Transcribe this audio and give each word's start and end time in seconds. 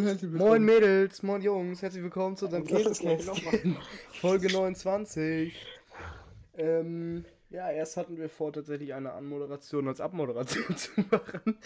und 0.00 0.06
herzlich 0.06 0.32
willkommen. 0.32 0.50
Moin 0.50 0.64
Mädels, 0.64 1.22
moin 1.22 1.42
Jungs, 1.42 1.82
herzlich 1.82 2.02
willkommen 2.02 2.36
zu 2.36 2.46
unserem 2.46 2.64
Käsekästchen. 2.66 3.76
Folge 4.12 4.50
29. 4.50 5.54
Ähm, 6.54 7.24
ja, 7.50 7.70
erst 7.70 7.98
hatten 7.98 8.16
wir 8.16 8.30
vor, 8.30 8.52
tatsächlich 8.52 8.94
eine 8.94 9.12
Anmoderation 9.12 9.88
als 9.88 10.00
Abmoderation 10.00 10.76
zu 10.76 10.90
machen. 11.10 11.58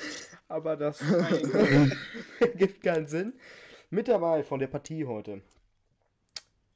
Aber 0.48 0.76
das 0.76 0.98
gibt 2.56 2.82
keinen 2.82 3.06
Sinn. 3.06 3.34
Mit 3.90 4.08
dabei 4.08 4.42
von 4.42 4.58
der 4.58 4.66
Partie 4.66 5.04
heute. 5.04 5.40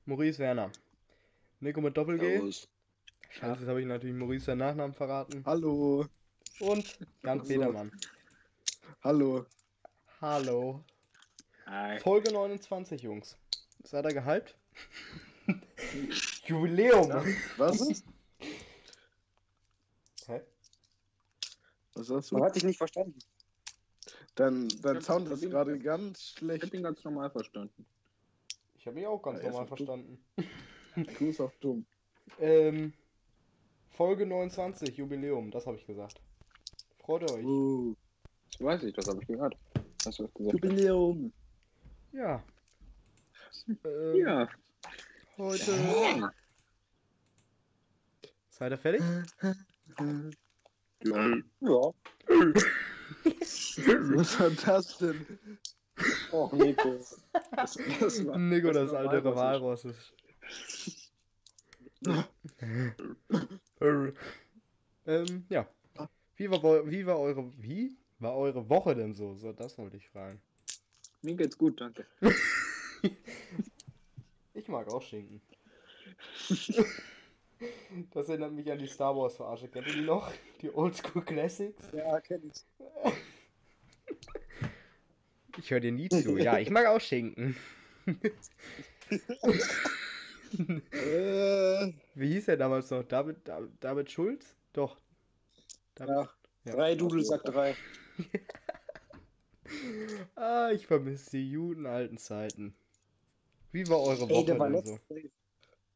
Maurice 0.05 0.39
Werner. 0.39 0.71
Nico 1.61 1.81
mit 1.81 1.97
Doppel-G. 1.97 2.39
Scheiße, 3.31 3.61
jetzt 3.61 3.69
habe 3.69 3.81
ich 3.81 3.87
natürlich 3.87 4.15
Maurice 4.15 4.47
seinen 4.47 4.59
Nachnamen 4.59 4.95
verraten. 4.95 5.43
Hallo. 5.45 6.07
Und 6.61 6.99
Jan. 7.25 7.43
Petermann. 7.43 7.91
Hallo. 9.03 9.45
Hallo. 10.21 10.85
Hi. 11.69 11.98
Folge 11.98 12.32
29, 12.32 13.03
Jungs. 13.03 13.37
Seid 13.84 14.06
ihr 14.06 14.15
gehypt? 14.15 14.56
Jubiläum! 16.47 17.10
Was 17.56 17.80
ist? 17.83 18.05
Hä? 20.27 20.41
Was 21.95 22.09
Man 22.09 22.41
du? 22.41 22.45
hat 22.46 22.57
dich 22.57 22.65
nicht 22.65 22.79
verstanden. 22.79 23.19
Dein, 24.34 24.69
dein 24.83 25.02
Sound 25.02 25.27
ich 25.27 25.34
ist 25.34 25.43
ihn- 25.43 25.51
gerade 25.51 25.79
ganz 25.79 26.19
Ich 26.20 26.38
schlecht. 26.38 26.65
hab 26.65 26.73
ihn 26.74 26.83
ganz 26.83 27.02
normal 27.05 27.30
verstanden. 27.30 27.85
Ich 28.77 28.87
habe 28.87 28.95
mich 28.96 29.07
auch 29.07 29.21
ganz 29.21 29.43
Ja, 29.43 29.51
normal 29.51 29.66
verstanden. 29.66 30.24
Du 30.96 31.05
bist 31.19 31.41
auch 31.41 31.52
dumm. 31.60 31.85
Ähm, 32.41 32.93
Folge 33.88 34.27
29, 34.27 34.98
Jubiläum, 34.98 35.51
das 35.51 35.66
habe 35.66 35.79
ich 35.79 35.87
gesagt. 35.87 36.21
Freut 36.98 37.29
euch? 37.32 37.43
Uh, 37.43 37.95
Das 38.52 38.60
weiß 38.60 38.82
ich, 38.85 38.93
das 38.95 39.07
habe 39.09 39.19
ich 39.23 39.27
gehört. 39.27 39.57
Hast 40.05 40.19
du 40.19 40.24
was 40.24 40.35
gesagt? 40.35 40.52
Jubiläum. 40.62 41.32
Ja. 42.12 42.43
Ähm, 43.85 44.16
Ja. 44.16 44.49
Heute. 45.37 45.73
Ja. 45.73 46.32
Seid 48.51 48.73
ihr 48.73 48.79
fertig? 48.79 49.02
Ja. 51.01 51.05
Was 54.16 54.41
war 54.41 54.51
das 54.51 54.99
denn? 54.99 55.24
Och, 56.32 56.52
Nico. 56.52 56.99
Das, 57.52 57.79
das 58.01 58.27
war, 58.27 58.38
Nico, 58.38 58.73
das, 58.73 58.91
war 58.91 59.09
alte 59.09 59.25
Walross. 59.25 59.85
Ist. 59.85 60.13
ähm, 65.06 65.47
ja. 65.49 65.69
Wie 66.37 66.50
war, 66.50 66.91
wie 66.91 67.06
war 67.06 67.19
eure. 67.19 67.50
Wie 67.62 67.97
war 68.19 68.37
eure 68.37 68.69
Woche 68.69 68.94
denn 68.94 69.15
so? 69.15 69.34
So, 69.34 69.53
das 69.53 69.78
wollte 69.78 69.97
ich 69.97 70.09
fragen. 70.09 70.41
Mir 71.22 71.34
geht's 71.34 71.56
gut, 71.59 71.81
danke. 71.81 72.06
Ich 74.55 74.66
mag 74.69 74.88
auch 74.88 75.03
Schinken. 75.03 75.41
Das 78.12 78.28
erinnert 78.28 78.53
mich 78.53 78.71
an 78.71 78.78
die 78.78 78.87
Star 78.87 79.16
Wars 79.16 79.34
Verarsche. 79.37 79.66
Kennt 79.69 79.88
ihr 79.88 79.94
die 79.94 80.00
noch? 80.03 80.31
Die 80.62 80.71
Oldschool 80.72 81.25
Classics? 81.25 81.83
ja, 81.93 82.21
kenn 82.21 82.43
ich. 82.53 82.65
Ich 85.59 85.71
höre 85.72 85.81
dir 85.81 85.91
nie 85.91 86.09
zu. 86.09 86.38
Ja, 86.38 86.59
ich 86.60 86.71
mag 86.71 86.87
auch 86.87 87.00
Schinken. 87.00 87.56
Wie 92.15 92.28
hieß 92.28 92.47
er 92.49 92.56
damals 92.56 92.91
noch? 92.91 93.03
David, 93.03 93.38
David, 93.44 93.71
David 93.81 94.10
Schulz? 94.10 94.55
Doch. 94.72 94.97
David, 95.97 96.15
Ja. 96.15 96.31
Ja. 96.65 96.72
Drei 96.75 96.94
Dudel 96.94 97.25
sagt 97.25 97.49
drei. 97.49 97.75
Ah, 100.34 100.71
ich 100.72 100.87
vermisse 100.87 101.31
die 101.31 101.55
guten 101.55 101.87
alten 101.87 102.19
Zeiten. 102.19 102.75
Wie 103.72 103.88
war 103.88 104.00
eure 104.00 104.25
Ey, 104.25 104.31
Woche 104.31 104.44
der 104.47 104.59
war, 104.59 104.71
denn 104.71 104.84
so? 104.84 104.93
letztens, 104.93 105.33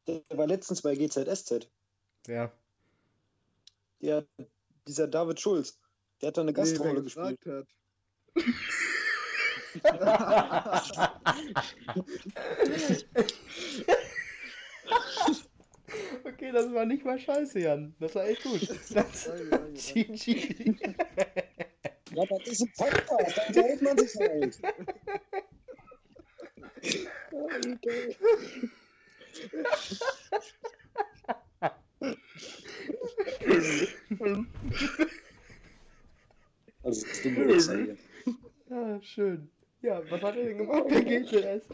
der 0.07 0.37
war 0.37 0.47
letztens 0.47 0.81
bei 0.81 0.95
GZSZ. 0.95 1.69
Ja. 2.27 2.51
Der, 4.01 4.25
dieser 4.87 5.07
David 5.07 5.39
Schulz. 5.39 5.79
Der 6.21 6.27
hat 6.27 6.37
da 6.37 6.41
eine 6.41 6.51
nee, 6.51 6.57
Gastrolle 6.57 7.03
gespielt. 7.03 7.39
gefragt 7.41 7.47
hat. 7.47 7.67
Okay, 16.25 16.51
das 16.51 16.73
war 16.73 16.85
nicht 16.85 17.05
mal 17.05 17.19
scheiße, 17.19 17.59
Jan. 17.59 17.95
Das 17.99 18.15
war 18.15 18.25
echt 18.25 18.43
gut. 18.43 18.61
Das 18.93 19.29
GG. 19.93 20.75
Ja, 22.15 22.25
das 22.25 22.47
ist 22.47 22.61
ein 22.61 22.71
Podcast. 22.77 23.37
Da 23.37 23.47
unterhält 23.47 23.81
man 23.81 23.97
sich 23.97 24.15
halt. 24.15 24.59
Also, 36.83 37.05
das 37.05 37.25
ist 37.25 37.69
ja 37.69 37.75
hier. 37.75 37.97
Ja, 38.69 39.01
schön. 39.01 39.49
Ja, 39.81 40.01
was 40.09 40.21
hat 40.21 40.35
er 40.35 40.45
denn 40.45 40.57
gemacht 40.57 40.87
bei 40.87 41.01
GTS? 41.01 41.69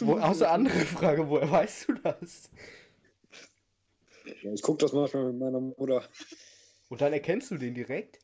Wo, 0.00 0.20
hast 0.20 0.40
du 0.40 0.48
andere 0.48 0.78
Frage, 0.80 1.28
woher 1.28 1.50
weißt 1.50 1.88
du 1.88 1.94
das? 1.94 2.50
Ja, 4.42 4.52
ich 4.52 4.62
guck 4.62 4.78
das 4.78 4.92
manchmal 4.92 5.32
mit 5.32 5.38
meiner 5.38 5.60
Mutter. 5.60 6.08
Und 6.88 7.00
dann 7.00 7.12
erkennst 7.12 7.50
du 7.50 7.56
den 7.56 7.74
direkt? 7.74 8.18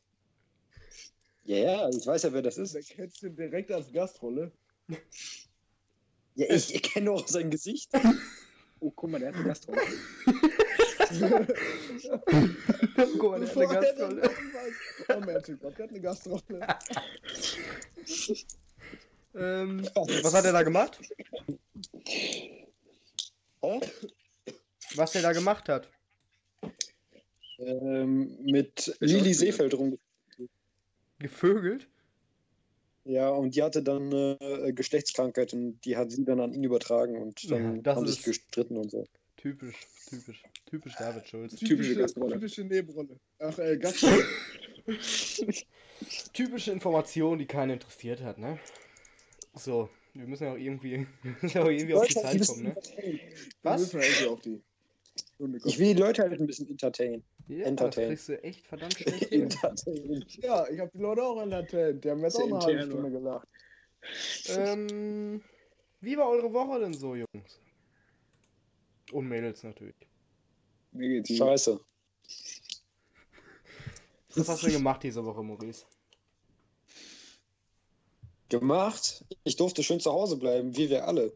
Ja, 1.44 1.56
ja, 1.56 1.88
ich 1.90 2.06
weiß 2.06 2.22
ja, 2.22 2.32
wer 2.32 2.42
das 2.42 2.56
ist. 2.58 2.74
Da 2.74 2.80
kennst 2.80 3.22
du 3.22 3.26
ihn 3.26 3.36
direkt 3.36 3.70
als 3.70 3.92
Gastrolle. 3.92 4.52
Ja, 6.36 6.46
ich 6.50 6.82
kenne 6.82 7.12
auch 7.12 7.28
sein 7.28 7.50
Gesicht. 7.50 7.90
Oh, 8.80 8.90
guck 8.90 9.08
mal, 9.08 9.18
der 9.18 9.28
hat 9.28 9.36
eine 9.36 9.44
Gastrolle. 9.44 9.80
Guck 13.18 13.30
mal, 13.30 13.40
der 13.40 13.48
hat 13.48 13.56
eine 13.56 13.66
Gastrolle. 13.66 14.30
Oh 15.08 15.20
ich 15.38 15.58
glaub, 15.58 15.76
der 15.76 15.84
hat 15.84 15.90
eine 15.90 16.00
Gastrolle. 16.00 16.66
Ähm, 19.34 19.88
was 19.94 20.34
hat 20.34 20.44
er 20.44 20.52
da 20.52 20.62
gemacht? 20.62 21.00
Hä? 23.62 23.80
Was 24.96 25.12
der 25.12 25.22
da 25.22 25.32
gemacht 25.32 25.68
hat? 25.68 25.88
Ähm, 27.58 28.36
mit 28.42 28.96
Lili 29.00 29.34
Seefeld 29.34 29.74
rum. 29.74 29.98
Gevögelt? 31.18 31.88
Ja, 33.04 33.28
und 33.28 33.54
die 33.54 33.62
hatte 33.62 33.82
dann 33.82 34.10
äh, 34.12 34.72
Geschlechtskrankheit 34.72 35.52
und 35.52 35.78
die 35.84 35.96
hat 35.96 36.10
sie 36.10 36.24
dann 36.24 36.40
an 36.40 36.52
ihn 36.54 36.64
übertragen 36.64 37.16
und 37.20 37.50
dann 37.50 37.82
Ja, 37.84 37.94
haben 37.94 38.06
sich 38.06 38.22
gestritten 38.22 38.76
und 38.78 38.90
so. 38.90 39.04
Typisch, 39.36 39.76
typisch, 40.08 40.42
typisch 40.64 40.94
David 40.98 41.28
Schulz. 41.28 41.56
Typische 41.56 41.96
Gastrolle. 41.96 42.34
Typische 42.34 42.64
Nebenrolle. 42.64 43.20
Ach, 43.40 43.58
äh, 43.58 43.76
Gastrolle. 43.76 44.24
Typische 46.32 46.72
Information, 46.72 47.38
die 47.38 47.46
keinen 47.46 47.72
interessiert 47.72 48.22
hat, 48.22 48.38
ne? 48.38 48.58
So, 49.52 49.90
wir 50.14 50.26
müssen 50.26 50.44
ja 50.44 50.52
auch 50.52 50.58
irgendwie, 50.58 51.06
wir 51.22 51.36
müssen 51.42 51.58
ja 51.58 51.62
auch 51.62 51.68
irgendwie 51.68 51.94
auf 51.94 52.06
die 52.06 52.14
Zeit 52.14 52.46
kommen, 52.46 52.62
ne? 52.62 52.76
Was? 53.62 53.92
Wir 53.92 54.00
müssen 54.00 54.00
irgendwie 54.00 54.26
auf 54.26 54.40
die 54.40 54.62
Ich 55.64 55.78
will 55.78 55.94
die 55.94 56.00
Leute 56.00 56.22
halt 56.22 56.40
ein 56.40 56.46
bisschen 56.46 56.68
entertainen. 56.68 57.24
Ja, 57.48 57.58
das 57.58 57.66
Entertain. 57.66 58.08
kriegst 58.08 58.28
du 58.28 58.42
echt 58.44 58.66
verdammt 58.66 58.94
schlecht. 58.94 59.32
Ja, 60.42 60.68
ich 60.68 60.78
hab 60.80 60.92
die 60.92 60.98
Leute 60.98 61.22
auch 61.22 61.40
entertaint. 61.40 62.04
Die 62.04 62.10
haben 62.10 62.20
jetzt 62.20 62.36
auch 62.36 62.44
eine 62.46 62.58
halbe 62.60 62.82
Stunde 62.84 63.10
gelacht. 63.10 63.48
ähm, 64.48 65.42
wie 66.00 66.16
war 66.16 66.28
eure 66.28 66.52
Woche 66.52 66.80
denn 66.80 66.94
so, 66.94 67.14
Jungs? 67.16 67.60
Und 69.12 69.28
Mädels 69.28 69.62
natürlich. 69.62 69.94
Mir 70.92 71.08
geht's. 71.08 71.36
Scheiße. 71.36 71.80
Was 74.36 74.48
hast 74.48 74.62
du 74.62 74.66
denn 74.66 74.76
gemacht 74.76 75.02
diese 75.02 75.24
Woche, 75.24 75.42
Maurice? 75.42 75.84
Gemacht. 78.48 79.24
Ich 79.44 79.56
durfte 79.56 79.82
schön 79.82 80.00
zu 80.00 80.12
Hause 80.12 80.36
bleiben, 80.36 80.76
wie 80.76 80.88
wir 80.88 81.06
alle. 81.06 81.32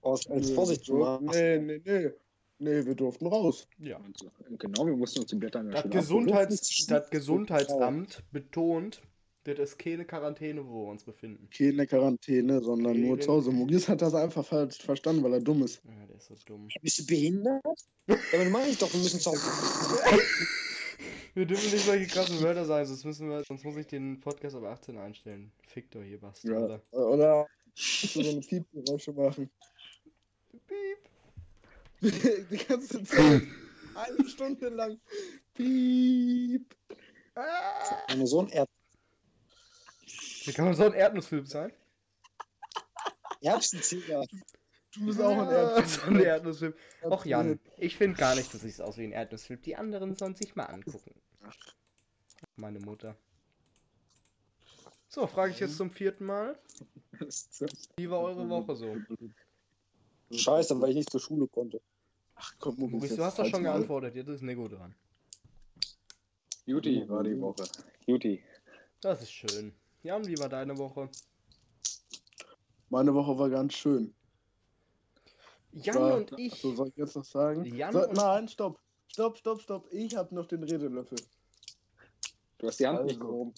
Aus, 0.00 0.26
als 0.28 0.48
Nee, 0.48 0.54
Vorsicht 0.54 0.84
zu 0.84 0.96
Nee, 1.20 1.58
nee, 1.58 1.80
nee. 1.84 2.10
Nee, 2.58 2.84
wir 2.86 2.94
durften 2.94 3.26
raus. 3.26 3.66
Ja. 3.78 4.00
Genau, 4.58 4.86
wir 4.86 4.96
mussten 4.96 5.20
uns 5.20 5.30
die 5.30 5.36
Blätter 5.36 5.60
in 5.60 5.70
der 5.70 5.82
Das, 5.82 5.90
Gesundheits 5.90 6.86
das 6.86 7.10
Gesundheitsamt 7.10 8.22
betont, 8.30 9.02
das 9.44 9.58
ist 9.58 9.78
keine 9.78 10.06
Quarantäne, 10.06 10.66
wo 10.66 10.86
wir 10.86 10.90
uns 10.92 11.04
befinden. 11.04 11.48
Keine 11.50 11.86
Quarantäne, 11.86 12.62
sondern 12.62 13.00
nur 13.00 13.20
zu 13.20 13.32
Hause. 13.32 13.52
Maurice 13.52 13.88
hat 13.88 14.00
das 14.00 14.14
einfach 14.14 14.44
falsch 14.44 14.78
verstanden, 14.78 15.22
weil 15.22 15.34
er 15.34 15.40
dumm 15.40 15.62
ist. 15.64 15.82
Ja, 15.84 16.06
der 16.06 16.16
ist 16.16 16.26
so 16.26 16.34
dumm. 16.46 16.68
Bist 16.80 16.98
du 17.00 17.06
behindert? 17.06 17.62
Damit 18.06 18.50
meine 18.50 18.70
ich 18.70 18.78
doch, 18.78 18.90
wir 18.92 19.00
müssen 19.00 19.20
zu 19.20 19.32
Hause. 19.32 19.42
Wir 21.34 21.46
dürfen 21.46 21.72
nicht 21.72 21.84
solche 21.84 22.06
krassen 22.06 22.40
Wörter 22.42 22.64
sagen, 22.64 22.86
sonst, 22.86 23.04
müssen 23.04 23.28
wir, 23.28 23.42
sonst 23.42 23.64
muss 23.64 23.76
ich 23.76 23.88
den 23.88 24.20
Podcast 24.20 24.54
ab 24.54 24.62
18 24.62 24.96
einstellen. 24.96 25.50
Fickt 25.66 25.96
euch, 25.96 26.12
ihr 26.12 26.20
Bastard. 26.20 26.80
Ja. 26.92 26.98
Oder 26.98 27.48
so 27.74 28.20
eine 28.20 28.40
Piepgeräusche 28.40 29.12
machen. 29.12 29.50
Piep. 30.68 30.98
Die 32.50 32.56
ganze 32.68 33.02
Zeit. 33.04 33.42
Eine 33.94 34.28
Stunde 34.28 34.68
lang. 34.68 35.00
Piep. 35.54 36.74
Ah, 37.34 38.02
Meine 38.08 38.26
Sohn 38.26 38.48
Erd 38.48 38.68
wie 40.46 40.52
kann 40.52 40.66
man 40.66 40.74
so 40.74 40.84
ein 40.84 40.92
Erdnussfilm 40.92 41.46
sein? 41.46 41.72
Erbsenzieher. 43.40 44.26
Du 44.92 45.06
bist 45.06 45.20
auch 45.20 45.32
ein 45.32 45.48
Ah, 45.48 45.52
Erdbeer. 45.52 45.86
So 45.86 46.02
ein 46.02 46.20
Erdnussfilm. 46.20 46.74
Och 47.02 47.24
Jan, 47.24 47.58
ich 47.78 47.96
finde 47.96 48.18
gar 48.18 48.34
nicht, 48.34 48.52
du 48.52 48.58
siehst 48.58 48.82
aus 48.82 48.98
wie 48.98 49.04
ein 49.04 49.12
Erdnussfilm. 49.12 49.62
Die 49.62 49.74
anderen 49.76 50.14
sollen 50.16 50.34
sich 50.34 50.54
mal 50.54 50.66
angucken. 50.66 51.14
Meine 52.56 52.78
Mutter. 52.80 53.16
So, 55.08 55.26
frage 55.26 55.52
ich 55.52 55.60
jetzt 55.60 55.76
zum 55.78 55.90
vierten 55.90 56.26
Mal. 56.26 56.58
Wie 57.96 58.10
war 58.10 58.20
eure 58.20 58.48
Woche 58.48 58.76
so? 58.76 58.96
Scheiße, 60.30 60.80
weil 60.80 60.90
ich 60.90 60.96
nicht 60.96 61.10
zur 61.10 61.20
Schule 61.20 61.46
konnte. 61.48 61.80
Ach 62.46 62.54
komm, 62.58 62.76
Maurice, 62.78 63.16
du 63.16 63.24
hast 63.24 63.38
doch 63.38 63.46
schon 63.46 63.62
geantwortet. 63.62 64.14
Jetzt 64.14 64.28
ist 64.28 64.42
Nego 64.42 64.68
dran. 64.68 64.94
Juti 66.66 67.08
war 67.08 67.22
die 67.22 67.40
Woche. 67.40 67.64
Juti. 68.06 68.42
Das 69.00 69.22
ist 69.22 69.32
schön. 69.32 69.72
Jan, 70.02 70.26
wie 70.26 70.38
war 70.38 70.48
deine 70.48 70.76
Woche? 70.76 71.08
Meine 72.90 73.14
Woche 73.14 73.38
war 73.38 73.48
ganz 73.50 73.74
schön. 73.74 74.14
Jan 75.72 75.94
war, 75.96 76.16
und 76.18 76.32
ich. 76.38 76.54
So, 76.60 76.74
soll 76.74 76.88
ich 76.88 76.96
jetzt 76.96 77.16
noch 77.16 77.24
sagen? 77.24 77.64
Jan 77.64 77.92
so, 77.92 78.06
und- 78.06 78.14
nein, 78.16 78.48
stopp. 78.48 78.78
Stopp, 79.08 79.38
stopp, 79.38 79.60
stopp. 79.62 79.86
Ich 79.92 80.14
habe 80.16 80.34
noch 80.34 80.46
den 80.46 80.62
Redelöffel. 80.62 81.18
Du 82.58 82.66
hast 82.66 82.78
die 82.80 82.86
Hand 82.86 83.04
nicht 83.04 83.16
Also. 83.20 83.26
gehoben. 83.26 83.54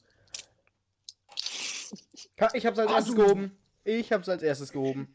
Ich 2.55 2.67
hab's 2.67 2.79
als 2.79 2.91
Ah, 2.91 2.97
erstes 2.97 3.15
du- 3.15 3.23
gehoben. 3.23 3.59
Ich 3.85 4.13
hab's 4.13 4.29
als 4.29 4.43
erstes 4.43 4.73
gehoben. 4.73 5.15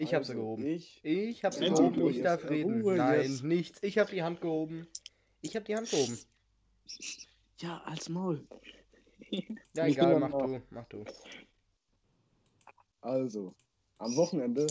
Ich 0.00 0.14
Also, 0.14 0.34
gehoben. 0.34 0.64
Ich. 0.64 1.00
Ich 1.04 1.44
hab's 1.44 1.58
Mensch, 1.58 1.78
gehoben. 1.78 2.06
Ich 2.08 2.16
jetzt, 2.16 2.24
darf 2.24 2.48
reden. 2.48 2.82
Ruhe 2.82 2.96
Nein, 2.96 3.20
jetzt. 3.22 3.42
nichts. 3.42 3.82
Ich 3.82 3.98
hab 3.98 4.08
die 4.10 4.22
Hand 4.22 4.40
gehoben. 4.40 4.86
Ich 5.40 5.56
hab 5.56 5.64
die 5.64 5.74
Hand 5.76 5.90
gehoben. 5.90 6.18
Ja, 7.58 7.78
als 7.84 8.08
Maul. 8.08 8.46
Ja, 9.74 9.86
Ich 9.86 9.96
egal, 9.98 10.20
mach 10.20 10.30
du. 10.30 10.62
Mach 10.70 10.86
du. 10.86 11.04
Also, 13.00 13.54
am 13.98 14.16
Wochenende 14.16 14.66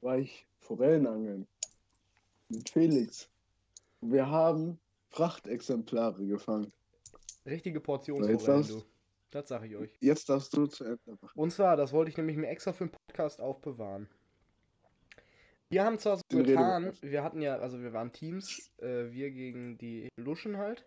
war 0.00 0.18
ich 0.18 0.46
Forellenangeln. 0.60 1.46
Mit 2.48 2.68
Felix. 2.68 3.28
Wir 4.00 4.28
haben 4.28 4.78
Prachtexemplare 5.10 6.24
gefangen. 6.26 6.72
Richtige 7.46 7.78
So, 7.80 7.82
Portion 7.82 8.28
jetzt 8.28 8.44
Forellen, 8.44 8.62
darfst- 8.62 8.74
du. 8.74 8.84
Das 9.30 9.48
sag 9.48 9.64
ich 9.64 9.74
euch. 9.76 9.90
Jetzt 10.00 10.28
darfst 10.28 10.54
du 10.54 10.66
zu 10.66 10.84
Ende 10.84 11.00
machen. 11.20 11.32
Und 11.40 11.50
zwar, 11.52 11.76
das 11.76 11.92
wollte 11.92 12.10
ich 12.10 12.16
nämlich 12.18 12.36
mir 12.36 12.48
extra 12.48 12.72
für 12.72 12.84
den 12.86 12.92
Podcast 12.92 13.40
aufbewahren. 13.40 14.08
Wir 15.72 15.84
haben 15.84 15.98
zwar 15.98 16.18
so 16.18 16.22
getan, 16.42 16.92
wir 17.00 17.24
hatten 17.24 17.40
ja, 17.40 17.56
also 17.56 17.80
wir 17.80 17.94
waren 17.94 18.12
Teams, 18.12 18.70
äh, 18.82 19.10
wir 19.10 19.30
gegen 19.30 19.78
die 19.78 20.08
Luschen 20.16 20.58
halt. 20.58 20.84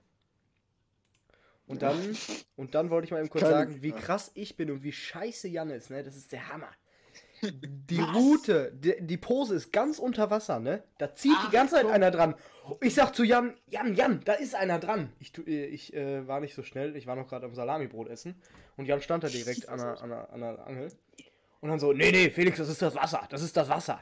Und 1.66 1.82
dann, 1.82 1.98
und 2.56 2.76
dann 2.76 2.92
wollte 2.92 3.06
ich 3.06 3.12
mal 3.12 3.20
eben 3.20 3.30
kurz 3.30 3.46
Keine 3.46 3.54
sagen, 3.56 3.82
wie 3.82 3.92
krass 3.94 4.30
ich 4.36 4.56
bin 4.56 4.70
und 4.70 4.84
wie 4.84 4.92
scheiße 4.92 5.48
Jan 5.48 5.72
ist, 5.72 5.90
ne? 5.90 6.04
Das 6.04 6.16
ist 6.16 6.32
der 6.32 6.50
Hammer. 6.50 6.70
Die 7.42 8.00
Route, 8.00 8.72
die, 8.76 8.96
die 9.02 9.18
Pose 9.18 9.56
ist 9.56 9.74
ganz 9.74 9.98
unter 9.98 10.30
Wasser, 10.30 10.60
ne? 10.60 10.84
Da 11.00 11.16
zieht 11.16 11.36
die 11.48 11.52
ganze 11.52 11.76
Zeit 11.76 11.86
einer 11.88 12.10
dran. 12.12 12.36
Ich 12.82 12.94
sag 12.96 13.14
zu 13.14 13.24
Jan, 13.24 13.56
Jan, 13.68 13.96
Jan, 13.96 14.22
da 14.24 14.34
ist 14.34 14.54
einer 14.56 14.80
dran. 14.80 15.12
Ich, 15.20 15.32
tu- 15.32 15.44
äh, 15.44 15.66
ich 15.66 15.94
äh, 15.94 16.28
war 16.28 16.40
nicht 16.40 16.54
so 16.56 16.62
schnell, 16.64 16.96
ich 16.96 17.08
war 17.08 17.16
noch 17.16 17.28
gerade 17.28 17.46
am 17.46 17.54
Salamibrot 17.56 18.08
essen. 18.08 18.42
Und 18.78 18.86
Jan 18.86 19.02
stand 19.02 19.24
da 19.24 19.30
direkt 19.30 19.68
an 19.68 19.80
der, 19.80 20.02
an, 20.02 20.10
der, 20.10 20.32
an 20.32 20.40
der 20.42 20.68
Angel. 20.68 20.92
Und 21.62 21.70
dann 21.70 21.80
so, 21.80 21.92
nee, 21.92 22.12
nee, 22.12 22.30
Felix, 22.30 22.58
das 22.58 22.70
ist 22.70 22.82
das 22.82 22.96
Wasser, 22.96 23.26
das 23.30 23.42
ist 23.42 23.56
das 23.58 23.68
Wasser. 23.70 24.02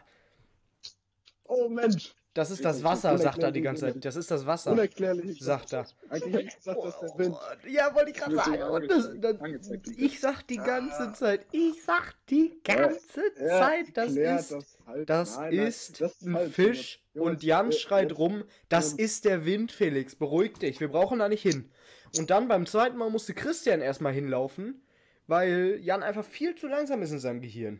Oh 1.55 1.69
Mensch! 1.69 2.13
Das 2.35 2.49
ist 2.49 2.65
das 2.65 2.83
Wasser, 2.83 3.15
sagt 3.19 3.43
er 3.43 3.51
die 3.51 3.61
ganze 3.61 3.81
Zeit. 3.81 4.03
Das 4.03 4.15
ist 4.15 4.31
das 4.31 4.47
Wasser, 4.47 4.71
Unerklärlich. 4.71 5.39
sagt 5.39 5.71
er. 5.71 5.85
Eigentlich 6.09 6.33
hätte 6.33 6.47
ich 6.47 6.55
gesagt, 6.55 6.79
das 6.83 6.95
ist 6.95 7.01
der 7.13 7.19
Wind. 7.19 7.35
Ja, 7.69 7.93
wollte 7.93 8.09
ich 8.09 8.17
gerade 8.17 8.35
sagen. 8.35 8.63
Und 8.63 8.87
das, 8.89 9.09
dann, 9.19 9.59
ich 9.97 10.19
sag 10.19 10.47
die 10.47 10.57
ganze 10.57 11.09
Ah. 11.09 11.13
Zeit, 11.13 11.45
ich 11.51 11.83
sag 11.83 12.15
die 12.31 12.59
ganze 12.63 13.21
Er 13.35 13.59
Zeit, 13.59 13.85
das 13.95 14.15
ist, 14.15 14.51
das, 14.51 14.77
halt. 14.87 15.09
das 15.11 15.35
Nein, 15.37 15.55
nein, 15.55 15.67
ist 15.67 16.01
das 16.01 16.11
ist 16.13 16.21
ein 16.25 16.33
falsch, 16.33 16.53
Fisch. 16.53 17.03
Und 17.13 17.43
Jan 17.43 17.71
schreit 17.71 18.17
rum, 18.17 18.43
das 18.67 18.93
ist 18.93 19.25
der 19.25 19.45
Wind, 19.45 19.71
Felix. 19.71 20.15
Beruhig 20.15 20.53
dich, 20.57 20.79
wir 20.79 20.87
brauchen 20.87 21.19
da 21.19 21.29
nicht 21.29 21.43
hin. 21.43 21.69
Und 22.17 22.31
dann 22.31 22.47
beim 22.47 22.65
zweiten 22.65 22.97
Mal 22.97 23.11
musste 23.11 23.35
Christian 23.35 23.79
erstmal 23.79 24.11
hinlaufen, 24.13 24.81
weil 25.27 25.77
Jan 25.83 26.01
einfach 26.01 26.25
viel 26.25 26.55
zu 26.55 26.65
langsam 26.67 27.03
ist 27.03 27.11
in 27.11 27.19
seinem 27.19 27.41
Gehirn. 27.41 27.79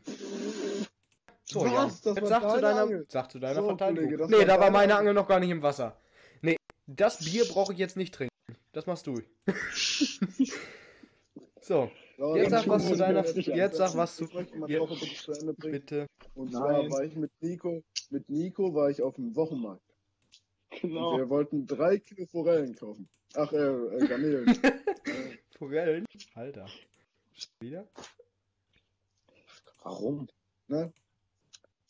So, 1.46 1.62
Was? 1.66 2.04
Jan, 2.04 2.16
Das 2.16 2.30
sag 2.30 2.42
zu 2.42 2.48
deine 2.48 2.62
deiner, 2.62 2.82
Angel. 2.84 3.06
sag 3.10 3.32
zu 3.32 3.40
deiner 3.40 3.56
So, 3.62 3.68
Verteidigung. 3.68 4.10
Kollege, 4.18 4.28
nee, 4.32 4.38
war 4.40 4.46
da 4.46 4.60
war 4.60 4.72
meine 4.72 4.96
Angel. 4.96 5.14
Noch 5.14 5.28
gar 5.28 5.40
nicht 5.40 5.50
im 5.50 5.62
Wasser. 5.62 5.98
Nee, 6.42 6.56
das 6.88 7.18
Bier 7.24 7.46
brauche 7.46 7.74
ich 7.74 7.80
jetzt 7.80 7.98
nicht 7.98 8.14
trinken. 8.14 8.34
Das 8.72 8.86
machst 8.86 9.06
du. 9.08 9.20
so, 11.62 11.92
So, 12.18 12.36
Jetzt 12.36 12.52
sag 12.52 12.68
was 12.68 12.88
zu 12.88 12.96
deiner- 12.96 13.26
jetzt 13.26 13.78
sag 13.78 13.96
was 13.96 14.16
zu- 14.16 14.28
Ja. 14.68 14.86
Bitte. 15.58 16.08
Und 16.36 16.52
Nein. 16.52 16.62
zwar 16.62 16.90
war 16.92 17.04
ich 17.04 17.16
mit 17.16 17.32
Nico, 17.42 17.84
mit 18.10 18.30
Nico 18.30 18.74
war 18.74 18.90
ich 18.90 19.02
auf 19.02 19.16
dem 19.16 19.36
Wochenmarkt. 19.36 19.82
Und 20.82 20.92
wir 20.92 21.30
wollten 21.30 21.66
drei 21.68 22.00
Kilo 22.00 22.26
Forellen 22.26 22.76
kaufen. 22.76 23.08
Ach, 23.36 23.52
äh, 23.54 23.58
äh 23.58 24.08
Garnelen. 24.08 24.46
Forellen? 25.58 26.06
Alter. 26.34 26.66
Wieder? 27.60 27.88
Warum? 29.84 30.28
ne? 30.68 30.92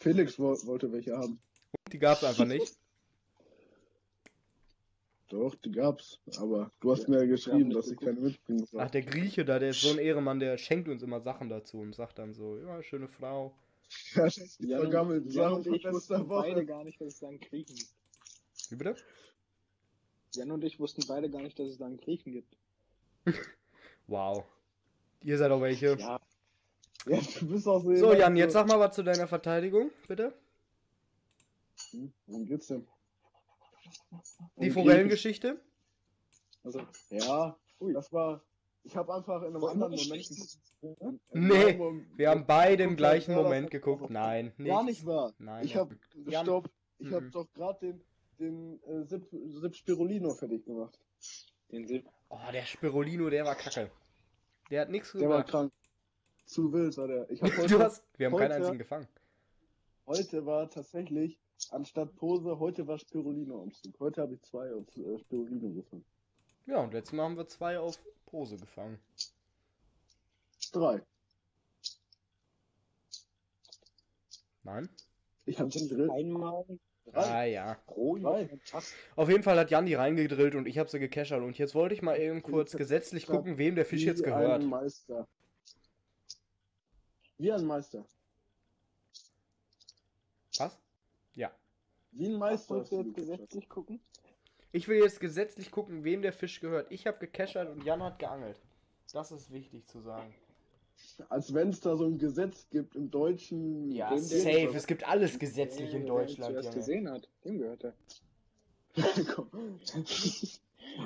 Felix 0.03 0.37
wo 0.37 0.55
wollte 0.67 0.91
welche 0.91 1.17
haben. 1.17 1.39
Die 1.91 1.97
gab's 1.97 2.23
einfach 2.23 2.45
nicht. 2.45 2.77
Doch, 5.29 5.55
die 5.55 5.71
gab's. 5.71 6.19
Aber 6.37 6.71
du 6.81 6.91
hast 6.91 7.07
mir 7.07 7.19
ja 7.19 7.25
geschrieben, 7.25 7.69
dass 7.71 7.89
ich 7.89 7.97
keine 7.97 8.19
mitbringen 8.19 8.65
soll. 8.65 8.81
Ach, 8.81 8.91
der 8.91 9.01
Grieche 9.01 9.45
da, 9.45 9.57
der 9.59 9.69
ist 9.69 9.81
so 9.81 9.91
ein 9.91 9.97
Ehrenmann, 9.97 10.39
der 10.39 10.57
schenkt 10.57 10.89
uns 10.89 11.01
immer 11.01 11.21
Sachen 11.21 11.49
dazu 11.49 11.79
und 11.79 11.95
sagt 11.95 12.19
dann 12.19 12.33
so, 12.33 12.57
ja, 12.57 12.83
schöne 12.83 13.07
Frau. 13.07 13.55
Ja, 14.15 14.83
Jan 14.83 15.29
Sachen 15.29 15.53
und 15.55 15.63
von 15.65 15.75
ich 15.75 15.83
letzter 15.83 15.93
wussten 15.93 16.27
beide 16.27 16.55
Woche. 16.55 16.65
gar 16.65 16.83
nicht, 16.83 16.99
dass 16.99 17.13
es 17.13 17.19
da 17.19 17.27
einen 17.27 17.39
Griechen 17.39 17.75
gibt. 17.75 17.93
Wie 18.69 18.75
bitte? 18.75 18.95
Jan 20.33 20.51
und 20.51 20.63
ich 20.63 20.79
wussten 20.79 21.03
beide 21.07 21.29
gar 21.29 21.41
nicht, 21.41 21.59
dass 21.59 21.69
es 21.69 21.77
da 21.77 21.85
einen 21.85 21.97
Griechen 21.97 22.33
gibt. 22.33 22.57
Wow. 24.07 24.43
Ihr 25.21 25.37
seid 25.37 25.49
auch 25.51 25.61
welche. 25.61 25.97
Ja, 25.97 26.19
Ja, 27.07 27.19
du 27.39 27.47
bist 27.47 27.67
auch 27.67 27.83
so. 27.83 27.93
So, 27.95 28.13
Jan, 28.13 28.35
jetzt 28.37 28.53
sag 28.53 28.67
mal 28.67 28.79
was 28.79 28.95
zu 28.95 29.03
deiner 29.03 29.27
Verteidigung, 29.27 29.91
bitte. 30.07 30.33
Hm, 31.91 32.13
Worum 32.27 32.45
geht's 32.45 32.67
denn? 32.67 32.87
Die 34.57 34.71
Forellengeschichte. 34.71 35.59
Also, 36.63 36.81
Ja, 37.09 37.57
das 37.93 38.13
war. 38.13 38.41
Ich 38.85 38.95
habe 38.95 39.13
einfach 39.13 39.41
in 39.41 39.47
einem 39.49 39.61
Wollen 39.61 39.81
anderen 39.83 39.95
Moment. 39.95 40.29
Nee, 41.31 41.79
Wir 42.17 42.29
haben 42.29 42.45
beide 42.45 42.83
im 42.83 42.95
gleichen 42.95 43.33
Moment 43.33 43.71
geguckt. 43.71 44.09
Nein, 44.09 44.53
nicht. 44.57 44.69
Gar 44.69 44.83
nicht 44.83 45.05
wahr. 45.05 45.33
Nein. 45.39 45.65
Ich 45.65 45.75
habe. 45.75 45.97
Stopp. 46.29 46.69
Ich 46.99 47.11
habe 47.11 47.29
doch 47.31 47.51
gerade 47.53 47.79
den 47.79 48.01
den 48.39 48.81
äh, 48.83 49.03
Sip, 49.05 49.27
Sip 49.31 49.75
Spirulino 49.75 50.31
fertig 50.33 50.65
gemacht. 50.65 50.99
den 51.71 51.87
Sil 51.87 52.03
Oh, 52.29 52.39
der 52.51 52.63
Spirulino, 52.63 53.29
der 53.29 53.45
war 53.45 53.55
kacke. 53.55 53.91
Der 54.71 54.81
hat 54.81 54.89
nichts 54.89 55.11
Der 55.11 55.21
war 55.29 55.43
gemacht. 55.43 55.49
krank. 55.49 55.71
Zu 56.45 56.71
wild 56.73 56.97
war 56.97 57.07
der. 57.07 57.29
Ich 57.29 57.41
habe 57.41 57.51
heute, 57.57 57.67
Du 57.73 57.79
hast, 57.79 58.03
wir 58.17 58.27
haben 58.27 58.33
keinen 58.37 58.43
heute- 58.51 58.55
einzigen 58.55 58.77
gefangen. 58.77 59.07
heute 60.05 60.45
war 60.45 60.69
tatsächlich 60.69 61.39
anstatt 61.69 62.15
Pose 62.15 62.59
heute 62.59 62.85
war 62.87 62.97
Spirulino 62.99 63.61
am 63.63 63.73
Zug. 63.73 63.99
Heute 63.99 64.21
habe 64.21 64.35
ich 64.35 64.41
zwei 64.43 64.73
auf 64.73 64.85
äh, 64.97 65.17
Spirulino 65.19 65.69
gefangen. 65.73 66.05
Ja, 66.65 66.77
und 66.81 66.93
letztes 66.93 67.13
Mal 67.13 67.23
haben 67.23 67.37
wir 67.37 67.47
zwei 67.47 67.79
auf 67.79 67.97
Pose 68.25 68.57
gefangen. 68.57 68.99
Drei. 70.71 71.01
Nein? 74.63 74.89
Ich 75.45 75.59
habe 75.59 75.69
den 75.69 75.87
Drill. 75.89 76.09
einmal 76.11 76.65
Drei. 77.05 77.21
Ah 77.21 77.43
ja. 77.43 77.73
pro. 77.85 78.17
Auf 79.17 79.29
jeden 79.29 79.43
Fall 79.43 79.59
hat 79.59 79.69
Jan 79.71 79.85
die 79.85 79.93
reingedrillt 79.93 80.55
und 80.55 80.67
ich 80.67 80.77
habe 80.77 80.89
sie 80.89 80.99
gekeschert. 80.99 81.43
Und 81.43 81.57
jetzt 81.57 81.75
wollte 81.75 81.93
ich 81.93 82.01
mal 82.01 82.17
eben 82.17 82.41
kurz 82.41 82.77
gesetzlich 82.77 83.27
gucken, 83.27 83.57
wem 83.57 83.75
der 83.75 83.85
Fisch 83.85 84.03
jetzt 84.03 84.23
gehört. 84.23 84.63
Meister. 84.63 85.27
Wie 87.43 87.51
ein 87.51 87.65
Meister. 87.65 88.05
Was? 90.57 90.79
Ja. 91.35 91.51
Wie 92.13 92.27
ein 92.27 92.35
Meister. 92.35 92.75
wolltest 92.75 92.93
du 92.93 93.01
jetzt 93.01 93.15
gesetzlich 93.15 93.67
gucken? 93.67 93.99
Ich 94.71 94.87
will 94.87 94.99
jetzt 94.99 95.19
gesetzlich 95.19 95.69
gucken, 95.69 96.05
wem 96.05 96.21
der 96.21 96.31
Fisch 96.31 96.61
gehört. 96.61 96.89
Ich 96.89 97.05
habe 97.05 97.17
gekeschert 97.17 97.67
und 97.67 97.83
Jan 97.83 98.01
hat 98.01 98.17
geangelt. 98.17 98.61
Das 99.11 99.33
ist 99.33 99.51
wichtig 99.51 99.85
zu 99.87 99.99
sagen. 99.99 100.33
Als 101.27 101.53
wenn 101.53 101.67
es 101.67 101.81
da 101.81 101.97
so 101.97 102.05
ein 102.05 102.17
Gesetz 102.17 102.69
gibt 102.69 102.95
im 102.95 103.11
Deutschen. 103.11 103.91
Ja, 103.91 104.17
safe. 104.17 104.71
Es 104.73 104.87
gibt 104.87 105.05
alles 105.05 105.37
gesetzlich 105.37 105.89
in 105.89 105.95
Wer 105.95 105.99
ihn 105.99 106.07
Deutschland, 106.07 106.51
zuerst 106.53 106.69
Junge. 106.69 106.77
gesehen 106.77 107.09
hat, 107.09 107.27
dem 107.43 107.57
gehört 107.57 107.83
er. 107.83 107.93
Komm. 109.35 109.49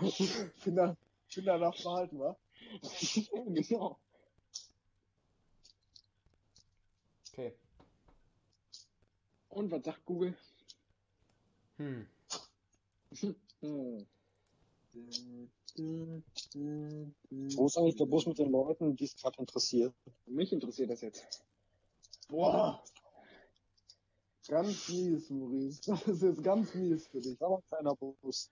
Ich 0.01 0.34
bin 0.65 0.75
da, 0.75 0.98
ich 1.29 1.36
bin 1.36 1.46
da 1.46 1.58
nach 1.58 1.75
Verhalten, 1.75 2.20
wa? 2.20 2.36
genau. 3.53 3.98
Okay. 7.38 7.53
Und 9.50 9.70
was 9.70 9.84
sagt 9.84 10.03
Google? 10.06 10.36
Hm. 11.77 12.08
Wo 17.56 17.67
ist 17.67 17.77
eigentlich 17.77 17.96
der 17.98 18.06
Bus 18.08 18.25
mit 18.25 18.39
den 18.39 18.50
Leuten, 18.50 18.96
die 18.96 19.03
es 19.03 19.15
gerade 19.15 19.38
interessiert? 19.38 19.94
Mich 20.25 20.51
interessiert 20.51 20.89
das 20.89 21.01
jetzt. 21.01 21.44
Boah! 22.27 22.84
Ganz 24.48 24.89
mies, 24.89 25.29
Maurice. 25.29 25.82
Das 25.86 26.08
ist 26.08 26.24
jetzt 26.24 26.44
ganz 26.44 26.74
mies 26.74 27.06
für 27.06 27.20
dich. 27.20 27.38
Das 27.38 27.41
ist 27.41 27.44
aber 27.44 27.58
ein 27.58 27.67
kleiner 27.67 27.96
Bus. 27.96 28.50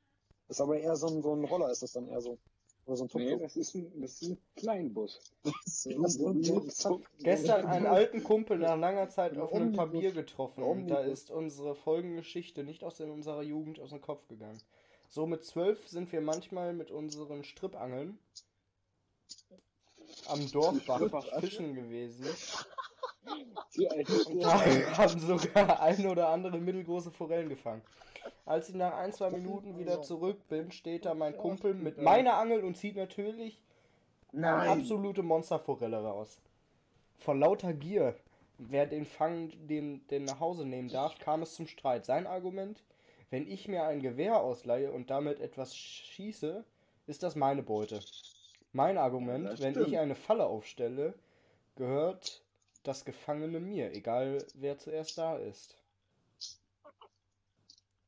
Das 0.48 0.58
ist 0.58 0.62
aber 0.62 0.78
eher 0.78 0.96
so 0.96 1.08
ein, 1.08 1.24
so 1.24 1.34
ein 1.34 1.44
Roller, 1.46 1.72
ist 1.72 1.82
das 1.82 1.94
dann 1.94 2.08
eher 2.08 2.22
so. 2.22 2.38
Oder 2.86 2.98
so 2.98 3.06
ein 3.06 3.10
Nee, 3.16 3.38
das 3.38 3.58
ist 3.58 3.74
ein, 3.76 4.02
das 4.02 4.22
ist 4.22 4.30
ein 4.30 4.38
Kleinbus. 4.56 5.20
Das 5.44 5.86
ist 5.86 6.20
ein 6.20 6.44
Tuk-Tuk. 6.44 7.02
Gestern 7.20 7.66
einen 7.66 7.88
alten 7.88 8.24
Kumpel 8.24 8.60
nach 8.60 8.78
langer 8.78 9.10
Zeit 9.10 9.38
auf 9.38 9.54
einem. 9.54 9.74
Papier 9.74 10.12
getroffen 10.12 10.64
und 10.64 10.88
da 10.88 11.00
ist 11.00 11.32
unsere 11.32 11.76
Folgengeschichte 11.76 12.64
nicht 12.64 12.84
aus 12.84 13.00
in 13.00 13.10
unserer 13.10 13.42
Jugend 13.42 13.80
aus 13.80 13.90
dem 13.90 14.02
Kopf 14.02 14.28
gegangen. 14.28 14.62
So 15.10 15.26
mit 15.26 15.44
zwölf 15.44 15.88
sind 15.88 16.12
wir 16.12 16.22
manchmal 16.22 16.74
mit 16.74 16.92
unseren 16.92 17.44
Strippangeln 17.44 18.20
am 20.28 20.52
Dorfbach 20.52 21.40
fischen 21.40 21.74
gewesen 21.74 22.26
Und 23.26 24.46
haben 24.98 25.20
sogar 25.20 25.82
ein 25.82 26.08
oder 26.08 26.30
andere 26.30 26.60
mittelgroße 26.60 27.12
Forellen 27.12 27.50
gefangen. 27.50 27.82
Als 28.46 28.70
ich 28.70 28.76
nach 28.76 28.96
ein, 28.98 29.12
zwei 29.12 29.30
Minuten 29.30 29.78
wieder 29.78 30.02
zurück 30.02 30.48
bin, 30.48 30.72
steht 30.72 31.06
da 31.06 31.14
mein 31.14 31.38
Kumpel 31.38 31.74
mit 31.74 31.98
meiner 31.98 32.36
Angel 32.36 32.64
und 32.64 32.76
zieht 32.76 32.96
natürlich 32.96 33.62
eine 34.34 34.52
absolute 34.54 35.24
Monsterforelle 35.24 35.98
raus. 35.98 36.40
Vor 37.18 37.36
lauter 37.36 37.74
Gier, 37.74 38.16
wer 38.58 38.86
den 38.86 39.06
Fang 39.06 39.52
den, 39.68 40.06
den 40.08 40.26
nach 40.26 40.40
Hause 40.40 40.66
nehmen 40.66 40.90
darf, 40.90 41.18
kam 41.20 41.42
es 41.42 41.56
zum 41.56 41.68
Streit. 41.68 42.06
Sein 42.06 42.28
Argument, 42.28 42.84
wenn 43.30 43.48
ich 43.48 43.68
mir 43.68 43.84
ein 43.86 44.02
Gewehr 44.02 44.40
ausleihe 44.40 44.92
und 44.92 45.10
damit 45.10 45.40
etwas 45.40 45.76
schieße, 45.76 46.64
ist 47.08 47.24
das 47.24 47.36
meine 47.36 47.64
Beute. 47.64 48.00
Mein 48.74 48.98
Argument, 48.98 49.46
Das 49.46 49.62
wenn 49.62 49.82
ich 49.86 49.98
eine 49.98 50.16
Falle 50.16 50.46
aufstelle, 50.46 51.14
gehört 51.76 52.44
das 52.88 53.04
Gefangene 53.06 53.60
mir, 53.60 53.92
egal 53.94 54.46
wer 54.54 54.78
zuerst 54.78 55.18
da 55.18 55.38
ist. 55.38 55.78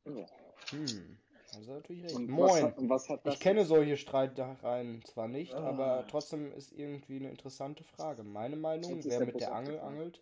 Hm, 0.05 1.17
also 1.53 1.73
natürlich 1.73 2.03
recht. 2.05 2.15
Und 2.15 2.27
Was 2.37 2.51
Moin. 2.51 2.63
hat, 2.63 2.77
und 2.77 2.89
was 2.89 3.09
hat? 3.09 3.21
Ich 3.25 3.39
kenne 3.39 3.65
solche 3.65 3.97
Streitereien 3.97 5.03
zwar 5.05 5.27
nicht, 5.27 5.53
Ah. 5.53 5.63
aber 5.69 6.05
trotzdem 6.07 6.51
ist 6.53 6.71
irgendwie 6.71 7.17
eine 7.17 7.29
interessante 7.29 7.83
Frage. 7.83 8.23
Meine 8.23 8.55
Meinung, 8.55 9.03
wer 9.03 9.25
mit 9.25 9.39
der 9.39 9.53
Angel 9.53 9.75
abgefahren. 9.75 9.93
angelt, 9.97 10.21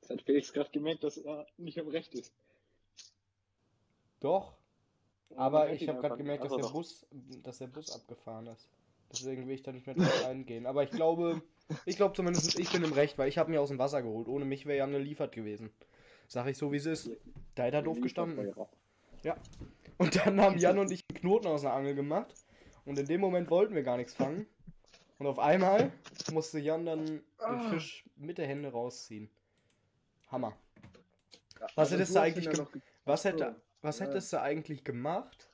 Jetzt 0.00 0.10
hat 0.10 0.22
Felix 0.22 0.52
gerade 0.52 0.70
gemerkt, 0.70 1.04
dass 1.04 1.16
er 1.18 1.46
nicht 1.56 1.78
am 1.78 1.88
Recht 1.88 2.14
ist. 2.14 2.32
doch. 4.20 4.54
Aber 5.36 5.72
ich 5.72 5.88
habe 5.88 6.00
gerade 6.00 6.16
gemerkt, 6.16 6.44
dass 6.44 6.52
Also 6.52 6.66
der. 6.66 6.72
Bus, 6.72 7.06
dass 7.44 7.58
der 7.58 7.68
Bus 7.68 7.92
abgefahren 7.92 8.48
ist. 8.48 8.68
Deswegen 9.12 9.46
will 9.46 9.54
ich 9.54 9.62
da 9.62 9.72
nicht 9.72 9.86
mehr 9.86 9.96
drauf 9.96 10.26
eingehen. 10.26 10.66
Aber 10.66 10.82
ich 10.84 10.90
glaube, 10.90 11.42
ich 11.84 11.96
glaube 11.96 12.14
zumindest, 12.14 12.58
ich 12.58 12.70
bin 12.70 12.84
im 12.84 12.92
Recht, 12.92 13.18
weil 13.18 13.28
ich 13.28 13.38
habe 13.38 13.50
mir 13.50 13.60
aus 13.60 13.68
dem 13.68 13.78
Wasser 13.78 14.02
geholt. 14.02 14.28
Ohne 14.28 14.44
mich 14.44 14.66
wäre 14.66 14.78
Jan 14.78 14.92
geliefert 14.92 15.32
gewesen. 15.32 15.70
Sag 16.28 16.46
ich 16.46 16.56
so, 16.56 16.70
wie 16.72 16.76
es 16.76 16.86
ist. 16.86 17.10
Da 17.54 17.64
hätte 17.64 17.78
er 17.78 17.82
doof 17.82 18.00
gestanden. 18.00 18.54
Ja. 19.22 19.36
Und 19.98 20.14
dann 20.16 20.40
haben 20.40 20.58
Jan 20.58 20.78
und 20.78 20.90
ich 20.90 21.04
einen 21.10 21.20
Knoten 21.20 21.48
aus 21.48 21.64
einer 21.64 21.74
Angel 21.74 21.94
gemacht. 21.94 22.32
Und 22.84 22.98
in 22.98 23.06
dem 23.06 23.20
Moment 23.20 23.50
wollten 23.50 23.74
wir 23.74 23.82
gar 23.82 23.96
nichts 23.96 24.14
fangen. 24.14 24.46
Und 25.18 25.26
auf 25.26 25.38
einmal 25.38 25.92
musste 26.32 26.58
Jan 26.58 26.86
dann 26.86 27.04
den 27.06 27.22
Ah. 27.38 27.68
Fisch 27.70 28.04
mit 28.16 28.38
der 28.38 28.46
Hände 28.46 28.70
rausziehen. 28.70 29.28
Hammer. 30.30 30.56
Was 31.58 31.76
Also 31.76 31.96
hättest 31.96 32.14
du 32.14 32.20
eigentlich 32.20 32.48
Was, 33.04 33.24
hätte, 33.24 33.56
was 33.82 34.00
hättest 34.00 34.32
du 34.32 34.40
eigentlich 34.40 34.82
gemacht, 34.84 35.49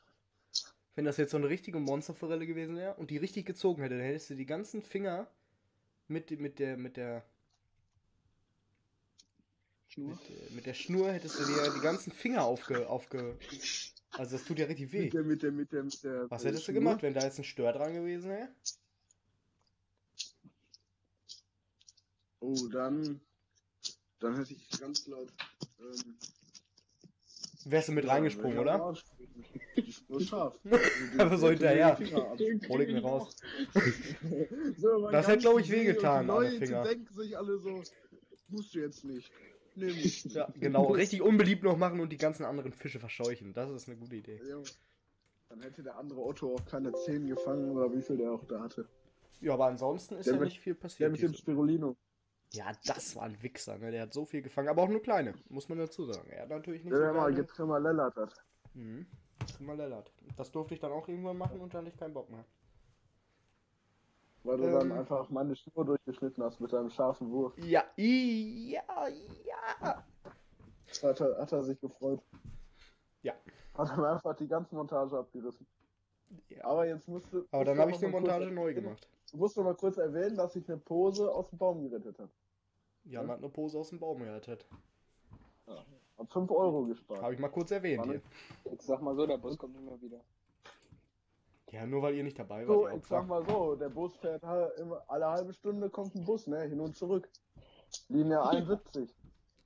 wenn 0.96 1.04
das 1.04 1.18
jetzt 1.18 1.30
so 1.30 1.36
eine 1.36 1.48
richtige 1.48 1.78
Monsterforelle 1.78 2.46
gewesen 2.46 2.76
wäre 2.76 2.94
und 2.94 3.10
die 3.10 3.18
richtig 3.18 3.46
gezogen 3.46 3.82
hätte? 3.82 3.96
Dann 3.96 4.04
hättest 4.06 4.30
du 4.30 4.34
die 4.34 4.46
ganzen 4.46 4.82
Finger 4.82 5.30
mit, 6.08 6.30
mit 6.40 6.58
der, 6.58 6.76
mit 6.76 6.96
der, 6.96 7.24
Schnur? 9.88 10.08
mit, 10.08 10.28
der- 10.28 10.50
mit 10.52 10.66
der 10.66 10.74
Schnur 10.74 11.12
hättest 11.12 11.38
du 11.38 11.44
dir 11.44 11.70
die 11.74 11.80
ganzen 11.80 12.12
Finger 12.12 12.44
aufge, 12.44 12.88
aufge, 12.88 13.38
also 14.12 14.36
das 14.36 14.44
tut 14.46 14.58
ja 14.58 14.66
richtig 14.66 14.92
weh. 14.92 15.04
Mit 15.04 15.14
der, 15.14 15.22
mit 15.24 15.42
der, 15.42 15.52
mit 15.52 15.72
der, 15.72 15.82
mit 15.84 16.02
der. 16.04 16.30
Was 16.30 16.44
äh, 16.44 16.48
hättest 16.48 16.66
du 16.68 16.72
Schnur. 16.72 16.80
gemacht, 16.80 17.02
wenn 17.02 17.14
da 17.14 17.22
jetzt 17.24 17.38
ein 17.38 17.44
Stör 17.44 17.72
dran 17.72 17.92
gewesen 17.94 18.30
wäre? 18.30 18.48
Oh, 22.40 22.66
dann. 22.68 23.20
Dann 24.18 24.36
hätte 24.36 24.54
ich 24.54 24.70
ganz 24.80 25.06
laut. 25.08 25.30
Ähm, 25.78 26.16
Wärst 27.68 27.88
du 27.88 27.92
mit 27.92 28.06
reingesprungen, 28.06 28.58
oder? 28.58 28.94
Schnur 29.88 30.20
scharf. 30.20 30.58
Aber 31.18 31.36
so 31.36 31.48
hinterher. 31.50 31.98
Hol 32.68 32.80
ich 32.82 32.92
mir 32.92 33.02
raus. 33.02 33.36
So, 34.76 35.10
Das 35.10 35.26
hätte, 35.28 35.38
glaub 35.40 35.58
ich, 35.60 35.70
wehgetan 35.70 36.26
Leute 36.26 36.58
Finger. 36.58 36.82
denken 36.84 37.12
sich 37.14 37.36
alle 37.36 37.58
so, 37.58 37.82
musst 38.48 38.74
du 38.74 38.78
jetzt 38.80 39.04
nicht. 39.04 39.30
Nee, 39.74 39.90
Ja, 40.28 40.48
genau. 40.58 40.86
Richtig 40.92 41.22
unbeliebt 41.22 41.62
noch 41.64 41.76
machen 41.76 42.00
und 42.00 42.10
die 42.10 42.16
ganzen 42.16 42.44
anderen 42.44 42.72
Fische 42.72 42.98
verscheuchen. 43.00 43.52
Das 43.52 43.70
ist 43.70 43.88
eine 43.88 43.96
gute 43.98 44.16
Idee. 44.16 44.40
Ja. 44.48 44.58
Dann 45.48 45.60
hätte 45.62 45.82
der 45.82 45.96
andere 45.96 46.20
Otto 46.24 46.54
auch 46.54 46.64
keine 46.66 46.92
10 46.92 47.26
gefangen 47.26 47.70
oder 47.72 47.92
wie 47.94 48.02
viel 48.02 48.16
der 48.16 48.32
auch 48.32 48.44
da 48.46 48.60
hatte. 48.60 48.88
Ja, 49.40 49.52
aber 49.54 49.66
ansonsten 49.66 50.14
ist 50.16 50.26
Der 50.26 50.34
ja 50.34 50.40
mit- 50.40 50.48
nicht 50.50 50.60
viel 50.60 50.74
Der 50.74 50.80
passiert. 50.80 51.12
mit 51.12 51.22
dem 51.22 51.34
Spirulino. 51.34 51.96
Ja, 52.52 52.72
das 52.86 53.16
war 53.16 53.24
ein 53.24 53.42
Wichser, 53.42 53.76
ne? 53.78 53.90
Der 53.90 54.02
hat 54.02 54.12
so 54.14 54.24
viel 54.24 54.40
gefangen, 54.42 54.68
aber 54.68 54.82
auch 54.82 54.88
nur 54.88 55.02
kleine, 55.02 55.34
muss 55.48 55.68
man 55.68 55.78
dazu 55.78 56.04
sagen. 56.06 56.28
Er 56.30 56.42
hat 56.42 56.48
natürlich 56.50 56.84
nicht 56.84 56.92
Der 56.96 57.08
so 57.08 57.14
mal 57.14 57.30
geile... 57.30 57.36
getrimmerlellert 57.44 58.16
hat. 58.16 58.34
Mhm. 58.74 59.06
Trimmerlellert. 59.56 60.12
Das 60.36 60.50
durfte 60.52 60.74
ich 60.74 60.80
dann 60.80 60.92
auch 60.92 61.06
irgendwann 61.08 61.36
machen 61.38 61.60
und 61.60 61.74
dann 61.74 61.84
hatte 61.84 61.92
ich 61.94 61.98
keinen 62.00 62.14
Bock 62.14 62.30
mehr. 62.30 62.44
Weil 64.44 64.58
du 64.58 64.64
Ähm. 64.64 64.72
dann 64.72 64.92
einfach 64.92 65.28
meine 65.30 65.56
Schnur 65.56 65.84
durchgeschnitten 65.84 66.42
hast 66.44 66.60
mit 66.60 66.72
deinem 66.72 66.88
scharfen 66.90 67.30
Wurf. 67.30 67.52
Ja, 67.58 67.84
ja, 67.96 68.82
ja. 69.08 70.04
Hat 71.02 71.20
er, 71.20 71.38
hat 71.38 71.52
er 71.52 71.62
sich 71.64 71.80
gefreut. 71.80 72.22
Ja. 73.22 73.34
Hat 73.74 73.90
er 73.90 73.96
mir 73.96 74.08
einfach 74.08 74.36
die 74.36 74.46
ganze 74.46 74.74
Montage 74.76 75.18
abgerissen. 75.18 75.66
ja. 76.48 76.64
Aber 76.64 76.86
jetzt 76.86 77.08
musste. 77.08 77.44
Aber 77.50 77.64
dann 77.64 77.78
habe 77.78 77.90
ich 77.90 77.98
die 77.98 78.06
mal 78.06 78.20
Montage 78.20 78.50
neu 78.52 78.72
gemacht. 78.72 79.08
Du 79.36 79.42
musst 79.42 79.54
noch 79.58 79.64
mal 79.64 79.74
kurz 79.74 79.98
erwähnen, 79.98 80.34
dass 80.34 80.56
ich 80.56 80.66
eine 80.66 80.78
Pose 80.78 81.30
aus 81.30 81.50
dem 81.50 81.58
Baum 81.58 81.82
gerettet 81.82 82.18
habe. 82.18 82.30
Jan 83.04 83.28
hat 83.28 83.36
eine 83.36 83.50
Pose 83.50 83.78
aus 83.78 83.90
dem 83.90 83.98
Baum 83.98 84.20
gerettet. 84.20 84.64
Hab 86.16 86.32
5 86.32 86.50
Euro 86.50 86.86
gespart. 86.86 87.20
Habe 87.20 87.34
ich 87.34 87.38
mal 87.38 87.50
kurz 87.50 87.70
erwähnt 87.70 88.06
hier. 88.06 88.22
Jetzt 88.64 88.86
sag 88.86 89.02
mal 89.02 89.14
so, 89.14 89.26
der 89.26 89.36
Bus 89.36 89.58
kommt 89.58 89.78
mehr 89.84 90.00
wieder. 90.00 90.22
Ja, 91.70 91.84
nur 91.84 92.00
weil 92.00 92.14
ihr 92.14 92.24
nicht 92.24 92.38
dabei 92.38 92.64
So, 92.64 92.84
wart. 92.84 92.94
ihr 92.94 92.98
ich 92.98 93.04
sag 93.04 93.26
mal 93.26 93.44
so, 93.46 93.76
der 93.76 93.90
Bus 93.90 94.16
fährt 94.16 94.42
immer, 94.78 95.04
alle 95.06 95.26
halbe 95.26 95.52
Stunde 95.52 95.90
kommt 95.90 96.14
ein 96.14 96.24
Bus, 96.24 96.46
ne? 96.46 96.62
Hin 96.62 96.80
und 96.80 96.96
zurück. 96.96 97.28
Linie 98.08 98.42
71. 98.42 99.14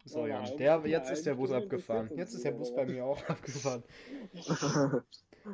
So, 0.05 0.27
Ja, 0.27 0.43
Jan. 0.43 0.57
Der, 0.57 0.85
jetzt 0.87 1.13
ist 1.13 1.27
der 1.27 1.37
Bus 1.37 1.53
abgefahren. 1.53 2.11
Jetzt 2.17 2.35
ist 2.35 2.45
der 2.45 2.51
Bus 2.51 2.71
so, 2.71 2.75
bei 2.75 2.87
mir 2.87 3.05
auch 3.05 3.23
abgefahren. 3.29 3.85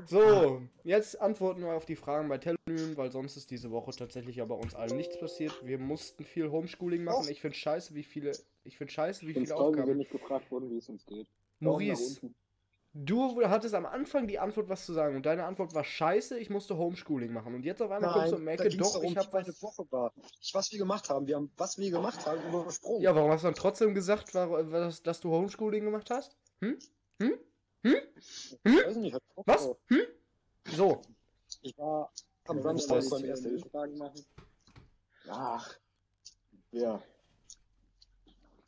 So, 0.07 0.62
jetzt 0.85 1.21
antworten 1.21 1.62
wir 1.62 1.75
auf 1.75 1.85
die 1.85 1.97
Fragen 1.97 2.28
bei 2.28 2.38
Telonym, 2.38 2.97
weil 2.97 3.11
sonst 3.11 3.37
ist 3.37 3.50
diese 3.50 3.71
Woche 3.71 3.93
tatsächlich 3.93 4.37
ja 4.37 4.45
bei 4.45 4.55
uns 4.55 4.75
allen 4.75 4.97
nichts 4.97 5.19
passiert. 5.19 5.52
Wir 5.64 5.78
mussten 5.78 6.25
viel 6.25 6.50
Homeschooling 6.50 7.05
machen. 7.05 7.28
Ich 7.28 7.40
finde 7.40 7.57
scheiße, 7.57 7.95
wie 7.95 8.02
viele, 8.02 8.33
ich 8.64 8.76
finde 8.76 8.93
scheiße, 8.93 9.23
wie 9.23 9.31
Ich 9.31 9.35
viele 9.35 9.47
wie 9.47 9.50
wir 9.50 9.57
Aufgaben. 9.57 9.97
nicht 9.97 10.11
gefragt 10.11 10.50
wurden, 10.50 10.71
wie 10.71 10.78
es 10.78 10.88
uns 10.88 11.07
geht. 11.07 11.28
Maurice, 11.61 12.21
du 12.93 13.43
hattest 13.45 13.75
am 13.75 13.87
Anfang 13.87 14.26
die 14.26 14.38
Antwort, 14.38 14.69
was 14.69 14.85
zu 14.85 14.93
sagen 14.93 15.16
und 15.16 15.26
deine 15.26 15.45
Antwort 15.45 15.75
war 15.75 15.85
scheiße, 15.85 16.38
ich 16.38 16.50
musste 16.50 16.76
Homeschooling 16.76 17.33
machen. 17.33 17.55
Und 17.55 17.64
jetzt 17.64 17.81
auf 17.81 17.90
einmal 17.90 18.12
kommst 18.12 18.33
du 18.33 18.47
Ecke, 18.47 18.69
ging's 18.69 18.76
doch, 18.76 18.95
darum, 18.95 19.12
ich 19.12 19.16
habe 19.16 19.33
was. 19.33 19.62
Woche 19.62 19.87
war. 19.90 20.12
Nicht, 20.16 20.55
was 20.55 20.73
wir 20.73 20.78
gemacht 20.78 21.09
haben. 21.09 21.26
Wir 21.26 21.37
haben, 21.37 21.50
was 21.57 21.78
wir 21.78 21.90
gemacht 21.90 22.26
haben, 22.26 22.40
übersprungen. 22.49 23.02
Ja, 23.02 23.14
warum 23.14 23.31
hast 23.31 23.43
du 23.43 23.47
dann 23.49 23.55
trotzdem 23.55 23.95
gesagt, 23.95 24.35
war, 24.35 24.64
dass, 24.64 25.02
dass 25.02 25.21
du 25.21 25.31
Homeschooling 25.31 25.85
gemacht 25.85 26.11
hast? 26.11 26.37
Hm? 26.61 26.78
Hm? 27.23 27.38
Ich 27.93 28.59
weiß 28.64 28.97
nicht, 28.97 29.14
ich 29.16 29.23
Was? 29.47 29.62
drauf. 29.64 29.76
Hm? 29.88 30.07
So, 30.75 31.02
Ich 31.62 31.76
war 31.78 32.12
am 32.45 32.57
Ja, 32.57 32.62
Samstag 32.62 33.09
beim 33.11 33.25
ersten 33.25 33.49
Hilfe. 33.50 33.69
Fragen 33.71 33.99
machen. 33.99 34.25
Ach. 35.28 35.75
Ja. 36.73 37.02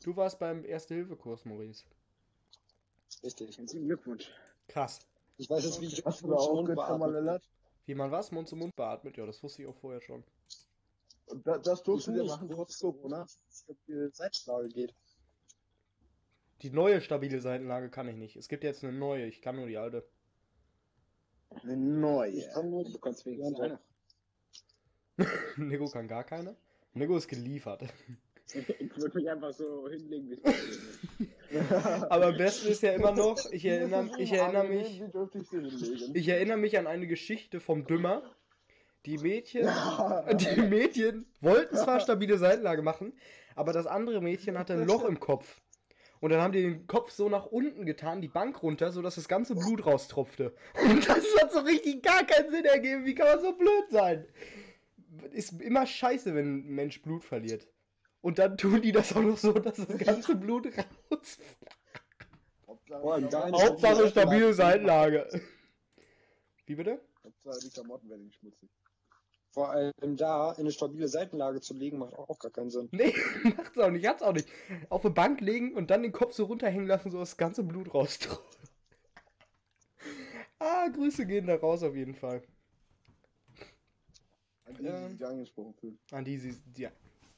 du 0.03 0.15
warst 0.15 0.39
beim 0.39 0.63
Erste-Hilfe-Kurs, 0.65 1.45
Maurice. 1.45 1.83
Richtig. 3.23 3.57
Herzlichen 3.57 3.85
Glückwunsch. 3.85 4.31
Krass. 4.67 4.99
Ich 5.37 5.49
weiß 5.49 5.63
jetzt, 5.65 5.81
wie 5.81 5.85
ich 5.87 6.05
Hast 6.05 6.21
du 6.21 6.33
auch 6.35 6.63
getrimmerlellert? 6.65 7.43
Wie 7.85 7.95
man 7.95 8.11
was? 8.11 8.31
Mund 8.31 8.47
zu 8.47 8.55
Mund 8.55 8.75
beatmet? 8.75 9.17
Ja, 9.17 9.25
das 9.25 9.41
wusste 9.43 9.63
ich 9.63 9.67
auch 9.67 9.75
vorher 9.75 10.01
schon. 10.01 10.23
Und 11.27 11.45
da- 11.45 11.57
Das 11.57 11.83
durften 11.83 12.13
wir 12.15 12.23
nicht. 12.23 12.31
machen, 12.31 12.49
trotz 12.49 12.79
Corona. 12.79 13.25
die 13.87 14.09
Seitenlage 14.13 14.69
geht. 14.69 14.93
Die 16.61 16.71
neue 16.71 17.01
stabile 17.01 17.39
Seitenlage 17.39 17.89
kann 17.89 18.07
ich 18.07 18.15
nicht. 18.15 18.35
Es 18.35 18.49
gibt 18.49 18.63
jetzt 18.63 18.83
eine 18.83 18.93
neue, 18.93 19.25
ich 19.25 19.41
kann 19.41 19.55
nur 19.55 19.67
die 19.67 19.77
alte. 19.77 20.05
Eine 21.49 21.77
neue. 21.77 22.31
Ich 22.31 22.49
kann 22.53 22.69
nur 22.69 22.83
Du 22.83 22.97
kannst 22.99 23.25
wenigstens 23.25 23.57
Ja, 23.57 23.65
eine. 23.65 23.79
Nico 25.57 25.87
kann 25.87 26.07
gar 26.07 26.23
keine. 26.23 26.55
Nico 26.93 27.17
ist 27.17 27.27
geliefert. 27.27 27.83
Ich 28.53 28.97
würde 28.97 29.17
mich 29.17 29.29
einfach 29.29 29.53
so 29.53 29.87
hinlegen, 29.89 30.31
wie 30.31 30.41
es. 30.41 30.79
Aber 32.09 32.27
am 32.27 32.37
besten 32.37 32.69
ist 32.69 32.81
ja 32.81 32.93
immer 32.93 33.11
noch, 33.11 33.37
ich 33.51 33.65
erinnere, 33.65 34.09
ich 34.17 34.31
erinnere 34.31 34.67
mich, 34.67 35.03
ich 36.13 36.27
erinnere 36.27 36.57
mich 36.57 36.77
an 36.77 36.87
eine 36.87 37.07
Geschichte 37.07 37.59
vom 37.59 37.85
Dümmer. 37.85 38.23
Die 39.05 39.17
Mädchen, 39.17 39.65
die 40.33 40.61
Mädchen 40.61 41.25
wollten 41.41 41.75
zwar 41.77 41.99
stabile 42.01 42.37
Seitenlage 42.37 42.81
machen, 42.81 43.13
aber 43.55 43.71
das 43.71 43.87
andere 43.87 44.21
Mädchen 44.21 44.57
hatte 44.57 44.73
ein 44.73 44.85
Loch 44.85 45.05
im 45.05 45.19
Kopf. 45.19 45.61
Und 46.21 46.31
dann 46.31 46.41
haben 46.41 46.51
die 46.51 46.61
den 46.61 46.87
Kopf 46.87 47.11
so 47.11 47.29
nach 47.29 47.45
unten 47.45 47.85
getan, 47.85 48.21
die 48.21 48.27
Bank 48.27 48.61
runter, 48.61 48.91
sodass 48.91 49.15
das 49.15 49.29
ganze 49.29 49.55
Blut 49.55 49.85
raustropfte. 49.85 50.53
Und 50.81 51.07
das 51.07 51.25
hat 51.41 51.51
so 51.51 51.59
richtig 51.59 52.03
gar 52.03 52.25
keinen 52.25 52.51
Sinn 52.51 52.65
ergeben. 52.65 53.05
Wie 53.05 53.15
kann 53.15 53.27
man 53.27 53.39
so 53.39 53.53
blöd 53.53 53.89
sein? 53.89 54.25
Ist 55.31 55.61
immer 55.61 55.85
scheiße, 55.85 56.35
wenn 56.35 56.57
ein 56.59 56.75
Mensch 56.75 57.01
Blut 57.01 57.23
verliert. 57.23 57.67
Und 58.21 58.37
dann 58.37 58.57
tun 58.57 58.81
die 58.81 58.91
das 58.91 59.15
auch 59.15 59.21
noch 59.21 59.37
so, 59.37 59.53
dass 59.53 59.77
das 59.77 59.97
ganze 59.97 60.35
Blut 60.35 60.67
raus. 60.67 61.37
Hauptsache, 62.67 63.51
Hauptsache 63.53 64.09
stabile 64.09 64.53
Seitenlage. 64.53 65.27
Wie 66.65 66.75
bitte? 66.75 66.99
Hauptsache 67.23 67.59
die 67.63 67.69
Klamotten 67.69 68.09
werden 68.09 68.25
nicht 68.25 68.39
schmutzig. 68.39 68.69
Vor 69.51 69.71
allem 69.71 69.93
da 70.15 70.51
in 70.53 70.59
eine 70.61 70.71
stabile 70.71 71.07
Seitenlage 71.07 71.59
zu 71.59 71.73
legen, 71.73 71.97
macht 71.97 72.13
auch 72.13 72.37
gar 72.39 72.51
keinen 72.51 72.69
Sinn. 72.69 72.87
Nee, 72.91 73.15
macht's 73.57 73.77
auch 73.79 73.89
nicht, 73.89 74.07
hat's 74.07 74.21
auch 74.21 74.33
nicht. 74.33 74.47
Auf 74.89 75.03
eine 75.05 75.13
Bank 75.13 75.41
legen 75.41 75.73
und 75.75 75.89
dann 75.89 76.03
den 76.03 76.11
Kopf 76.11 76.33
so 76.33 76.45
runterhängen 76.45 76.85
lassen, 76.87 77.09
so 77.09 77.17
das 77.19 77.35
ganze 77.37 77.63
Blut 77.63 77.93
raustropft. 77.93 78.59
ah, 80.59 80.87
Grüße 80.89 81.25
gehen 81.25 81.47
da 81.47 81.55
raus 81.55 81.81
auf 81.83 81.95
jeden 81.95 82.13
Fall. 82.13 82.43
An 84.65 84.75
die, 84.77 84.83
Ja. 84.83 85.07
die 85.07 85.13
sich 85.13 85.25
angesprochen 85.25 85.73
fühlen. 85.73 85.99
An 86.11 86.25
die, 86.25 86.37
sie, 86.37 86.55
die, 86.77 86.87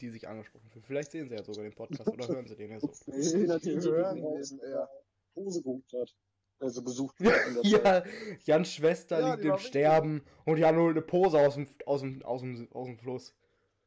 die 0.02 0.10
sich 0.10 0.28
angesprochen 0.28 0.70
fühlen. 0.70 0.84
Vielleicht 0.86 1.12
sehen 1.12 1.30
sie 1.30 1.36
ja 1.36 1.44
sogar 1.44 1.64
den 1.64 1.74
Podcast 1.74 2.08
oder 2.10 2.28
hören 2.28 2.46
sie 2.48 2.56
den 2.58 2.72
ja 2.72 2.80
so. 2.82 2.92
Nee, 3.06 3.58
die 3.60 3.80
hören 3.80 4.18
eher. 4.60 4.90
Hose 5.36 5.62
gehupt 5.62 5.94
hat. 5.94 6.14
Also 6.62 6.84
gesucht 6.84 7.18
Zeit. 7.24 7.64
Ja, 7.64 8.04
Jans 8.46 8.72
Schwester 8.72 9.20
Ja, 9.20 9.32
liegt 9.34 9.44
im 9.44 9.50
war 9.50 9.58
wichtig. 9.58 9.70
Sterben 9.70 10.24
und 10.46 10.58
Jan 10.58 10.78
holt 10.78 10.92
eine 10.92 11.02
Pose 11.02 11.40
aus 11.40 11.56
dem, 11.56 11.68
aus 11.86 12.02
dem, 12.02 12.24
aus 12.24 12.42
dem, 12.42 12.68
aus 12.72 12.86
dem 12.88 12.98
Fluss. 12.98 13.34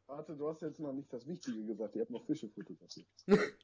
Warte, 0.07 0.37
du 0.37 0.49
hast 0.49 0.61
jetzt 0.63 0.81
noch 0.81 0.93
nicht 0.93 1.11
das 1.13 1.27
Wichtige 1.27 1.65
gesagt. 1.65 1.95
Ihr 1.97 2.03
habt 2.03 2.11
noch 2.11 2.25
Fische 2.27 2.49
fotografiert. 2.49 3.07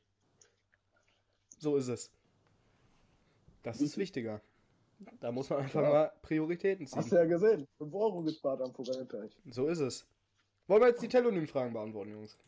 So 1.63 1.77
ist 1.77 1.89
es. 1.89 2.11
Das 3.63 3.83
ist 3.83 3.99
wichtiger. 3.99 4.41
Da 5.21 5.31
muss 5.31 5.51
man 5.51 5.59
einfach 5.59 5.83
mal 5.83 6.11
Prioritäten 6.23 6.87
Hast 6.87 6.93
ziehen. 6.95 7.11
du 7.11 7.17
ja 7.17 7.25
gesehen. 7.27 7.69
5 7.77 7.95
Euro 7.95 8.23
gespart 8.23 8.63
am 8.63 8.73
Forellenteich. 8.73 9.37
So 9.51 9.67
ist 9.69 9.81
es. 9.81 10.07
Wollen 10.69 10.81
wir 10.81 10.89
jetzt 10.89 11.03
die 11.03 11.09
Telonym-Fragen 11.09 11.75
beantworten, 11.75 12.13
Jungs? 12.13 12.39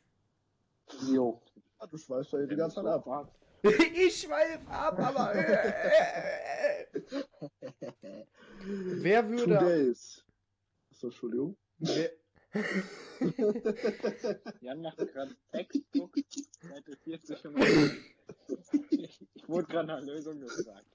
Jo. 1.13 1.43
Du 1.91 1.99
schweißt 1.99 2.33
ja 2.33 2.47
die 2.47 2.57
ganze 2.57 2.77
Zeit 2.77 2.87
ab. 2.87 3.35
Ich 3.95 4.23
schweif 4.23 4.69
ab, 4.69 4.99
aber. 4.99 5.33
Wer 8.65 9.23
Two 9.23 9.31
würde. 9.31 9.59
days. 9.59 10.25
Achso, 10.91 11.07
Entschuldigung. 11.09 11.57
Wer, 11.79 12.11
Jan 14.61 14.83
macht 14.83 14.99
gerade 14.99 15.35
Textbook, 15.53 16.15
Seite 16.61 16.97
40 17.05 17.45
und 17.47 17.59
Ich 18.91 19.49
wurde 19.49 19.67
gerade 19.69 19.89
nach 19.89 20.03
Lösung 20.03 20.41
gefragt. 20.41 20.87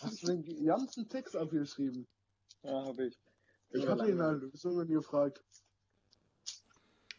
Hast 0.00 0.22
du 0.22 0.26
den 0.36 0.64
ganzen 0.64 1.08
Text 1.08 1.34
abgeschrieben? 1.36 2.06
Ja, 2.62 2.84
habe 2.84 3.06
ich. 3.06 3.18
Ich 3.70 3.86
hatte 3.86 4.08
ihn 4.08 4.16
nach 4.16 4.32
Lösungen 4.34 4.88
gefragt. 4.88 5.42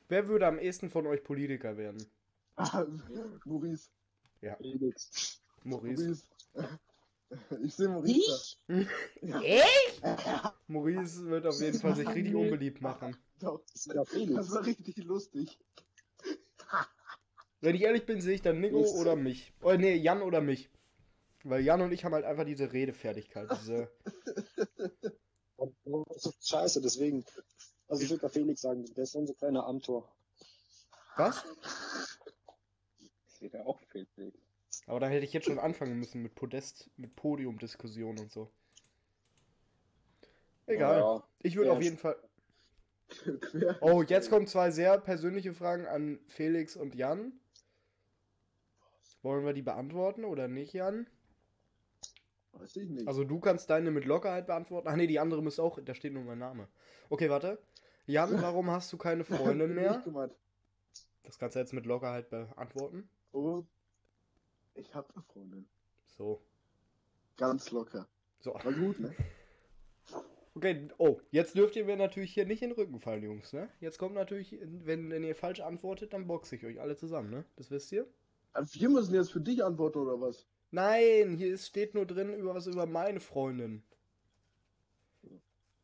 wer 0.08 0.28
würde 0.28 0.48
am 0.48 0.60
ehesten 0.60 0.90
von 0.90 1.06
euch 1.08 1.24
Politiker 1.24 1.78
werden? 1.78 2.06
Ah, 2.56 2.86
Maurice. 3.46 3.90
Felix. 4.58 5.41
Maurice. 5.63 6.24
Maurice. 6.53 6.79
Ich 7.63 7.75
sehe 7.75 7.89
Maurice. 7.89 8.58
Maurice 10.67 11.25
wird 11.27 11.46
auf 11.46 11.60
jeden 11.60 11.79
Fall 11.79 11.96
sich 11.96 12.07
richtig 12.07 12.35
unbeliebt 12.35 12.81
machen. 12.81 13.16
Doch, 13.40 13.61
Das 13.72 13.85
ist 13.85 13.94
ja 13.94 14.03
Felix. 14.05 14.35
das 14.35 14.51
war 14.51 14.66
richtig 14.66 14.98
lustig. 15.03 15.59
Wenn 17.61 17.75
ich 17.75 17.81
ehrlich 17.81 18.05
bin, 18.05 18.22
sehe 18.22 18.35
ich 18.35 18.42
dann 18.42 18.59
Nico 18.61 18.79
Yes. 18.79 18.94
oder 18.96 19.16
mich. 19.16 19.53
Oder 19.61 19.77
nee, 19.77 19.96
Jan 19.96 20.22
oder 20.22 20.40
mich. 20.42 20.70
Weil 21.44 21.61
Jan 21.61 21.81
und 21.81 21.92
ich 21.92 22.03
haben 22.05 22.14
halt 22.14 22.25
einfach 22.25 22.46
diese 22.46 22.72
Redefertigkeit. 22.72 23.50
Diese. 23.59 23.92
Scheiße, 26.42 26.81
deswegen. 26.81 27.25
Also 27.87 28.03
ich 28.03 28.09
würde 28.09 28.22
da 28.22 28.29
Felix 28.29 28.61
sagen, 28.61 28.85
der 28.96 29.03
ist 29.03 29.11
so 29.11 29.20
ein 29.20 29.27
so 29.27 29.33
kleiner 29.33 29.66
Amtor. 29.66 30.09
Was? 31.18 31.44
Ja 33.42 33.66
auch 33.66 33.80
Felix. 33.88 34.38
Aber 34.88 35.00
da 35.00 35.08
hätte 35.08 35.25
ich 35.25 35.34
jetzt 35.34 35.46
schon 35.46 35.60
anfangen 35.60 35.98
müssen 35.98 36.22
mit 36.22 36.36
Podest, 36.36 36.90
mit 36.98 37.16
Podiumdiskussion 37.16 38.20
und 38.20 38.32
so. 38.32 38.52
Egal. 40.68 41.00
Ja, 41.00 41.24
Ich 41.40 41.56
würde 41.56 41.70
Ja, 41.70 41.75
auf 41.75 41.82
jeden 41.82 41.98
Fall. 41.98 42.16
Oh, 43.82 44.04
jetzt 44.04 44.30
kommen 44.30 44.46
zwei 44.46 44.70
sehr 44.70 45.00
persönliche 45.00 45.54
Fragen 45.54 45.88
an 45.88 46.20
Felix 46.28 46.75
und 46.75 46.94
Jan. 46.94 47.34
Wollen 49.24 49.46
wir 49.46 49.54
die 49.54 49.64
beantworten 49.64 50.25
oder 50.25 50.48
nicht, 50.48 50.74
Jan? 50.74 51.08
Weiß 52.54 52.75
ich 52.75 52.90
nicht. 52.90 53.08
Also 53.08 53.24
du 53.24 53.40
kannst 53.40 53.70
deine 53.70 53.90
mit 53.90 54.06
Lockerheit 54.06 54.46
beantworten. 54.46 54.88
Ach 54.88 54.96
nee, 54.96 55.08
die 55.08 55.20
andere 55.20 55.42
muss 55.42 55.60
auch, 55.60 55.80
da 55.84 55.96
steht 55.96 56.14
nur 56.14 56.24
mein 56.24 56.38
Name. 56.38 56.68
Okay, 57.10 57.30
warte. 57.30 57.60
Jan, 58.06 58.42
warum 58.42 58.70
hast 58.70 58.94
du 58.94 58.98
keine 58.98 59.24
Freundin 59.24 59.74
mehr? 59.75 60.04
Das 61.24 61.40
kannst 61.40 61.56
du 61.56 61.60
jetzt 61.60 61.74
mit 61.74 61.86
Lockerheit 61.86 62.30
beantworten. 62.30 63.10
Oh, 63.31 63.63
ich 64.75 64.94
hab 64.94 65.13
eine 65.15 65.24
Freundin. 65.24 65.68
So. 66.05 66.42
Ganz 67.37 67.72
locker. 67.72 68.07
So. 68.39 68.53
War 68.53 68.74
gut, 68.74 69.00
ne? 69.00 69.15
Okay, 70.55 70.89
oh, 70.98 71.22
jetzt 71.31 71.55
dürft 71.55 71.75
ihr 71.75 71.85
mir 71.85 71.96
natürlich 71.96 72.33
hier 72.33 72.46
nicht 72.46 72.61
in 72.61 72.70
den 72.70 72.75
Rücken 72.75 73.00
fallen, 73.00 73.24
Jungs, 73.24 73.53
ne? 73.53 73.70
Jetzt 73.79 73.98
kommt 73.98 74.15
natürlich, 74.15 74.57
wenn, 74.61 75.09
wenn 75.09 75.24
ihr 75.24 75.35
falsch 75.35 75.61
antwortet, 75.61 76.11
dann 76.11 76.27
boxe 76.27 76.55
ich 76.55 76.65
euch 76.65 76.81
alle 76.81 76.98
zusammen, 76.98 77.29
ne? 77.29 77.46
Das 77.55 77.72
wisst 77.72 77.92
ihr? 77.92 78.07
Also 78.51 78.79
wir 78.79 78.89
müssen 78.89 79.13
jetzt 79.13 79.31
für 79.31 79.39
dich 79.39 79.63
antworten, 79.63 80.00
oder 80.00 80.20
was? 80.20 80.48
Nein, 80.72 81.37
hier 81.37 81.53
ist, 81.53 81.68
steht 81.68 81.94
nur 81.94 82.05
drin 82.05 82.33
über 82.33 82.55
was 82.55 82.68
über 82.68 82.85
meine 82.85 83.20
Freundin. 83.20 83.83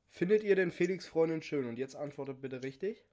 Findet 0.10 0.43
ihr 0.43 0.55
denn 0.55 0.71
Felix 0.71 1.05
Freundin 1.05 1.41
schön? 1.41 1.67
Und 1.67 1.77
jetzt 1.77 1.95
antwortet 1.95 2.41
bitte 2.41 2.63
richtig. 2.63 3.05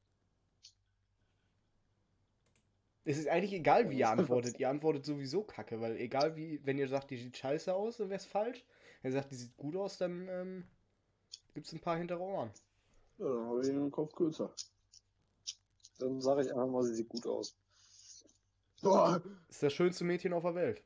Es 3.04 3.18
ist 3.18 3.28
eigentlich 3.28 3.52
egal, 3.52 3.90
wie 3.90 3.98
ihr 3.98 4.08
antwortet. 4.08 4.58
Ihr 4.60 4.68
antwortet 4.68 5.04
sowieso 5.04 5.42
kacke, 5.42 5.80
weil 5.80 5.96
egal 5.96 6.36
wie, 6.36 6.60
wenn 6.64 6.78
ihr 6.78 6.88
sagt, 6.88 7.10
die 7.10 7.16
sieht 7.16 7.36
scheiße 7.36 7.74
aus, 7.74 7.96
dann 7.96 8.08
wäre 8.08 8.18
es 8.18 8.26
falsch. 8.26 8.64
Wenn 9.00 9.10
ihr 9.10 9.18
sagt, 9.18 9.32
die 9.32 9.36
sieht 9.36 9.56
gut 9.56 9.74
aus, 9.74 9.98
dann 9.98 10.28
ähm, 10.28 10.64
gibt 11.54 11.66
es 11.66 11.72
ein 11.72 11.80
paar 11.80 11.96
hintere 11.96 12.20
Ohren. 12.20 12.50
Ja, 13.18 13.26
dann 13.26 13.46
habe 13.46 13.60
ich 13.60 13.66
den 13.66 13.90
Kopf 13.90 14.14
kürzer. 14.14 14.54
dann 15.98 16.20
sage 16.20 16.42
ich 16.42 16.50
einfach 16.50 16.68
mal, 16.68 16.82
sie 16.84 16.94
sieht 16.94 17.08
gut 17.08 17.26
aus. 17.26 17.56
Boah, 18.82 19.22
Ist 19.48 19.62
das 19.62 19.72
schönste 19.72 20.04
Mädchen 20.04 20.32
auf 20.32 20.42
der 20.42 20.54
Welt. 20.54 20.82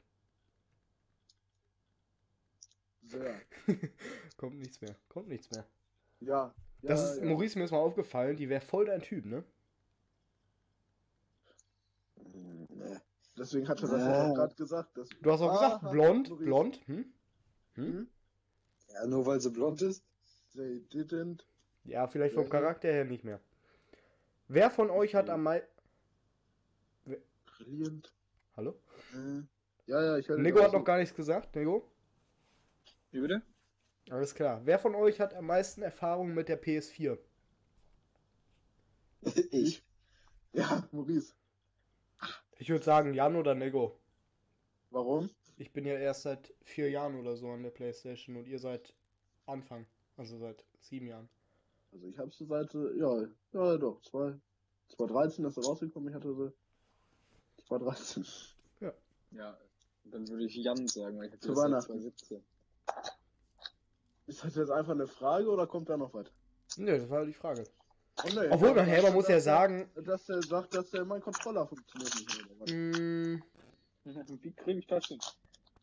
sehr. 3.09 3.41
Kommt 4.37 4.59
nichts 4.59 4.81
mehr. 4.81 4.97
Kommt 5.09 5.29
nichts 5.29 5.51
mehr. 5.51 5.67
Ja. 6.21 6.55
Das 6.83 7.01
ja, 7.01 7.13
ist, 7.13 7.19
ja. 7.21 7.27
Maurice, 7.27 7.59
mir 7.59 7.65
ist 7.65 7.71
mal 7.71 7.79
aufgefallen, 7.79 8.37
die 8.37 8.49
wäre 8.49 8.61
voll 8.61 8.87
dein 8.87 9.03
Typ, 9.03 9.25
ne? 9.25 9.45
Nee. 12.69 12.99
Deswegen 13.39 13.69
hat 13.69 13.83
er 13.83 13.89
das 13.89 14.01
Ja. 14.03 14.25
auch 14.31 14.35
gerade 14.35 14.55
gesagt. 14.55 14.97
Dass 14.97 15.09
Du 15.09 15.31
hast 15.31 15.41
auch 15.43 15.53
gesagt, 15.53 15.85
Ah, 15.85 15.91
blond, 15.91 16.29
Maurice. 16.31 16.45
blond, 16.47 16.87
hm? 16.87 17.13
Hm? 17.75 17.85
Hm? 17.85 18.11
Ja, 18.93 19.07
nur 19.07 19.27
weil 19.27 19.41
sie 19.41 19.51
blond 19.51 19.83
ist. 19.83 20.05
They 20.55 20.81
didn't. 20.91 21.45
Ja, 21.85 22.07
vielleicht 22.07 22.35
vom 22.35 22.45
Ja. 22.45 22.51
Charakter 22.51 22.89
her 22.89 23.05
nicht 23.05 23.25
mehr. 23.25 23.41
Wer 24.49 24.71
von 24.71 24.91
euch 24.91 25.15
hat 25.15 25.29
am 25.29 25.43
meisten. 25.43 25.69
Brilliant. 27.59 28.13
Hallo? 28.57 28.81
Äh, 29.13 29.43
ja, 29.87 30.03
ja, 30.03 30.17
ich 30.19 30.29
höre 30.29 30.39
Nico 30.39 30.63
hat 30.63 30.73
noch 30.73 30.85
gar 30.85 30.99
nichts 30.99 31.15
gesagt, 31.15 31.55
Nico? 31.57 31.91
Wie 33.11 33.21
bitte? 33.21 33.43
Alles 34.11 34.35
klar. 34.35 34.61
Wer 34.65 34.79
von 34.79 34.95
euch 34.95 35.21
hat 35.21 35.35
am 35.35 35.47
meisten 35.47 35.83
Erfahrung 35.83 36.33
mit 36.35 36.49
der 36.49 36.63
PS4? 36.63 37.19
ich. 39.51 39.85
Ja, 40.53 40.89
Maurice. 40.93 41.35
Ich 42.59 42.69
würde 42.71 42.85
sagen 42.85 43.13
Jan 43.15 43.37
oder 43.37 43.55
Nico. 43.55 43.99
Warum? 44.91 45.31
Ich 45.59 45.73
bin 45.73 45.85
ja 45.85 45.95
erst 45.95 46.23
seit 46.23 46.55
vier 46.63 46.91
Jahren 46.91 47.19
oder 47.19 47.37
so 47.37 47.51
an 47.51 47.63
der 47.63 47.71
Playstation 47.71 48.37
und 48.37 48.47
ihr 48.47 48.59
seit 48.59 48.95
Anfang. 49.47 49.87
Also 50.17 50.39
seit 50.39 50.65
sieben 50.81 51.07
Jahren. 51.09 51.29
Also 51.93 52.07
ich 52.07 52.19
habe 52.19 52.31
sie 52.31 52.47
seit, 52.47 52.73
ja, 52.75 53.27
ja 53.53 53.77
doch, 53.77 54.01
zwei, 54.03 54.35
2013 54.89 55.45
ist 55.45 55.55
sie 55.55 55.61
rausgekommen, 55.63 56.09
ich 56.09 56.15
hatte 56.15 56.35
sie 56.35 56.53
2013. 57.67 58.25
Ja, 59.33 59.59
dann 60.05 60.29
würde 60.29 60.45
ich 60.45 60.55
Jan 60.57 60.87
sagen, 60.89 61.19
weil 61.19 61.27
ich 61.27 61.41
Zu 61.41 61.49
hatte 61.49 61.61
seit 61.61 61.65
Weihnachten. 61.65 61.87
2017. 61.87 62.45
Ist 64.27 64.45
das 64.45 64.57
jetzt 64.57 64.71
einfach 64.71 64.93
eine 64.93 65.07
Frage 65.07 65.49
oder 65.49 65.67
kommt 65.67 65.89
da 65.89 65.97
noch 65.97 66.13
was? 66.15 66.33
Nö, 66.77 66.99
das 66.99 67.09
war 67.09 67.25
die 67.25 67.33
Frage. 67.33 67.65
Oh, 68.25 68.29
Obwohl, 68.51 68.71
aber 68.71 68.83
nachher, 68.83 69.03
man 69.03 69.13
muss 69.13 69.29
ja 69.29 69.41
sagen, 69.41 69.91
Dass 69.95 70.25
der 70.25 70.43
sagt, 70.43 70.75
dass 70.75 70.91
der 70.91 71.05
mein 71.05 71.21
Controller 71.21 71.67
funktioniert 71.67 72.15
nicht 72.15 72.67
mehr. 72.67 72.77
mh, 73.35 73.43
Wie 74.43 74.53
kriege 74.53 74.79
ich 74.79 74.87
das 74.87 75.07
hin? 75.07 75.19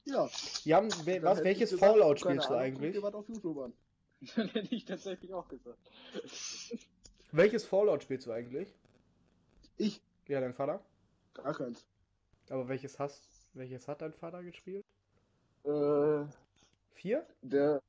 Ja. 0.06 0.28
Jan, 0.64 0.90
we 1.06 1.14
dann 1.16 1.24
was, 1.24 1.44
welches 1.44 1.72
gesagt, 1.72 1.92
Fallout 1.92 2.20
spielst 2.20 2.50
du 2.50 2.56
eigentlich? 2.56 3.02
was 3.02 3.14
auf 3.14 3.28
YouTube 3.30 3.58
an. 3.60 3.74
Dann 4.36 4.48
hätte 4.50 4.74
ich 4.74 4.86
tatsächlich 4.86 5.34
auch 5.34 5.48
gesagt. 5.50 5.78
Welches 7.32 7.66
Fallout 7.66 8.04
spielst 8.04 8.26
du 8.28 8.32
eigentlich? 8.32 8.74
Ich? 9.78 10.02
Ja, 10.28 10.40
dein 10.40 10.54
Vater? 10.54 10.82
Gar 11.34 11.54
keins. 11.54 11.86
Aber 12.50 12.68
welches 12.70 13.00
hast, 13.00 13.22
welches 13.54 13.88
hat 13.88 14.02
dein 14.02 14.14
Vater 14.14 14.42
gespielt? 14.44 14.86
Äh, 15.66 16.26
Vier? 16.94 17.26
der 17.42 17.82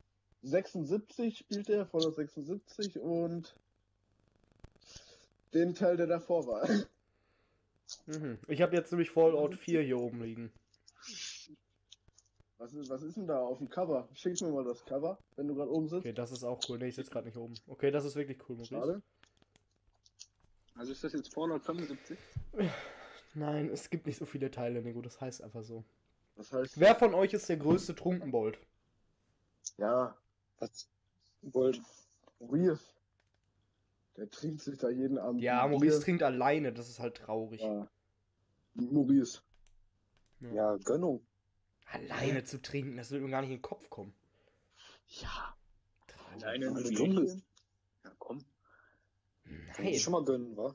76 0.42 1.38
spielt 1.38 1.68
er, 1.70 1.86
Fallout 1.86 2.16
76 2.16 2.98
und 2.98 3.54
den 5.54 5.74
Teil, 5.74 5.96
der 5.96 6.06
davor 6.06 6.46
war. 6.46 6.68
Mhm. 8.06 8.38
Ich 8.48 8.62
habe 8.62 8.74
jetzt 8.74 8.90
nämlich 8.92 9.10
Fallout 9.10 9.54
4 9.56 9.82
hier 9.82 9.98
oben 9.98 10.22
liegen. 10.22 10.52
Was 12.58 12.72
ist, 12.72 12.88
was 12.88 13.02
ist 13.02 13.16
denn 13.16 13.26
da 13.26 13.40
auf 13.40 13.58
dem 13.58 13.68
Cover? 13.68 14.08
Schick 14.14 14.40
mir 14.40 14.50
mal 14.50 14.64
das 14.64 14.84
Cover, 14.84 15.18
wenn 15.36 15.48
du 15.48 15.54
gerade 15.54 15.70
oben 15.70 15.88
sitzt. 15.88 16.00
Okay, 16.06 16.12
das 16.14 16.32
ist 16.32 16.44
auch 16.44 16.60
cool. 16.68 16.78
Ne, 16.78 16.88
ich 16.88 16.94
sitze 16.94 17.10
gerade 17.10 17.26
nicht 17.26 17.36
oben. 17.36 17.54
Okay, 17.66 17.90
das 17.90 18.04
ist 18.04 18.16
wirklich 18.16 18.38
cool, 18.48 18.56
Maurice. 18.56 18.74
Schade. 18.74 19.02
Also 20.76 20.92
ist 20.92 21.04
das 21.04 21.12
jetzt 21.12 21.32
Fallout 21.34 21.62
75? 21.62 22.18
Nein, 23.34 23.68
es 23.70 23.90
gibt 23.90 24.06
nicht 24.06 24.18
so 24.18 24.24
viele 24.24 24.50
Teile, 24.50 24.82
Nico, 24.82 25.02
das 25.02 25.20
heißt 25.20 25.42
einfach 25.42 25.62
so. 25.62 25.84
Das 26.36 26.52
heißt, 26.52 26.80
Wer 26.80 26.94
von 26.94 27.14
euch 27.14 27.32
ist 27.32 27.48
der 27.48 27.56
größte 27.58 27.94
Trunkenbold? 27.94 28.58
ja, 29.78 30.16
Was? 30.58 30.88
Gold. 31.52 31.80
Maurice. 32.40 32.80
Der 34.16 34.30
trinkt 34.30 34.62
sich 34.62 34.78
da 34.78 34.88
jeden 34.90 35.18
Abend. 35.18 35.40
Ja, 35.42 35.66
Maurice 35.66 35.96
Bier. 35.98 36.04
trinkt 36.04 36.22
alleine, 36.22 36.72
das 36.72 36.88
ist 36.88 37.00
halt 37.00 37.16
traurig. 37.16 37.60
Ja. 37.60 37.88
Maurice. 38.74 39.40
Ja, 40.40 40.76
Gönnung. 40.76 41.26
Alleine 41.86 42.44
zu 42.44 42.60
trinken, 42.60 42.96
das 42.96 43.10
würde 43.10 43.24
mir 43.24 43.30
gar 43.30 43.40
nicht 43.40 43.50
in 43.50 43.56
den 43.56 43.62
Kopf 43.62 43.88
kommen. 43.90 44.14
Ja. 45.20 45.56
Alleine 46.32 46.74
Weil 46.74 46.84
ein 46.84 46.84
du 46.84 46.94
dumm 46.94 47.14
bist. 47.16 47.34
Bierchen? 47.34 47.42
Ja, 48.04 48.12
komm. 48.18 48.44
Kann 49.74 49.84
ich 49.86 50.02
schon 50.02 50.12
Nein, 50.12 50.22
mal 50.22 50.24
gönnen, 50.24 50.56
wa? 50.56 50.74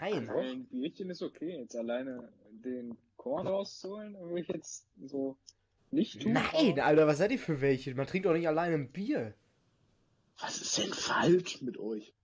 nein. 0.00 0.30
Ein 0.30 0.66
Bierchen 0.66 1.10
ist 1.10 1.22
okay. 1.22 1.58
Jetzt 1.58 1.76
alleine 1.76 2.32
den 2.50 2.96
Korn 3.16 3.46
rauszuholen, 3.46 4.14
würde 4.18 4.40
ich 4.40 4.48
jetzt 4.48 4.86
so 5.04 5.36
nicht 5.90 6.20
tun. 6.22 6.32
Nein, 6.32 6.80
Alter, 6.80 7.06
was 7.06 7.18
seid 7.18 7.32
ihr 7.32 7.38
für 7.38 7.60
welche? 7.60 7.94
Man 7.94 8.06
trinkt 8.06 8.26
doch 8.26 8.32
nicht 8.32 8.48
alleine 8.48 8.74
ein 8.76 8.90
Bier. 8.90 9.34
Was 10.40 10.60
ist 10.60 10.78
denn 10.78 10.92
falsch 10.92 11.60
mit 11.62 11.76
euch? 11.78 12.14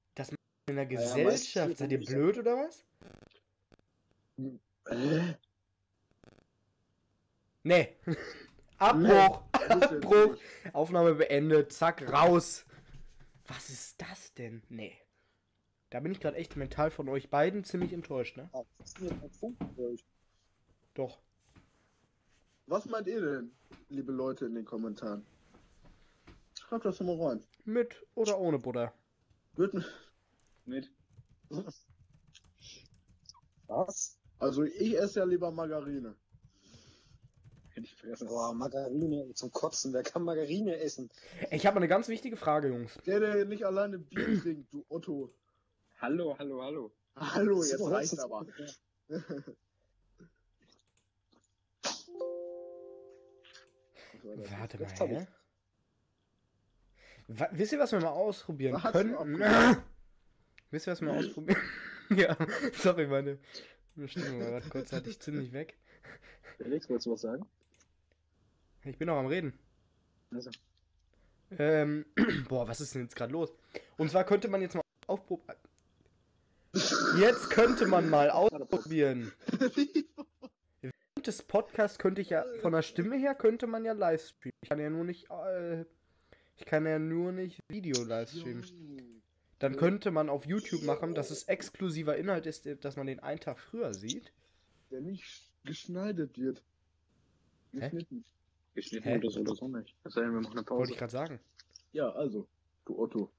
In 0.68 0.74
der 0.74 0.84
Ja, 0.90 0.90
ja, 0.90 0.98
Gesellschaft, 0.98 1.56
meistens 1.68 1.78
seid 1.78 1.92
ihr 1.92 2.04
blöd 2.04 2.38
oder 2.38 2.56
was? 2.56 2.84
Äh? 4.90 5.34
Nee. 7.62 7.96
Abbruch. 8.78 9.42
Abbruch. 9.52 10.36
Aufnahme 10.72 11.14
beendet. 11.14 11.72
Zack, 11.72 12.12
raus. 12.12 12.64
Was 13.46 13.70
ist 13.70 14.02
das 14.02 14.34
denn? 14.34 14.64
Nee. 14.68 14.98
Da 15.90 16.00
bin 16.00 16.10
ich 16.10 16.18
gerade 16.18 16.36
echt 16.36 16.56
mental 16.56 16.90
von 16.90 17.08
euch 17.08 17.30
beiden 17.30 17.62
ziemlich 17.62 17.92
enttäuscht, 17.92 18.36
ne? 18.36 18.50
Ah, 18.52 18.64
was 18.78 18.88
ist 18.88 18.98
denn 18.98 19.04
jetzt 19.08 19.22
ein 19.22 19.30
Funkgold? 19.30 20.04
Doch. 20.94 21.20
Was 22.66 22.86
meint 22.86 23.06
ihr 23.06 23.20
denn, 23.20 23.52
liebe 23.88 24.10
Leute 24.10 24.46
in 24.46 24.56
den 24.56 24.64
Kommentaren? 24.64 25.24
Schreibt 26.58 26.84
das 26.86 26.98
mal 26.98 27.14
rein. 27.22 27.44
Mit 27.64 28.04
oder 28.16 28.36
ohne 28.40 28.58
Butter? 28.58 28.92
Würden- 29.54 29.84
Mit. 30.66 30.90
Was? 33.68 34.18
Also 34.38 34.64
ich 34.64 34.96
esse 34.98 35.20
ja 35.20 35.24
lieber 35.24 35.50
Margarine. 35.50 36.16
Hätte 37.70 37.86
ich 37.86 37.94
vergessen. 37.94 38.28
Boah, 38.28 38.52
Margarine 38.54 39.32
zum 39.34 39.50
Kotzen. 39.52 39.92
Wer 39.92 40.02
kann 40.02 40.22
Margarine 40.22 40.78
essen? 40.78 41.10
Ich 41.50 41.66
habe 41.66 41.76
eine 41.76 41.88
ganz 41.88 42.08
wichtige 42.08 42.36
Frage, 42.36 42.68
Jungs. 42.68 42.98
Der, 43.06 43.20
der 43.20 43.44
nicht 43.44 43.64
alleine 43.64 43.98
Bier 43.98 44.40
trinkt, 44.42 44.72
du 44.72 44.84
Otto. 44.88 45.30
Hallo, 45.98 46.36
hallo, 46.38 46.62
hallo. 46.62 46.92
Hallo, 47.16 47.62
jetzt 47.62 47.80
reicht's 47.80 48.12
letztens- 48.12 48.20
aber. 48.20 48.46
Was 54.22 54.50
war 54.50 54.68
das? 54.68 54.80
Warte 54.80 55.06
mal, 55.06 55.20
hä? 55.20 55.26
Wa 57.28 57.48
wisst 57.52 57.72
ihr, 57.72 57.78
was 57.78 57.92
wir 57.92 58.00
mal 58.00 58.08
ausprobieren 58.10 58.74
Was 58.74 58.84
hast 58.94 59.82
du 60.70 60.90
was 60.90 61.00
wir 61.00 61.08
mal 61.08 61.18
ausprobieren? 61.18 61.60
ja, 62.10 62.36
sorry, 62.74 63.06
meine, 63.06 63.38
Stimme 64.06 64.40
war 64.40 64.50
gerade 64.50 64.68
kurzzeitig 64.68 65.20
ziemlich 65.20 65.52
weg. 65.52 65.76
Felix, 66.58 66.88
wolltest 66.88 67.06
du 67.06 67.12
was 67.12 67.20
sagen? 67.20 67.46
Ich 68.84 68.98
bin 68.98 69.06
noch 69.06 69.16
am 69.16 69.26
Reden. 69.26 69.52
Also, 70.30 70.50
Ähm, 71.58 72.04
boah, 72.48 72.68
was 72.68 72.80
ist 72.80 72.94
denn 72.94 73.02
jetzt 73.02 73.16
gerade 73.16 73.32
los? 73.32 73.52
Und 73.96 74.10
zwar 74.10 74.24
könnte 74.24 74.48
man 74.48 74.60
jetzt 74.60 74.74
mal 74.74 74.82
aufprobieren. 75.06 75.56
Jetzt 77.18 77.50
könnte 77.50 77.86
man 77.86 78.10
mal 78.10 78.30
ausprobieren. 78.30 79.32
Während 80.80 81.26
des 81.26 81.42
Podcasts 81.42 81.98
könnte 81.98 82.20
ich 82.20 82.30
ja, 82.30 82.44
von 82.60 82.72
der 82.72 82.82
Stimme 82.82 83.16
her 83.16 83.34
könnte 83.34 83.66
man 83.66 83.84
ja 83.84 83.92
live 83.92 84.22
streamen. 84.22 84.52
Ich 84.62 84.68
kann 84.68 84.78
ja 84.78 84.90
nur 84.90 85.04
nicht, 85.04 85.30
äh, 85.30 85.84
ich 86.56 86.64
kann 86.66 86.86
ja 86.86 86.98
nur 86.98 87.32
nicht 87.32 87.60
Video 87.68 88.02
live 88.04 88.30
streamen. 88.30 89.15
Dann 89.58 89.76
könnte 89.76 90.10
man 90.10 90.28
auf 90.28 90.44
YouTube 90.46 90.82
machen, 90.82 91.14
dass 91.14 91.30
es 91.30 91.44
exklusiver 91.44 92.16
Inhalt 92.16 92.46
ist, 92.46 92.68
dass 92.84 92.96
man 92.96 93.06
den 93.06 93.20
einen 93.20 93.40
Tag 93.40 93.58
früher 93.58 93.94
sieht. 93.94 94.32
Der 94.90 95.00
nicht 95.00 95.50
geschneidet 95.64 96.36
wird. 96.38 96.62
Geschnitten. 97.72 98.24
geschnitten 98.74 99.08
Hä? 99.08 99.18
oder 99.18 99.30
so 99.30 99.40
oder 99.40 99.54
so 99.54 99.68
nicht. 99.68 99.94
Sei 100.04 100.20
denn, 100.20 100.32
wir 100.32 100.40
machen 100.40 100.58
eine 100.58 100.68
Wollte 100.68 100.68
Pause. 100.68 100.92
ich 100.92 100.98
gerade 100.98 101.12
sagen. 101.12 101.40
Ja, 101.92 102.10
also, 102.10 102.46
du 102.84 102.98
Otto. 102.98 103.30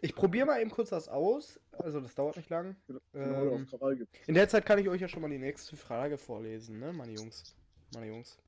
Ich 0.00 0.14
probiere 0.14 0.46
mal 0.46 0.60
eben 0.60 0.70
kurz 0.70 0.90
das 0.90 1.08
aus. 1.08 1.58
Also 1.72 2.00
das 2.00 2.14
dauert 2.14 2.36
nicht 2.36 2.50
lang. 2.50 2.76
Genau, 2.86 3.00
Ähm, 3.14 3.66
Krawall 3.66 3.96
gibt. 3.96 4.16
In 4.28 4.34
der 4.34 4.48
Zeit 4.48 4.64
kann 4.66 4.78
ich 4.78 4.88
euch 4.88 5.00
ja 5.00 5.08
schon 5.08 5.22
mal 5.22 5.30
die 5.30 5.38
nächste 5.38 5.76
Frage 5.76 6.18
vorlesen, 6.18 6.78
ne, 6.78 6.92
meine 6.92 7.12
Jungs. 7.12 7.56
Meine 7.94 8.08
Jungs. 8.08 8.38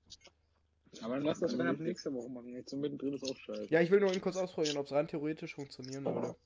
Aber 1.02 1.14
dann 1.14 1.24
lass 1.24 1.40
das 1.40 1.56
dann 1.56 1.68
ab 1.68 1.78
nächste 1.78 2.12
Woche 2.12 2.28
machen. 2.28 2.52
Jetzt 2.52 2.70
so 2.70 2.76
mittendrin 2.76 3.12
das 3.12 3.22
ausschalten. 3.22 3.72
Ja, 3.72 3.80
ich 3.80 3.90
will 3.90 4.00
nur 4.00 4.10
eben 4.10 4.20
kurz 4.20 4.36
ausprobieren, 4.36 4.76
ob 4.76 4.86
es 4.86 4.92
rein 4.92 5.08
theoretisch 5.08 5.54
funktionieren 5.54 6.04
würde. 6.04 6.36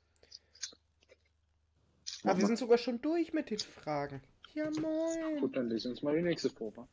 Ah, 2.24 2.36
wir 2.38 2.46
sind 2.46 2.58
sogar 2.58 2.78
schon 2.78 3.00
durch 3.02 3.32
mit 3.32 3.50
den 3.50 3.58
Fragen. 3.58 4.22
Ja, 4.54 4.70
moin. 4.70 5.40
Gut, 5.40 5.56
dann 5.56 5.68
lesen 5.68 5.84
wir 5.84 5.90
uns 5.90 6.02
mal 6.02 6.16
die 6.16 6.22
nächste 6.22 6.48
vor. 6.48 6.74
wa? 6.76 6.88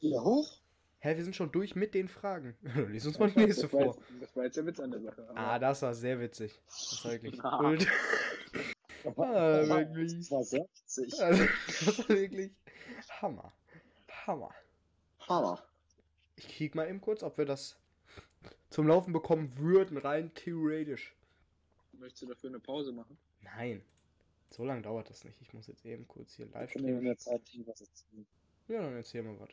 Ja, 0.00 0.22
hoch? 0.22 0.60
Hä, 1.00 1.16
wir 1.16 1.24
sind 1.24 1.34
schon 1.34 1.50
durch 1.50 1.74
mit 1.74 1.94
den 1.94 2.06
Fragen. 2.08 2.56
Lies 2.90 3.04
uns 3.06 3.18
mal 3.18 3.28
die 3.30 3.40
nächste 3.40 3.62
das 3.62 3.70
vor. 3.72 3.96
Das 4.20 4.36
war 4.36 4.44
jetzt 4.44 4.56
der 4.56 4.66
Witz 4.66 4.78
an 4.78 4.92
der 4.92 5.00
Sache. 5.00 5.28
Ah, 5.34 5.58
das 5.58 5.82
war 5.82 5.94
sehr 5.94 6.20
witzig. 6.20 6.60
Das 6.66 7.04
war 7.04 7.12
wirklich. 7.12 7.38
Kult. 7.40 7.88
Ah, 9.04 9.66
wirklich. 9.66 10.16
Das 10.16 10.30
war 10.30 10.44
sehr 10.44 10.64
witzig. 10.64 11.12
Also, 11.20 11.44
das 11.66 11.98
war 11.98 12.16
wirklich 12.16 12.52
Hammer. 13.20 13.52
Hammer. 14.26 14.54
Hammer. 15.28 15.60
Ich 16.36 16.46
krieg 16.48 16.76
mal 16.76 16.88
eben 16.88 17.00
kurz, 17.00 17.24
ob 17.24 17.36
wir 17.36 17.44
das 17.44 17.76
zum 18.70 18.86
Laufen 18.86 19.12
bekommen 19.12 19.58
würden, 19.58 19.96
rein 19.98 20.32
theoretisch. 20.34 21.16
Möchtest 21.94 22.22
du 22.22 22.26
dafür 22.26 22.50
eine 22.50 22.60
Pause 22.60 22.92
machen? 22.92 23.18
Nein. 23.40 23.82
So 24.52 24.64
lange 24.64 24.82
dauert 24.82 25.08
das 25.08 25.24
nicht. 25.24 25.40
Ich 25.40 25.52
muss 25.54 25.66
jetzt 25.66 25.84
eben 25.86 26.06
kurz 26.06 26.34
hier 26.34 26.46
live 26.46 26.74
in 26.74 26.82
streamen. 26.82 27.04
der 27.04 27.16
Zeit 27.16 27.42
irgendwas 27.52 27.80
erzählen. 27.80 28.26
Ja, 28.68 28.82
dann 28.82 28.96
erzähl 28.96 29.22
mal 29.22 29.40
was. 29.40 29.48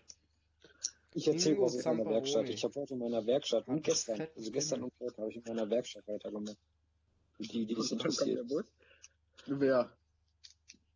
Ich 1.14 1.28
erzähle 1.28 1.62
was 1.62 1.78
aus 1.78 1.86
meiner. 1.86 2.06
Werkstatt. 2.06 2.50
Ich 2.50 2.64
habe 2.64 2.76
heute 2.76 2.94
in 2.94 3.00
meiner 3.00 3.26
Werkstatt 3.26 3.68
und 3.68 3.82
gestern, 3.82 4.28
also 4.36 4.52
gestern 4.52 4.84
und 4.84 4.94
heute 5.00 5.18
habe 5.18 5.32
ich 5.32 5.38
in 5.38 5.44
meiner 5.48 5.70
Werkstatt 5.70 6.08
weitergemacht. 6.08 6.58
Die, 7.40 7.66
die 7.66 7.74
es 7.74 7.92
interessiert. 7.92 8.46
Wer? 9.48 9.90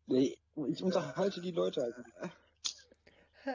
Nee, 0.06 0.36
ich 0.68 0.82
unterhalte 0.82 1.40
die 1.40 1.52
Leute 1.52 1.82
halt. 1.82 1.94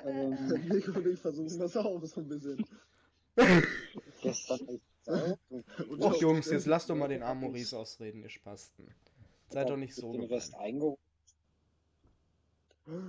Ähm, 0.05 0.31
Nico 0.69 0.91
und 0.91 1.07
ich 1.07 1.19
versuchen 1.19 1.59
das 1.59 1.77
auch 1.77 2.03
so 2.03 2.21
ein 2.21 2.27
bisschen. 2.27 2.65
gestern 4.21 4.81
Och 5.99 6.21
Jungs, 6.21 6.49
jetzt 6.49 6.65
lasst 6.65 6.89
doch 6.89 6.95
mal 6.95 7.07
den 7.07 7.23
armen 7.23 7.41
Maurice 7.41 7.77
ausreden, 7.77 8.21
ihr 8.21 8.29
Spasten. 8.29 8.88
Seid 9.49 9.69
doch 9.69 9.77
nicht 9.77 9.95
so 9.95 10.12
Rest 10.12 10.51
gemein. 10.51 10.65
eingeholt 10.65 10.99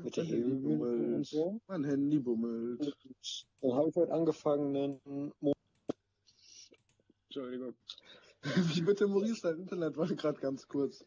mit 0.05 0.17
der 0.17 0.25
Mein 0.25 0.33
Handy 0.33 0.43
Ölmüll 0.43 0.73
und 0.73 0.79
bummelt. 0.79 1.27
so. 1.27 1.61
Mein 1.67 1.85
Handy 1.85 2.19
bummelt. 2.19 2.81
Und 2.81 3.71
dann 3.71 3.75
habe 3.75 3.89
ich 3.89 3.97
heute 3.97 4.13
angefangen, 4.13 4.77
einen 4.77 5.33
Mo 5.41 5.53
Entschuldigung. 7.29 7.75
Wie 8.75 8.81
bitte, 8.83 9.07
Maurice? 9.07 9.41
Dein 9.43 9.61
Internet 9.61 9.97
war 9.97 10.07
gerade 10.09 10.41
ganz 10.41 10.67
kurz. 10.67 11.05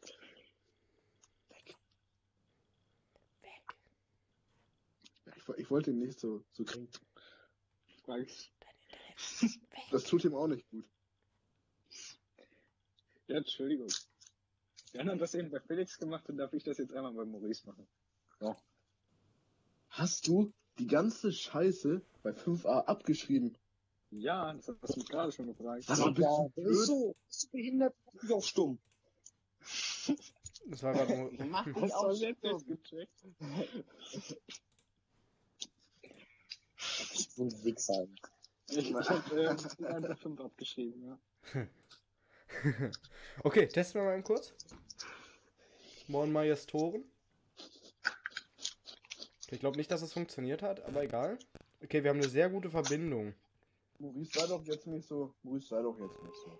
Ja, 5.26 5.34
ich, 5.36 5.48
wo- 5.48 5.54
ich 5.56 5.70
wollte 5.72 5.92
ihn 5.92 6.00
nicht 6.00 6.20
so, 6.20 6.44
so 6.52 6.64
kriegen. 6.64 6.90
Ich. 8.20 8.52
Das 9.92 10.04
tut 10.04 10.24
ihm 10.26 10.36
auch 10.36 10.48
nicht 10.48 10.68
gut. 10.70 10.86
Ja, 13.28 13.38
Entschuldigung. 13.38 13.88
Jan 14.94 15.10
hat 15.10 15.22
das 15.22 15.34
eben 15.34 15.50
bei 15.50 15.60
Felix 15.60 15.98
gemacht 15.98 16.30
und 16.30 16.38
darf 16.38 16.54
ich 16.54 16.64
das 16.64 16.78
jetzt 16.78 16.94
einmal 16.94 17.14
bei 17.14 17.26
Maurice 17.26 17.66
machen. 17.68 17.88
Hast 19.90 20.28
du? 20.28 20.54
die 20.80 20.88
ganze 20.88 21.32
Scheiße 21.32 22.02
bei 22.24 22.32
5a 22.32 22.86
abgeschrieben. 22.86 23.58
Ja, 24.10 24.54
das 24.54 24.68
hast 24.82 24.96
du 24.96 25.00
mich 25.00 25.10
gerade 25.10 25.32
schon 25.32 25.48
gefragt. 25.48 25.86
Bist 25.88 26.02
du 26.02 26.12
der 26.12 26.50
blöd? 26.54 26.68
ist 26.72 26.86
so, 26.86 27.16
ist 27.30 27.42
so 27.42 27.48
behindert, 27.52 27.96
ich 28.22 28.32
auf 28.32 28.46
stumm. 28.46 28.80
Das 30.68 30.84
war 30.84 30.94
gerade 30.94 31.18
nur. 31.18 31.32
Mach 31.48 31.66
dich 31.66 31.94
auch 31.94 32.10
das? 32.10 32.22
jetzt 32.22 32.42
gecheckt. 32.68 33.24
So 37.36 37.44
ein 37.44 37.64
Wichser. 37.64 38.08
Ich, 38.70 38.92
ich 38.92 39.10
hab 39.10 39.32
äh, 39.32 39.48
1 39.48 40.20
5 40.20 40.40
abgeschrieben, 40.40 41.04
ja. 41.06 41.20
okay, 43.44 43.68
testen 43.68 44.02
wir 44.02 44.06
mal 44.06 44.14
einen 44.14 44.24
kurz. 44.24 44.54
Morn 46.14 46.32
Meyers 46.32 46.68
Toren. 46.68 47.04
Ich 49.50 49.60
glaube 49.60 49.78
nicht, 49.78 49.90
dass 49.90 50.04
es 50.04 50.14
funktioniert 50.14 50.62
hat, 50.62 50.86
aber 50.86 51.04
egal. 51.04 51.40
Okay, 51.84 52.04
wir 52.04 52.12
haben 52.12 52.20
eine 52.20 52.30
sehr 52.30 52.52
gute 52.52 52.70
Verbindung. 52.70 53.34
Maurice, 53.98 54.40
sei 54.40 54.46
doch 54.46 54.64
jetzt 54.64 54.86
nicht 54.86 55.08
so. 55.08 55.34
Maurice, 55.42 55.70
sei 55.70 55.82
doch 55.82 56.00
jetzt 56.00 56.22
nicht 56.22 56.36
so. 56.36 56.52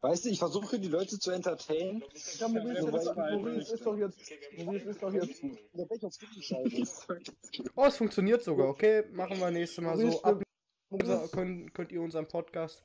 Weißt 0.00 0.24
du, 0.24 0.28
ich 0.28 0.40
versuche 0.40 0.80
die 0.80 0.88
Leute 0.88 1.20
zu 1.20 1.30
entertainen. 1.30 2.02
Ja, 2.38 2.48
Maurice, 2.48 2.90
Ja, 2.90 2.98
ist, 2.98 3.16
Maurice 3.16 3.74
ist 3.74 3.86
doch 3.86 3.96
jetzt. 3.96 4.18
Maurice 4.58 4.90
ist 4.90 5.02
doch 5.02 5.12
jetzt. 5.12 5.42
Oh, 7.76 7.84
es 7.84 7.96
funktioniert 7.96 8.42
sogar. 8.42 8.70
Okay, 8.70 9.04
machen 9.12 9.38
wir 9.38 9.52
nächstes 9.52 9.84
Mal 9.84 9.96
so. 9.96 10.02
Maurice, 10.02 10.24
Ab 10.24 10.42
unser, 10.90 11.14
Maurice, 11.14 11.30
könnt, 11.30 11.74
könnt 11.74 11.92
ihr 11.92 12.02
unseren 12.02 12.26
Podcast 12.26 12.82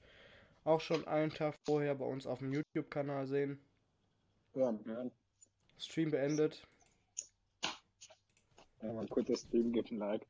auch 0.63 0.81
schon 0.81 1.07
einen 1.07 1.31
Tag 1.31 1.55
vorher 1.65 1.95
bei 1.95 2.05
uns 2.05 2.25
auf 2.27 2.39
dem 2.39 2.53
YouTube-Kanal 2.53 3.27
sehen. 3.27 3.59
hören. 4.53 4.79
Ja, 4.85 5.09
Stream 5.79 6.11
beendet. 6.11 6.67
ja, 8.81 8.93
mal 8.93 9.07
kurz 9.07 9.27
das 9.27 9.41
Stream 9.41 9.71
gibt 9.71 9.91
ein 9.91 9.97
Like. 9.97 10.25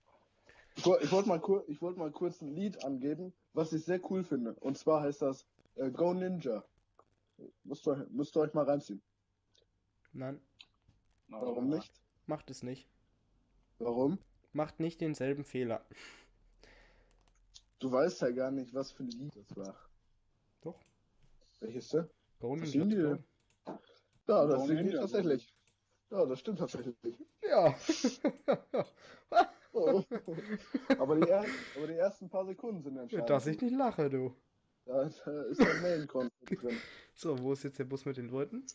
Ich, 0.75 0.85
ich 0.85 1.11
wollte 1.11 1.27
mal, 1.27 1.39
kur 1.39 1.67
ich 1.67 1.81
wollt 1.81 1.97
mal 1.97 2.11
kurz 2.11 2.41
ein 2.41 2.47
Lied 2.55 2.83
angeben, 2.85 3.33
was 3.53 3.73
ich 3.73 3.83
sehr 3.83 3.99
cool 4.09 4.23
finde. 4.23 4.53
Und 4.55 4.77
zwar 4.77 5.01
heißt 5.01 5.21
das 5.21 5.45
äh, 5.75 5.91
Go 5.91 6.13
Ninja. 6.13 6.63
Müsst 7.63 7.87
ihr, 7.87 8.07
müsst 8.11 8.35
ihr 8.37 8.41
euch 8.41 8.53
mal 8.53 8.65
reinziehen. 8.65 9.01
Nein, 10.13 10.39
Warum 11.27 11.69
nicht? 11.69 11.91
macht 12.25 12.49
es 12.49 12.63
nicht. 12.63 12.87
Warum? 13.79 14.19
Macht 14.53 14.79
nicht 14.79 15.01
denselben 15.01 15.43
Fehler. 15.43 15.83
Du 17.79 17.91
weißt 17.91 18.21
ja 18.21 18.31
gar 18.31 18.51
nicht, 18.51 18.73
was 18.73 18.91
für 18.91 19.03
ein 19.03 19.09
Lied 19.09 19.35
das 19.35 19.55
war. 19.57 19.75
Doch. 20.61 20.79
Welches 21.59 21.89
denn? 21.89 22.09
Die 22.41 22.47
Go. 22.47 22.55
denn? 22.55 23.23
Ja, 24.27 24.45
das 24.45 24.67
singen 24.67 24.87
die 24.87 24.93
tatsächlich. 24.93 25.53
Ja, 26.09 26.25
das 26.25 26.39
stimmt 26.39 26.59
tatsächlich. 26.59 26.95
Ja. 27.43 27.75
Oh. 29.73 30.03
aber, 30.99 31.15
die 31.15 31.29
er 31.29 31.45
aber 31.77 31.87
die 31.87 31.93
ersten 31.93 32.29
paar 32.29 32.45
Sekunden 32.45 32.81
sind 32.83 32.97
entscheidend. 32.97 33.29
Dass 33.29 33.47
ich 33.47 33.61
nicht 33.61 33.73
lache, 33.73 34.09
du. 34.09 34.35
Da 34.85 35.03
ist, 35.03 35.21
der 35.25 35.81
Main-Content 35.81 36.61
drin. 36.61 36.77
So, 37.13 37.39
wo 37.39 37.53
ist 37.53 37.63
jetzt 37.63 37.79
der 37.79 37.85
Bus 37.85 38.03
mit 38.03 38.17
den 38.17 38.27
Leuten? 38.27 38.65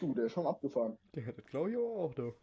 Du, 0.00 0.14
der 0.14 0.24
ist 0.24 0.32
schon 0.32 0.48
abgefahren. 0.48 0.98
Ja, 1.14 1.30
das 1.30 1.46
glaube 1.46 1.70
ich 1.70 1.76
auch, 1.76 2.12
du. 2.12 2.34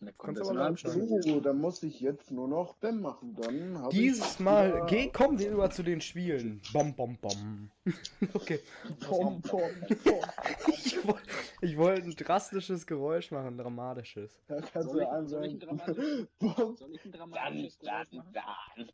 Da 0.00 0.12
kommt 0.12 0.38
das 0.38 0.52
mal. 0.52 0.76
So, 1.22 1.40
dann 1.40 1.58
muss 1.58 1.82
ich 1.82 2.00
jetzt 2.00 2.30
nur 2.30 2.48
noch 2.48 2.74
Bam 2.74 3.00
machen. 3.00 3.34
Dann 3.34 3.88
Dieses 3.90 4.34
ich 4.34 4.40
Mal, 4.40 4.84
geh, 4.86 5.08
kommen 5.08 5.38
wir 5.38 5.50
über 5.50 5.70
zu 5.70 5.82
den 5.82 6.00
Spielen. 6.00 6.60
Bom, 6.72 6.94
bom, 6.94 7.16
bom. 7.18 7.70
okay. 8.34 8.60
Pom, 9.00 9.40
pom, 9.42 9.60
pom. 10.04 10.20
Ich 10.82 11.06
wollte 11.06 11.76
wollt 11.78 12.04
ein 12.04 12.14
drastisches 12.16 12.86
Geräusch 12.86 13.30
machen, 13.30 13.46
ein 13.54 13.58
dramatisches. 13.58 14.42
Da 14.48 14.60
kannst 14.60 14.90
Soll 14.90 15.00
du 15.00 15.22
ich- 15.24 15.28
soll 15.30 15.44
ich 15.46 15.52
ein 15.54 15.60
sagen. 15.60 15.78
dramatisches- 15.78 16.26
Pom. 16.38 16.76
Soll 16.76 16.94
ich 16.94 17.04
ein 17.04 17.12
dramatisches 17.12 17.78
Geräusch 17.78 18.12
machen? 18.12 18.90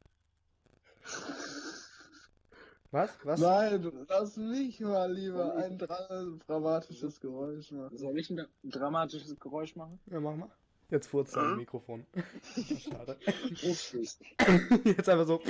Was? 2.91 3.11
Was? 3.25 3.41
Nein, 3.41 3.91
lass 4.07 4.37
mich 4.37 4.81
mal 4.81 5.11
lieber 5.13 5.55
ein 5.57 5.79
dra 5.79 6.27
dramatisches 6.47 7.19
Geräusch 7.21 7.73
machen. 7.73 7.97
Soll 7.97 8.19
ich 8.19 8.29
ein 8.31 8.39
dra- 8.39 8.49
dramatisches 8.65 9.41
Geräusch 9.41 9.75
machen? 9.77 9.99
Ja, 10.07 10.21
mach 10.21 10.37
mal. 10.37 10.51
Jetzt 10.93 11.07
furzt 11.07 11.35
er 11.37 11.53
im 11.53 11.57
Mikrofon. 11.57 12.07
Schade. 12.79 13.17
Jetzt 14.85 15.09
einfach 15.09 15.27
so. 15.27 15.41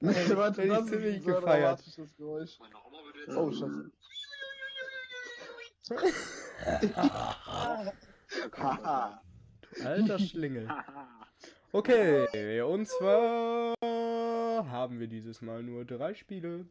Nee, 0.00 0.12
warte, 0.30 0.62
Hätte 0.62 0.80
ich 0.82 0.90
ziemlich 0.90 1.24
gefeiert. 1.24 1.80
Oh, 3.28 3.52
scheiße. 3.52 3.92
Haha. 8.56 9.22
Alter 9.84 10.18
Schlingel. 10.18 10.68
Okay, 11.70 12.60
und 12.62 12.88
zwar 12.88 13.74
haben 13.80 14.98
wir 14.98 15.06
dieses 15.06 15.40
Mal 15.40 15.62
nur 15.62 15.84
drei 15.84 16.14
Spiele. 16.14 16.66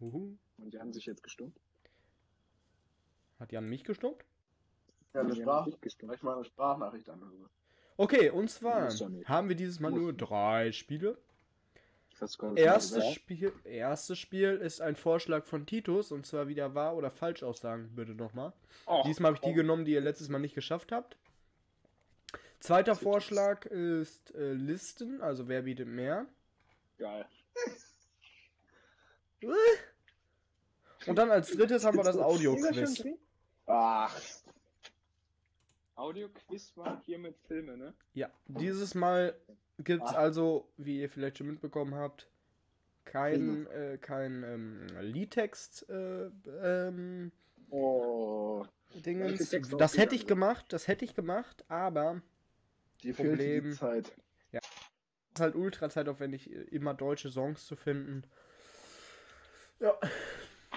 Uhu. 0.00 0.36
Und 0.58 0.72
die 0.72 0.78
haben 0.78 0.92
sich 0.92 1.06
jetzt 1.06 1.24
gestummt? 1.24 1.58
Hat 3.40 3.50
Jan 3.50 3.68
mich 3.68 3.82
gestummt? 3.82 4.24
Ja, 5.14 5.20
eine 5.20 5.34
Sprach 5.34 5.66
ich 5.66 6.22
mal 6.22 6.34
eine 6.34 6.44
Sprachnachricht 6.44 7.08
anhöre. 7.08 7.48
Okay, 7.96 8.30
und 8.30 8.50
zwar 8.50 8.90
haben 9.26 9.48
wir 9.48 9.56
dieses 9.56 9.78
Mal 9.78 9.92
nur 9.92 10.12
drei 10.12 10.72
Spiele. 10.72 11.16
Erstes 12.56 13.12
Spiel, 13.12 13.52
erstes 13.64 14.18
Spiel 14.18 14.56
ist 14.56 14.80
ein 14.80 14.96
Vorschlag 14.96 15.44
von 15.44 15.66
Titus 15.66 16.10
und 16.12 16.26
zwar 16.26 16.48
wieder 16.48 16.74
wahr 16.74 16.96
oder 16.96 17.10
falsch 17.10 17.42
aussagen, 17.42 17.90
bitte 17.94 18.14
nochmal. 18.14 18.52
Oh, 18.86 19.02
Diesmal 19.04 19.34
habe 19.34 19.36
ich 19.36 19.48
die 19.48 19.52
genommen, 19.54 19.84
die 19.84 19.92
ihr 19.92 20.00
letztes 20.00 20.28
Mal 20.28 20.38
nicht 20.38 20.54
geschafft 20.54 20.92
habt. 20.92 21.16
Zweiter 22.60 22.94
Vorschlag 22.94 23.66
ist 23.66 24.34
äh, 24.34 24.52
Listen, 24.52 25.20
also 25.20 25.48
wer 25.48 25.62
bietet 25.62 25.88
mehr. 25.88 26.26
Geil. 26.98 27.26
Und 31.06 31.16
dann 31.16 31.30
als 31.30 31.50
drittes 31.50 31.84
haben 31.84 31.98
wir 31.98 32.04
das 32.04 32.16
Audio-Quiz. 32.16 33.04
Ach, 33.66 34.18
Audio-Quiz 36.04 36.76
war 36.76 37.00
hier 37.04 37.18
mit 37.18 37.38
Filme, 37.48 37.76
ne? 37.78 37.94
Ja, 38.12 38.30
dieses 38.46 38.94
Mal 38.94 39.34
gibt 39.78 40.04
es 40.04 40.10
Ah. 40.10 40.18
also, 40.18 40.68
wie 40.76 41.00
ihr 41.00 41.08
vielleicht 41.08 41.38
schon 41.38 41.46
mitbekommen 41.46 41.94
habt, 41.94 42.28
kein, 43.04 43.66
äh, 43.68 43.98
kein 43.98 44.42
ähm, 44.42 44.86
Liedtext 45.00 45.88
äh, 45.88 46.30
ähm, 46.62 47.32
oh. 47.70 48.66
Dingens. 48.94 49.50
Das 49.78 49.96
hätte 49.96 50.14
ich 50.14 50.26
gemacht, 50.26 50.66
das 50.68 50.88
hätte 50.88 51.04
ich 51.04 51.14
gemacht, 51.14 51.64
aber 51.68 52.22
die 53.02 53.12
Problem. 53.12 53.72
Zeit. 53.72 54.12
es 54.52 54.60
ist 55.34 55.40
halt 55.40 55.56
ultra 55.56 55.90
zeitaufwendig, 55.90 56.50
äh, 56.50 56.62
immer 56.64 56.94
deutsche 56.94 57.30
Songs 57.30 57.66
zu 57.66 57.76
finden. 57.76 58.24
Ja, 59.80 59.98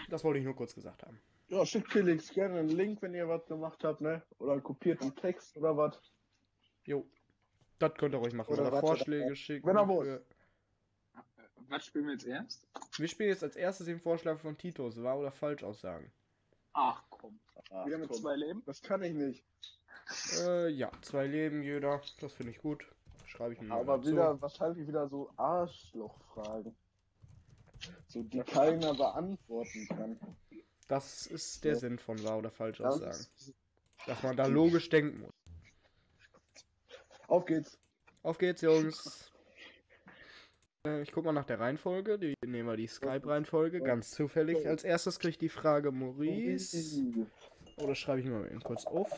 das 0.09 0.23
wollte 0.23 0.39
ich 0.39 0.45
nur 0.45 0.55
kurz 0.55 0.73
gesagt 0.73 1.03
haben. 1.03 1.19
Ja, 1.49 1.65
schickt 1.65 1.91
Felix 1.91 2.29
gerne 2.33 2.59
einen 2.59 2.69
Link, 2.69 3.01
wenn 3.01 3.13
ihr 3.13 3.27
was 3.27 3.45
gemacht 3.45 3.83
habt, 3.83 4.01
ne? 4.01 4.21
Oder 4.39 4.53
einen 4.53 4.63
kopierten 4.63 5.15
Text 5.15 5.55
oder 5.57 5.75
was. 5.77 5.97
Jo, 6.83 7.05
das 7.79 7.93
könnt 7.95 8.13
ihr 8.13 8.17
ruhig 8.19 8.33
machen. 8.33 8.51
Oder 8.53 8.67
Oder, 8.67 8.79
Vorschläge 8.81 9.35
schicken. 9.35 9.65
Wenn 9.67 9.77
er 9.77 9.85
muss. 9.85 10.05
für- 10.05 10.25
Was 11.69 11.85
spielen 11.85 12.05
wir 12.07 12.13
jetzt 12.13 12.25
erst? 12.25 12.67
Wir 12.97 13.07
spielen 13.07 13.29
jetzt 13.29 13.43
als 13.43 13.55
erstes 13.55 13.85
den 13.87 13.99
Vorschlag 13.99 14.39
von 14.39 14.57
Titus, 14.57 15.01
wahr 15.01 15.17
oder 15.19 15.31
falsch 15.31 15.63
aussagen. 15.63 16.11
Ach 16.73 17.03
komm. 17.09 17.39
Ach, 17.71 17.85
Wieder 17.85 17.97
mit 17.97 18.09
komm. 18.09 18.17
zwei 18.21 18.35
Leben? 18.35 18.61
Das 18.65 18.81
kann 18.81 19.01
ich 19.03 19.13
nicht. 19.13 19.43
Äh, 20.45 20.69
ja, 20.69 20.91
zwei 21.01 21.27
Leben 21.27 21.63
jeder, 21.63 22.01
das 22.19 22.33
finde 22.33 22.51
ich 22.51 22.59
gut. 22.59 22.85
Schreibe 23.25 23.53
ich 23.53 23.61
mir 23.61 23.73
Aber 23.73 23.97
dazu. 23.97 24.11
wieder, 24.11 24.41
wahrscheinlich 24.41 24.87
wieder 24.87 25.07
so 25.09 25.29
Arschlochfragen. 25.37 26.75
So, 28.07 28.23
die 28.23 28.39
keiner 28.39 28.93
beantworten 28.95 29.87
kann. 29.89 30.19
Das 30.87 31.27
ist 31.27 31.63
der. 31.63 31.75
Sinn 31.75 31.99
von 31.99 32.21
wahr 32.23 32.37
oder 32.37 32.51
falsch 32.51 32.77
Das 32.77 33.01
aussagen. 33.01 33.53
Dass 34.05 34.23
man 34.23 34.37
da 34.37 34.45
logisch 34.45 34.89
denken 34.89 35.19
muss. 35.21 35.31
Auf 37.27 37.45
geht's. 37.45 37.77
Auf 38.23 38.37
geht's, 38.37 38.61
Jungs. 38.61 39.31
Äh, 40.85 41.01
Ich 41.01 41.11
guck 41.11 41.25
mal 41.25 41.33
nach 41.33 41.45
der 41.45 41.59
Reihenfolge. 41.59 42.17
Die 42.17 42.33
nehmen 42.45 42.69
wir 42.69 42.77
die 42.77 42.87
Skype-Reihenfolge. 42.87 43.81
Ganz 43.81 44.11
zufällig. 44.11 44.65
Als 44.65 44.83
erstes 44.83 45.19
kriegt 45.19 45.41
die 45.41 45.49
Frage 45.49 45.91
Maurice. 45.91 47.03
Oder 47.77 47.95
schreibe 47.95 48.21
ich 48.21 48.27
mal 48.27 48.45
eben 48.45 48.61
kurz 48.61 48.85
auf. 48.85 49.11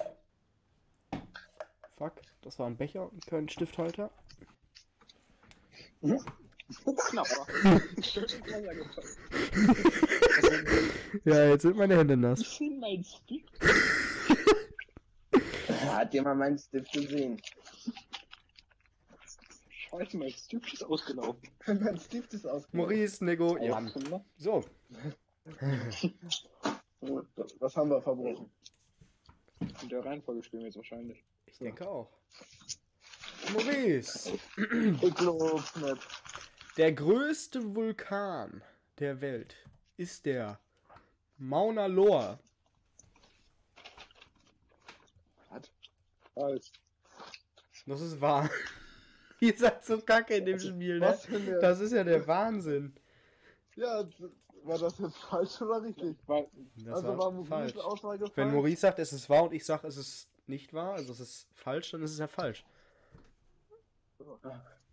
Fuck, 1.97 2.13
das 2.41 2.58
war 2.58 2.67
ein 2.67 2.77
Becher 2.77 3.12
und 3.12 3.25
kein 3.27 3.47
Stifthalter. 3.49 4.10
Knapp. 7.10 7.27
Ja, 11.25 11.49
jetzt 11.49 11.63
sind 11.63 11.75
meine 11.75 11.97
Hände 11.97 12.15
nass. 12.15 12.39
Ich 12.41 12.58
finde 12.58 12.79
mein 12.79 13.03
Stift. 13.03 13.49
Hat 15.91 16.13
jemand 16.13 16.39
meinen 16.39 16.58
Stift 16.58 16.91
gesehen? 16.91 17.41
Scheiße, 19.69 20.17
mein 20.17 20.32
Stift 20.32 20.73
ist 20.73 20.84
ausgelaufen. 20.84 21.41
mein 21.65 21.99
Stift 21.99 22.34
ist 22.34 22.45
aus. 22.45 22.63
Maurice, 22.71 23.23
Nego, 23.25 23.58
ja. 23.58 23.82
So, 24.38 24.63
Was 27.60 27.75
haben 27.75 27.89
wir 27.89 28.01
verbrochen? 28.01 28.49
In 29.82 29.89
der 29.89 30.05
Reihenfolge 30.05 30.43
spielen 30.43 30.62
wir 30.62 30.67
jetzt 30.67 30.77
wahrscheinlich. 30.77 31.23
Ich 31.47 31.58
denke 31.58 31.88
auch. 31.88 32.10
Maurice, 33.53 34.34
Ich 35.01 35.15
glaub's 35.15 35.75
nicht. 35.75 36.08
Der 36.79 36.93
größte 36.93 37.75
Vulkan 37.75 38.61
der 38.99 39.19
Welt 39.19 39.53
ist 39.97 40.25
der 40.25 40.57
Mauna 41.37 41.87
Loa. 41.87 42.39
Was? 45.49 45.69
Falsch. 46.33 46.71
Das 47.85 47.99
ist 47.99 48.21
wahr. 48.21 48.49
Ihr 49.41 49.57
seid 49.57 49.83
so 49.83 49.99
kacke 49.99 50.37
in 50.37 50.45
dem 50.45 50.57
Spiel, 50.57 50.99
ne? 50.99 51.19
Das 51.59 51.81
ist 51.81 51.91
ja 51.91 52.05
der 52.05 52.25
Wahnsinn. 52.25 52.93
Ja, 53.75 54.07
war 54.63 54.77
das 54.77 54.99
jetzt 54.99 55.17
falsch 55.17 55.61
oder 55.61 55.83
richtig? 55.83 56.15
Das 56.27 56.95
also 56.95 57.07
war 57.09 57.17
war 57.17 57.31
Maurice 57.31 57.49
falsch. 57.49 57.75
Aussage 57.75 58.19
falsch? 58.19 58.37
Wenn 58.37 58.53
Maurice 58.53 58.79
sagt, 58.79 58.99
es 58.99 59.11
ist 59.11 59.29
wahr 59.29 59.43
und 59.43 59.53
ich 59.53 59.65
sage, 59.65 59.85
es 59.85 59.97
ist 59.97 60.29
nicht 60.47 60.73
wahr, 60.73 60.93
also 60.93 61.11
es 61.11 61.19
ist 61.19 61.47
falsch, 61.55 61.91
dann 61.91 62.03
ist 62.03 62.11
es 62.11 62.19
ja 62.19 62.27
falsch. 62.27 62.63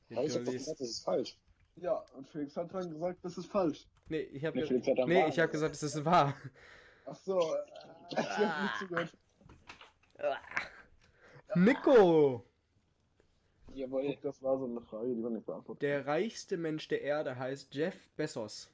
Ja, 0.09 0.23
ich 0.23 0.35
hab 0.35 0.45
doch 0.45 0.53
gesagt, 0.53 0.81
das 0.81 0.89
ist 0.89 1.05
falsch. 1.05 1.39
Ja, 1.77 2.03
und 2.15 2.27
Felix 2.29 2.57
hat 2.57 2.73
dann 2.73 2.91
gesagt, 2.91 3.19
das 3.23 3.37
ist 3.37 3.47
falsch. 3.47 3.87
Nee, 4.09 4.21
ich 4.21 4.45
habe 4.45 4.59
Nee, 4.59 4.95
dann 4.95 5.09
nee, 5.09 5.27
ich 5.29 5.39
hab 5.39 5.51
gesagt, 5.51 5.75
es 5.75 5.83
ist 5.83 6.05
wahr. 6.05 6.35
Ach 7.05 7.15
so, 7.17 7.39
äh, 7.39 7.59
ich 8.11 8.19
hab 8.19 8.63
nicht 8.63 8.79
zugehört. 8.79 9.17
Nico, 11.55 12.45
jawohl. 13.75 14.17
Das 14.23 14.43
war 14.43 14.59
so 14.59 14.65
eine 14.65 14.81
Frage, 14.81 15.15
die 15.15 15.21
man 15.21 15.35
nicht 15.35 15.47
beantwortet. 15.47 15.83
der 15.83 16.07
reichste 16.07 16.57
Mensch 16.57 16.89
der 16.89 17.03
Erde 17.03 17.39
heißt 17.39 17.75
Jeff 17.75 18.09
Bezos. 18.17 18.71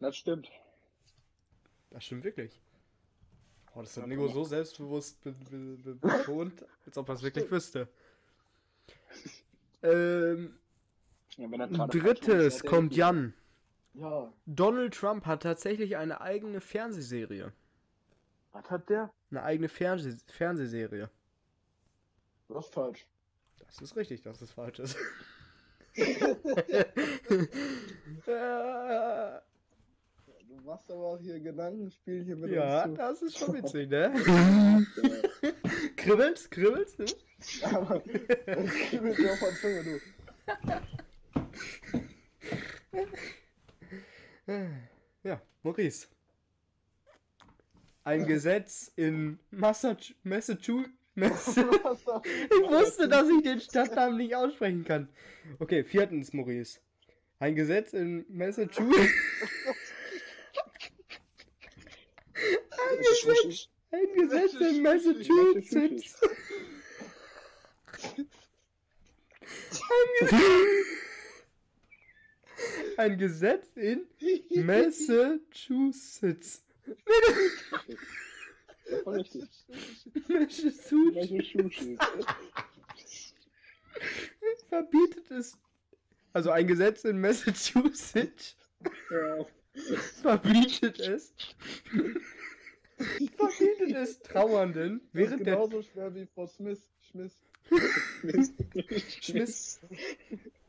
Das 0.00 0.16
stimmt. 0.16 0.50
Das 1.90 2.04
stimmt 2.04 2.24
wirklich. 2.24 2.60
Oh, 3.74 3.80
das 3.80 3.96
hat 3.96 4.06
Nico 4.06 4.28
so 4.28 4.44
selbstbewusst 4.44 5.22
be 5.22 5.32
be 5.32 5.76
be 5.76 5.94
betont, 5.94 6.64
als 6.84 6.98
ob 6.98 7.08
er 7.08 7.14
es 7.14 7.22
wirklich 7.22 7.50
wüsste. 7.50 7.88
Ähm, 9.82 10.58
Ja, 11.36 11.86
drittes 11.86 12.62
kommt 12.62 12.94
Jan. 12.94 13.34
Ja, 13.94 14.32
Donald 14.46 14.94
Trump 14.94 15.26
hat 15.26 15.42
tatsächlich 15.42 15.96
eine 15.96 16.20
eigene 16.20 16.60
Fernsehserie. 16.60 17.52
was 18.52 18.70
hat 18.70 18.88
der? 18.88 19.12
Eine 19.30 19.42
eigene 19.42 19.68
Fernseh 19.68 20.16
Fernsehserie. 20.28 21.10
Das 22.48 22.66
ist 22.66 22.74
falsch. 22.74 23.06
Das 23.58 23.80
ist 23.80 23.96
richtig, 23.96 24.22
dass 24.22 24.40
es 24.42 24.52
falsch 24.52 24.78
ist. 24.78 24.96
Du 30.62 30.68
machst 30.68 30.90
aber 30.90 31.00
auch 31.00 31.18
hier 31.18 31.40
Gedankenspiel 31.40 32.24
hier 32.24 32.36
mit 32.36 32.50
ja, 32.50 32.84
uns 32.84 32.96
das 32.96 33.22
ist 33.22 33.38
schon 33.38 33.54
witzig, 33.58 33.90
ne? 33.90 34.12
kribbelt's, 35.96 36.48
kribbelt's? 36.48 36.98
Ne? 36.98 37.06
Aber 37.64 38.00
kribbelt 38.00 39.18
dir 39.18 39.32
auf 39.32 39.40
der 39.40 39.54
Zunge, 39.56 39.82
du. 39.82 40.00
Ja, 45.22 45.40
Maurice. 45.62 46.08
Ein 48.04 48.26
Gesetz 48.26 48.90
in 48.96 49.38
Massachusetts. 49.50 50.16
Ich 51.14 52.70
wusste, 52.70 53.06
dass 53.06 53.28
ich 53.28 53.42
den 53.42 53.60
Stadtnamen 53.60 54.16
nicht 54.16 54.34
aussprechen 54.34 54.82
kann. 54.84 55.10
Okay, 55.58 55.84
viertens, 55.84 56.32
Maurice. 56.32 56.80
Ein 57.38 57.54
Gesetz 57.54 57.92
in 57.92 58.24
Massachusetts. 58.34 59.12
Massachusetts. 62.96 63.68
Ein 63.90 64.14
Gesetz 64.14 64.54
in 64.54 64.82
Massachusetts. 64.82 66.16
Ein 69.74 70.08
Gesetz, 70.20 70.81
ein 72.98 73.18
Gesetz 73.18 73.68
in 73.76 74.06
Massachusetts. 74.66 76.62
Richtig. 79.06 79.48
Massachusetts 80.28 81.98
verbietet 84.68 85.30
es. 85.30 85.56
Also 86.32 86.50
ein 86.50 86.66
Gesetz 86.66 87.04
in 87.04 87.20
Massachusetts 87.20 88.56
Ja. 89.10 89.46
verbietet 90.22 90.98
es. 91.00 91.32
verbietet 93.36 93.90
es 93.96 94.18
Trauernden 94.20 95.00
Das 95.00 95.06
ist 95.06 95.14
während 95.14 95.46
der 95.46 95.54
genauso 95.56 95.82
schwer 95.82 96.14
wie 96.14 96.26
Frau 96.26 96.46
Smith. 96.46 96.80
Schmiss. 97.00 97.32
Schmiss. 99.20 99.80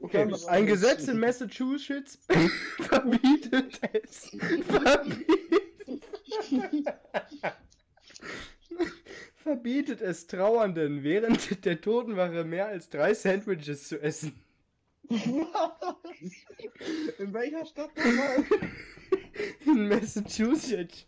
Okay, 0.03 0.29
ein 0.47 0.65
Gesetz 0.65 1.07
in 1.07 1.17
Massachusetts 1.17 2.19
verbietet 2.81 3.79
es. 3.93 4.31
Verbietet, 4.67 5.31
verbietet 9.37 10.01
es 10.01 10.27
Trauernden 10.27 11.03
während 11.03 11.63
der 11.63 11.79
Totenwache 11.79 12.43
mehr 12.43 12.67
als 12.67 12.89
drei 12.89 13.13
Sandwiches 13.13 13.87
zu 13.87 14.01
essen. 14.01 14.43
In 15.07 15.47
welcher 17.33 17.65
Stadt 17.65 17.95
nochmal? 17.95 18.43
In 19.65 19.87
Massachusetts. 19.87 21.07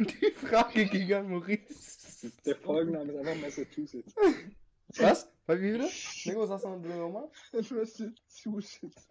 Die 0.00 0.32
Frage 0.32 0.84
ging 0.84 1.14
an 1.14 1.30
Maurice. 1.30 2.03
Der 2.44 2.56
Folgenname 2.56 3.12
ist 3.12 3.18
einfach 3.18 3.40
Massachusetts. 3.40 4.14
Was? 4.96 5.28
Bei 5.46 5.60
wie 5.60 5.74
wieder? 5.74 5.88
Nico, 6.24 6.46
sagst 6.46 6.64
du 6.64 6.68
nochmal? 6.68 7.28
Massachusetts. 7.52 9.08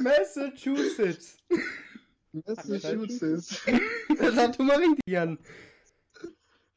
Massachusetts. 0.00 1.38
Massachusetts. 2.32 3.62
Sag 4.34 4.56
du 4.56 4.62
mal 4.64 4.76
richtig, 4.78 5.00
Jan. 5.06 5.38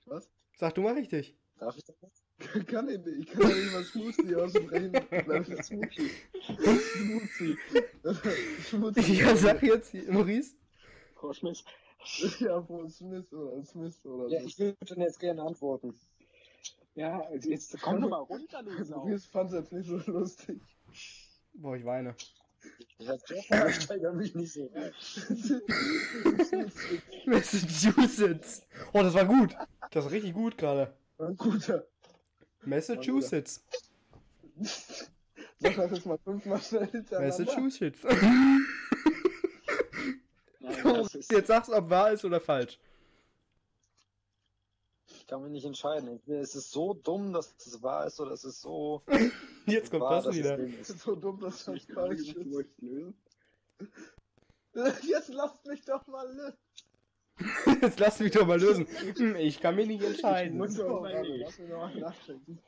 Was? 0.05 0.29
Sag 0.57 0.75
du 0.75 0.81
mal 0.81 0.93
richtig. 0.93 1.35
Darf 1.59 1.77
ich 1.77 1.83
das? 1.85 1.95
Kann 2.67 2.89
ich 2.89 2.99
nicht. 2.99 3.19
Ich 3.19 3.31
kann 3.31 3.49
ja 3.49 3.55
nicht 3.55 3.71
mal 3.71 3.83
Smoothie 3.85 4.35
aussprechen. 4.35 4.91
Smoothie. 5.63 6.11
Smoothie. 6.43 7.57
Smoothie. 8.69 9.13
Ja, 9.13 9.35
sag 9.35 9.63
jetzt, 9.63 9.93
Maurice. 10.09 10.55
Frau. 11.15 11.31
Ja, 12.39 12.61
Frau 12.61 12.87
Smith 12.87 13.31
oder 13.33 13.63
Smith 13.65 14.05
oder 14.05 14.27
Ja, 14.29 14.41
so. 14.41 14.47
ich 14.47 14.59
würde 14.59 14.77
dann 14.87 15.01
jetzt 15.01 15.19
gerne 15.19 15.41
antworten. 15.43 15.93
Ja, 16.95 17.21
also 17.21 17.49
jetzt 17.49 17.75
komm 17.81 18.01
doch 18.01 18.09
mal 18.09 18.17
runter, 18.19 18.63
du 18.63 18.83
Sau. 18.83 18.97
Maurice 19.05 19.27
fand 19.27 19.49
es 19.51 19.55
jetzt 19.55 19.71
nicht 19.73 19.87
so 19.87 19.97
lustig. 20.11 20.61
Boah, 21.53 21.75
ich 21.75 21.85
weine. 21.85 22.15
Ja, 22.97 23.15
doch, 23.15 23.67
ich 23.69 23.75
steigere 23.75 24.13
mich 24.13 24.33
nicht 24.33 24.53
so. 24.53 24.71
Massachusetts. 27.25 28.63
Oh, 28.93 29.03
das 29.03 29.13
war 29.13 29.25
gut. 29.25 29.55
Das 29.91 30.05
war 30.05 30.11
richtig 30.11 30.33
gut 30.33 30.57
gerade. 30.57 30.93
Ein 31.19 31.37
guter. 31.37 31.85
Massachusetts. 32.63 33.63
Sag 35.59 35.75
das 35.75 35.91
jetzt 35.91 36.05
mal 36.05 36.17
fünfmal 36.17 36.61
schnell. 36.61 37.05
Massachusetts. 37.11 37.99
Ist, 41.15 41.31
Jetzt 41.31 41.47
sagst 41.47 41.69
du, 41.69 41.75
ob 41.75 41.89
wahr 41.89 42.11
ist 42.11 42.23
oder 42.25 42.39
falsch. 42.39 42.79
Ich 45.07 45.27
kann 45.27 45.41
mich 45.43 45.51
nicht 45.51 45.65
entscheiden. 45.65 46.07
Entweder 46.09 46.39
ist 46.41 46.55
es 46.55 46.69
so 46.71 46.93
dumm, 46.93 47.33
dass 47.33 47.55
es 47.59 47.81
wahr 47.81 48.05
ist, 48.07 48.19
oder 48.19 48.31
es 48.31 48.43
ist 48.43 48.61
so 48.61 49.01
Jetzt 49.65 49.89
kommt 49.91 50.03
wahr, 50.03 50.21
das 50.21 50.35
wieder. 50.35 50.59
es 50.59 50.89
ist. 50.89 50.99
So 51.01 51.15
dumm, 51.15 51.39
dass 51.39 51.65
das 51.65 51.75
ich 51.75 51.87
falsch 51.87 52.21
ist. 52.21 52.35
lösen. 52.35 53.15
Jetzt 55.07 55.29
lasst 55.29 55.65
mich 55.65 55.83
doch 55.85 56.05
mal 56.07 56.27
lösen. 56.35 56.57
Jetzt 57.81 57.99
lass 57.99 58.19
mich 58.19 58.31
doch 58.31 58.45
mal 58.45 58.59
lösen. 58.59 58.87
Hm, 59.17 59.35
Ich 59.37 59.59
kann 59.59 59.75
mich 59.75 59.87
nicht 59.87 60.01
Ich 60.01 60.09
entscheiden. 60.09 60.57
muss 60.57 60.75
doch 60.75 61.01
mal 61.01 61.13
warte, 61.13 61.29
nicht. 61.29 61.41
lass 61.45 61.59
mich 61.59 61.69
noch 61.69 61.77
mal 61.79 61.95
nachdenken. 61.99 62.59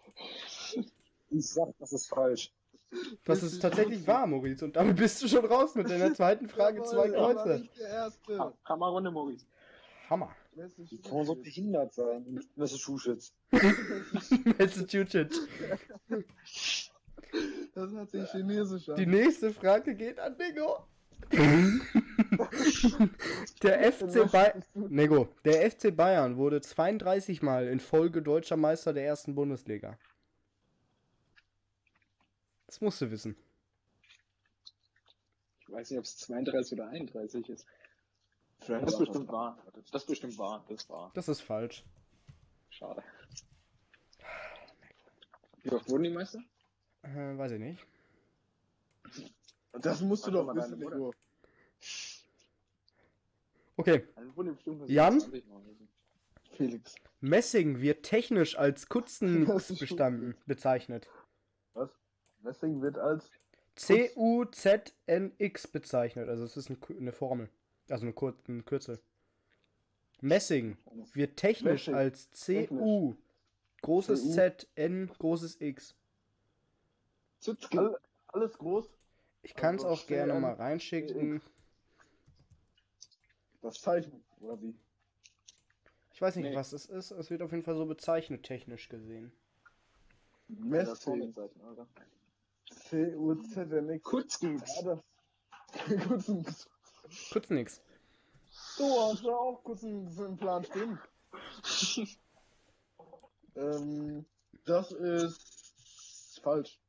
Ich 1.29 1.47
sag, 1.49 1.69
das 1.79 1.93
ist 1.93 2.07
falsch. 2.07 2.51
Das 3.25 3.43
ist 3.43 3.59
tatsächlich 3.61 4.05
wahr, 4.07 4.27
Maurice. 4.27 4.63
Und 4.63 4.75
damit 4.75 4.95
bist 4.95 5.21
du 5.21 5.27
schon 5.27 5.45
raus 5.45 5.75
mit 5.75 5.89
deiner 5.89 6.13
zweiten 6.13 6.47
Frage. 6.47 6.83
Zwei 6.83 7.09
Kreuze. 7.09 7.67
Hammerrunde, 8.65 9.11
Maurice. 9.11 9.45
Hammer. 10.09 10.35
Wie 10.77 10.97
kann 11.01 11.17
man 11.17 11.25
so 11.25 11.35
behindert 11.35 11.93
sein? 11.93 12.25
in 12.25 12.43
Massachusetts. 12.55 13.33
Massachusetts. 14.57 15.41
Das 17.75 17.93
hat 17.93 18.09
sich 18.09 18.29
chinesisch 18.31 18.89
an. 18.89 18.95
Die 18.95 19.05
nächste 19.05 19.51
Frage 19.53 19.93
geht 19.95 20.19
an 20.19 20.35
Nico. 20.37 20.87
Der 23.63 23.91
FC 23.91 24.31
Bayern. 24.31 24.63
Nego, 24.73 25.27
der 25.43 25.69
FC 25.69 25.93
Bayern 25.95 26.37
wurde 26.37 26.61
32 26.61 27.41
Mal 27.41 27.67
in 27.67 27.79
Folge 27.79 28.21
deutscher 28.21 28.55
Meister 28.55 28.93
der 28.93 29.05
ersten 29.05 29.35
Bundesliga. 29.35 29.97
Das 32.67 32.81
musst 32.81 33.01
du 33.01 33.09
wissen. 33.09 33.35
Ich 35.61 35.69
weiß 35.69 35.89
nicht, 35.89 35.99
ob 35.99 36.05
es 36.05 36.17
32 36.17 36.79
oder 36.79 36.89
31 36.89 37.49
ist. 37.49 37.65
Vielleicht 38.59 38.83
Das 38.85 38.93
ist 38.93 38.99
bestimmt 38.99 39.27
wahr. 39.29 39.57
Das 39.91 40.01
ist 40.01 40.07
bestimmt 40.07 40.37
wahr. 40.37 40.65
Das 40.67 40.89
war. 40.89 41.11
Das 41.13 41.27
ist 41.27 41.41
falsch. 41.41 41.83
Schade. 42.69 43.03
Wie 45.63 45.71
oft 45.71 45.89
wurden 45.89 46.03
die 46.03 46.09
Meister? 46.09 46.39
Äh, 47.03 47.37
weiß 47.37 47.51
ich 47.53 47.59
nicht. 47.59 47.85
Das 49.73 50.01
musst 50.01 50.25
du 50.27 50.31
doch 50.31 50.53
wissen, 50.55 50.79
deine. 50.79 51.11
Okay. 53.75 54.07
Also 54.15 54.85
Jan? 54.87 55.19
27 55.19 55.49
Mal 55.49 55.61
gewesen. 55.61 55.89
Felix. 56.53 56.95
Messing 57.21 57.81
wird 57.81 58.03
technisch 58.03 58.57
als 58.57 58.81
Das 58.89 58.89
Kutzen 58.89 59.47
ist 59.47 59.79
bestanden, 59.79 60.35
bezeichnet. 60.45 61.07
Messing 62.41 62.81
wird 62.81 62.97
als. 62.97 63.29
C-U-Z-N-X 63.75 65.67
bezeichnet. 65.67 66.29
Also 66.29 66.43
es 66.43 66.57
ist 66.57 66.69
eine, 66.69 67.11
Formel. 67.11 67.49
Also 67.89 68.03
eine 68.05 68.13
Kur 68.13 68.35
ein 68.47 68.65
Kürzel. 68.65 68.99
Messing 70.21 70.77
wird 71.13 71.37
technisch 71.37 71.87
Messing. 71.87 71.93
als 71.93 72.31
C-U, 72.31 73.15
großes 73.83 74.23
CU. 74.23 74.31
Z, 74.33 74.67
N, 74.75 75.11
großes 75.19 75.61
X. 75.61 75.95
All, 77.71 77.99
alles 78.27 78.57
groß. 78.57 78.89
Ich 79.43 79.53
kann 79.53 79.75
es 79.75 79.85
Also 79.85 80.01
auch 80.03 80.07
gerne 80.07 80.33
CN, 80.33 80.41
mal 80.41 80.53
reinschicken. 80.53 81.41
Das 83.61 83.79
Zeichen. 83.79 84.23
Oder 84.41 84.59
wie? 84.61 84.73
Ich 86.13 86.21
weiß 86.21 86.35
nicht, 86.37 86.49
Nee. 86.49 86.55
was 86.55 86.73
es 86.73 86.87
ist. 86.87 87.11
Es 87.11 87.29
wird 87.29 87.43
auf 87.43 87.51
jeden 87.51 87.63
Fall 87.63 87.75
so 87.75 87.85
bezeichnet, 87.85 88.41
technisch 88.43 88.89
gesehen. 88.89 89.31
Das 90.47 90.59
Messing. 90.59 91.35
Kutzens. 94.03 94.63
Ja, 94.81 94.95
das. 94.95 96.07
kurz 96.07 96.29
ein, 96.29 96.45
Kurz 97.31 97.49
nix. 97.49 97.81
du 98.77 98.83
hast 98.83 99.23
ja 99.23 99.31
auch 99.31 99.63
kurz 99.63 99.83
einen, 99.83 100.09
so 100.09 100.25
einen 100.25 100.37
Plan 100.37 100.63
stehen. 100.63 100.99
ähm, 103.55 104.25
das 104.65 104.91
ist 104.91 106.39
falsch. 106.43 106.79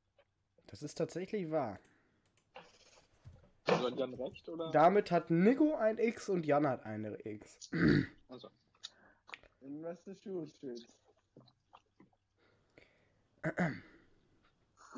Das 0.66 0.83
ist 0.83 0.97
tatsächlich 0.97 1.51
wahr. 1.51 1.79
Also 3.66 3.89
Jan 3.89 4.14
recht, 4.14 4.49
oder? 4.49 4.70
Damit 4.70 5.11
hat 5.11 5.31
Nico 5.31 5.74
ein 5.74 5.99
X 5.99 6.29
und 6.29 6.47
Jan 6.47 6.66
hat 6.66 6.85
eine 6.85 7.18
X. 7.24 7.70
Also. 8.31 8.51
In 9.61 9.81
Massachusetts. 9.81 10.87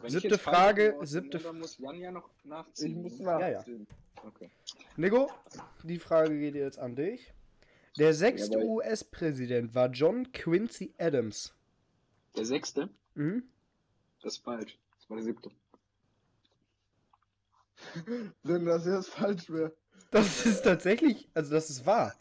Wenn 0.03 0.11
Siebte 0.11 0.35
ich 0.35 0.41
Frage, 0.41 0.93
bin, 0.99 1.07
siebte 1.07 1.39
dann 1.39 1.59
muss 1.59 1.79
Jan 1.79 1.99
ja 1.99 2.11
noch 2.11 2.31
Ich 2.39 2.45
nachziehen. 2.45 3.03
muss 3.03 3.19
ne? 3.19 3.25
Ja, 3.25 3.41
ja. 3.49 3.59
nachziehen. 3.59 3.87
Okay. 4.27 4.51
Nico, 4.97 5.31
die 5.83 5.99
Frage 5.99 6.39
geht 6.39 6.55
jetzt 6.55 6.79
an 6.79 6.95
dich. 6.97 7.33
Der 7.99 8.15
sechste 8.15 8.59
Jawohl. 8.59 8.83
US-Präsident 8.85 9.75
war 9.75 9.89
John 9.91 10.31
Quincy 10.33 10.95
Adams. 10.99 11.55
Der 12.37 12.45
sechste, 12.45 12.89
Mhm. 13.15 13.43
das 14.23 14.35
ist 14.35 14.45
falsch. 14.45 14.79
Das 14.97 15.09
war 15.11 15.17
der 15.17 15.25
siebte. 15.25 15.51
Wenn 18.43 18.65
das 18.67 18.87
jetzt 18.87 19.09
falsch 19.11 19.49
wäre. 19.51 19.75
Das 20.11 20.45
ist 20.47 20.63
tatsächlich, 20.63 21.29
also 21.35 21.53
das 21.53 21.71
ist 21.71 21.87
wahr. 21.87 22.15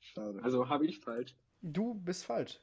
Schade. 0.00 0.40
Also 0.42 0.68
habe 0.68 0.86
ich 0.86 1.00
falsch. 1.00 1.34
Du 1.62 1.94
bist 1.94 2.24
falsch. 2.24 2.60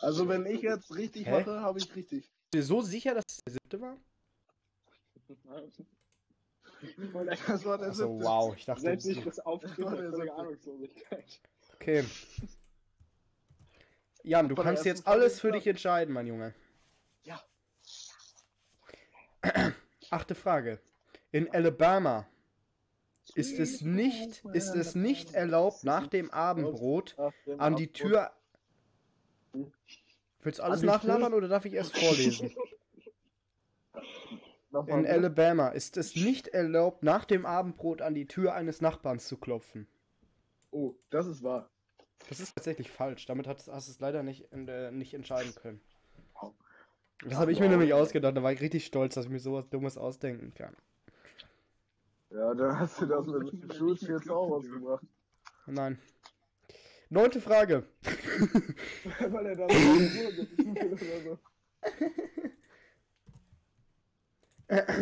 Also 0.00 0.28
wenn 0.28 0.46
ich 0.46 0.62
jetzt 0.62 0.94
richtig 0.94 1.26
Hä? 1.26 1.30
mache, 1.40 1.60
habe 1.60 1.78
ich 1.78 1.94
richtig. 1.94 2.22
Bist 2.22 2.32
du 2.52 2.58
dir 2.58 2.64
so 2.64 2.82
sicher, 2.82 3.14
dass 3.14 3.24
es 3.28 3.36
der 3.44 3.52
siebte 3.54 3.80
war? 3.80 3.96
Das 7.46 7.64
war 7.64 7.78
der 7.78 7.88
Also 7.88 8.08
siebte. 8.08 8.24
wow, 8.24 8.56
ich 8.56 8.64
dachte, 8.64 8.80
Selbst 8.82 9.06
ich 9.06 9.24
das 9.24 9.40
Auftreten 9.40 9.82
der 9.96 10.12
siebte. 10.12 10.32
Ahnungslosigkeit. 10.34 11.40
okay. 11.74 12.04
Jan, 14.22 14.48
du 14.48 14.54
kannst 14.54 14.84
jetzt 14.84 15.06
alles 15.06 15.40
für 15.40 15.50
dich 15.52 15.66
entscheiden, 15.66 16.12
mein 16.12 16.26
Junge. 16.26 16.54
Ja. 17.22 17.40
Achte 20.10 20.34
Frage. 20.34 20.80
In 21.32 21.50
Alabama 21.54 22.26
ist 23.34 23.58
es 23.58 23.80
nicht, 23.82 24.44
ist 24.52 24.74
es 24.74 24.94
nicht 24.94 25.32
erlaubt, 25.34 25.84
nach 25.84 26.08
dem 26.08 26.30
Abendbrot 26.30 27.16
an 27.58 27.76
die 27.76 27.92
Tür. 27.92 28.32
Willst 30.42 30.58
du 30.58 30.62
alles 30.62 30.82
nachlabern 30.82 31.34
oder 31.34 31.48
darf 31.48 31.64
ich 31.64 31.74
erst 31.74 31.96
vorlesen? 31.96 32.54
In 34.72 34.86
bitte. 34.86 35.08
Alabama 35.10 35.68
ist 35.68 35.96
es 35.96 36.14
nicht 36.14 36.46
erlaubt, 36.48 37.02
nach 37.02 37.24
dem 37.24 37.44
Abendbrot 37.44 38.02
an 38.02 38.14
die 38.14 38.26
Tür 38.26 38.54
eines 38.54 38.80
Nachbarns 38.80 39.26
zu 39.26 39.36
klopfen. 39.36 39.88
Oh, 40.70 40.94
das 41.10 41.26
ist 41.26 41.42
wahr. 41.42 41.68
Das 42.28 42.38
ist 42.38 42.54
tatsächlich 42.54 42.88
falsch. 42.90 43.26
Damit 43.26 43.48
hast, 43.48 43.66
hast 43.66 43.88
du 43.88 43.92
es 43.92 43.98
leider 43.98 44.22
nicht, 44.22 44.52
äh, 44.52 44.92
nicht 44.92 45.14
entscheiden 45.14 45.54
können. 45.56 45.80
Das 47.24 47.34
habe 47.34 47.52
ich 47.52 47.60
mir 47.60 47.68
nämlich 47.68 47.92
ausgedacht. 47.92 48.36
Da 48.36 48.42
war 48.42 48.52
ich 48.52 48.60
richtig 48.60 48.86
stolz, 48.86 49.14
dass 49.14 49.24
ich 49.24 49.30
mir 49.30 49.40
sowas 49.40 49.68
Dummes 49.68 49.98
ausdenken 49.98 50.54
kann. 50.54 50.76
Ja, 52.30 52.54
dann 52.54 52.78
hast 52.78 53.00
du 53.00 53.06
das 53.06 53.26
mit 53.26 53.52
dem 53.52 53.72
Schutz 53.72 54.02
jetzt 54.02 54.30
auch 54.30 54.50
ausgemacht. 54.52 55.04
Nein. 55.66 55.98
Neunte 57.10 57.40
Frage. 57.40 57.86
Weil 59.18 59.46
er 59.46 59.56
da 59.56 59.68
so 59.68 59.74
oder 60.80 61.20
so. 61.22 61.38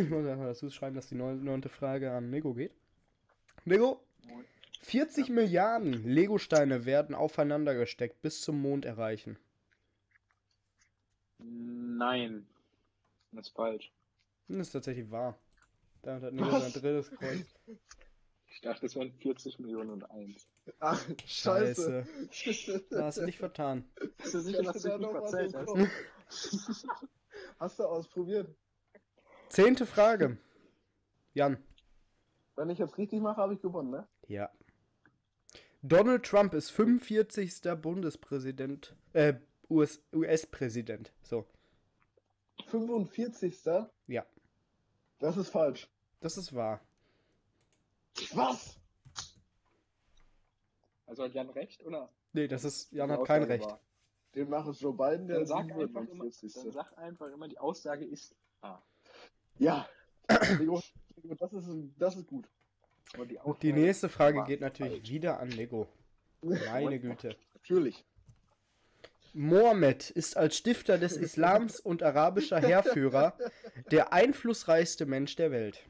Ich 0.00 0.08
muss 0.08 0.26
einfach 0.26 0.46
dazu 0.46 0.70
schreiben, 0.70 0.96
dass 0.96 1.08
die 1.08 1.14
neun- 1.14 1.44
neunte 1.44 1.68
Frage 1.68 2.10
an 2.12 2.30
Nico 2.30 2.54
geht. 2.54 2.72
Nico, 3.66 4.02
40 4.80 5.28
Milliarden 5.28 5.92
Lego-Steine 5.92 6.86
werden 6.86 7.14
aufeinander 7.14 7.74
gesteckt 7.74 8.22
bis 8.22 8.40
zum 8.40 8.62
Mond 8.62 8.86
erreichen. 8.86 9.38
Nein. 11.38 12.46
Das 13.32 13.48
ist 13.48 13.54
falsch. 13.54 13.92
Das 14.48 14.68
ist 14.68 14.72
tatsächlich 14.72 15.10
wahr. 15.10 15.38
Damit 16.00 16.22
hat 16.24 16.52
Was? 16.52 16.72
sein 16.72 16.82
drittes 16.82 17.10
Kreuz. 17.10 17.54
Ich 18.46 18.62
dachte, 18.62 18.86
es 18.86 18.96
wären 18.96 19.12
40 19.12 19.58
Millionen 19.58 19.90
und 19.90 20.10
eins. 20.10 20.48
Ach, 20.80 21.04
scheiße. 21.26 22.06
Da 22.90 23.04
hast 23.04 23.18
du 23.18 23.26
dich 23.26 23.38
vertan. 23.38 23.84
Bist 24.16 24.34
du 24.34 24.40
sicher, 24.40 24.62
dass 24.62 24.82
du 24.82 24.88
dich 24.88 24.98
nicht 24.98 25.12
noch 25.12 25.74
im 25.74 25.90
hast? 26.28 26.86
Hast 27.58 27.78
du 27.78 27.84
ausprobiert? 27.84 28.54
Zehnte 29.48 29.86
Frage. 29.86 30.38
Jan. 31.34 31.56
Wenn 32.56 32.70
ich 32.70 32.78
jetzt 32.78 32.98
richtig 32.98 33.20
mache, 33.20 33.36
habe 33.36 33.54
ich 33.54 33.62
gewonnen, 33.62 33.90
ne? 33.90 34.08
Ja. 34.26 34.50
Donald 35.82 36.24
Trump 36.26 36.54
ist 36.54 36.70
45. 36.70 37.62
Bundespräsident, 37.80 38.96
äh, 39.12 39.34
US 39.70 40.02
US-Präsident. 40.12 41.12
So, 41.22 41.46
45. 42.66 43.64
Ja. 44.06 44.26
Das 45.20 45.36
ist 45.36 45.50
falsch. 45.50 45.88
das 46.20 46.36
ist 46.36 46.54
wahr. 46.54 46.80
Was? 48.32 48.77
Also 51.08 51.24
hat 51.24 51.34
Jan 51.34 51.48
recht, 51.50 51.82
oder? 51.84 52.12
Nee, 52.34 52.48
das 52.48 52.64
ist, 52.64 52.92
Jan 52.92 53.08
Die 53.08 53.14
hat 53.14 53.24
kein 53.24 53.42
Aussage 53.42 53.48
Recht. 53.54 53.66
war. 53.66 53.80
Den 54.34 54.50
mache 54.50 54.70
es 54.70 54.80
Joe 54.80 54.92
Biden, 54.92 55.26
der 55.26 55.38
Dann 55.38 55.46
sag, 55.46 55.72
einfach 55.72 56.02
immer, 56.08 56.24
47. 56.30 56.52
dann 56.54 56.72
sag 56.72 56.98
einfach 56.98 57.28
immer, 57.32 57.48
die 57.48 57.58
Aussage 57.58 58.04
ist 58.04 58.36
A. 58.60 58.78
Ja. 59.58 59.88
Nico, 60.60 60.82
das 61.38 61.52
ist, 61.54 61.68
das 61.98 62.16
ist 62.16 62.26
gut. 62.26 62.46
Aber 63.14 63.24
die, 63.24 63.38
Die 63.62 63.72
nächste 63.72 64.10
Frage 64.10 64.44
geht 64.44 64.60
natürlich 64.60 64.98
falsch. 64.98 65.08
wieder 65.10 65.40
an 65.40 65.50
Lego. 65.50 65.88
Meine 66.42 66.98
Güte. 67.00 67.36
Natürlich. 67.54 68.04
Mohammed 69.32 70.10
ist 70.10 70.36
als 70.36 70.56
Stifter 70.58 70.98
des 70.98 71.16
Islams 71.16 71.80
und 71.80 72.02
arabischer 72.02 72.60
Heerführer 72.60 73.36
der 73.90 74.12
einflussreichste 74.12 75.06
Mensch 75.06 75.36
der 75.36 75.50
Welt. 75.50 75.82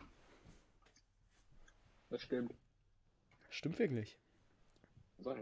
Das 2.11 2.23
stimmt. 2.23 2.55
Stimmt 3.51 3.79
wirklich. 3.81 4.17
Ja. 5.25 5.35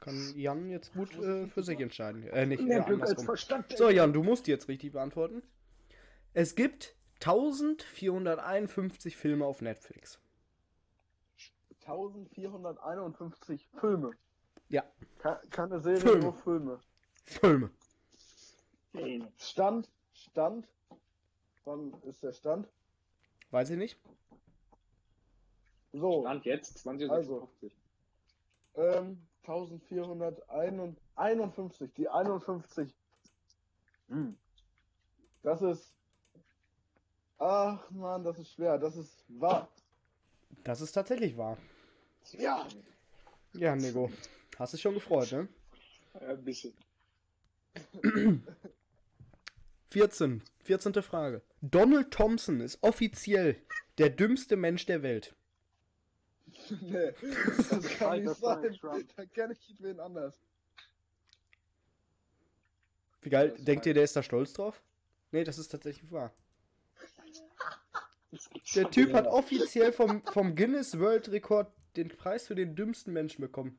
Kann 0.00 0.32
Jan 0.36 0.70
jetzt 0.70 0.92
gut 0.94 1.14
äh, 1.18 1.46
für 1.48 1.62
sich 1.62 1.78
entscheiden. 1.80 2.26
Äh, 2.28 2.46
nicht 2.46 2.62
Mehr 2.62 2.80
Glück 2.82 3.00
als 3.02 3.10
andersrum. 3.10 3.26
Verstand. 3.26 3.76
So, 3.76 3.90
Jan, 3.90 4.12
du 4.12 4.22
musst 4.22 4.46
jetzt 4.48 4.68
richtig 4.68 4.92
beantworten. 4.92 5.42
Es 6.32 6.54
gibt 6.54 6.94
1451 7.20 9.16
Filme 9.16 9.44
auf 9.44 9.60
Netflix. 9.60 10.18
1451 11.86 13.68
Filme. 13.78 14.12
Ja. 14.68 14.84
Ke- 15.18 15.40
Keine 15.50 15.80
Serie, 15.80 16.00
Filme. 16.00 16.20
nur 16.24 16.34
Filme. 16.34 16.80
Filme. 17.24 17.70
Stand, 19.38 19.88
Stand. 20.14 20.66
Wann 21.64 21.92
ist 22.02 22.22
der 22.22 22.32
Stand? 22.32 22.68
Weiß 23.50 23.70
ich 23.70 23.76
nicht. 23.76 23.98
So, 25.92 26.22
Stand 26.22 26.44
jetzt 26.46 26.76
20.56 26.86 27.10
Also. 27.10 27.48
Ähm, 28.74 29.26
1451, 29.42 31.92
die 31.94 32.08
51. 32.08 32.92
Hm. 34.08 34.36
Das 35.42 35.62
ist 35.62 36.00
Ach 37.40 37.90
man, 37.90 38.22
das 38.22 38.38
ist 38.38 38.52
schwer. 38.52 38.76
Das 38.76 38.96
ist 38.96 39.24
wahr. 39.28 39.70
Das 40.62 40.82
ist 40.82 40.92
tatsächlich 40.92 41.38
wahr. 41.38 41.56
Ja. 42.32 42.66
Ja, 43.54 43.74
Nego. 43.74 44.12
Hast 44.58 44.74
dich 44.74 44.82
schon 44.82 44.92
gefreut, 44.92 45.32
ne? 45.32 45.48
Ja, 46.20 46.28
ein 46.28 46.44
bisschen. 46.44 46.74
14. 49.88 50.42
14. 50.64 51.02
Frage. 51.02 51.40
Donald 51.62 52.10
Thompson 52.10 52.60
ist 52.60 52.78
offiziell 52.82 53.56
der 53.96 54.10
dümmste 54.10 54.56
Mensch 54.56 54.84
der 54.84 55.02
Welt. 55.02 55.34
Nee, 56.80 57.12
das 57.68 57.88
kann 57.98 58.22
nicht 58.22 58.36
sein. 58.36 58.78
Da 59.16 59.24
kenne 59.26 59.54
ich 59.54 59.74
wen 59.78 60.00
anders. 60.00 60.40
Wie 63.22 63.30
geil, 63.30 63.54
denkt 63.58 63.86
ihr, 63.86 63.94
der 63.94 64.04
ist 64.04 64.16
da 64.16 64.22
stolz 64.22 64.52
drauf? 64.52 64.82
Nee, 65.30 65.44
das 65.44 65.58
ist 65.58 65.68
tatsächlich 65.68 66.10
wahr. 66.10 66.32
Der 68.76 68.88
Typ 68.90 69.12
hat 69.12 69.26
offiziell 69.26 69.92
vom, 69.92 70.22
vom 70.26 70.54
Guinness 70.54 71.00
World 71.00 71.32
Rekord 71.32 71.72
den 71.96 72.08
Preis 72.08 72.46
für 72.46 72.54
den 72.54 72.76
dümmsten 72.76 73.12
Menschen 73.12 73.40
bekommen. 73.40 73.76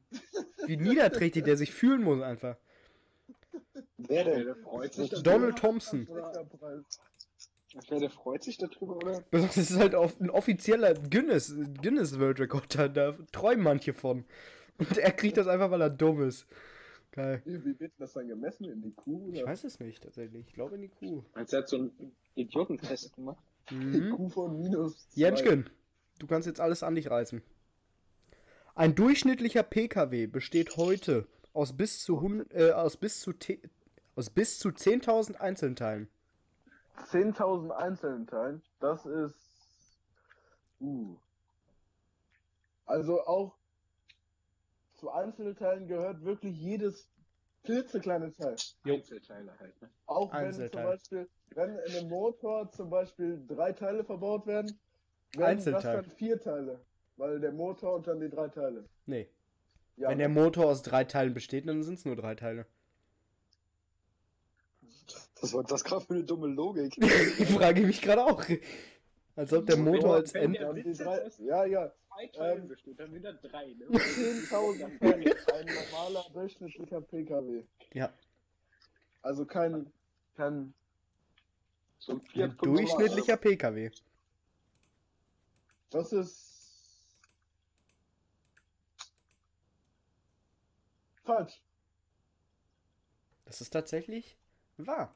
Wie 0.65 0.75
niederträchtig 0.75 1.45
der 1.45 1.55
sich 1.55 1.71
fühlen 1.71 2.03
muss 2.03 2.21
einfach. 2.21 2.57
Wer 3.97 4.25
denn? 4.25 4.45
der 4.45 4.55
freut 4.55 4.93
sich. 4.93 5.11
Donald 5.23 5.57
Thompson. 5.57 6.07
Der 7.89 8.09
freut 8.09 8.43
sich 8.43 8.57
darüber, 8.57 8.97
oder? 8.97 9.23
Das 9.31 9.57
ist 9.57 9.77
halt 9.77 9.95
ein 9.95 10.29
offizieller 10.29 10.93
Guinness, 10.93 11.55
Guinness 11.81 12.19
World 12.19 12.39
Rekord. 12.39 12.75
Da, 12.75 12.87
da 12.87 13.17
träumen 13.31 13.63
manche 13.63 13.93
von. 13.93 14.25
Und 14.77 14.97
er 14.97 15.11
kriegt 15.11 15.37
das 15.37 15.47
einfach, 15.47 15.71
weil 15.71 15.81
er 15.81 15.89
dumm 15.89 16.21
ist. 16.21 16.47
Geil. 17.11 17.41
Wie, 17.45 17.63
wie 17.65 17.79
wird 17.79 17.91
das 17.97 18.13
dann 18.13 18.27
gemessen? 18.27 18.65
In 18.65 18.81
die 18.81 18.91
Kuh? 18.93 19.29
Ich 19.31 19.41
Oder? 19.41 19.51
weiß 19.51 19.63
es 19.65 19.79
nicht, 19.79 20.01
tatsächlich. 20.03 20.47
Ich 20.47 20.53
glaube 20.53 20.75
in 20.75 20.81
die 20.81 20.87
Kuh. 20.89 21.23
Also 21.33 21.57
er 21.57 21.61
hat 21.63 21.69
so 21.69 21.77
einen 21.77 21.91
Idiotentest 22.35 23.15
gemacht. 23.15 23.43
Die 23.69 23.75
Mhm. 23.75 24.11
Kuh 24.15 24.29
von 24.29 24.57
minus. 24.57 25.09
zwei. 25.09 25.21
Jenschken, 25.21 25.69
du 26.19 26.27
kannst 26.27 26.47
jetzt 26.47 26.59
alles 26.61 26.83
an 26.83 26.95
dich 26.95 27.09
reißen. 27.09 27.41
Ein 28.75 28.95
durchschnittlicher 28.95 29.63
PKW 29.63 30.27
besteht 30.27 30.77
heute 30.77 31.27
aus 31.53 31.75
bis 31.75 32.01
zu, 32.01 32.43
äh, 32.51 32.71
aus 32.71 32.95
bis 32.97 33.19
zu, 33.19 33.33
aus 34.15 34.29
bis 34.29 34.59
zu 34.59 34.69
10.000 34.69 35.35
Einzelteilen. 35.35 36.07
10.000 36.97 37.71
einzelnen 37.71 38.27
Teilen. 38.27 38.61
Das 38.79 39.05
ist. 39.05 39.35
Uh. 40.79 41.17
Also 42.85 43.25
auch 43.25 43.55
zu 44.95 45.11
Einzelteilen 45.11 45.87
gehört 45.87 46.23
wirklich 46.23 46.57
jedes 46.57 47.09
klitzekleine 47.63 48.31
Teil. 48.33 48.55
Jo. 48.83 48.95
Einzelteile 48.95 49.57
halt, 49.59 49.81
ne? 49.81 49.89
Auch 50.05 50.33
wenn 50.33 50.53
zum 50.53 50.69
Beispiel, 50.69 51.29
wenn 51.55 51.69
in 51.69 51.95
einem 51.95 52.09
Motor 52.09 52.71
zum 52.71 52.89
Beispiel 52.89 53.43
drei 53.47 53.71
Teile 53.73 54.03
verbaut 54.03 54.45
werden, 54.47 54.79
werden 55.35 55.63
das 55.63 55.83
dann 55.83 56.05
vier 56.05 56.39
Teile. 56.39 56.79
Weil 57.17 57.39
der 57.39 57.51
Motor 57.51 57.95
und 57.95 58.07
dann 58.07 58.19
die 58.19 58.29
drei 58.29 58.47
Teile. 58.47 58.85
Nee. 59.05 59.29
Ja, 59.97 60.09
Wenn 60.09 60.17
der 60.17 60.29
Motor 60.29 60.65
aus 60.65 60.81
drei 60.81 61.03
Teilen 61.03 61.33
besteht, 61.33 61.67
dann 61.67 61.83
sind 61.83 61.99
es 61.99 62.05
nur 62.05 62.15
drei 62.15 62.35
Teile. 62.35 62.65
Was 65.41 65.53
war 65.53 65.63
das 65.63 65.83
gerade 65.83 66.05
für 66.05 66.13
eine 66.13 66.23
dumme 66.23 66.47
Logik? 66.47 66.95
Ich 67.39 67.49
frage 67.49 67.81
mich 67.81 68.01
gerade 68.01 68.23
auch. 68.23 68.43
Als 69.35 69.51
ob 69.53 69.65
der 69.65 69.77
Motor 69.77 70.15
als 70.15 70.33
Wenn 70.33 70.53
End. 70.55 70.99
der 70.99 71.31
ja, 71.39 71.65
ja, 71.65 71.65
ja. 71.65 71.93
zwei 72.07 72.27
Teilen 72.27 72.61
Ähm, 72.63 72.67
besteht, 72.67 72.99
dann 72.99 73.13
wieder 73.13 73.33
drei, 73.33 73.73
ne? 73.73 73.85
10.000 73.89 74.99
Teile. 74.99 75.35
Ein 75.53 75.65
normaler 75.65 76.25
durchschnittlicher 76.31 77.01
PKW. 77.01 77.63
Ja. 77.93 78.13
Also 79.23 79.45
kein, 79.45 79.91
kein 80.35 80.73
So 81.97 82.13
ein 82.13 82.41
Ein 82.41 82.57
durchschnittlicher 82.57 83.37
PKW. 83.37 83.89
Das 85.89 86.13
ist. 86.13 87.01
Falsch. 91.23 91.61
Das 93.45 93.61
ist 93.61 93.71
tatsächlich 93.71 94.37
wahr. 94.87 95.15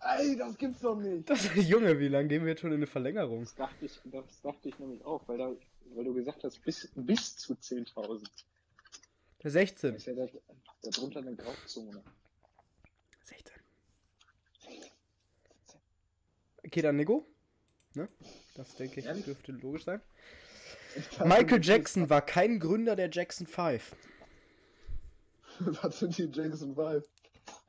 Ey, 0.00 0.36
das 0.36 0.56
gibt's 0.56 0.80
doch 0.80 0.96
nicht. 0.96 1.28
Das, 1.28 1.48
Junge, 1.56 1.98
wie 1.98 2.08
lange 2.08 2.28
gehen 2.28 2.42
wir 2.42 2.50
jetzt 2.50 2.60
schon 2.60 2.70
in 2.70 2.76
eine 2.76 2.86
Verlängerung? 2.86 3.40
Das 3.40 3.54
dachte 3.54 3.84
ich, 3.84 4.00
das 4.04 4.40
dachte 4.42 4.68
ich 4.68 4.78
nämlich 4.78 5.04
auch, 5.04 5.26
weil, 5.28 5.38
da, 5.38 5.52
weil 5.94 6.04
du 6.04 6.14
gesagt 6.14 6.44
hast, 6.44 6.62
bis, 6.64 6.88
bis 6.94 7.36
zu 7.36 7.54
10.000. 7.54 8.28
Da 9.40 9.50
16. 9.50 9.94
ist 9.94 10.06
ja 10.06 10.14
da, 10.14 10.26
darunter 10.82 11.20
eine 11.20 11.34
Grauzone. 11.34 12.02
16. 13.24 13.54
Okay, 16.64 16.82
dann 16.82 16.96
Nico. 16.96 17.26
Ne? 17.94 18.08
Das 18.54 18.74
denke 18.76 19.00
ich 19.00 19.06
Ehrlich? 19.06 19.24
dürfte 19.24 19.52
logisch 19.52 19.84
sein. 19.84 20.00
Michael 21.24 21.62
Jackson 21.62 22.10
war 22.10 22.22
kein 22.22 22.60
Gründer 22.60 22.96
der 22.96 23.10
Jackson 23.10 23.46
5. 23.46 23.96
Was 25.60 25.98
sind 25.98 26.16
die 26.18 26.24
Jackson 26.24 26.74
5? 26.74 27.04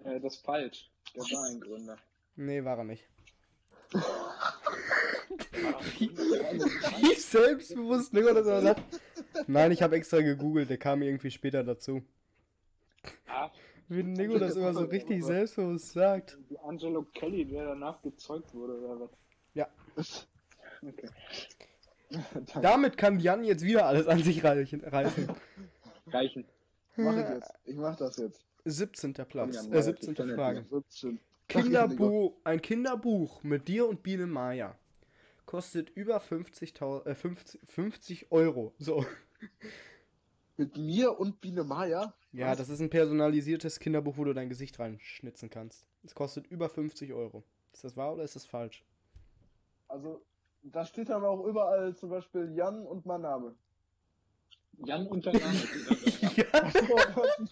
Äh, 0.04 0.20
das 0.20 0.36
ist 0.36 0.46
falsch. 0.46 0.92
Der 1.30 1.38
war 1.38 1.46
ein 1.50 1.60
Gründer. 1.60 1.98
Nee, 2.36 2.64
war 2.64 2.78
er 2.78 2.84
nicht. 2.84 3.08
Ah, 5.62 5.80
Wie 6.00 7.14
selbstbewusst 7.16 8.14
Nico 8.14 8.34
das 8.34 8.46
immer 8.48 8.62
sagt. 8.62 8.82
Nein, 9.48 9.72
ich 9.72 9.82
habe 9.82 9.96
extra 9.96 10.22
gegoogelt, 10.22 10.70
der 10.70 10.78
kam 10.78 11.02
irgendwie 11.02 11.32
später 11.32 11.64
dazu. 11.64 12.02
Ah, 13.28 13.50
Wie 13.88 14.04
Nico 14.04 14.38
das 14.40 14.56
immer 14.56 14.74
so 14.74 14.86
richtig 14.86 15.24
selbstbewusst 15.24 15.92
sagt. 15.94 16.38
wie 16.50 16.58
Angelo 16.60 17.04
Kelly, 17.14 17.46
der 17.46 17.66
danach 17.66 18.02
gezeugt 18.02 18.54
wurde, 18.54 18.74
oder 18.80 19.00
was? 19.02 19.10
Ja. 19.54 19.68
Okay. 20.82 21.10
Damit 22.62 22.98
kann 22.98 23.20
Jan 23.20 23.44
jetzt 23.44 23.64
wieder 23.64 23.86
alles 23.86 24.08
an 24.08 24.24
sich 24.24 24.44
reichen- 24.44 24.84
reißen. 24.84 25.30
Reichen. 26.08 26.46
Mach 26.96 27.14
ich 27.18 27.30
jetzt. 27.30 27.54
Ich 27.66 27.76
mach 27.76 27.96
das 27.98 28.18
jetzt. 28.18 28.46
17. 28.66 29.14
Platz. 29.14 29.56
Jan, 29.56 29.72
Äh, 29.72 29.76
ja, 29.76 29.82
17. 29.82 30.12
ich 30.12 30.18
kann 30.18 30.30
ja 30.30 30.36
Frage. 30.36 30.66
17. 30.70 31.20
Kinderbuch, 31.48 32.36
ein 32.44 32.62
Kinderbuch 32.62 33.44
mit 33.44 33.68
dir 33.68 33.88
und 33.88 34.04
Biene 34.04 34.28
Maya 34.28 34.78
kostet 35.50 35.90
über 35.90 36.18
50.000 36.22 37.08
äh, 37.08 37.16
50, 37.16 37.62
50 37.66 38.32
Euro. 38.32 38.76
So. 38.78 39.04
Mit 40.58 40.78
mir 40.78 41.20
und 41.20 41.42
Biene 41.42 41.64
Maya? 41.64 42.14
Ja, 42.34 42.56
das 42.56 42.70
ist 42.70 42.82
ein 42.82 42.92
personalisiertes 42.92 43.80
Kinderbuch, 43.80 44.18
wo 44.18 44.26
du 44.26 44.34
dein 44.34 44.50
Gesicht 44.50 44.78
reinschnitzen 44.78 45.50
kannst. 45.50 45.88
Es 46.04 46.14
kostet 46.14 46.46
über 46.48 46.70
50 46.70 47.14
Euro. 47.14 47.44
Ist 47.74 47.84
das 47.84 47.98
wahr 47.98 48.14
oder 48.14 48.24
ist 48.24 48.36
das 48.36 48.46
falsch? 48.46 48.86
Also, 49.88 50.22
da 50.62 50.86
steht 50.86 51.10
dann 51.10 51.24
auch 51.24 51.44
überall 51.46 51.96
zum 51.96 52.12
Beispiel 52.12 52.52
Jan 52.54 52.86
und 52.86 53.08
mein 53.08 53.22
Name. 53.22 53.56
Jan. 54.86 55.08
Ja. 56.36 56.60
Ist 56.68 56.76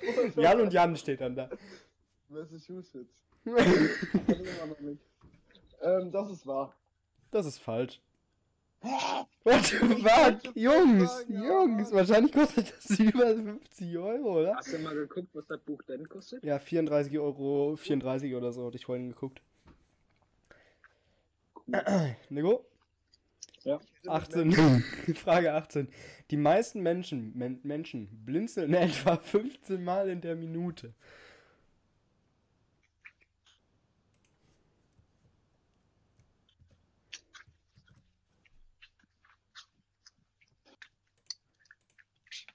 das? 0.01 0.35
Jan 0.35 0.61
und 0.61 0.73
Jan 0.73 0.95
steht 0.95 1.19
dann 1.21 1.35
da. 1.35 1.49
Massachusetts. 2.29 3.23
Ähm, 5.81 6.11
das 6.11 6.31
ist 6.31 6.45
wahr. 6.45 6.73
Das 7.31 7.45
ist 7.45 7.59
falsch. 7.59 8.01
What 8.81 9.65
the 9.65 9.77
fuck? 9.77 10.55
Jungs, 10.55 11.09
sagen, 11.09 11.33
ja, 11.33 11.43
Jungs, 11.45 11.89
Mann. 11.89 11.93
wahrscheinlich 11.93 12.31
kostet 12.31 12.73
das 12.77 12.99
über 12.99 13.35
50 13.35 13.97
Euro, 13.97 14.39
oder? 14.41 14.55
Hast 14.55 14.71
du 14.73 14.79
mal 14.79 14.93
geguckt, 14.93 15.29
was 15.33 15.47
das 15.47 15.59
Buch 15.61 15.81
denn 15.83 16.07
kostet? 16.07 16.43
Ja, 16.43 16.59
34 16.59 17.17
Euro, 17.17 17.75
34 17.75 18.35
oder 18.35 18.51
so, 18.51 18.67
hatte 18.67 18.77
ich 18.77 18.85
vorhin 18.85 19.09
geguckt. 19.09 19.41
Nico? 22.29 22.65
Ja. 23.67 23.81
18. 24.07 24.53
Frage 25.15 25.51
18. 25.53 25.89
Die 26.31 26.37
meisten 26.37 26.79
Menschen, 26.79 27.37
Men 27.37 27.59
Menschen 27.63 28.07
blinzeln 28.25 28.73
etwa 28.73 29.17
15 29.17 29.83
Mal 29.83 30.07
in 30.07 30.21
der 30.21 30.37
Minute. 30.37 30.93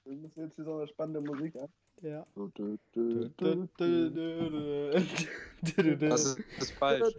Wir 0.05 0.15
müssen 0.15 0.45
jetzt 0.45 0.55
hier 0.55 0.65
so 0.65 0.77
eine 0.77 0.87
spannende 0.87 1.21
Musik 1.21 1.55
an. 1.57 1.69
Ja. 2.01 2.25
Das 3.37 3.57
Das 6.09 6.25
ist, 6.25 6.37
das 6.57 6.63
ist 6.63 6.71
falsch. 6.71 7.13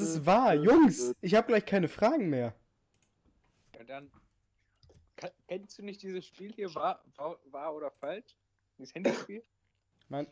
ist 0.00 0.26
wahr. 0.26 0.54
Jungs, 0.54 1.14
ich 1.22 1.34
habe 1.34 1.46
gleich 1.46 1.64
keine 1.64 1.88
Fragen 1.88 2.28
mehr. 2.28 2.54
Ja, 3.86 4.00
dann. 4.00 4.10
Kennst 5.46 5.78
du 5.78 5.82
nicht 5.82 6.02
dieses 6.02 6.26
Spiel 6.26 6.52
hier, 6.52 6.74
wahr, 6.74 7.02
wahr, 7.50 7.74
oder 7.74 7.90
falsch? 7.90 8.36
Dieses 8.78 8.94
Handyspiel? 8.94 9.42
Nein. 10.08 10.26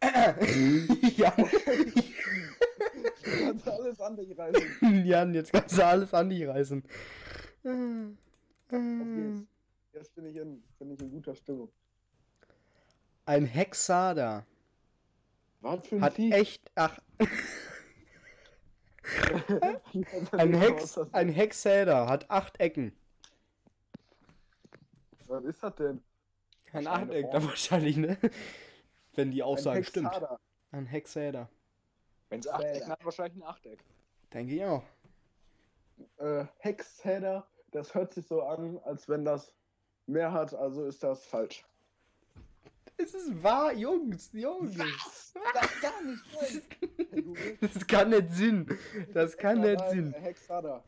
Jan, 1.16 1.34
Du 3.24 3.38
kannst 3.40 3.68
alles 3.68 4.00
an 4.00 4.16
dich 4.16 4.36
reißen. 4.38 5.04
Jan, 5.06 5.34
jetzt 5.34 5.52
kannst 5.52 5.76
du 5.76 5.84
alles 5.84 6.14
an 6.14 6.30
dich 6.30 6.46
reißen. 6.46 6.82
Geht's. 8.70 9.46
Jetzt 9.92 10.14
bin 10.14 10.26
ich 10.26 10.36
in, 10.36 10.62
bin 10.78 10.90
ich 10.92 11.00
in 11.00 11.10
guter 11.10 11.34
Stimmung. 11.34 11.70
Ein 13.26 13.44
Hexader 13.46 14.46
Was 15.60 15.86
für 15.86 15.96
ein 15.96 16.02
hat 16.02 16.14
Vieh? 16.14 16.32
echt. 16.32 16.70
Ach. 16.74 16.98
Ein, 20.32 20.54
Hex, 20.54 20.98
ein 21.12 21.28
Hexader 21.28 22.08
hat 22.08 22.30
acht 22.30 22.60
Ecken. 22.60 22.96
Was 25.26 25.44
ist 25.44 25.62
das 25.62 25.74
denn? 25.76 26.02
Ein 26.72 26.86
Achteck, 26.86 27.30
da 27.30 27.44
wahrscheinlich, 27.44 27.96
ne? 27.96 28.18
Wenn 29.14 29.30
die 29.30 29.42
Aussage 29.42 29.78
ein 29.78 29.84
stimmt. 29.84 30.10
Ein 30.70 30.86
Hexader. 30.86 31.48
Wenn 32.28 32.40
es 32.40 32.48
acht 32.48 32.64
Ecken 32.64 32.90
hat, 32.90 33.04
wahrscheinlich 33.04 33.36
ein 33.36 33.42
Achteck. 33.42 33.84
Denke 34.32 34.54
ich 34.54 34.64
auch. 34.64 34.84
Äh, 36.18 36.44
Hexader, 36.58 37.46
das 37.70 37.94
hört 37.94 38.12
sich 38.14 38.26
so 38.26 38.42
an, 38.42 38.78
als 38.84 39.08
wenn 39.08 39.24
das 39.24 39.54
mehr 40.06 40.32
hat, 40.32 40.54
also 40.54 40.84
ist 40.84 41.02
das 41.02 41.24
falsch. 41.24 41.64
Es 43.00 43.14
ist 43.14 43.42
wahr, 43.42 43.72
Jungs, 43.72 44.30
Jungs. 44.32 44.76
Das 44.76 45.80
gar 45.80 46.02
nicht. 46.02 46.24
Das 47.60 47.86
kann 47.86 48.10
nicht 48.10 48.30
Sinn. 48.30 48.66
Das 49.12 49.36
kann 49.36 49.60
nicht 49.60 49.80
Sinn. 49.90 50.12
Hexader. 50.12 50.84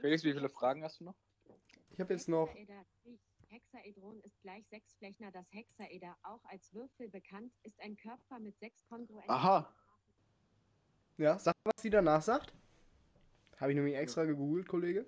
Felix, 0.00 0.24
wie 0.24 0.32
viele 0.32 0.48
Fragen 0.48 0.82
hast 0.84 1.00
du 1.00 1.04
noch? 1.04 1.16
Ich 1.90 2.00
habe 2.00 2.14
jetzt 2.14 2.28
noch. 2.28 2.48
Hexaedron 3.48 4.20
ist 4.20 4.40
gleich 4.42 4.64
Sechsflächner. 4.68 5.30
Das 5.32 5.46
Hexaeder, 5.52 6.16
auch 6.22 6.44
als 6.44 6.72
Würfel 6.72 7.08
bekannt, 7.08 7.52
ist 7.62 7.78
ein 7.80 7.96
Körper 7.96 8.38
mit 8.38 8.58
sechs 8.58 8.84
kongruenten. 8.88 9.30
Aha. 9.30 9.72
Ja, 11.18 11.38
sag, 11.38 11.54
was 11.64 11.82
sie 11.82 11.90
danach 11.90 12.22
sagt. 12.22 12.52
Habe 13.58 13.72
ich 13.72 13.76
nämlich 13.76 13.96
extra 13.96 14.24
gegoogelt, 14.24 14.66
Kollege. 14.66 15.06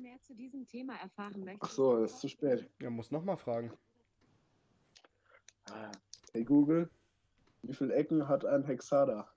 Mehr 0.00 0.20
zu 0.22 0.34
diesem 0.34 0.66
Thema 0.66 0.94
erfahren 0.96 1.44
möchtest. 1.44 1.64
Ach 1.64 1.70
so, 1.70 2.04
ist 2.04 2.20
zu 2.20 2.28
spät. 2.28 2.70
Ja, 2.80 2.88
muss 2.88 3.10
nochmal 3.10 3.36
fragen. 3.36 3.72
Hey 6.32 6.44
Google, 6.44 6.88
wie 7.62 7.74
viele 7.74 7.94
Ecken 7.94 8.28
hat 8.28 8.44
ein 8.44 8.64
Hexader? 8.64 9.28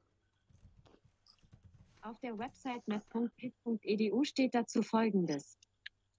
Auf 2.01 2.19
der 2.19 2.37
Website 2.37 2.87
map.pit.edu 2.87 4.23
steht 4.23 4.53
dazu 4.53 4.81
folgendes. 4.81 5.57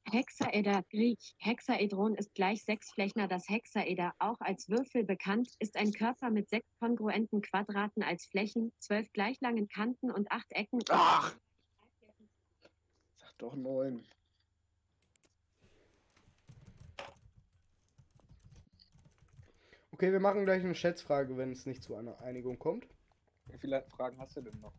Hexaeder, 0.05 0.82
Griech. 0.90 1.34
Hexaedron 1.38 2.14
ist 2.16 2.34
gleich 2.34 2.64
Sechsflächner. 2.64 3.28
Das 3.28 3.49
Hexaeder, 3.49 4.12
auch 4.18 4.40
als 4.40 4.68
Würfel 4.68 5.05
bekannt, 5.05 5.55
ist 5.59 5.76
ein 5.76 5.93
Körper 5.93 6.30
mit 6.30 6.49
sechs 6.49 6.66
kongruenten 6.78 7.40
Quadraten 7.43 8.03
als 8.03 8.26
Flächen, 8.26 8.72
zwölf 8.78 9.11
gleich 9.12 9.40
langen 9.40 9.68
Kanten 9.68 10.11
und 10.11 10.30
acht 10.30 10.51
Ecken. 10.53 10.80
Ach! 10.90 11.34
Sag 13.16 13.38
doch 13.38 13.55
neun. 13.55 14.05
Okay, 20.03 20.11
wir 20.11 20.18
machen 20.18 20.44
gleich 20.44 20.64
eine 20.64 20.74
Schätzfrage, 20.74 21.36
wenn 21.36 21.53
es 21.53 21.64
nicht 21.64 21.80
zu 21.84 21.94
einer 21.94 22.20
Einigung 22.22 22.59
kommt. 22.59 22.88
Wie 23.46 23.57
viele 23.57 23.84
Fragen 23.88 24.18
hast 24.18 24.36
du 24.36 24.40
denn 24.40 24.59
noch? 24.59 24.72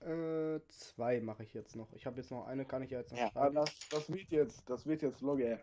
Äh, 0.00 0.60
zwei 0.68 1.20
mache 1.20 1.42
ich 1.42 1.52
jetzt 1.52 1.76
noch. 1.76 1.92
Ich 1.92 2.06
habe 2.06 2.16
jetzt 2.16 2.30
noch 2.30 2.46
eine, 2.46 2.64
kann 2.64 2.80
ich 2.80 2.90
ja 2.90 3.00
jetzt 3.00 3.12
noch 3.12 3.18
Ja, 3.18 3.30
schreiben. 3.30 3.56
das, 3.56 3.70
das 3.90 4.08
wird 4.08 4.30
jetzt, 4.30 4.62
das 4.66 4.86
wird 4.86 5.02
jetzt 5.02 5.20
Logge. 5.20 5.60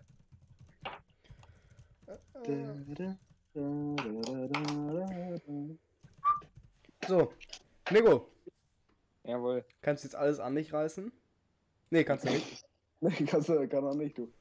Äh, 2.05 3.15
so, 7.07 7.33
Nico, 7.89 8.27
Jawohl. 9.23 9.65
kannst 9.81 10.03
du 10.03 10.07
jetzt 10.07 10.15
alles 10.15 10.39
an 10.39 10.53
dich 10.53 10.71
reißen? 10.71 11.11
Nee, 11.89 12.03
kannst 12.03 12.25
du 12.25 12.29
nicht. 12.29 12.63
Nee, 12.99 13.25
kannst 13.25 13.49
du, 13.49 13.67
kann 13.67 13.83
er 13.83 13.95
nicht, 13.95 14.19
du. 14.19 14.31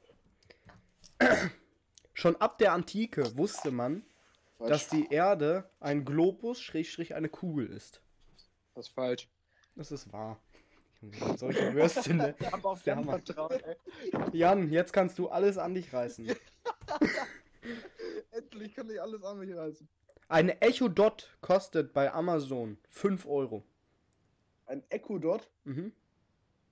Schon 2.13 2.35
ab 2.35 2.59
der 2.59 2.73
Antike 2.73 3.35
wusste 3.35 3.71
man, 3.71 4.05
dass 4.67 4.87
die 4.87 5.07
Erde 5.09 5.69
ein 5.79 6.05
Globus, 6.05 6.61
Schrägstrich, 6.61 7.15
eine 7.15 7.29
Kugel 7.29 7.67
ist. 7.67 8.01
Das 8.75 8.87
ist 8.87 8.93
falsch. 8.93 9.29
Das 9.75 9.91
ist 9.91 10.11
wahr. 10.11 10.39
Solche 11.35 11.73
Würste, 11.73 12.13
ne? 12.13 12.35
Ich 12.39 12.47
hab 12.51 12.63
auf 12.63 12.83
Der 12.83 12.95
Jan 12.95 13.07
Hammer. 13.07 13.51
ey. 13.51 13.75
Jan, 14.33 14.69
jetzt 14.69 14.93
kannst 14.93 15.17
du 15.17 15.29
alles 15.29 15.57
an 15.57 15.73
dich 15.73 15.91
reißen. 15.91 16.27
Endlich 18.31 18.75
kann 18.75 18.89
ich 18.89 19.01
alles 19.01 19.23
an 19.23 19.39
mich 19.39 19.55
reißen. 19.55 19.87
Eine 20.27 20.61
Echo 20.61 20.87
Dot 20.87 21.35
kostet 21.41 21.93
bei 21.93 22.13
Amazon 22.13 22.77
5 22.89 23.25
Euro. 23.25 23.63
Ein 24.67 24.83
Echo 24.89 25.17
Dot? 25.17 25.49
Mhm. 25.63 25.91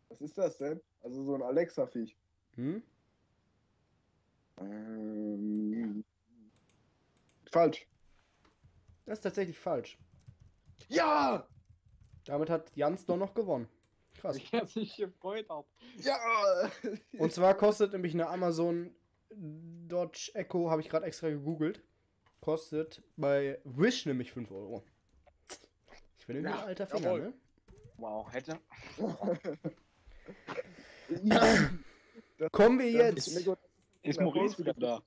Was 0.10 0.22
ist 0.22 0.38
das 0.38 0.58
denn? 0.58 0.80
Also 1.02 1.24
so 1.24 1.36
ein 1.36 1.42
Alexa-Viech. 1.42 2.16
Hm? 2.56 2.84
Ähm, 4.60 6.04
falsch. 7.50 7.88
Das 9.06 9.20
ist 9.20 9.24
tatsächlich 9.24 9.58
falsch. 9.58 9.98
Ja! 10.88 11.48
Damit 12.26 12.50
hat 12.50 12.72
Jans 12.76 13.06
doch 13.06 13.18
noch 13.18 13.34
gewonnen. 13.34 13.68
Krass. 14.16 14.38
Ich 14.38 14.52
hab 14.54 14.76
mich 14.76 14.98
gefreut 14.98 15.48
hab. 15.50 15.66
Ja! 15.98 16.70
Und 17.18 17.34
zwar 17.34 17.56
kostet 17.56 17.94
nämlich 17.94 18.14
eine 18.14 18.28
Amazon 18.28 18.94
Dodge 19.32 20.32
Echo, 20.34 20.70
habe 20.70 20.82
ich 20.82 20.90
gerade 20.90 21.06
extra 21.06 21.30
gegoogelt, 21.30 21.82
kostet 22.42 23.02
bei 23.16 23.60
Wish 23.64 24.06
nämlich 24.06 24.32
5 24.32 24.52
Euro. 24.52 24.84
Ich 26.20 26.28
bin 26.28 26.36
irgendwie 26.38 26.54
Ja, 26.54 26.62
ein 26.62 26.68
alter 26.68 26.88
Finger, 26.88 27.04
jawohl. 27.04 27.22
ne? 27.22 27.34
Wow, 27.98 28.32
hätte. 28.32 28.60
Kommen 32.52 32.80
wir 32.80 32.92
jetzt. 32.92 33.46
Ist, 34.02 34.20
Maurice 34.20 34.58
wieder 34.58 34.74
da? 34.74 35.02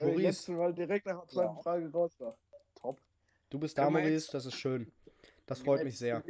Maurice. 0.00 0.22
jetzt 0.22 0.48
mal 0.48 0.72
direkt 0.72 1.06
nach 1.06 1.20
der 1.20 1.28
zweiten 1.28 1.56
Ja. 1.56 1.62
Frage 1.62 1.90
raus 1.92 2.18
war. 2.18 2.36
Top. 2.74 3.00
Du 3.50 3.58
bist 3.58 3.76
da, 3.78 3.90
Maurice, 3.90 4.30
das 4.30 4.46
ist 4.46 4.54
schön. 4.54 4.92
Das 5.46 5.60
freut 5.60 5.82
mich 5.84 5.98
sehr. 5.98 6.22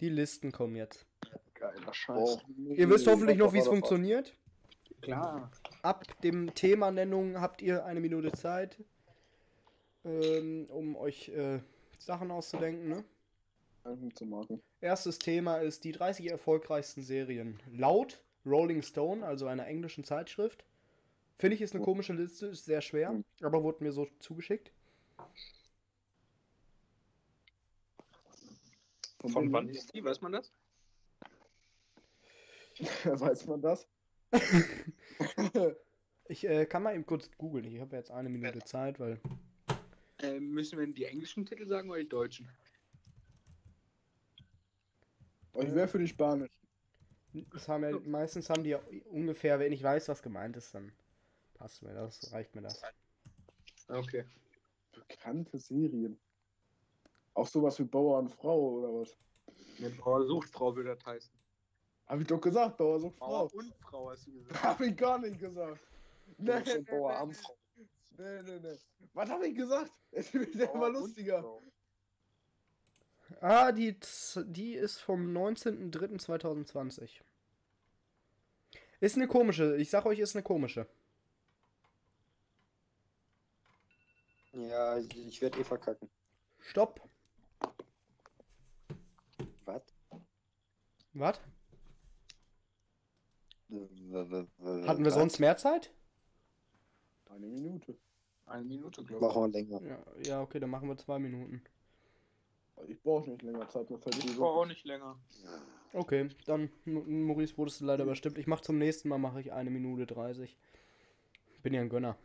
Die 0.00 0.08
Listen 0.08 0.52
kommen 0.52 0.76
jetzt. 0.76 1.06
Geiler 1.54 1.92
Scheiß. 1.92 2.38
Ihr 2.56 2.88
wisst 2.88 3.06
hoffentlich 3.06 3.38
noch, 3.38 3.52
wie 3.52 3.58
es 3.58 3.68
funktioniert. 3.68 4.34
Klar. 5.00 5.50
Ab 5.82 6.04
dem 6.22 6.54
Themanennung 6.54 7.40
habt 7.40 7.62
ihr 7.62 7.84
eine 7.84 8.00
Minute 8.00 8.32
Zeit, 8.32 8.82
ähm, 10.04 10.66
um 10.70 10.96
euch 10.96 11.28
äh, 11.28 11.60
Sachen 11.98 12.30
auszudenken. 12.30 12.88
Ne? 12.88 13.04
zu 14.14 14.26
machen. 14.26 14.60
Erstes 14.80 15.18
Thema 15.18 15.58
ist 15.58 15.84
die 15.84 15.92
30 15.92 16.30
erfolgreichsten 16.30 17.02
Serien. 17.02 17.60
Laut 17.70 18.20
Rolling 18.44 18.82
Stone, 18.82 19.24
also 19.24 19.46
einer 19.46 19.66
englischen 19.66 20.02
Zeitschrift. 20.02 20.64
Finde 21.38 21.54
ich 21.54 21.62
ist 21.62 21.74
eine 21.74 21.84
komische 21.84 22.12
Liste, 22.12 22.46
ist 22.46 22.64
sehr 22.64 22.80
schwer, 22.80 23.22
aber 23.42 23.62
wurde 23.62 23.84
mir 23.84 23.92
so 23.92 24.06
zugeschickt. 24.20 24.72
Von 29.20 29.52
wann 29.52 29.68
ist 29.68 29.94
die? 29.94 30.04
Weiß 30.04 30.20
man 30.20 30.32
das? 30.32 30.52
Weiß 33.04 33.46
man 33.46 33.60
das? 33.60 33.86
Ich 36.28 36.48
äh, 36.48 36.66
kann 36.66 36.82
mal 36.82 36.94
eben 36.94 37.06
kurz 37.06 37.30
googeln. 37.38 37.64
Ich 37.66 37.80
habe 37.80 37.96
jetzt 37.96 38.10
eine 38.10 38.28
Minute 38.28 38.58
Zeit, 38.60 38.98
weil 38.98 39.20
Äh, 40.18 40.40
müssen 40.40 40.78
wir 40.78 40.86
die 40.86 41.04
englischen 41.04 41.46
Titel 41.46 41.66
sagen 41.66 41.90
oder 41.90 42.00
die 42.00 42.08
deutschen? 42.08 42.48
Ich 45.58 45.74
wäre 45.74 45.88
für 45.88 45.98
die 45.98 46.08
Spanisch. 46.08 46.50
das 47.52 47.68
haben 47.68 47.84
ja, 47.84 47.98
meistens 48.00 48.50
haben 48.50 48.64
die 48.64 48.70
ja 48.70 48.80
ungefähr, 49.10 49.58
wenn 49.58 49.72
ich 49.72 49.82
weiß, 49.82 50.08
was 50.08 50.22
gemeint 50.22 50.56
ist, 50.56 50.74
dann 50.74 50.92
passt 51.56 51.82
mir 51.82 51.94
das, 51.94 52.32
reicht 52.32 52.54
mir 52.54 52.62
das. 52.62 52.82
Okay. 53.88 54.24
Bekannte 54.92 55.58
Serien. 55.58 56.18
Auch 57.34 57.46
sowas 57.46 57.78
wie 57.78 57.84
Bauer 57.84 58.18
und 58.18 58.30
Frau 58.30 58.78
oder 58.78 58.88
was? 58.88 59.16
Eine 59.78 59.90
Bauer 59.90 60.26
sucht 60.26 60.48
Frau 60.50 60.74
würde 60.74 60.96
das 60.96 61.04
heißen. 61.04 61.32
Hab 62.06 62.20
ich 62.20 62.26
doch 62.26 62.40
gesagt, 62.40 62.76
Bauer 62.76 63.00
sucht 63.00 63.16
Frau. 63.16 63.28
Bauer 63.28 63.54
und 63.54 63.74
Frau 63.80 64.10
hast 64.10 64.26
du 64.26 64.32
gesagt. 64.32 64.62
Hab 64.62 64.80
ich 64.80 64.96
gar 64.96 65.18
nicht 65.18 65.38
gesagt. 65.38 65.80
Nee, 66.38 66.60
nee, 66.64 66.78
Bauer 66.78 67.12
nee, 67.12 67.16
am. 67.16 67.32
Frau. 67.32 67.56
Nee, 68.18 68.42
nee, 68.42 68.58
nee. 68.62 68.78
Was 69.12 69.28
hab 69.30 69.42
ich 69.42 69.54
gesagt? 69.54 69.92
Es 70.12 70.32
wird 70.32 70.54
ja 70.54 70.72
immer 70.72 70.88
lustiger. 70.88 71.42
Frau. 71.42 71.60
Ah, 73.40 73.72
die, 73.72 73.98
die 74.46 74.74
ist 74.74 74.98
vom 74.98 75.36
19.03.2020. 75.36 77.20
Ist 79.00 79.16
eine 79.16 79.26
komische, 79.26 79.76
ich 79.76 79.90
sag 79.90 80.06
euch, 80.06 80.20
ist 80.20 80.36
eine 80.36 80.42
komische. 80.42 80.86
Ja, 84.56 84.96
ich, 84.96 85.14
ich 85.14 85.42
werde 85.42 85.60
eh 85.60 85.64
verkacken. 85.64 86.08
Stopp. 86.60 87.00
Was? 89.64 89.82
Was? 91.12 91.40
Hatten 94.86 95.04
wir 95.04 95.10
sonst 95.10 95.38
mehr 95.40 95.56
Zeit? 95.56 95.92
Eine 97.28 97.46
Minute. 97.46 97.98
Eine 98.46 98.64
Minute, 98.64 99.04
glaube 99.04 99.26
Machen 99.26 99.42
wir 99.42 99.48
länger. 99.48 99.82
Ja, 99.82 100.04
ja, 100.24 100.40
okay, 100.40 100.60
dann 100.60 100.70
machen 100.70 100.88
wir 100.88 100.96
zwei 100.96 101.18
Minuten. 101.18 101.62
Ich 102.88 103.02
brauche 103.02 103.28
nicht 103.28 103.42
länger 103.42 103.68
Zeit, 103.68 103.90
mir 103.90 103.98
fällt 103.98 104.18
ich. 104.18 104.26
Ich 104.26 104.36
brauche 104.36 104.60
auch 104.60 104.66
nicht 104.66 104.84
länger. 104.84 105.18
Okay, 105.92 106.28
dann, 106.46 106.70
Maurice, 106.84 107.56
wurdest 107.58 107.80
du 107.80 107.86
leider 107.86 108.04
überstimmt. 108.04 108.38
Ich 108.38 108.46
mach 108.46 108.60
zum 108.60 108.78
nächsten 108.78 109.08
Mal, 109.08 109.18
mache 109.18 109.40
ich 109.40 109.52
eine 109.52 109.70
Minute 109.70 110.06
30. 110.06 110.56
Bin 111.62 111.74
ja 111.74 111.80
ein 111.80 111.88
Gönner. 111.88 112.16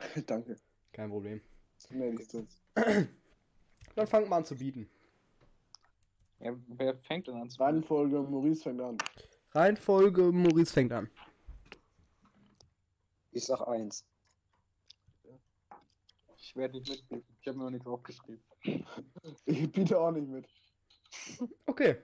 Danke. 0.26 0.56
Kein 0.92 1.10
Problem. 1.10 1.40
Dann 2.74 4.06
fangt 4.06 4.28
mal 4.28 4.38
an 4.38 4.44
zu 4.44 4.56
bieten. 4.56 4.88
Ja, 6.40 6.54
wer 6.68 6.96
fängt 6.96 7.26
denn 7.28 7.36
an 7.36 7.50
zu 7.50 7.62
Reihenfolge, 7.62 8.20
Maurice 8.22 8.62
fängt 8.62 8.80
an. 8.80 8.98
Reihenfolge, 9.52 10.32
Maurice 10.32 10.72
fängt 10.72 10.92
an. 10.92 11.10
Ich 13.32 13.44
sag 13.44 13.60
eins. 13.66 14.04
Ich 16.36 16.56
werde 16.56 16.78
nicht 16.78 16.88
mitbieten. 16.90 17.36
Ich 17.40 17.48
habe 17.48 17.58
mir 17.58 17.64
noch 17.64 17.70
nichts 17.70 17.86
aufgeschrieben. 17.86 18.42
Ich 19.44 19.72
biete 19.72 19.98
auch 19.98 20.10
nicht 20.12 20.28
mit. 20.28 20.46
Okay. 21.66 21.96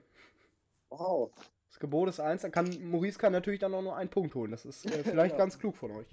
Wow. 0.90 1.30
Das 1.70 1.78
Gebot 1.78 2.08
ist 2.08 2.18
eins, 2.20 2.42
dann 2.42 2.50
kann 2.50 2.90
Maurice 2.90 3.18
kann 3.18 3.32
natürlich 3.32 3.60
dann 3.60 3.74
auch 3.74 3.82
nur 3.82 3.94
einen 3.96 4.10
Punkt 4.10 4.34
holen. 4.34 4.50
Das 4.50 4.64
ist 4.64 4.86
äh, 4.86 5.02
vielleicht 5.04 5.32
Ja. 5.34 5.38
ganz 5.38 5.58
klug 5.58 5.76
von 5.76 5.90
euch. 5.92 6.06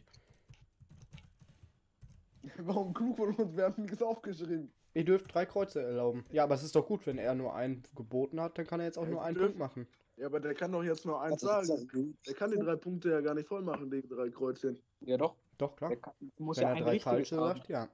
Warum 2.60 2.94
klug 2.94 3.18
von 3.18 3.34
uns? 3.36 3.56
Wir 3.56 3.64
haben 3.66 3.82
nichts 3.84 4.02
aufgeschrieben. 4.02 4.72
Ihr 4.94 5.04
dürft 5.06 5.34
drei 5.34 5.46
Kreuze 5.46 5.82
erlauben. 5.82 6.26
Ja, 6.32 6.44
aber 6.44 6.56
es 6.56 6.64
ist 6.64 6.76
doch 6.76 6.86
gut, 6.88 7.06
wenn 7.06 7.18
er 7.18 7.36
nur 7.36 7.54
einen 7.54 7.84
geboten 7.96 8.40
hat, 8.40 8.58
dann 8.58 8.66
kann 8.66 8.80
er 8.80 8.86
jetzt 8.86 8.98
auch 8.98 9.04
Ja, 9.04 9.10
nur 9.10 9.24
einen 9.24 9.36
dürfen- 9.36 9.58
Punkt 9.58 9.60
machen. 9.60 9.88
Ja, 10.18 10.28
aber 10.28 10.40
der 10.40 10.54
kann 10.54 10.72
doch 10.72 10.84
jetzt 10.84 11.06
nur 11.06 11.22
eins 11.22 11.42
sagen. 11.42 11.88
gut? 11.92 12.16
Der 12.26 12.34
kann 12.34 12.50
die 12.52 12.58
drei 12.58 12.78
Punkte 12.78 13.10
ja 13.10 13.20
gar 13.20 13.34
nicht 13.34 13.48
voll 13.50 13.62
machen, 13.62 13.92
die 13.92 14.08
drei 14.08 14.30
Kreuzchen. 14.30 14.80
Ja, 15.02 15.18
doch. 15.18 15.36
Doch, 15.58 15.76
klar. 15.76 15.90
Der 15.90 16.00
kann, 16.00 16.14
muss 16.38 16.58
Wenn 16.58 16.64
ja 16.68 16.74
er 16.76 16.82
drei 16.84 17.00
falsche 17.00 17.36
haben. 17.36 17.58
sagt, 17.58 17.68
ja. 17.68 17.90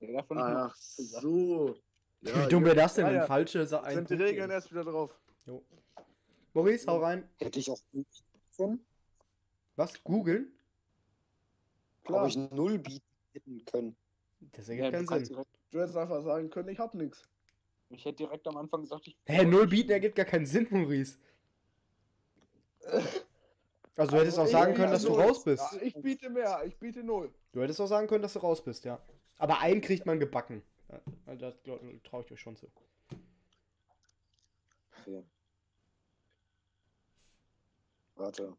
Nur 0.00 0.24
Ach 0.30 0.74
so. 0.76 1.74
Ja, 2.20 2.44
Wie 2.44 2.48
dumm 2.48 2.64
wäre 2.64 2.76
das 2.76 2.94
denn, 2.94 3.06
ja, 3.06 3.10
wenn 3.12 3.18
ja. 3.20 3.26
falsche 3.26 3.66
sa- 3.66 3.80
einen 3.82 4.06
Sind 4.06 4.18
die 4.20 4.24
Regeln 4.24 4.50
erst 4.50 4.70
wieder 4.70 4.84
drauf. 4.84 5.18
Jo. 5.46 5.64
Maurice, 6.54 6.86
hau 6.86 6.98
rein. 6.98 7.28
Hätte 7.38 7.58
ich 7.58 7.70
auch 7.70 7.78
können. 8.56 8.84
Was? 9.76 10.02
Googeln? 10.04 10.52
Klar. 12.04 12.20
Habe 12.20 12.28
ich 12.28 12.36
null 12.36 12.78
bieten 12.78 13.04
können. 13.66 13.96
Das 14.52 14.68
Ja, 14.68 14.74
ergibt 14.74 15.02
du 15.02 15.06
keinen 15.06 15.24
Sinn. 15.24 15.34
direkt, 15.34 15.50
Du 15.70 15.80
hättest 15.80 15.96
einfach 15.96 16.22
sagen 16.22 16.48
können, 16.50 16.68
ich 16.68 16.78
hab 16.78 16.94
nix. 16.94 17.28
ich 17.90 18.04
hätte 18.04 18.16
direkt 18.24 18.46
am 18.48 18.56
Anfang 18.56 18.82
gesagt, 18.82 19.06
ich. 19.08 19.16
Hä, 19.26 19.44
null 19.44 19.66
bieten 19.66 19.90
ergibt 19.90 20.16
gar 20.16 20.24
keinen 20.26 20.46
Sinn, 20.46 20.66
Maurice. 20.70 21.18
Also 23.96 24.12
du 24.12 24.18
hättest 24.20 24.38
auch 24.38 24.44
Ich 24.44 24.52
sagen 24.52 24.74
können, 24.74 24.92
dass 24.92 25.02
du 25.02 25.08
null. 25.08 25.22
raus 25.22 25.42
bist. 25.42 25.60
Ja, 25.72 25.82
ich 25.82 25.92
biete 25.94 26.30
mehr, 26.30 26.62
ich 26.64 26.78
biete 26.78 27.02
null. 27.02 27.34
Du 27.50 27.60
hättest 27.60 27.80
auch 27.80 27.88
sagen 27.88 28.06
können, 28.06 28.22
dass 28.22 28.34
du 28.34 28.38
raus 28.38 28.62
bist, 28.62 28.84
ja. 28.84 29.00
Aber 29.38 29.60
einen 29.60 29.80
kriegt 29.80 30.06
man 30.06 30.20
gebacken. 30.20 30.62
Ja, 30.88 31.00
also 31.26 31.50
das 31.50 31.54
traue 32.04 32.22
ich 32.24 32.30
euch 32.30 32.40
schon 32.40 32.54
zu. 32.54 32.68
Okay. 35.00 35.24
Warte. 38.14 38.56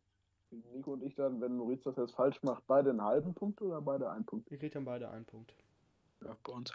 Nico 0.52 0.94
und 0.94 1.04
ich 1.04 1.16
dann, 1.16 1.42
wenn 1.42 1.58
Maurice 1.58 1.84
das 1.84 1.98
jetzt 1.98 2.16
falsch 2.16 2.42
macht, 2.44 2.66
beide 2.68 2.90
einen 2.90 3.04
halben 3.04 3.34
Punkt 3.34 3.62
oder 3.62 3.82
beide 3.82 4.10
einen 4.10 4.26
Punkt? 4.26 4.50
Ihr 4.52 4.58
kriegt 4.58 4.76
dann 4.76 4.86
beide 4.86 5.10
einen 5.10 5.26
Punkt. 5.26 5.54
Ja, 6.22 6.36
bei 6.44 6.54
uns. 6.54 6.72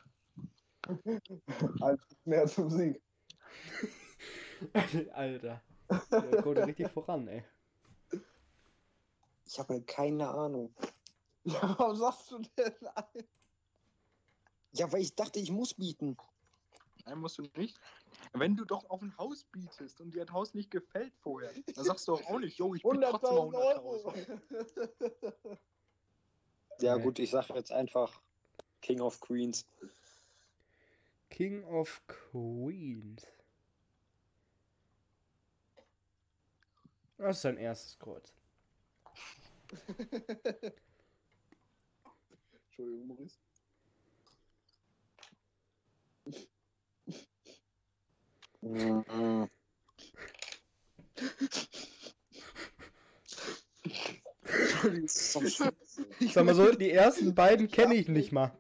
Eins 1.83 2.03
mehr 2.25 2.47
zum 2.47 2.71
Sieg. 2.71 3.01
Alter. 5.13 5.63
Der 6.11 6.43
kommt 6.43 6.59
richtig 6.59 6.91
voran, 6.91 7.29
ey. 7.29 7.45
Ich 9.47 9.59
habe 9.59 9.81
keine 9.83 10.29
Ahnung. 10.29 10.75
Ja, 11.47 11.79
warum 11.79 11.95
sagst 11.95 12.31
du 12.31 12.39
denn 12.57 12.73
ein? 12.95 13.25
Ja, 14.73 14.91
weil 14.91 15.03
ich 15.03 15.15
dachte, 15.15 15.39
ich 15.41 15.51
muss 15.51 15.75
bieten. 15.75 16.17
Nein, 17.05 17.19
musst 17.19 17.37
du 17.37 17.43
nicht. 17.55 17.79
Wenn 18.37 18.57
du 18.57 18.65
doch 18.65 18.91
auf 18.91 19.01
ein 19.01 19.17
Haus 19.17 19.45
bietest 19.45 20.01
und 20.01 20.13
dir 20.13 20.25
das 20.25 20.35
Haus 20.35 20.55
nicht 20.55 20.69
gefällt 20.71 21.15
vorher, 21.19 21.53
dann 21.75 21.85
sagst 21.85 22.09
du 22.09 22.17
doch 22.17 22.27
auch 22.27 22.41
nicht, 22.41 22.59
yo, 22.59 22.75
ich 22.75 22.83
biete 22.83 23.07
trotzdem 23.11 23.37
mal 23.37 23.77
100.000 23.77 24.03
100.000. 24.51 25.37
Euro. 25.41 25.59
Ja, 26.81 26.97
gut, 26.97 27.21
ich 27.21 27.31
sage 27.31 27.55
jetzt 27.55 27.71
einfach 27.71 28.21
King 28.83 29.01
of 29.01 29.21
Queens. 29.21 29.65
King 31.31 31.63
of 31.65 32.03
Queens. 32.09 33.25
Das 37.17 37.37
ist 37.37 37.45
dein 37.45 37.57
erstes 37.57 37.97
Kreuz. 38.01 38.35
Entschuldigung, 42.67 43.07
Maurice. 43.07 43.39
Mhm. 48.65 49.51
Sag 55.07 56.45
mal 56.45 56.55
so, 56.55 56.73
die 56.73 56.91
ersten 56.91 57.35
beiden 57.35 57.69
kenne 57.69 57.95
ich 57.95 58.09
nicht 58.09 58.33
mal. 58.33 58.57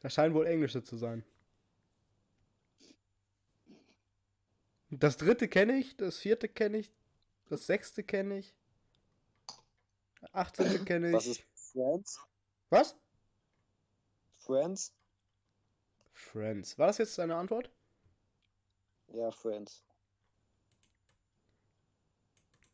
Das 0.00 0.14
scheinen 0.14 0.34
wohl 0.34 0.46
englische 0.46 0.82
zu 0.82 0.96
sein. 0.96 1.24
Das 4.90 5.16
dritte 5.18 5.48
kenne 5.48 5.78
ich, 5.78 5.96
das 5.96 6.18
vierte 6.18 6.48
kenne 6.48 6.78
ich, 6.78 6.92
das 7.48 7.66
sechste 7.66 8.02
kenne 8.02 8.38
ich. 8.38 8.54
18. 10.32 10.84
kenne 10.84 11.08
ich. 11.08 11.14
Was 11.14 11.26
ist 11.26 11.42
Friends? 11.54 12.20
Was? 12.70 12.96
Friends? 14.38 14.92
Friends. 16.12 16.78
War 16.78 16.86
das 16.86 16.98
jetzt 16.98 17.18
deine 17.18 17.36
Antwort? 17.36 17.70
Ja, 19.12 19.30
Friends. 19.30 19.84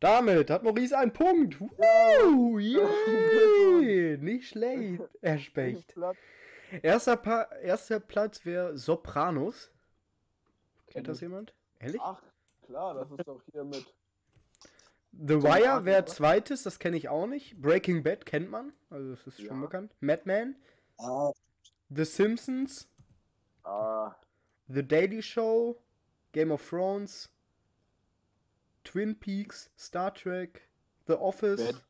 Damit 0.01 0.49
hat 0.51 0.62
Maurice 0.62 0.97
einen 0.97 1.12
Punkt. 1.12 1.61
Woo, 1.61 2.59
yay. 2.59 4.16
Nicht 4.20 4.49
schlecht, 4.51 5.03
Herr 5.20 5.39
Specht. 5.39 5.95
Erster, 6.82 7.16
pa 7.16 7.43
erster 7.62 7.99
Platz 7.99 8.45
wäre 8.45 8.76
Sopranos. 8.78 9.72
Kennt 10.89 11.09
das 11.09 11.20
jemand? 11.20 11.53
Ehrlich? 11.80 12.01
Ach, 12.03 12.22
klar, 12.62 12.95
das 12.95 13.11
ist 13.11 13.26
doch 13.26 13.43
hier 13.53 13.64
mit. 13.64 13.84
The 15.12 15.43
Wire 15.43 15.84
wäre 15.84 16.05
zweites, 16.05 16.62
das 16.62 16.78
kenne 16.78 16.97
ich 16.97 17.09
auch 17.09 17.26
nicht. 17.26 17.61
Breaking 17.61 18.03
Bad 18.05 18.24
kennt 18.26 18.51
man, 18.51 18.72
also 18.91 19.11
das 19.11 19.26
ist 19.26 19.39
schon 19.41 19.57
Ja. 19.57 19.62
bekannt. 19.66 19.93
Madman, 20.01 20.55
Ah, 20.99 21.32
The 21.89 22.05
Simpsons, 22.05 22.89
Ah, 23.64 24.14
The 24.68 24.86
Daily 24.86 25.22
Show, 25.22 25.82
Game 26.33 26.51
of 26.53 26.66
Thrones, 26.68 27.31
Twin 28.85 29.18
Peaks, 29.18 29.70
Star 29.79 30.12
Trek, 30.14 30.68
The 31.07 31.14
Office, 31.14 31.66
hat 31.66 31.85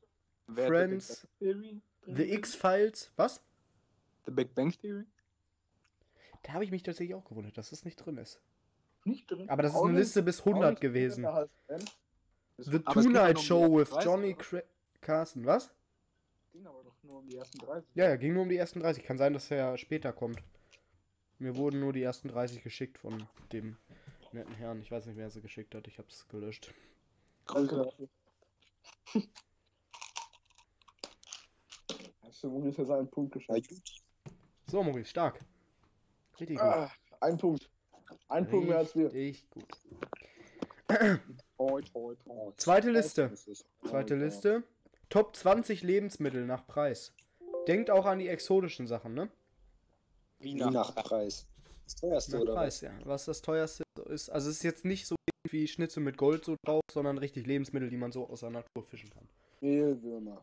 Friends, 0.55 1.27
The 1.41 2.33
X-Files. 2.35 3.13
Was? 3.17 3.43
The 4.27 4.31
Big 4.33 4.55
Bang 4.55 4.73
Theory? 4.73 5.05
Da 6.43 6.53
habe 6.53 6.65
ich 6.65 6.71
mich 6.71 6.83
tatsächlich 6.83 7.15
auch 7.15 7.25
gewundert, 7.25 7.59
dass 7.59 7.71
das 7.71 7.85
nicht 7.85 7.97
drin 7.97 8.17
ist. 8.17 8.41
Nicht 9.05 9.31
drin. 9.31 9.49
Aber 9.49 9.63
das 9.63 9.73
ist 9.73 9.79
eine 9.79 9.89
nicht- 9.93 9.99
Liste 9.99 10.23
bis 10.23 10.41
auch 10.41 10.47
100 10.47 10.71
nicht 10.73 10.81
gewesen. 10.81 11.27
The 12.59 12.79
Tonight 12.81 13.41
Show 13.41 13.77
with 13.77 13.91
ersten 13.91 13.95
30, 13.95 14.05
Johnny 14.05 14.37
Carson. 15.01 15.47
Was? 15.47 15.71
Ging 16.53 16.67
aber 16.67 16.83
doch 16.83 16.97
nur 17.03 17.19
um 17.19 17.29
die 17.29 17.37
ersten 17.37 17.59
30. 17.59 17.89
Ja, 17.95 18.09
ja, 18.09 18.17
ging 18.17 18.35
nur 18.35 18.43
um 18.43 18.49
die 18.49 18.57
ersten 18.57 18.81
30. 18.81 19.05
Kann 19.05 19.19
sein, 19.19 19.33
dass 19.33 19.51
er 19.51 19.79
später 19.79 20.13
kommt. 20.13 20.43
Mir 21.39 21.57
wurden 21.57 21.79
nur 21.81 21.93
die 21.93 22.03
ersten 22.03 22.29
30 22.29 22.63
geschickt 22.63 22.99
von 22.99 23.29
dem 23.53 23.77
netten 24.33 24.55
Herrn. 24.55 24.81
Ich 24.83 24.91
weiß 24.91 25.07
nicht, 25.07 25.17
wer 25.17 25.31
sie 25.31 25.41
geschickt 25.41 25.75
hat. 25.75 25.87
Ich 25.89 25.99
hab's 25.99 26.27
gelöscht. 26.29 26.73
Alter. 27.47 27.93
Hast 32.23 32.43
du 32.45 32.51
Maurice 32.51 32.83
jetzt 32.83 32.91
einen 32.91 33.09
Punkt 33.11 33.33
geschafft? 33.33 34.03
So, 34.67 34.83
Maurice, 34.83 35.09
stark. 35.11 35.41
Richtig 36.39 36.59
gut. 36.59 36.67
Ah, 36.67 36.91
ein 37.21 37.39
Punkt. 37.39 37.71
Ein 38.29 38.49
Punkt 38.49 38.69
mehr 38.69 38.79
als 38.79 38.95
wir. 38.95 39.13
Richtig 39.13 39.49
gut. 39.51 39.67
Toi, 41.57 41.83
toi, 41.83 42.15
toi. 42.15 42.53
Zweite 42.57 42.91
Liste. 42.91 43.23
Ist- 43.47 43.65
Zweite 43.87 44.15
Liste. 44.15 44.63
Top 45.09 45.35
20 45.35 45.83
Lebensmittel 45.83 46.45
nach 46.47 46.67
Preis. 46.67 47.13
Denkt 47.67 47.91
auch 47.91 48.05
an 48.07 48.19
die 48.19 48.29
exotischen 48.29 48.87
Sachen, 48.87 49.15
ne? 49.15 49.31
Wie 50.39 50.55
nach 50.55 50.95
Preis. 50.95 51.47
Das 51.85 51.97
teuerste, 51.97 52.33
Nach 52.33 52.41
oder? 52.43 52.55
Preis, 52.55 52.81
ja. 52.83 52.93
Was 53.05 53.25
das 53.25 53.41
teuerste 53.43 53.83
ist. 54.09 54.31
Also 54.31 54.51
es 54.51 54.57
ist 54.57 54.63
jetzt 54.63 54.85
nicht 54.85 55.07
so 55.07 55.17
wie 55.51 55.67
Schnitzel 55.67 56.03
mit 56.03 56.17
Gold 56.19 56.45
so 56.45 56.57
drauf, 56.65 56.83
sondern 56.91 57.19
richtig 57.19 57.47
Lebensmittel, 57.47 57.89
die 57.89 57.97
man 57.97 58.13
so 58.13 58.29
aus 58.29 58.41
der 58.41 58.51
Natur 58.51 58.83
fischen 58.85 59.11
kann. 59.11 59.29
Mehlwürmer. 59.61 60.43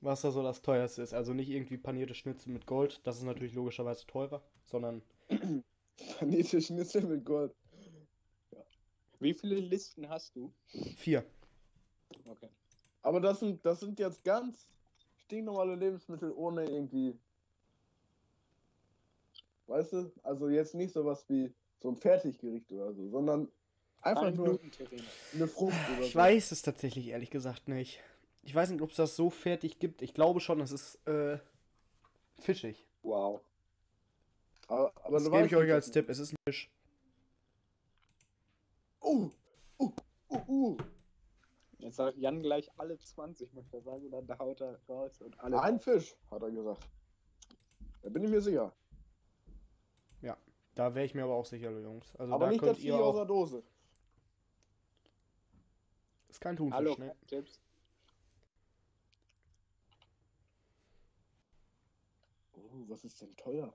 Was 0.00 0.22
da 0.22 0.30
so 0.30 0.42
das 0.42 0.62
teuerste 0.62 1.02
ist. 1.02 1.14
Also 1.14 1.32
nicht 1.34 1.48
irgendwie 1.48 1.76
panierte 1.76 2.14
Schnitzel 2.14 2.52
mit 2.52 2.66
Gold, 2.66 3.00
das 3.04 3.16
ist 3.18 3.24
natürlich 3.24 3.54
logischerweise 3.54 4.06
teurer, 4.06 4.42
sondern 4.64 5.02
Panierte 6.18 6.60
Schnitzel 6.60 7.02
mit 7.02 7.24
Gold. 7.24 7.54
Wie 9.18 9.32
viele 9.32 9.56
Listen 9.56 10.08
hast 10.08 10.36
du? 10.36 10.52
vier. 10.96 11.24
Okay. 12.26 12.48
Aber 13.02 13.20
das 13.20 13.40
sind, 13.40 13.64
das 13.64 13.80
sind 13.80 13.98
jetzt 13.98 14.22
ganz 14.24 14.68
stinknormale 15.24 15.74
Lebensmittel 15.74 16.32
ohne 16.32 16.64
irgendwie. 16.64 17.18
Weißt 19.66 19.92
du? 19.94 20.12
Also 20.22 20.48
jetzt 20.48 20.74
nicht 20.74 20.92
sowas 20.92 21.24
wie 21.28 21.52
so 21.80 21.88
ein 21.90 21.96
Fertiggericht 21.96 22.70
oder 22.72 22.92
so, 22.94 23.08
sondern 23.08 23.48
einfach 24.00 24.24
Ein 24.24 24.34
nur 24.34 24.58
eine 25.34 25.48
Frucht 25.48 25.74
oder 25.96 26.00
Ich 26.06 26.12
so. 26.12 26.18
weiß 26.18 26.52
es 26.52 26.62
tatsächlich 26.62 27.08
ehrlich 27.08 27.30
gesagt 27.30 27.68
nicht. 27.68 28.00
Ich 28.42 28.54
weiß 28.54 28.70
nicht, 28.70 28.80
ob 28.82 28.90
es 28.90 28.96
das 28.96 29.16
so 29.16 29.30
fertig 29.30 29.78
gibt. 29.78 30.02
Ich 30.02 30.14
glaube 30.14 30.40
schon, 30.40 30.60
es 30.60 30.70
ist 30.70 31.06
äh, 31.06 31.38
fischig. 32.38 32.86
Wow. 33.02 33.40
Aber, 34.68 34.92
aber 35.02 35.18
Das 35.18 35.30
gebe 35.30 35.46
ich 35.46 35.56
euch 35.56 35.72
als 35.72 35.90
Tipp. 35.90 36.08
Es 36.08 36.18
ist 36.18 36.32
ein 36.32 36.36
Fisch. 36.48 36.70
Oh, 39.00 39.30
oh, 39.78 39.92
oh, 40.28 40.40
oh. 40.48 40.76
Jetzt 41.78 41.96
sagt 41.96 42.16
Jan 42.18 42.40
gleich 42.42 42.70
alle 42.78 42.98
20, 42.98 43.52
möchte 43.52 43.76
er 43.76 43.82
sagen, 43.82 44.06
und 44.12 44.28
dann 44.28 44.38
haut 44.38 44.60
er 44.60 44.80
raus 44.88 45.20
und 45.20 45.38
alle. 45.38 45.60
Ein 45.62 45.78
Fisch, 45.78 46.16
hat 46.30 46.42
er 46.42 46.50
gesagt. 46.50 46.88
Da 48.02 48.08
bin 48.08 48.24
ich 48.24 48.30
mir 48.30 48.40
sicher. 48.40 48.72
Da 50.76 50.94
wäre 50.94 51.06
ich 51.06 51.14
mir 51.14 51.24
aber 51.24 51.34
auch 51.34 51.46
sicher, 51.46 51.70
Jungs. 51.70 52.14
Also 52.16 52.34
aber 52.34 52.44
da 52.44 52.52
nicht 52.52 52.62
das 52.62 52.78
Vieh 52.78 52.92
aus 52.92 53.16
der 53.16 53.24
Dose. 53.24 53.64
Ist 56.28 56.40
kein 56.40 56.54
Thunfisch, 56.54 56.76
Hallo, 56.76 56.94
ne? 56.98 57.16
Tipps. 57.26 57.62
Oh, 62.52 62.84
was 62.88 63.04
ist 63.04 63.22
denn 63.22 63.34
teuer? 63.36 63.74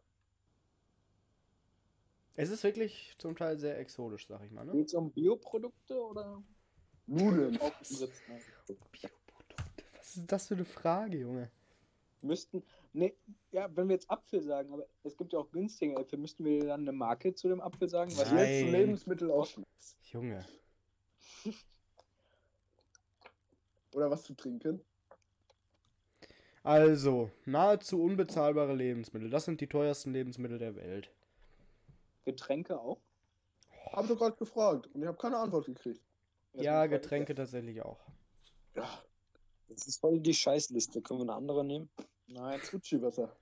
Es 2.35 2.51
ist 2.51 2.63
wirklich 2.63 3.15
zum 3.17 3.35
Teil 3.35 3.57
sehr 3.57 3.79
exotisch, 3.79 4.27
sag 4.27 4.43
ich 4.43 4.51
mal, 4.51 4.63
ne? 4.63 4.73
Geht 4.73 4.87
es 4.87 4.93
um 4.93 5.11
Bioprodukte 5.11 5.99
oder 5.99 6.43
Nudeln. 7.07 7.57
Bioprodukte. 7.57 8.77
Was 9.97 10.17
ist 10.17 10.31
das 10.31 10.47
für 10.47 10.53
eine 10.53 10.65
Frage, 10.65 11.17
Junge? 11.17 11.49
Müssten, 12.21 12.61
ne, 12.93 13.13
ja, 13.51 13.69
wenn 13.75 13.87
wir 13.87 13.95
jetzt 13.95 14.09
Apfel 14.09 14.41
sagen, 14.41 14.73
aber 14.73 14.85
es 15.03 15.17
gibt 15.17 15.33
ja 15.33 15.39
auch 15.39 15.51
günstige 15.51 15.95
Äpfel, 15.95 16.19
müssten 16.19 16.43
wir 16.45 16.65
dann 16.65 16.81
eine 16.81 16.91
Marke 16.91 17.33
zu 17.33 17.47
dem 17.49 17.61
Apfel 17.61 17.89
sagen? 17.89 18.11
Was 18.17 18.31
Nein. 18.31 18.65
Jetzt 18.65 18.71
Lebensmittel 18.71 19.31
ausschmeckst. 19.31 19.97
Junge. 20.11 20.45
Oder 23.93 24.09
was 24.09 24.23
zu 24.23 24.33
trinken. 24.33 24.81
Also, 26.63 27.31
nahezu 27.45 28.01
unbezahlbare 28.01 28.75
Lebensmittel. 28.75 29.29
Das 29.29 29.45
sind 29.45 29.61
die 29.61 29.67
teuersten 29.67 30.13
Lebensmittel 30.13 30.59
der 30.59 30.75
Welt. 30.75 31.11
Getränke 32.23 32.79
auch? 32.79 32.99
Hab 33.91 34.03
ich 34.03 34.11
doch 34.11 34.19
gerade 34.19 34.37
gefragt 34.37 34.87
und 34.93 35.01
ich 35.01 35.07
habe 35.07 35.17
keine 35.17 35.37
Antwort 35.37 35.65
gekriegt. 35.65 36.01
Ja, 36.53 36.85
Getränke 36.85 37.33
tatsächlich 37.33 37.81
auch. 37.81 37.99
Ja, 38.75 39.03
Das 39.69 39.87
ist 39.87 39.99
voll 39.99 40.19
die 40.19 40.33
Scheißliste. 40.33 41.01
Können 41.01 41.21
wir 41.21 41.23
eine 41.23 41.33
andere 41.33 41.65
nehmen? 41.65 41.89
Nein, 42.33 42.59
Gucci-Wasser. 42.69 43.35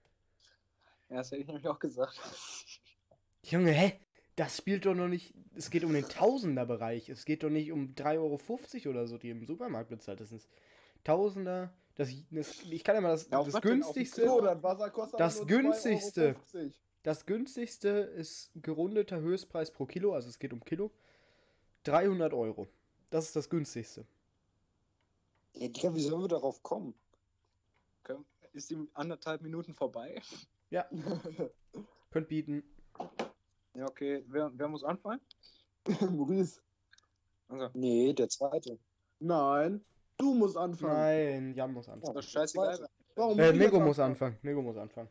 ja, 1.09 1.17
das 1.17 1.31
hätte 1.31 1.41
ich 1.41 1.47
nämlich 1.47 1.67
auch 1.67 1.79
gesagt. 1.79 2.19
Junge, 3.43 3.71
hä? 3.71 3.99
Das 4.35 4.57
spielt 4.57 4.85
doch 4.85 4.95
noch 4.95 5.07
nicht. 5.09 5.33
Es 5.55 5.69
geht 5.69 5.83
um 5.83 5.91
den 5.93 6.07
Tausender-Bereich. 6.07 7.09
Es 7.09 7.25
geht 7.25 7.43
doch 7.43 7.49
nicht 7.49 7.71
um 7.71 7.93
3,50 7.95 8.85
Euro 8.85 8.89
oder 8.91 9.07
so, 9.07 9.17
die 9.17 9.29
im 9.31 9.45
Supermarkt 9.45 9.89
bezahlt. 9.89 10.21
Das 10.21 10.31
ist 10.31 10.49
Tausender. 11.03 11.73
Das, 11.95 12.09
das, 12.31 12.61
ich 12.63 12.83
kann 12.83 12.95
ja 12.95 13.01
mal 13.01 13.09
das, 13.09 13.29
Ja, 13.29 13.43
das 13.43 13.61
günstigste. 13.61 14.25
So, 14.25 14.41
das 15.17 15.45
günstigste. 15.45 16.35
2,50 16.53 16.55
Euro. 16.57 16.71
Das 17.03 17.25
günstigste 17.25 17.89
ist 17.89 18.51
gerundeter 18.55 19.19
Höchstpreis 19.19 19.71
pro 19.71 19.85
Kilo, 19.85 20.13
also 20.13 20.29
es 20.29 20.39
geht 20.39 20.53
um 20.53 20.63
Kilo. 20.63 20.91
300 21.83 22.33
Euro. 22.33 22.67
Das 23.09 23.25
ist 23.25 23.35
das 23.35 23.49
günstigste. 23.49 24.05
Ja, 25.53 25.67
Digga, 25.67 25.93
wie 25.95 26.01
sollen 26.01 26.21
wir 26.21 26.27
darauf 26.27 26.61
kommen? 26.63 26.93
Können- 28.03 28.25
Ist 28.59 28.69
die 28.71 28.89
anderthalb 28.93 29.41
Minuten 29.41 29.73
vorbei? 29.73 30.21
Ja, 30.69 30.85
könnt 32.11 32.27
bieten. 32.27 32.61
Ja, 33.73 33.85
okay. 33.87 34.21
Wer, 34.27 34.51
wer 34.53 34.67
muss 34.67 34.83
anfangen? 34.83 35.21
Maurice. 36.11 36.59
Also, 37.47 37.69
Nee, 37.73 38.11
der 38.11 38.27
zweite. 38.27 38.77
Nein, 39.19 39.81
du 40.17 40.33
musst 40.33 40.57
anfangen. 40.57 40.93
Nein, 40.93 41.53
Jan 41.53 41.71
muss 41.71 41.87
anfangen. 41.87 42.13
das 42.15 42.25
ist 42.25 42.31
scheißegal. 42.31 42.89
Warum 43.15 43.39
Äh, 43.39 43.53
Nego 43.53 43.79
muss 43.79 43.97
anfangen. 43.97 44.37
Nego 44.41 44.61
muss 44.61 44.75
anfangen. 44.75 45.09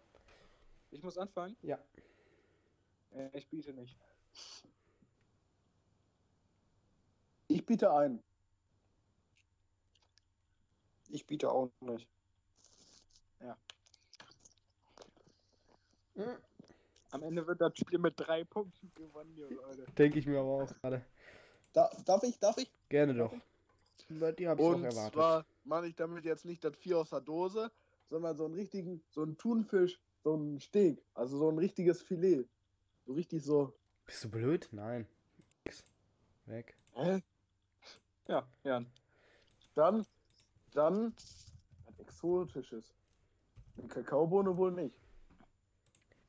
Ich 0.91 1.03
muss 1.03 1.17
anfangen? 1.17 1.57
Ja. 1.63 1.79
Äh, 3.13 3.31
ich 3.33 3.49
biete 3.49 3.73
nicht. 3.73 3.97
Ich 7.47 7.65
biete 7.65 7.91
ein. 7.95 8.23
Ich 11.09 11.27
biete 11.27 11.51
auch 11.51 11.71
nicht. 11.81 12.07
Am 17.11 17.23
Ende 17.23 17.47
wird 17.47 17.61
das 17.61 17.77
Spiel 17.79 17.99
mit 17.99 18.15
drei 18.17 18.45
Punkten 18.45 18.93
gewonnen, 18.95 19.35
ihr 19.37 19.51
Leute. 19.51 19.85
Denke 19.97 20.19
ich 20.19 20.27
mir 20.27 20.41
aber 20.41 20.65
auch 20.65 20.73
gerade. 20.81 21.05
Da, 21.73 21.91
darf 22.05 22.23
ich, 22.23 22.39
darf 22.39 22.59
ich? 22.59 22.71
Gerne 22.89 23.15
doch. 23.15 23.33
Dir 24.09 24.21
habe 24.27 24.35
ich 24.41 24.49
auch 24.49 24.75
Und 24.75 24.85
erwartet. 24.85 25.13
zwar 25.13 25.47
meine 25.65 25.87
ich 25.87 25.95
damit 25.97 26.25
jetzt 26.25 26.45
nicht 26.45 26.65
das 26.65 26.77
Vieh 26.77 26.95
aus 26.95 27.11
der 27.11 27.21
Dose, 27.21 27.71
sondern 28.11 28.37
so 28.37 28.47
einen 28.47 28.55
richtigen, 28.55 29.03
so 29.11 29.23
einen 29.23 29.37
Thunfisch, 29.37 30.01
so 30.23 30.35
einen 30.35 30.61
Steak, 30.61 31.03
also 31.15 31.39
so 31.39 31.49
ein 31.51 31.59
richtiges 31.59 32.03
Filet. 32.03 32.49
So 33.07 33.13
richtig 33.13 33.45
so. 33.45 33.75
Bist 34.07 34.25
du 34.25 34.31
blöd? 34.31 34.69
Nein. 34.73 35.07
Weg. 36.47 36.77
Hä? 36.93 37.23
Ja, 38.27 38.47
Jan. 38.65 38.91
Dann, 39.75 40.07
dann 40.73 41.15
was 41.85 41.99
Exotisches. 41.99 42.95
Eine 43.79 43.89
Kakaobohne 43.89 44.57
wohl 44.57 44.73
nicht. 44.73 44.95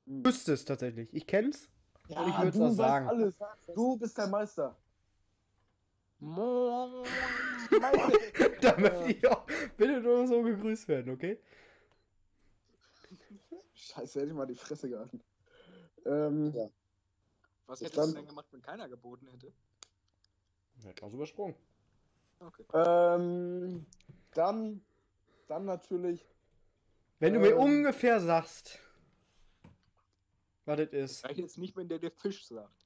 Hm. 0.06 0.26
Wüsste 0.26 0.54
es 0.54 0.66
tatsächlich. 0.66 1.14
Ich 1.14 1.26
kenn's. 1.28 1.70
Ja, 2.08 2.28
ich 2.28 2.38
würd's 2.42 2.58
du 2.58 2.64
auch 2.64 2.68
weißt 2.70 2.78
sagen. 2.78 3.08
Alles. 3.08 3.36
Du 3.76 3.98
bist 3.98 4.18
der 4.18 4.28
Meister. 4.28 4.76
da 8.62 8.78
möchte 8.78 9.06
ich 9.12 9.28
auch 9.28 9.46
bitte 9.78 10.02
nur 10.02 10.28
so 10.28 10.42
gegrüßt 10.42 10.88
werden, 10.90 11.14
okay? 11.14 11.40
Scheiße, 13.74 14.20
hätte 14.20 14.30
ich 14.32 14.36
mal 14.36 14.46
die 14.46 14.56
Fresse 14.56 14.90
gehalten. 14.90 15.22
Ähm, 16.06 16.52
Ja. 16.54 16.70
Was 17.68 17.82
hättest 17.82 17.98
du 17.98 18.02
dann. 18.02 18.16
denn 18.16 18.26
gemacht, 18.26 18.48
wenn 18.52 18.62
keiner 18.62 18.90
geboten 18.90 19.28
hätte? 19.28 19.54
Hätte 20.84 21.04
was 21.04 21.14
übersprungen. 21.14 21.56
Okay. 22.40 22.66
ähm, 22.74 23.86
dann, 24.34 24.82
dann 25.48 25.66
natürlich. 25.66 26.26
Wenn 27.20 27.34
du 27.34 27.40
mir 27.40 27.52
Ähm. 27.52 27.58
ungefähr 27.60 28.20
sagst, 28.20 28.80
was 30.66 30.78
das 30.78 30.90
ist. 30.90 31.26
Reicht 31.26 31.40
jetzt 31.40 31.58
nicht, 31.58 31.76
wenn 31.76 31.88
der 31.90 32.00
dir 32.00 32.12
Fisch 32.12 32.46
sagt. 32.48 32.86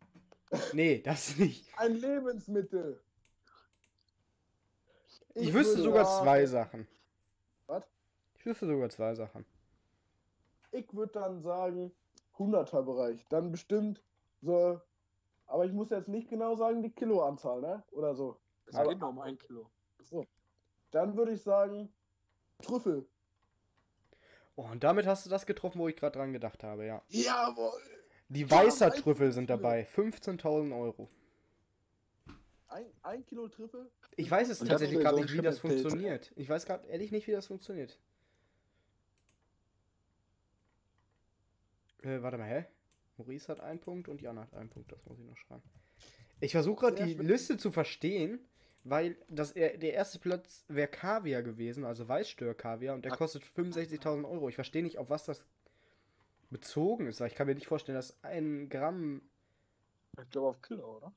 Nee, 0.74 1.02
das 1.02 1.38
nicht. 1.38 1.68
Ein 1.78 1.96
Lebensmittel. 1.96 3.02
Ich, 5.36 5.54
wüsste 5.54 5.78
würde 5.78 5.84
sogar 5.84 6.06
sagen- 6.06 6.24
zwei 6.24 6.46
Sachen. 6.46 6.88
Was? 7.68 7.84
Ich 8.38 8.46
wüsste 8.46 8.68
sogar 8.68 8.90
zwei 8.90 9.16
Sachen. 9.16 9.46
Ich 10.72 10.92
würde 10.94 11.14
dann 11.14 11.42
sagen, 11.42 11.92
100er 12.38 12.82
Bereich. 12.84 13.26
Dann 13.30 13.52
bestimmt 13.52 14.04
so. 14.42 14.80
Aber 15.46 15.66
ich 15.66 15.72
muss 15.74 15.90
jetzt 15.92 16.08
nicht 16.08 16.30
genau 16.30 16.56
sagen, 16.56 16.82
die 16.82 16.92
Kiloanzahl, 16.92 17.62
ne? 17.62 17.84
Oder 17.92 18.16
so. 18.16 18.40
Es 18.66 18.76
geht 18.76 18.98
nur 19.00 19.10
um 19.10 19.20
ein 19.20 19.38
Kilo. 19.38 19.70
Dann 20.92 21.16
würde 21.18 21.34
ich 21.34 21.42
sagen, 21.44 21.94
Trüffel. 22.62 23.08
Oh, 24.56 24.64
und 24.64 24.84
damit 24.84 25.06
hast 25.06 25.26
du 25.26 25.30
das 25.30 25.46
getroffen, 25.46 25.80
wo 25.80 25.88
ich 25.88 25.96
gerade 25.96 26.18
dran 26.18 26.32
gedacht 26.34 26.64
habe, 26.64 26.86
ja. 26.86 27.02
Jawohl. 27.10 27.82
Die 28.30 28.42
Ja, 28.42 28.52
weißer 28.52 28.88
weiße 28.88 29.02
Trüffel 29.02 29.32
sind 29.32 29.50
dabei. 29.50 29.88
15.000 29.96 30.78
Euro. 30.80 31.10
Ein, 32.68 32.86
ein 33.04 33.26
Kilo 33.26 33.48
Trüffel? 33.48 33.92
Ich 34.16 34.30
weiß 34.30 34.50
es 34.50 34.62
Und 34.62 34.68
tatsächlich 34.68 35.00
gerade 35.00 35.18
so 35.18 35.24
nicht, 35.24 35.34
wie 35.34 35.42
das 35.42 35.60
funktioniert. 35.60 36.32
Ich 36.36 36.50
weiß 36.50 36.66
gerade 36.66 36.88
ehrlich 36.88 37.12
nicht, 37.12 37.28
wie 37.28 37.32
das 37.32 37.48
funktioniert. 37.48 38.00
Äh, 42.02 42.22
warte 42.22 42.38
mal, 42.38 42.48
hä? 42.48 42.66
Maurice 43.18 43.48
hat 43.48 43.60
einen 43.60 43.80
Punkt 43.80 44.08
und 44.08 44.22
Jan 44.22 44.40
hat 44.40 44.54
einen 44.54 44.70
Punkt, 44.70 44.92
das 44.92 45.04
muss 45.06 45.20
ich 45.20 45.26
noch 45.26 45.38
schreiben. 45.38 45.64
Ich 46.40 46.52
versuche 46.52 46.88
gerade 46.88 47.06
die. 47.06 47.14
Liste 47.14 47.58
zu 47.58 47.72
verstehen, 47.72 48.40
weil 48.84 49.16
das, 49.30 49.52
er- 49.52 49.78
der 49.78 49.94
erste 49.94 50.20
Platz 50.20 50.66
wäre 50.68 50.88
Kaviar 50.88 51.42
gewesen, 51.44 51.86
also 51.86 52.08
Weißstör-Kaviar, 52.08 52.96
und 52.96 53.06
der 53.06 53.14
Ach. 53.14 53.18
kostet 53.18 53.44
65.000 53.44 54.26
Euro. 54.30 54.50
Ich 54.50 54.56
verstehe 54.56 54.84
nicht, 54.84 54.98
auf 54.98 55.10
was 55.10 55.26
das 55.26 55.46
bezogen 56.50 57.08
ist, 57.08 57.20
weil 57.20 57.28
ich 57.28 57.36
kann 57.36 57.48
mir 57.48 57.56
nicht 57.56 57.68
vorstellen, 57.68 57.96
dass 57.96 58.22
ein 58.24 58.70
Gramm. 58.70 59.22
Ich 60.22 60.30
glaube 60.30 60.48
auf 60.50 60.62
Kilo, 60.62 60.98
oder? 60.98 61.14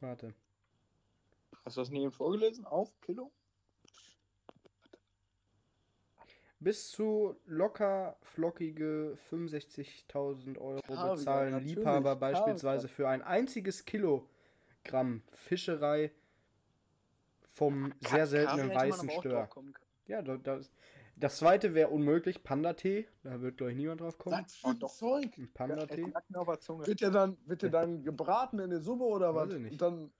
Warte. 0.00 0.34
Hast 1.64 1.76
du 1.76 1.80
das 1.80 1.90
nie 1.90 2.02
eben 2.02 2.12
vorgelesen? 2.12 2.64
Auf 2.66 2.90
Kilo? 3.02 3.30
Bis 6.60 6.90
zu 6.90 7.36
locker 7.46 8.16
flockige 8.22 9.16
65.000 9.30 10.56
Euro 10.58 10.80
Kaviar, 10.80 11.14
bezahlen 11.16 11.62
Liebhaber 11.64 12.14
Kaviar. 12.14 12.16
beispielsweise 12.32 12.88
für 12.88 13.08
ein 13.08 13.22
einziges 13.22 13.84
Kilogramm 13.84 15.22
Fischerei 15.32 16.10
vom 17.54 17.94
sehr 18.00 18.26
seltenen 18.26 18.74
weißen 18.74 19.08
Stör. 19.10 19.48
Ja, 20.06 20.20
da- 20.22 20.36
das, 20.36 20.70
das 21.16 21.38
zweite 21.38 21.72
wäre 21.74 21.88
unmöglich, 21.88 22.42
Panda-Tee. 22.42 23.06
Da 23.22 23.40
wird, 23.40 23.56
glaube 23.56 23.70
ich, 23.72 23.78
niemand 23.78 24.00
drauf 24.00 24.18
kommen. 24.18 24.44
Was 24.44 24.56
für 24.56 24.68
ein 24.68 24.78
doch. 24.80 24.92
Zeug? 24.92 25.30
Panda-Tee. 25.54 26.12
Zunge. 26.60 26.86
Wird 26.86 27.00
der 27.00 27.10
dann, 27.10 27.38
wird 27.46 27.62
der 27.62 27.70
dann 27.70 28.02
gebraten 28.02 28.58
in 28.58 28.70
der 28.70 28.80
Suppe 28.80 29.04
oder 29.04 29.34
Weiß 29.34 29.48
was? 29.48 29.54
ich 29.54 29.60
nicht. 29.60 29.72
Und 29.72 29.80
dann 29.82 30.12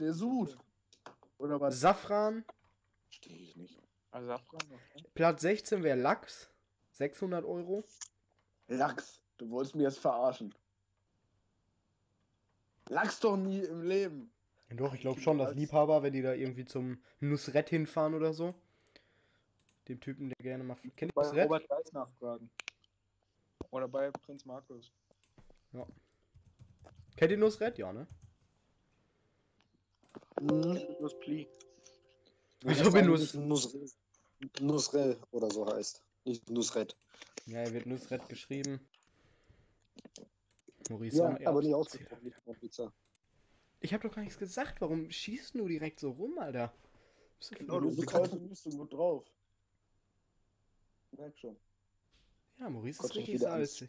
der 0.00 0.12
Sud. 0.12 0.58
Oder 1.38 1.60
was? 1.60 1.80
Safran. 1.80 2.44
Verstehe 3.06 3.36
ich 3.38 3.56
nicht. 3.56 3.80
Also 4.10 4.26
Safran, 4.26 4.60
okay. 4.72 5.04
Platz 5.14 5.42
16 5.42 5.82
wäre 5.84 5.96
Lachs. 5.96 6.50
600 6.92 7.44
Euro. 7.44 7.84
Lachs. 8.66 9.22
Du 9.38 9.48
wolltest 9.50 9.76
mir 9.76 9.84
jetzt 9.84 10.00
verarschen. 10.00 10.52
Lachs 12.88 13.20
doch 13.20 13.36
nie 13.36 13.60
im 13.60 13.82
Leben. 13.82 14.32
Ja, 14.70 14.76
doch, 14.76 14.94
ich 14.94 15.00
glaube 15.00 15.20
schon, 15.20 15.38
dass 15.38 15.54
Liebhaber, 15.54 16.02
wenn 16.02 16.12
die 16.12 16.22
da 16.22 16.32
irgendwie 16.32 16.64
zum 16.64 17.02
Nusret 17.20 17.68
hinfahren 17.70 18.14
oder 18.14 18.32
so. 18.32 18.54
Dem 19.88 20.00
Typen, 20.00 20.28
der 20.28 20.36
gerne 20.42 20.62
mal. 20.62 20.76
Kennt 20.96 21.10
ihr 21.10 21.14
Bei 21.14 21.22
Nusret? 21.24 21.44
Robert 21.46 21.68
Geis 21.68 21.92
nachfragen. 21.92 22.50
Oder 23.70 23.88
bei 23.88 24.10
Prinz 24.10 24.44
Markus. 24.44 24.92
Kennt 27.16 27.32
ihr 27.32 27.38
Nusret? 27.38 27.78
Ja, 27.78 27.92
ne? 27.92 28.06
Plus 30.36 31.18
Pli. 31.18 31.48
Ich 32.64 32.82
nur- 32.82 33.02
Nusrel, 33.02 33.86
Nusrel 34.60 35.18
oder 35.32 35.50
so 35.50 35.66
heißt. 35.66 36.02
Nicht 36.24 36.48
Nusret. 36.50 36.96
Ja, 37.46 37.58
er 37.60 37.72
wird 37.72 37.86
Nusret 37.86 38.28
geschrieben. 38.28 38.80
Maurice 40.88 41.18
Ja, 41.18 41.24
aber 41.26 41.40
ja, 41.40 41.52
nicht 41.60 41.74
auch- 41.74 41.78
ausgesprochen. 41.80 42.32
Pizza. 42.60 42.92
Ich 43.80 43.94
habe 43.94 44.06
doch 44.06 44.14
gar 44.14 44.22
nichts 44.22 44.38
gesagt. 44.38 44.80
Warum 44.80 45.10
schießt 45.10 45.54
du 45.54 45.66
direkt 45.66 46.00
so 46.00 46.10
rum, 46.10 46.38
Alter? 46.38 46.72
Bist 47.38 47.52
du 47.52 47.56
Genau, 47.56 47.80
Du 47.80 47.88
bist 47.88 48.06
kannst- 48.06 48.32
heute 48.32 48.42
nicht 48.44 48.62
so 48.62 48.70
gut 48.70 48.92
drauf. 48.92 49.24
Merk 51.12 51.36
schon. 51.38 51.56
Ja, 52.58 52.68
Maurice 52.68 53.02
ist 53.02 53.14
richtig 53.16 53.40
salzig. 53.40 53.88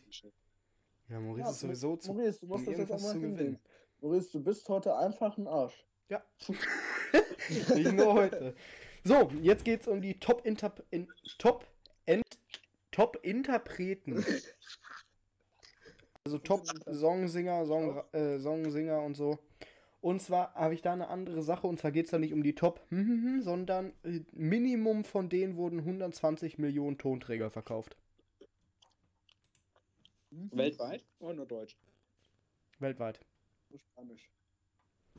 Ja, 1.10 1.20
Maurice 1.20 1.44
Ja, 1.46 1.52
ist 1.52 1.60
sowieso 1.60 1.98
zu. 1.98 2.14
Maurice, 2.14 2.40
du 2.40 2.46
musst 2.48 2.68
das 2.68 2.78
jetzt 2.78 2.92
einmal 2.92 3.00
zu 3.00 3.20
hinsehen. 3.20 3.36
gewinnen. 3.36 3.60
Maurice, 4.00 4.32
du 4.32 4.40
bist 4.44 4.68
heute 4.70 4.96
einfach 4.96 5.38
ein 5.38 5.48
Arsch. 5.48 5.86
Ja. 6.10 6.24
Nicht 7.76 7.92
nur 7.94 8.14
heute. 8.14 8.56
So, 9.04 9.30
jetzt 9.42 9.66
geht's 9.66 9.88
um 9.88 10.02
die 10.02 10.20
Top 10.20 10.46
Interp 10.46 10.84
in 10.92 11.08
Top 11.38 11.68
Ent 12.06 12.24
Top 12.92 13.18
Interpreten. 13.24 14.24
Also 16.24 16.38
Top 16.38 16.66
Songsinger, 16.92 17.66
Song, 17.66 18.04
äh, 18.14 18.40
Songsinger 18.40 19.02
und 19.02 19.16
so. 19.16 19.38
Und 20.02 20.20
zwar 20.20 20.54
habe 20.56 20.74
ich 20.74 20.82
da 20.82 20.94
eine 20.94 21.10
andere 21.10 21.44
Sache 21.44 21.68
und 21.68 21.80
zwar 21.80 21.92
geht 21.92 22.06
es 22.06 22.12
da 22.12 22.18
nicht 22.18 22.34
um 22.34 22.42
die 22.42 22.56
Top, 22.56 22.82
hm, 22.90 23.08
hm, 23.08 23.24
hm, 23.24 23.42
sondern 23.44 23.94
äh, 24.04 24.22
Minimum 24.32 25.04
von 25.04 25.30
denen 25.30 25.56
wurden 25.56 25.80
120 25.80 26.58
Millionen 26.58 26.98
Tonträger 26.98 27.52
verkauft. 27.52 27.96
Weltweit 30.32 31.04
oder 31.20 31.34
nur 31.36 31.46
Deutsch? 31.46 31.78
Weltweit. 32.80 33.20
Spanisch. 33.76 34.32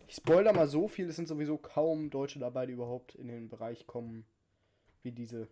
Ich 0.09 0.17
spoiler 0.17 0.53
mal 0.53 0.67
so 0.67 0.89
viel, 0.89 1.09
es 1.09 1.17
sind 1.17 1.29
sowieso 1.29 1.59
kaum 1.59 2.11
Deutsche 2.11 2.39
dabei, 2.39 2.67
die 2.67 2.73
überhaupt 2.73 3.15
in 3.15 3.29
den 3.29 3.49
Bereich 3.49 3.87
kommen, 3.87 4.25
wie 5.03 5.13
diese 5.13 5.49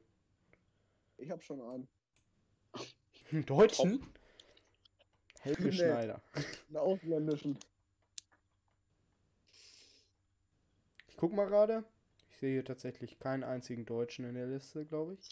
Ich 1.19 1.31
hab 1.31 1.43
schon 1.43 1.61
einen. 1.61 1.89
Deutschen. 3.47 4.05
Helge. 5.41 5.73
Schneider. 5.73 6.21
Einen 6.69 6.77
ausländischen. 6.77 7.59
Guck 11.21 11.35
mal 11.35 11.47
gerade. 11.47 11.85
Ich 12.31 12.39
sehe 12.39 12.53
hier 12.53 12.65
tatsächlich 12.65 13.19
keinen 13.19 13.45
einzigen 13.45 13.85
Deutschen 13.85 14.25
in 14.25 14.35
der 14.35 14.47
Liste, 14.47 14.87
glaube 14.87 15.19
ich. 15.21 15.29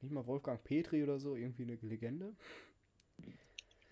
Nicht 0.00 0.10
mal 0.10 0.26
Wolfgang 0.26 0.62
Petri 0.64 1.04
oder 1.04 1.20
so, 1.20 1.36
irgendwie 1.36 1.62
eine 1.62 1.76
Legende. 1.76 2.34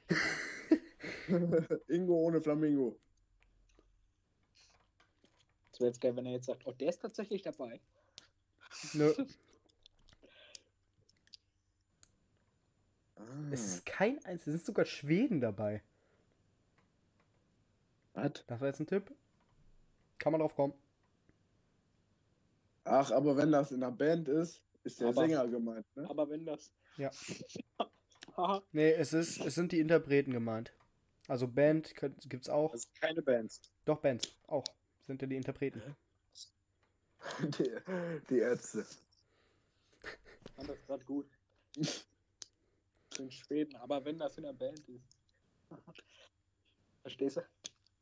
Ingo 1.87 2.15
ohne 2.15 2.43
Flamingo. 2.43 2.99
Das 5.71 5.81
wäre 5.81 5.89
jetzt 5.91 6.01
geil, 6.01 6.17
wenn 6.17 6.27
er 6.27 6.33
jetzt 6.33 6.47
sagt, 6.47 6.67
oh, 6.67 6.73
der 6.73 6.89
ist 6.89 7.01
tatsächlich 7.01 7.43
dabei. 7.43 7.81
Nö, 8.95 9.15
Ah. 13.15 13.49
es 13.53 13.65
ist 13.77 13.87
kein 13.87 14.17
einziger. 14.25 14.35
Es 14.35 14.45
sind 14.45 14.65
sogar 14.65 14.87
Schweden 14.87 15.41
dabei. 15.41 15.83
Was? 18.15 18.33
Das 18.47 18.61
war 18.61 18.69
jetzt 18.69 18.81
ein 18.81 18.87
Tipp. 18.87 19.11
Kann 20.19 20.33
man 20.33 20.41
drauf 20.41 20.55
kommen. 20.55 20.75
Ach, 22.85 23.11
aber 23.13 23.37
wenn 23.37 23.53
das 23.53 23.71
in 23.73 23.83
einer 23.83 23.93
Band 23.93 24.29
ist, 24.29 24.61
ist 24.85 25.01
der 25.01 25.09
Aber- 25.09 25.23
Sänger 25.23 25.47
gemeint, 25.49 25.87
ne? 25.97 26.09
Aber 26.11 26.29
wenn 26.29 26.45
das. 26.45 26.73
Ja. 26.97 27.11
Haha. 28.37 28.63
Nee, 28.73 28.93
es 28.93 29.13
ist, 29.13 29.39
es 29.41 29.55
sind 29.55 29.73
die 29.73 29.81
Interpreten 29.81 30.33
gemeint. 30.33 30.73
Also 31.29 31.47
Band 31.47 31.95
könnt- 31.95 32.29
gibt's 32.29 32.49
auch. 32.49 32.73
Also 32.73 32.89
keine 33.01 33.23
Bands. 33.23 33.61
Doch, 33.85 33.99
Bands 34.01 34.35
auch. 34.47 34.65
Sind 35.07 35.21
ja 35.23 35.29
die 35.29 35.37
Interpreten. 35.37 35.83
Die, 37.41 37.71
die 38.31 38.39
Ärzte. 38.39 38.85
fand 40.57 40.69
das 40.69 40.83
gerade 40.87 41.05
gut. 41.05 41.27
In 43.19 43.31
Schweden, 43.31 43.77
aber 43.77 44.05
wenn 44.05 44.19
das 44.19 44.37
in 44.39 44.43
der 44.43 44.53
Band 44.53 44.81
ist. 44.89 45.17
Verstehst 47.03 47.37
du? 47.37 47.43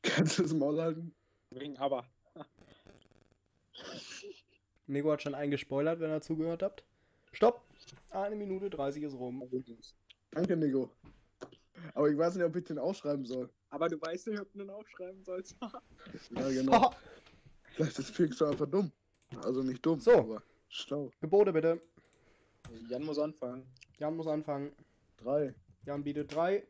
Kannst 0.02 0.38
du 0.38 0.42
das 0.42 0.52
Maul 0.52 0.80
halten? 0.80 1.14
Wegen 1.50 1.76
aber. 1.78 2.04
Nico 4.86 5.12
hat 5.12 5.22
schon 5.22 5.34
eingespoilert, 5.34 6.00
wenn 6.00 6.10
ihr 6.10 6.20
zugehört 6.20 6.62
habt. 6.62 6.84
Stopp! 7.32 7.62
Eine 8.10 8.36
Minute 8.36 8.70
30 8.70 9.04
ist 9.04 9.14
rum. 9.14 9.42
Danke, 10.32 10.56
Nico. 10.56 10.90
Aber 11.94 12.08
ich 12.08 12.18
weiß 12.18 12.34
nicht, 12.34 12.44
ob 12.44 12.54
ich 12.56 12.64
den 12.64 12.78
aufschreiben 12.78 13.24
soll. 13.24 13.48
Aber 13.70 13.88
du 13.88 14.00
weißt 14.00 14.28
nicht, 14.28 14.40
ob 14.40 14.50
du 14.52 14.58
den 14.58 14.70
aufschreiben 14.70 15.22
sollst. 15.24 15.56
Ja, 16.30 16.48
genau. 16.50 16.92
Vielleicht 17.74 17.98
ist 17.98 18.10
Felix 18.10 18.42
einfach 18.42 18.66
dumm. 18.66 18.90
Also 19.44 19.62
nicht 19.62 19.84
dumm, 19.86 20.00
So. 20.00 20.12
aber 20.12 20.42
stau. 20.68 21.10
Gebote 21.20 21.52
bitte. 21.52 21.80
Jan 22.88 23.04
muss 23.04 23.18
anfangen. 23.18 23.64
Jan 23.98 24.16
muss 24.16 24.26
anfangen. 24.26 24.72
Drei. 25.18 25.54
Jan 25.86 26.02
bietet 26.02 26.34
drei. 26.34 26.66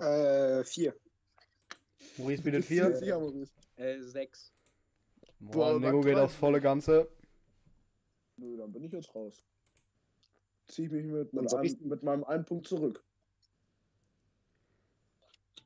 Äh, 0.00 0.64
vier. 0.64 0.94
Maurice 2.16 2.42
bietet 2.42 2.64
vier. 2.64 2.94
Sicher, 2.96 3.18
Maurice. 3.18 3.52
Äh, 3.76 4.00
sechs. 4.02 4.52
Boah, 5.40 5.80
was 5.80 6.04
geht 6.04 6.16
aufs 6.16 6.34
volle 6.34 6.60
Ganze. 6.60 7.08
Nö, 8.36 8.56
dann 8.56 8.72
bin 8.72 8.84
ich 8.84 8.92
jetzt 8.92 9.14
raus. 9.14 9.42
Zieh 10.68 10.84
ich 10.86 10.90
mich 10.90 11.04
mit, 11.06 11.32
mit, 11.32 11.52
einem, 11.54 11.64
ich- 11.64 11.80
mit 11.80 12.02
meinem 12.02 12.24
einen 12.24 12.44
Punkt 12.44 12.66
zurück. 12.66 13.02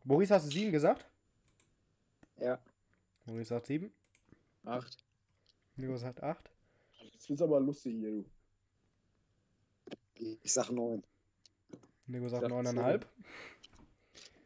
Maurice, 0.05 0.35
hast 0.35 0.47
du 0.47 0.51
sieben 0.51 0.73
gesagt? 0.73 1.07
Ja. 2.39 2.59
Maurice 3.27 3.49
sagt 3.51 3.67
sieben. 3.67 3.93
Acht. 4.65 5.05
Nico 5.77 5.97
sagt 5.97 6.23
acht. 6.23 6.51
Jetzt 7.13 7.29
wird's 7.29 7.43
aber 7.43 7.61
lustig 7.61 7.95
hier, 7.95 8.11
du. 8.11 8.25
Ich 10.43 10.53
sag 10.53 10.71
neun. 10.71 11.03
Nico 12.07 12.29
sagt 12.29 12.43
Sagt 12.43 12.51
neuneinhalb. 12.51 13.07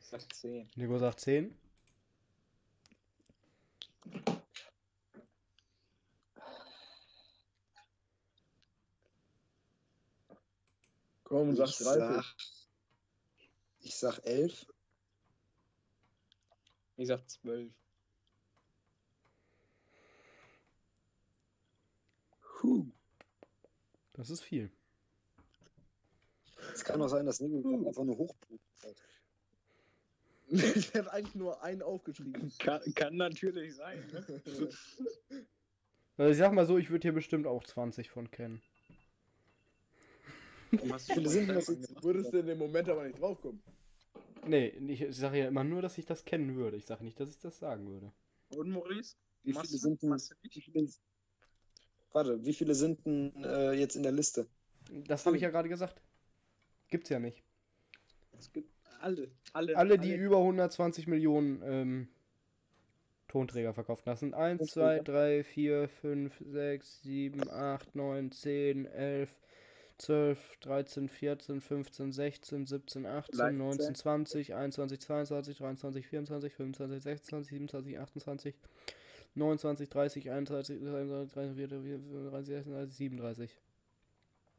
Ich 0.06 0.10
sag 0.10 0.32
zehn. 0.32 0.70
Nico 0.76 0.98
sagt 0.98 1.18
zehn. 1.18 1.52
Komm, 11.24 11.56
sag 11.56 11.70
Ich 11.70 11.78
30. 11.78 11.98
sag, 11.98 12.36
ich 13.80 13.96
sag 13.96 14.18
elf. 14.24 14.66
Ich 16.96 17.08
sag 17.08 17.28
zwölf. 17.28 17.72
Huh. 22.62 22.86
Das 24.12 24.30
ist 24.30 24.42
viel. 24.42 24.70
Es 26.72 26.84
kann 26.84 27.02
auch 27.02 27.08
sein, 27.08 27.26
dass 27.26 27.40
Nico 27.40 27.88
einfach 27.88 28.04
nur 28.04 28.16
hochpumpt 28.16 28.84
hat. 28.84 29.02
Ich 30.48 30.94
hätte 30.94 31.12
eigentlich 31.12 31.34
nur 31.34 31.62
einen 31.62 31.82
aufgeschrieben. 31.82 32.52
Kann, 32.58 32.80
kann 32.94 33.16
natürlich 33.16 33.74
sein. 33.74 33.98
Ne? 34.12 34.70
Also 36.18 36.32
ich 36.32 36.38
sag 36.38 36.52
mal 36.54 36.64
so, 36.64 36.78
ich 36.78 36.88
würde 36.88 37.02
hier 37.02 37.12
bestimmt 37.12 37.46
auch 37.46 37.62
20 37.62 38.08
von 38.08 38.30
kennen. 38.30 38.62
Hast 40.88 41.10
Wie 41.10 41.14
viele 41.14 41.28
sind 41.28 41.48
denn 41.48 41.56
das 41.56 41.68
jetzt? 41.68 42.02
Würdest 42.02 42.32
du 42.32 42.38
in 42.38 42.46
dem 42.46 42.58
Moment 42.58 42.88
aber 42.88 43.04
nicht 43.06 43.20
draufkommen. 43.20 43.62
Nee, 44.46 44.68
ich, 44.68 45.04
sage 45.14 45.38
ja 45.38 45.48
immer 45.48 45.64
nur, 45.64 45.82
dass 45.82 45.98
ich 45.98 46.06
das 46.06 46.24
kennen 46.24 46.56
würde. 46.56 46.76
Ich 46.76 46.86
sage 46.86 47.04
nicht, 47.04 47.18
dass 47.20 47.28
ich 47.28 47.38
das 47.38 47.58
sagen 47.58 47.86
würde. 47.88 48.12
Und 48.48 48.70
Maurice? 48.70 49.16
Wie 49.42 49.52
viele 49.52 49.68
du? 49.68 49.76
sind 49.76 50.02
denn, 50.02 50.12
wie 50.12 50.60
viele, 50.60 50.88
warte, 52.12 52.44
wie 52.44 52.54
viele 52.54 52.74
sind 52.74 53.04
denn 53.04 53.44
äh, 53.44 53.72
jetzt 53.72 53.96
in 53.96 54.02
der 54.02 54.12
Liste? 54.12 54.46
Das 55.06 55.26
habe 55.26 55.36
ich 55.36 55.42
ja 55.42 55.50
gerade 55.50 55.68
gesagt. 55.68 56.00
Gibt's 56.88 57.10
ja 57.10 57.18
nicht. 57.18 57.42
Es 58.38 58.52
gibt 58.52 58.70
alle. 59.00 59.30
Alle, 59.52 59.76
Alle, 59.76 59.98
die 59.98 60.14
über 60.14 60.38
120 60.38 61.06
Millionen 61.06 61.62
ähm, 61.64 62.08
Tonträger 63.28 63.74
verkauft. 63.74 64.06
Das 64.06 64.20
sind 64.20 64.34
1, 64.34 64.70
2, 64.70 65.00
3, 65.00 65.44
4, 65.44 65.88
5, 65.88 66.44
6, 66.46 67.02
7, 67.02 67.50
8, 67.50 67.94
9, 67.94 68.30
10, 68.32 68.86
11, 68.86 69.30
12, 69.98 70.56
13, 70.60 71.08
14, 71.08 71.60
15, 71.60 72.12
16, 72.12 72.66
17, 72.66 73.06
18, 73.06 73.36
Leipzig. 73.36 73.58
19, 73.58 73.94
20, 73.94 74.54
21, 74.54 75.00
22, 75.00 75.56
23, 75.56 76.06
24, 76.06 76.52
25, 76.54 77.02
26, 77.02 77.48
27, 77.50 77.98
28, 77.98 78.54
29, 79.34 79.88
30, 79.88 80.30
31, 80.30 80.78
32, 80.80 81.32
33, 81.32 81.56
34, 81.56 82.00
35, 82.10 82.64
36, 82.64 82.96
37. 82.96 83.50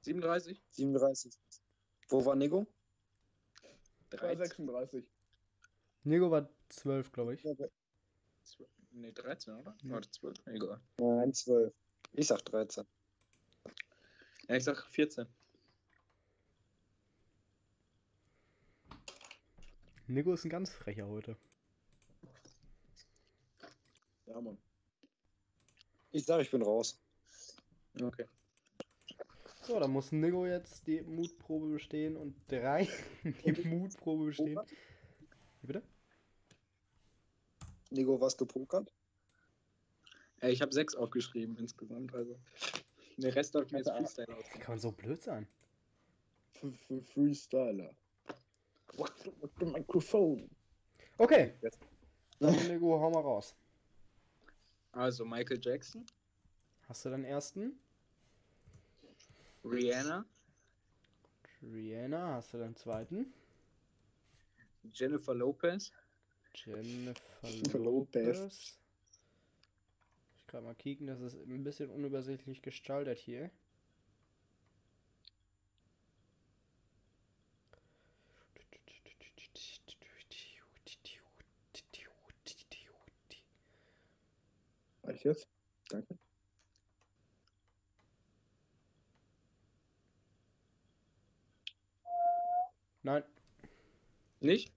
37? 0.02 0.62
37. 0.70 1.32
Wo 2.10 2.26
war 2.26 2.36
Nico? 2.36 2.68
13? 4.10 4.38
36. 4.38 5.06
Nico 6.04 6.32
war 6.32 6.50
12, 6.70 7.12
glaube 7.12 7.36
ich. 7.36 7.44
Ne, 8.92 9.12
13, 9.12 9.54
oder? 9.56 9.76
Oder 9.86 10.12
12? 10.12 10.38
Egal. 10.48 10.82
Nein, 10.98 11.34
12. 11.34 11.74
Ich 12.14 12.28
sag 12.28 12.44
13. 12.46 12.86
Ja, 14.48 14.56
ich 14.56 14.64
sag 14.64 14.86
14. 14.88 15.28
Nico 20.08 20.34
ist 20.34 20.46
ein 20.46 20.50
ganz 20.50 20.72
frecher 20.72 21.08
heute. 21.08 21.36
Ja, 24.26 24.40
Mann. 24.40 24.58
Ich 26.12 26.26
sag, 26.26 26.42
ich 26.42 26.50
bin 26.50 26.62
raus. 26.62 26.98
Okay. 28.02 28.26
So, 29.68 29.82
dann 29.82 29.92
muss 29.92 30.14
Nico 30.14 30.46
jetzt 30.46 30.88
die 30.88 31.02
Mutprobe 31.02 31.68
bestehen 31.68 32.16
und 32.16 32.34
drei 32.48 32.88
die 33.46 33.68
Mutprobe 33.68 34.28
bestehen. 34.28 34.58
Wie 35.62 35.68
bitte? 35.68 35.84
Nico, 37.90 38.22
was 38.22 38.38
gepokert? 38.38 38.94
Äh, 40.42 40.52
ich 40.52 40.62
habe 40.62 40.72
6 40.72 40.96
aufgeschrieben 40.96 41.58
insgesamt, 41.58 42.16
also. 42.16 42.40
Der 43.18 43.36
Rest 43.36 43.56
darf 43.56 43.70
mir 43.70 43.80
jetzt 43.80 43.90
Freestyle 43.90 44.28
Wie 44.30 44.34
ausgehen. 44.36 44.62
kann 44.62 44.72
man 44.72 44.80
so 44.80 44.92
blöd 44.94 45.22
sein? 45.22 45.46
F 46.54 46.64
-f 46.64 47.02
Freestyler. 47.02 47.94
What 48.96 49.12
the, 49.60 49.66
microphone? 49.66 50.50
Okay. 51.18 51.56
Dann 52.40 52.56
Nico, 52.70 53.02
hau 53.02 53.10
mal 53.10 53.20
raus. 53.20 53.54
Also 54.94 55.26
Michael 55.26 55.60
Jackson, 55.62 56.06
Hast 56.88 57.04
du 57.04 57.10
deinen 57.10 57.26
ersten? 57.26 57.78
Rihanna, 59.70 60.26
Rihanna, 61.62 62.36
hast 62.36 62.54
du 62.54 62.58
deinen 62.58 62.76
zweiten? 62.76 63.34
Jennifer 64.94 65.34
Lopez, 65.36 65.92
Jennifer 66.54 67.14
Lopez. 67.74 68.38
Lopez. 68.38 68.78
Ich 70.38 70.48
kann 70.48 70.64
mal 70.64 70.76
kicken, 70.76 71.08
das 71.08 71.20
ist 71.20 71.36
ein 71.36 71.64
bisschen 71.64 71.90
unübersichtlich 71.90 72.62
gestaltet 72.62 73.20
hier. 73.20 73.52
Ich 85.18 85.24
jetzt? 85.24 85.48
Danke. 85.90 86.16
Nein, 93.08 93.24
nicht? 94.42 94.74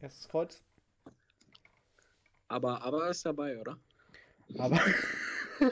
erstes 0.00 0.28
Kreuz. 0.28 0.62
Aber 2.46 2.80
aber 2.80 3.10
ist 3.10 3.26
dabei, 3.26 3.60
oder? 3.60 3.76
Aber. 4.56 4.80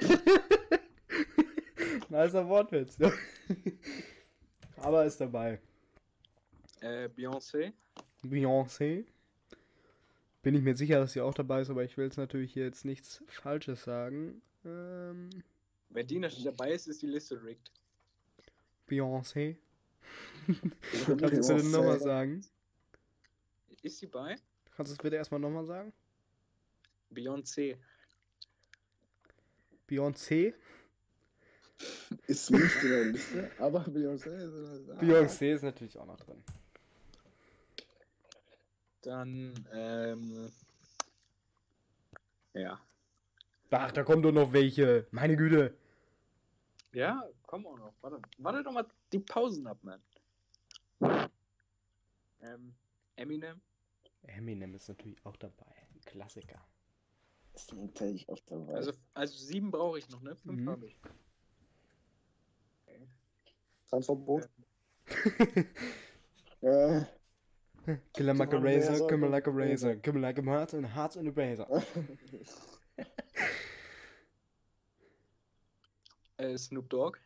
Nicer 2.09 2.49
Wortwitz. 2.49 2.99
Aber 4.79 5.05
ist 5.05 5.20
dabei. 5.20 5.61
Äh, 6.81 7.09
Beyoncé, 7.16 7.72
Beyoncé. 8.24 9.05
Bin 10.43 10.57
ich 10.57 10.62
mir 10.62 10.76
sicher, 10.76 10.99
dass 10.99 11.12
sie 11.12 11.20
auch 11.20 11.35
dabei 11.35 11.61
ist, 11.61 11.70
aber 11.70 11.85
ich 11.85 11.97
will 11.97 12.07
jetzt 12.07 12.16
natürlich 12.16 12.53
hier 12.53 12.64
jetzt 12.64 12.85
nichts 12.85 13.22
Falsches 13.29 13.85
sagen. 13.85 14.43
Ähm, 14.64 15.31
wenn 15.91 16.09
die 16.09 16.18
nicht 16.18 16.45
dabei 16.45 16.72
ist, 16.72 16.89
ist 16.89 17.03
die 17.03 17.07
Liste 17.07 17.41
rigged. 17.41 17.70
Beyoncé. 18.89 19.59
Kannst 20.46 21.09
du 21.09 21.16
bitte 21.16 21.64
nochmal 21.70 22.01
sagen? 22.01 22.44
Ist 23.82 23.99
sie 23.99 24.07
bei? 24.07 24.36
Kannst 24.74 24.90
du 24.90 24.94
es 24.94 24.99
bitte 24.99 25.16
erstmal 25.16 25.40
nochmal 25.40 25.66
sagen? 25.66 25.92
Beyoncé. 27.11 27.76
Beyoncé? 29.88 30.55
Ist 32.26 32.51
nicht 32.51 32.82
in 32.82 32.88
der 32.90 33.05
Liste, 33.05 33.51
aber 33.59 33.80
Beyoncé 33.82 34.30
ist. 34.36 34.90
Ah, 34.90 35.01
Beyoncé 35.01 35.55
ist 35.55 35.62
natürlich 35.62 35.99
auch 35.99 36.07
noch 36.07 36.18
drin. 36.18 36.42
Dann, 39.03 39.55
ähm. 39.72 40.51
Ja. 42.55 42.80
Ach, 43.70 43.92
da 43.92 44.03
kommen 44.03 44.22
doch 44.22 44.32
noch 44.32 44.53
welche. 44.53 45.07
Meine 45.11 45.36
Güte. 45.36 45.76
Ja, 46.93 47.22
komm 47.47 47.66
auch 47.66 47.78
noch. 47.78 47.95
Warte, 48.01 48.20
warte 48.39 48.62
doch 48.62 48.72
mal 48.72 48.86
die 49.12 49.18
Pausen 49.18 49.66
ab, 49.66 49.78
Mann. 49.82 50.03
Ähm, 52.41 52.74
Eminem, 53.16 53.61
Eminem 54.22 54.74
ist 54.74 54.89
natürlich 54.89 55.24
auch 55.26 55.36
dabei. 55.36 55.74
Ein 55.95 56.01
Klassiker. 56.05 56.64
Ist 57.55 57.72
natürlich 57.72 58.28
auch 58.28 58.39
dabei. 58.47 58.74
also, 58.74 58.93
also 59.14 59.36
sieben 59.36 59.70
brauche 59.70 59.99
ich 59.99 60.09
noch, 60.09 60.22
ne? 60.22 60.36
Fünf 60.36 60.61
Mhm. 60.61 60.68
habe 60.68 60.86
ich. 60.86 60.97
Transferboot? 63.89 64.49
äh, 66.61 67.05
Kill 68.12 68.28
'em 68.28 68.39
like 68.39 68.53
a 68.53 68.59
razor, 68.59 68.99
kill 68.99 69.09
come 69.09 69.28
like 69.28 69.47
a 69.47 69.51
razor, 69.51 69.97
kill 69.97 70.16
'em 70.16 70.22
like 70.22 70.39
a 70.39 70.43
heart 70.43 70.74
and 70.74 70.95
hearts 70.95 71.16
in 71.16 71.26
a 71.26 71.30
razor. 71.30 71.66
Äh, 76.39 76.57
Snoop 76.57 76.89
Dogg, 76.89 77.18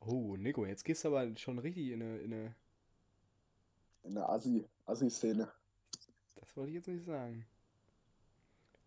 Oh, 0.00 0.36
Nico, 0.36 0.64
jetzt 0.64 0.84
gehst 0.84 1.04
du 1.04 1.08
aber 1.08 1.36
schon 1.36 1.58
richtig 1.58 1.88
in 1.88 2.00
eine, 2.00 2.18
in 2.18 2.32
eine. 2.32 2.54
in 4.04 4.14
der 4.14 4.28
Assi, 4.28 4.64
Assi-Szene. 4.86 5.50
Das 6.36 6.56
wollte 6.56 6.70
ich 6.70 6.76
jetzt 6.76 6.88
nicht 6.88 7.04
sagen. 7.04 7.44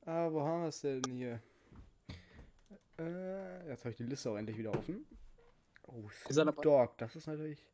Ah, 0.05 0.32
wo 0.32 0.41
haben 0.41 0.62
wir 0.62 0.70
es 0.70 0.80
denn 0.80 1.01
hier? 1.10 1.41
Äh, 2.97 3.68
jetzt 3.68 3.84
habe 3.84 3.91
ich 3.91 3.97
die 3.97 4.03
Liste 4.03 4.32
auch 4.32 4.38
endlich 4.38 4.57
wieder 4.57 4.72
offen. 4.72 5.05
Oh, 5.88 6.10
Snoop? 6.10 6.62
Dogg, 6.62 6.93
das 6.97 7.16
ist 7.18 7.28
natürlich. 7.28 7.66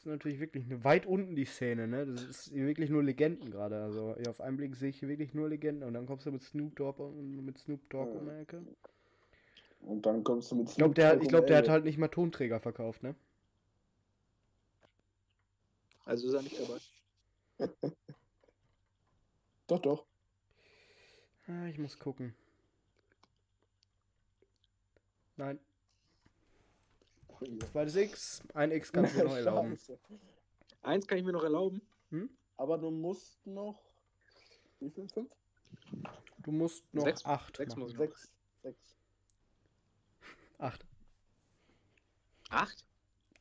Ist 0.00 0.06
natürlich 0.06 0.40
wirklich 0.40 0.64
weit 0.82 1.04
unten 1.04 1.36
die 1.36 1.44
Szene, 1.44 1.86
ne? 1.86 2.06
Das 2.06 2.24
ist 2.24 2.54
wirklich 2.54 2.88
nur 2.88 3.02
Legenden 3.02 3.50
gerade. 3.50 3.82
Also 3.82 4.16
hier 4.16 4.30
auf 4.30 4.40
einen 4.40 4.56
Blick 4.56 4.74
sehe 4.74 4.88
ich 4.88 5.02
wirklich 5.02 5.34
nur 5.34 5.50
Legenden 5.50 5.86
und 5.86 5.92
dann 5.92 6.06
kommst 6.06 6.24
du 6.24 6.32
mit 6.32 6.42
Snoop 6.42 6.74
Dogg 6.76 6.98
und 7.02 7.44
mit 7.44 7.58
Snoop 7.58 7.86
Dogg 7.90 8.10
um 8.16 8.24
die 8.24 8.34
Ecke. 8.40 8.62
Und 9.82 10.06
dann 10.06 10.24
kommst 10.24 10.50
du 10.52 10.56
mit 10.56 10.70
Ich 10.70 10.76
glaube, 10.76 10.94
der, 10.94 11.10
Snoop 11.10 11.22
ich 11.22 11.28
Dogg 11.28 11.40
glaub, 11.40 11.46
der 11.48 11.58
hat 11.58 11.68
halt 11.68 11.84
nicht 11.84 11.98
mal 11.98 12.08
Tonträger 12.08 12.60
verkauft, 12.60 13.02
ne? 13.02 13.14
also 16.06 16.28
ist 16.28 16.34
er 16.34 16.42
nicht 16.42 16.58
dabei. 16.58 16.80
Doch, 19.66 19.78
doch. 19.78 20.06
Ah, 21.46 21.66
ich 21.66 21.78
muss 21.78 21.96
gucken. 21.96 22.34
Nein, 25.36 25.60
zweites 27.72 27.96
X. 27.96 28.42
Ein 28.54 28.72
X 28.72 28.92
kannst 28.92 29.16
du 29.16 29.24
noch 29.24 29.34
erlauben. 29.36 29.76
Scheiße. 29.76 29.98
Eins 30.82 31.06
kann 31.06 31.18
ich 31.18 31.24
mir 31.24 31.32
noch 31.32 31.42
erlauben. 31.44 31.80
Hm? 32.10 32.30
Aber 32.56 32.78
du 32.78 32.90
musst 32.90 33.44
noch. 33.46 33.80
Wie 34.80 34.90
viel? 34.90 35.08
Fünf? 35.08 35.30
Du 36.38 36.52
musst 36.52 36.82
noch 36.94 37.04
Sechs- 37.04 37.24
acht 37.24 37.56
sechs 37.56 37.70
machen. 37.70 37.80
muss 37.80 37.92
ich 37.92 37.98
noch. 37.98 38.06
Sechs. 38.06 38.30
Sechs. 38.62 38.96
Acht. 40.58 40.84
Acht? 42.50 42.84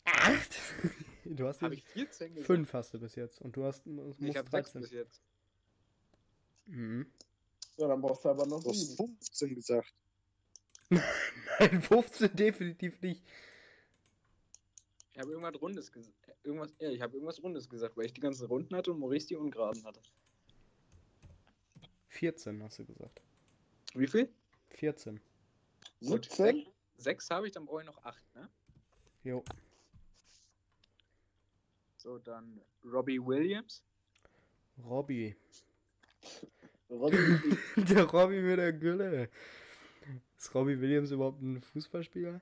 Acht? 0.06 0.56
Du 1.32 1.46
hast 1.48 1.62
Habe 1.62 1.76
jetzt 1.76 1.86
ich 1.86 1.92
14 1.94 2.30
gesagt? 2.34 2.48
fünf 2.48 2.74
hast 2.74 2.94
du 2.94 3.00
bis 3.00 3.14
jetzt 3.14 3.40
und 3.42 3.56
du 3.56 3.64
hast 3.64 3.86
musst 3.86 4.20
Ich 4.20 4.36
habe 4.36 4.50
sechs 4.50 4.72
13. 4.72 4.82
bis 4.82 4.92
jetzt. 4.92 5.22
Mhm. 6.66 7.06
Ja, 7.78 7.88
dann 7.88 8.02
brauchst 8.02 8.26
du 8.26 8.30
aber 8.30 8.48
noch 8.48 8.64
Du 8.64 8.70
hast 8.70 8.80
sieben. 8.98 9.10
15 9.20 9.54
gesagt. 9.56 9.94
Nein, 10.90 11.82
15 11.84 12.36
definitiv 12.36 13.00
nicht. 13.02 13.24
Ich 15.14 15.19
habe 15.19 15.31
irgendwas 15.31 15.61
Rundes 15.61 15.91
gesagt. 15.91 16.18
Irgendwas, 16.44 16.73
ja, 16.80 16.90
ich 16.90 17.02
habe 17.02 17.14
irgendwas 17.15 17.41
Rundes 17.41 17.69
gesagt, 17.69 17.98
weil 17.98 18.06
ich 18.06 18.14
die 18.14 18.22
ganzen 18.22 18.45
Runden 18.45 18.76
hatte 18.76 18.91
und 18.91 18.99
Maurice 18.99 19.27
die 19.27 19.36
Ungeraden 19.36 19.84
hatte. 19.84 20.02
14 22.10 22.61
hast 22.64 22.80
du 22.80 22.86
gesagt. 22.86 23.22
Wie 23.95 24.07
viel? 24.07 24.30
14. 24.72 25.19
Gut, 26.02 26.26
17? 26.26 26.68
Sechs 26.98 27.30
habe 27.30 27.48
ich, 27.48 27.53
dann 27.53 27.65
brauche 27.65 27.81
ich 27.81 27.88
noch 27.88 28.03
acht, 28.03 28.23
ne? 28.36 28.49
Jo. 29.23 29.44
So, 31.98 32.18
dann 32.19 32.61
Robbie 32.86 33.19
Williams. 33.19 33.84
Robby. 34.86 35.36
Roddy, 36.90 37.18
Der 37.76 38.03
Robby 38.06 38.41
mit 38.41 38.57
der 38.57 38.73
Gülle. 38.73 39.30
Ist 40.38 40.53
Robbie 40.56 40.80
Williams 40.80 41.11
überhaupt 41.11 41.41
ein 41.41 41.61
Fußballspieler? 41.61 42.41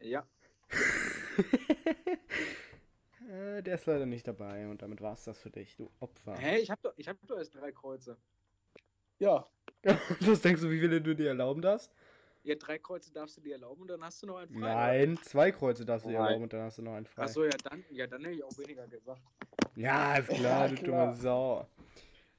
Ja. 0.00 0.26
äh, 3.28 3.62
der 3.62 3.74
ist 3.74 3.86
leider 3.86 4.06
nicht 4.06 4.26
dabei 4.26 4.68
und 4.68 4.82
damit 4.82 5.00
war's 5.00 5.24
das 5.24 5.38
für 5.38 5.50
dich, 5.50 5.76
du 5.76 5.90
Opfer. 6.00 6.36
Hä, 6.36 6.58
ich 6.58 6.70
habe 6.70 6.80
doch, 6.82 6.92
ich 6.96 7.08
hab 7.08 7.16
doch 7.26 7.38
erst 7.38 7.54
drei 7.54 7.72
Kreuze. 7.72 8.16
ja, 9.18 9.46
Was 10.20 10.40
denkst 10.40 10.62
du, 10.62 10.70
wie 10.70 10.80
viele 10.80 11.00
du 11.00 11.14
dir 11.14 11.28
erlauben 11.28 11.62
darfst? 11.62 11.92
Ja, 12.42 12.54
drei 12.54 12.78
Kreuze 12.78 13.12
darfst 13.12 13.36
du 13.36 13.40
dir 13.40 13.54
erlauben 13.54 13.82
und 13.82 13.88
dann 13.88 14.04
hast 14.04 14.22
du 14.22 14.26
noch 14.26 14.36
einen 14.36 14.50
frei. 14.50 14.60
Nein, 14.60 15.18
zwei 15.22 15.50
Kreuze 15.50 15.84
darfst 15.84 16.06
du 16.06 16.10
dir 16.10 16.18
erlauben 16.18 16.44
und 16.44 16.52
dann 16.52 16.62
hast 16.62 16.78
du 16.78 16.82
noch 16.82 16.94
einen 16.94 17.06
frei. 17.06 17.24
Achso, 17.24 17.44
ja, 17.44 17.50
dann, 17.64 17.84
ja, 17.90 18.06
dann 18.06 18.22
hätte 18.24 18.36
ich 18.36 18.44
auch 18.44 18.56
weniger 18.58 18.86
gesagt. 18.86 19.20
Ja, 19.74 20.16
ist 20.16 20.28
klar, 20.28 20.68
Ja, 20.68 20.74
du 20.74 20.84
dumme 20.84 21.14
Sau. 21.14 21.66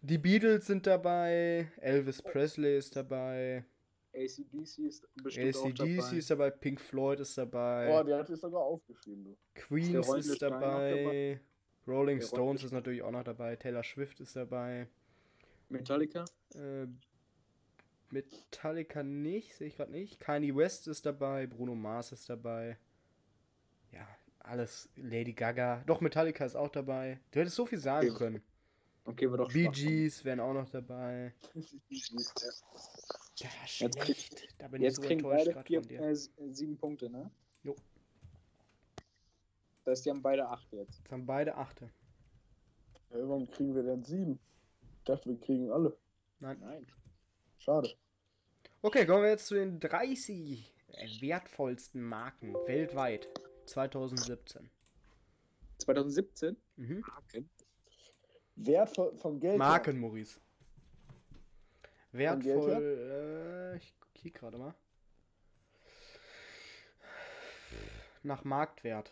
Die 0.02 0.18
Beatles 0.18 0.66
sind 0.68 0.88
dabei, 0.88 1.70
Elvis 1.82 2.22
Presley 2.22 2.78
ist 2.78 2.96
dabei, 2.96 3.66
ACDC 4.18 4.80
ist 4.88 5.08
bestimmt 5.16 5.56
auch 5.56 5.66
ACDC 5.66 5.78
dabei. 5.78 6.18
ist 6.18 6.30
dabei, 6.32 6.50
Pink 6.50 6.82
Floyd 6.82 7.20
ist 7.20 7.38
dabei, 7.38 8.04
die 8.04 8.14
hat 8.14 8.30
ich 8.30 8.40
sogar 8.40 8.62
aufgeschrieben, 8.62 9.24
du. 9.26 9.38
Queens 9.54 9.92
der 9.92 10.18
ist 10.18 10.42
noch 10.42 10.50
dabei, 10.50 10.90
dabei? 10.90 11.40
Rolling 11.88 12.20
Der 12.20 12.28
Stones 12.28 12.64
ist 12.64 12.72
natürlich 12.72 13.02
auch 13.02 13.12
noch 13.12 13.24
dabei, 13.24 13.56
Taylor 13.56 13.84
Swift 13.84 14.20
ist 14.20 14.36
dabei, 14.36 14.88
Metallica? 15.70 16.26
äh, 16.56 16.88
Metallica 18.10 19.04
nicht, 19.04 19.56
sehe 19.56 19.68
ich 19.68 19.76
gerade 19.76 19.92
nicht, 19.92 20.20
Kanye 20.20 20.56
West 20.56 20.88
ist 20.88 21.06
dabei, 21.06 21.46
Bruno 21.48 21.76
Mars 21.76 22.12
ist 22.12 22.30
dabei, 22.30 22.78
ja, 23.92 24.08
alles, 24.40 24.90
Lady 24.96 25.34
Gaga, 25.34 25.84
doch 25.86 26.02
Metallica 26.02 26.46
ist 26.46 26.56
auch 26.56 26.70
dabei, 26.70 27.20
du 27.32 27.40
hättest 27.40 27.56
so 27.56 27.66
viel 27.66 27.80
sagen 27.80 28.10
Okay. 28.10 28.18
können. 28.18 28.42
Okay, 29.06 29.32
war 29.32 29.38
doch 29.38 29.54
Bee. 29.54 29.70
Gees 29.70 30.26
wären 30.26 30.42
auch 30.42 30.54
noch 30.54 30.70
dabei. 30.70 31.34
Ja, 33.40 33.50
Jetzt 33.80 34.00
krieg-. 34.00 34.48
Da 34.58 34.68
bin 34.68 34.82
ich 34.82 34.86
Jetzt 34.88 34.96
so 34.98 35.02
kriegen 35.04 35.22
beide 35.24 35.64
vier, 35.64 35.82
von 35.82 35.90
dir. 35.90 36.02
äh, 36.02 36.12
äh, 36.12 36.18
sieben 36.52 36.78
Punkte, 36.78 37.10
ne? 37.10 37.30
Jo. 37.64 37.76
Das 39.84 39.92
heißt, 39.92 40.06
die 40.06 40.10
haben 40.10 40.22
beide 40.22 40.48
acht 40.48 40.72
jetzt. 40.74 40.98
Jetzt 41.00 41.12
haben 41.12 41.26
beide 41.26 41.56
Achte. 41.56 41.90
Ja, 43.12 43.18
warum 43.28 43.50
kriegen 43.50 43.74
wir 43.76 43.84
denn 43.84 44.04
sieben? 44.04 44.40
Ich 44.98 45.04
dachte, 45.06 45.30
wir 45.30 45.40
kriegen 45.40 45.72
alle. 45.72 45.96
Nein. 46.40 46.58
Nein. 46.60 46.88
Schade. 47.60 47.96
Okay, 48.82 49.06
kommen 49.06 49.24
wir 49.24 49.30
jetzt 49.30 49.48
zu 49.48 49.56
den 49.56 49.80
30 49.80 50.74
wertvollsten 51.22 52.02
Marken 52.02 52.54
weltweit 52.66 53.28
2017. 53.66 54.70
2017? 55.80 56.58
Mhm. 56.76 57.04
Wert 58.56 58.96
von, 58.96 59.18
vom 59.18 59.40
Geld. 59.40 59.54
her. 59.54 59.58
Marken, 59.60 60.00
Maurice. 60.00 60.40
Wertvoll. 62.12 63.74
Äh, 63.74 63.78
ich 63.78 63.94
kick 64.14 64.36
gerade 64.36 64.58
mal. 64.58 64.74
Nach 68.24 68.44
Marktwert. 68.44 69.12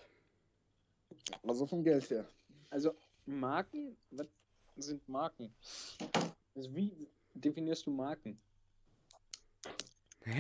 Also 1.44 1.66
vom 1.66 1.84
Geld 1.84 2.10
her. 2.10 2.28
Also, 2.70 2.94
Marken? 3.26 3.98
Was 4.12 4.28
sind 4.78 5.08
Marken? 5.08 5.54
Also, 6.56 6.76
wie 6.76 7.08
definierst 7.34 7.86
du 7.86 7.92
Marken? 7.92 8.40
Hä? 10.24 10.40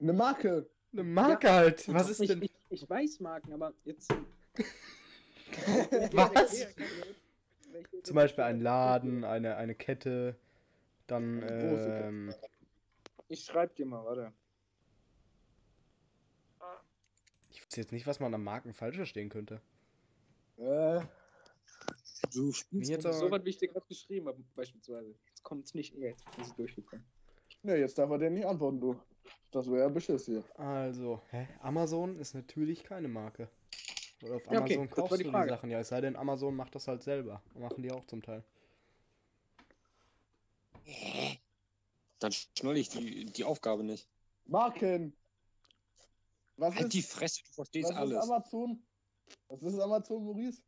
Eine 0.00 0.12
Marke. 0.12 0.68
Eine 0.92 1.04
Marke 1.04 1.50
halt. 1.50 1.92
Was 1.92 2.10
ist 2.10 2.20
ich, 2.20 2.28
denn? 2.28 2.42
Ich, 2.42 2.52
ich 2.70 2.88
weiß 2.88 3.20
Marken, 3.20 3.52
aber 3.52 3.72
jetzt. 3.84 4.10
Was? 6.12 6.66
Zum 8.02 8.14
Beispiel 8.14 8.44
ein 8.44 8.60
Laden, 8.60 9.24
eine, 9.24 9.56
eine 9.56 9.74
Kette, 9.74 10.36
dann 11.10 11.42
ähm, 11.48 12.34
Ich 13.28 13.44
schreib 13.44 13.74
dir 13.76 13.86
mal, 13.86 14.04
warte. 14.04 14.32
ich 17.50 17.62
weiß 17.64 17.76
jetzt 17.76 17.92
nicht, 17.92 18.06
was 18.06 18.20
man 18.20 18.32
an 18.34 18.42
Marken 18.44 18.72
falsch 18.72 18.96
verstehen 18.96 19.28
könnte. 19.28 19.60
Äh, 20.56 21.00
Du 22.32 22.52
Mir 22.70 22.86
jetzt 22.86 23.02
So 23.04 23.08
aber, 23.10 23.30
was, 23.38 23.44
wie 23.44 23.50
ich 23.50 23.58
dir 23.58 23.68
gerade 23.68 23.86
geschrieben 23.86 24.26
habe, 24.28 24.42
beispielsweise. 24.56 25.14
Jetzt 25.28 25.42
kommt 25.44 25.66
es 25.66 25.74
nicht, 25.74 25.94
jetzt 25.94 26.24
ist 26.38 26.48
es 26.48 26.54
durchgekommen. 26.56 27.04
ne, 27.62 27.76
jetzt 27.76 27.96
darf 27.96 28.10
er 28.10 28.18
dir 28.18 28.30
nicht 28.30 28.44
antworten, 28.46 28.80
du. 28.80 29.00
Das 29.52 29.66
wäre 29.70 29.80
ja 29.82 29.88
Beschiss 29.88 30.26
hier. 30.26 30.44
also, 30.56 31.22
hä? 31.30 31.48
Amazon 31.60 32.18
ist 32.18 32.34
natürlich 32.34 32.82
keine 32.84 33.08
Marke. 33.08 33.48
Oder 34.22 34.36
auf 34.36 34.42
Ja, 34.50 34.60
okay, 34.60 34.74
Amazon 34.76 34.88
das 34.88 34.96
war 34.98 35.04
kaufst 35.04 35.20
die 35.20 35.24
du 35.24 35.30
die. 35.30 35.48
Sachen 35.48 35.70
ja, 35.70 35.78
es 35.80 35.88
sei 35.88 36.00
denn, 36.00 36.16
Amazon 36.16 36.54
macht 36.56 36.74
das 36.74 36.88
halt 36.88 37.02
selber. 37.02 37.40
Machen 37.54 37.82
die 37.82 37.92
auch 37.92 38.04
zum 38.06 38.20
Teil. 38.22 38.42
Dann 42.18 42.32
schnull 42.32 42.76
ich 42.76 42.88
die, 42.88 43.26
die 43.26 43.44
Aufgabe 43.44 43.84
nicht. 43.84 44.08
Marken. 44.46 45.16
Was 46.56 46.74
Halt 46.74 46.86
ist, 46.86 46.92
die 46.94 47.02
Fresse, 47.02 47.42
du 47.44 47.52
verstehst 47.52 47.88
was 47.88 47.94
ist 47.94 47.96
alles. 47.96 48.18
Amazon? 48.18 48.82
Was 49.48 49.62
ist 49.62 49.78
Amazon, 49.78 50.24
Maurice? 50.24 50.62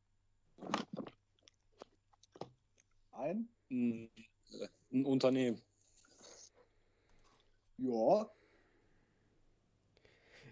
Ein? 3.13 3.49
Ein, 3.71 4.11
äh, 4.53 4.69
ein 4.93 5.05
Unternehmen. 5.05 5.61
Ja. 7.79 8.31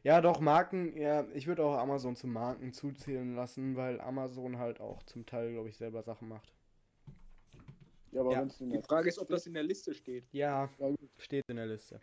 Ja, 0.02 0.20
doch, 0.20 0.40
Marken, 0.40 0.96
ja, 0.96 1.26
ich 1.34 1.46
würde 1.46 1.64
auch 1.64 1.76
Amazon 1.76 2.16
zu 2.16 2.26
Marken 2.26 2.72
zuzählen 2.72 3.34
lassen, 3.34 3.76
weil 3.76 4.00
Amazon 4.00 4.58
halt 4.58 4.80
auch 4.80 5.02
zum 5.02 5.26
Teil, 5.26 5.52
glaube 5.52 5.68
ich, 5.68 5.76
selber 5.76 6.02
Sachen 6.02 6.28
macht. 6.28 6.57
Ja, 8.12 8.20
aber 8.20 8.32
Ja. 8.32 8.40
wenn 8.40 8.48
es 8.48 8.58
Die 8.58 8.82
Frage 8.82 9.08
ist, 9.08 9.18
ob 9.18 9.28
das 9.28 9.46
in 9.46 9.54
der 9.54 9.62
Liste 9.62 9.94
steht. 9.94 10.24
Ja, 10.32 10.70
Ja, 10.78 10.94
steht 11.18 11.44
in 11.48 11.56
der 11.56 11.66
Liste. 11.66 12.00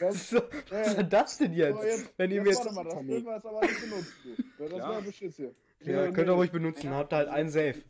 Das, 0.00 0.30
So, 0.30 0.40
was 0.70 0.88
ist 0.88 0.98
denn 0.98 1.08
das 1.10 1.38
denn 1.38 1.52
jetzt? 1.52 1.82
Jetzt- 1.84 2.12
Wenn 2.16 2.30
ihr 2.30 2.44
jetzt 2.44 2.64
mir 2.64 2.74
warte 2.76 2.88
jetzt. 2.90 2.96
mal, 2.96 3.06
das 3.14 3.24
wir 3.24 3.34
jetzt 3.34 3.46
aber 3.46 3.60
nicht 3.60 3.80
benutzen, 3.80 4.12
du. 4.24 4.42
Das 4.58 4.68
Klar. 4.72 4.90
wäre 4.90 5.02
Beschiss 5.02 5.36
hier. 5.36 5.54
Ja, 5.80 6.10
könnt 6.12 6.28
ihr 6.28 6.32
ruhig 6.32 6.50
benutzen, 6.52 6.90
habt 6.90 7.12
halt 7.12 7.28
einen 7.28 7.50
Safe. 7.50 7.82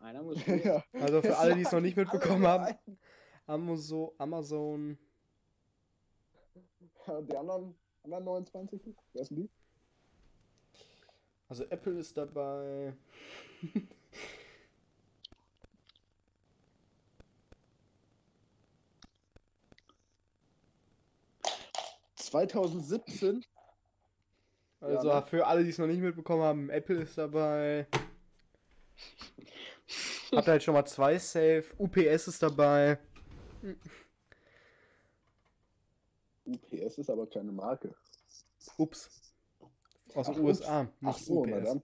Einer 0.00 0.22
muss. 0.22 0.38
ja. 0.46 0.82
Also 0.94 1.20
für 1.22 1.36
alle, 1.36 1.54
die 1.56 1.62
es 1.62 1.72
noch 1.72 1.80
nicht 1.80 1.96
mitbekommen 1.96 2.46
haben, 2.46 2.74
Amazon, 3.46 4.10
Amazon, 4.18 4.98
Ja, 7.06 7.20
die 7.22 7.36
anderen, 7.36 7.74
anderen 8.02 8.24
29? 8.24 8.94
Wer 9.12 9.24
sind 9.24 9.36
die? 9.36 9.50
also 11.48 11.64
Apple 11.64 11.98
ist 11.98 12.16
dabei. 12.16 12.94
2017? 22.30 23.44
Also 24.80 25.08
Ja, 25.08 25.20
ne? 25.20 25.26
für 25.26 25.46
alle, 25.46 25.64
die 25.64 25.70
es 25.70 25.78
noch 25.78 25.86
nicht 25.86 26.00
mitbekommen 26.00 26.42
haben, 26.42 26.70
Apple 26.70 27.02
ist 27.02 27.18
dabei. 27.18 27.86
Habt 30.32 30.46
ihr 30.46 30.52
halt 30.52 30.62
schon 30.62 30.74
mal 30.74 30.84
zwei 30.86 31.18
Safe. 31.18 31.64
UPS 31.78 32.28
ist 32.28 32.42
dabei. 32.42 32.98
UPS 36.46 36.98
ist 36.98 37.10
aber 37.10 37.26
keine 37.28 37.52
Marke. 37.52 37.94
Ups. 38.76 39.10
Aus 40.14 40.26
den 40.26 40.36
Ach, 40.36 40.40
USA, 40.40 40.80
Ach 41.02 41.16
nicht 41.16 41.26
so, 41.26 41.42
UPS. 41.42 41.64
dann. 41.64 41.82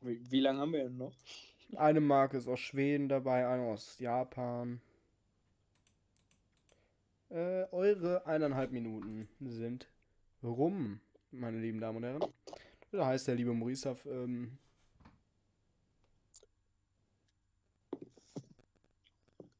Wie, 0.00 0.30
wie 0.30 0.40
lange 0.40 0.60
haben 0.60 0.72
wir 0.72 0.84
denn 0.84 0.96
noch? 0.96 1.12
Eine 1.76 2.00
Marke 2.00 2.38
ist 2.38 2.48
aus 2.48 2.60
Schweden 2.60 3.08
dabei, 3.08 3.46
eine 3.46 3.64
aus 3.64 3.98
Japan. 3.98 4.80
Äh, 7.30 7.64
eure 7.72 8.26
eineinhalb 8.26 8.72
Minuten 8.72 9.28
sind 9.40 9.86
rum, 10.42 11.00
meine 11.30 11.58
lieben 11.58 11.80
Damen 11.80 11.98
und 11.98 12.04
Herren. 12.04 12.24
Da 12.90 13.06
heißt 13.06 13.28
der 13.28 13.34
liebe 13.34 13.52
Maurice 13.52 13.84
darf, 13.84 14.06
ähm, 14.06 14.58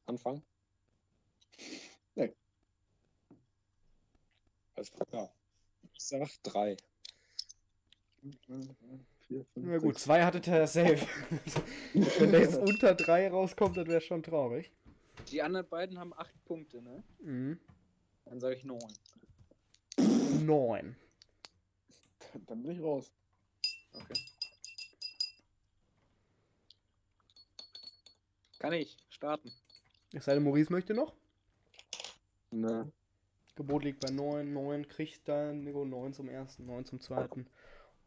Anfang? 0.06 0.42
Nee. 2.14 2.32
Alles 4.74 4.90
klar. 4.90 5.30
Ich 5.92 6.04
sag 6.04 6.28
drei. 6.42 6.76
Vier, 8.20 9.44
fünf, 9.44 9.66
na 9.66 9.76
gut, 9.76 9.94
sechs. 9.94 10.04
zwei 10.04 10.24
hattet 10.24 10.46
ihr 10.46 10.56
ja 10.56 10.66
safe. 10.66 11.06
Wenn 11.92 12.32
der 12.32 12.40
jetzt 12.40 12.56
unter 12.58 12.94
drei 12.94 13.28
rauskommt, 13.28 13.76
dann 13.76 13.86
wäre 13.86 14.00
schon 14.00 14.22
traurig. 14.22 14.72
Die 15.30 15.42
anderen 15.42 15.68
beiden 15.68 15.98
haben 15.98 16.14
acht 16.14 16.44
Punkte, 16.44 16.80
ne? 16.80 17.02
Mhm. 17.20 17.60
Dann 18.24 18.40
sage 18.40 18.56
ich 18.56 18.64
neun. 18.64 18.92
Neun. 20.40 20.96
Dann 22.46 22.62
bin 22.62 22.72
ich 22.72 22.80
raus. 22.80 23.12
Okay. 23.92 24.20
Kann 28.58 28.72
ich 28.72 28.96
starten? 29.10 29.52
Es 30.12 30.24
sei 30.24 30.34
denn, 30.34 30.42
Maurice 30.42 30.72
möchte 30.72 30.94
noch. 30.94 31.14
Ne. 32.50 32.90
Gebot 33.54 33.84
liegt 33.84 34.00
bei 34.00 34.10
9. 34.10 34.52
9 34.52 34.88
kriegt 34.88 35.28
dann 35.28 35.64
Nico 35.64 35.84
9 35.84 36.14
zum 36.14 36.28
ersten, 36.28 36.64
9 36.66 36.84
zum 36.84 37.00
zweiten, 37.00 37.46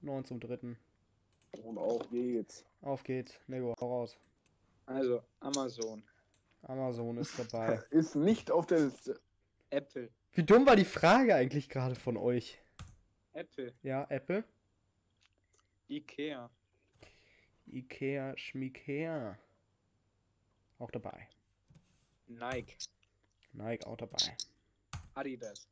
9 0.02 0.26
zum 0.26 0.40
dritten. 0.40 0.78
Und 1.64 1.78
auf 1.78 2.10
geht's. 2.10 2.66
Auf 2.82 3.04
geht's. 3.04 3.40
Nico, 3.48 3.76
hau 3.80 4.00
raus. 4.00 4.18
Also, 4.86 5.24
Amazon, 5.40 6.04
Amazon 6.64 7.18
ist 7.18 7.38
dabei. 7.40 7.82
Ist 7.92 8.16
nicht 8.16 8.52
auf 8.52 8.68
der 8.68 8.80
Liste. 8.86 9.20
Apple, 9.70 10.10
Wie 10.34 10.44
dumm 10.44 10.66
war 10.66 10.76
die 10.76 10.86
Frage 10.86 11.34
eigentlich 11.36 11.70
gerade 11.70 11.96
von 11.96 12.18
euch? 12.18 12.62
Apple, 13.34 13.74
Ja, 13.84 14.06
Apple, 14.10 14.44
Ikea, 15.90 16.50
Ikea, 17.68 18.38
Schmikea. 18.38 19.38
Auch 20.80 20.92
dabei. 20.92 21.28
Nike, 22.28 22.78
Nike 23.54 23.86
auch 23.86 23.98
dabei. 23.98 24.18
Adidas. 24.18 24.48
Adidas. 25.14 25.68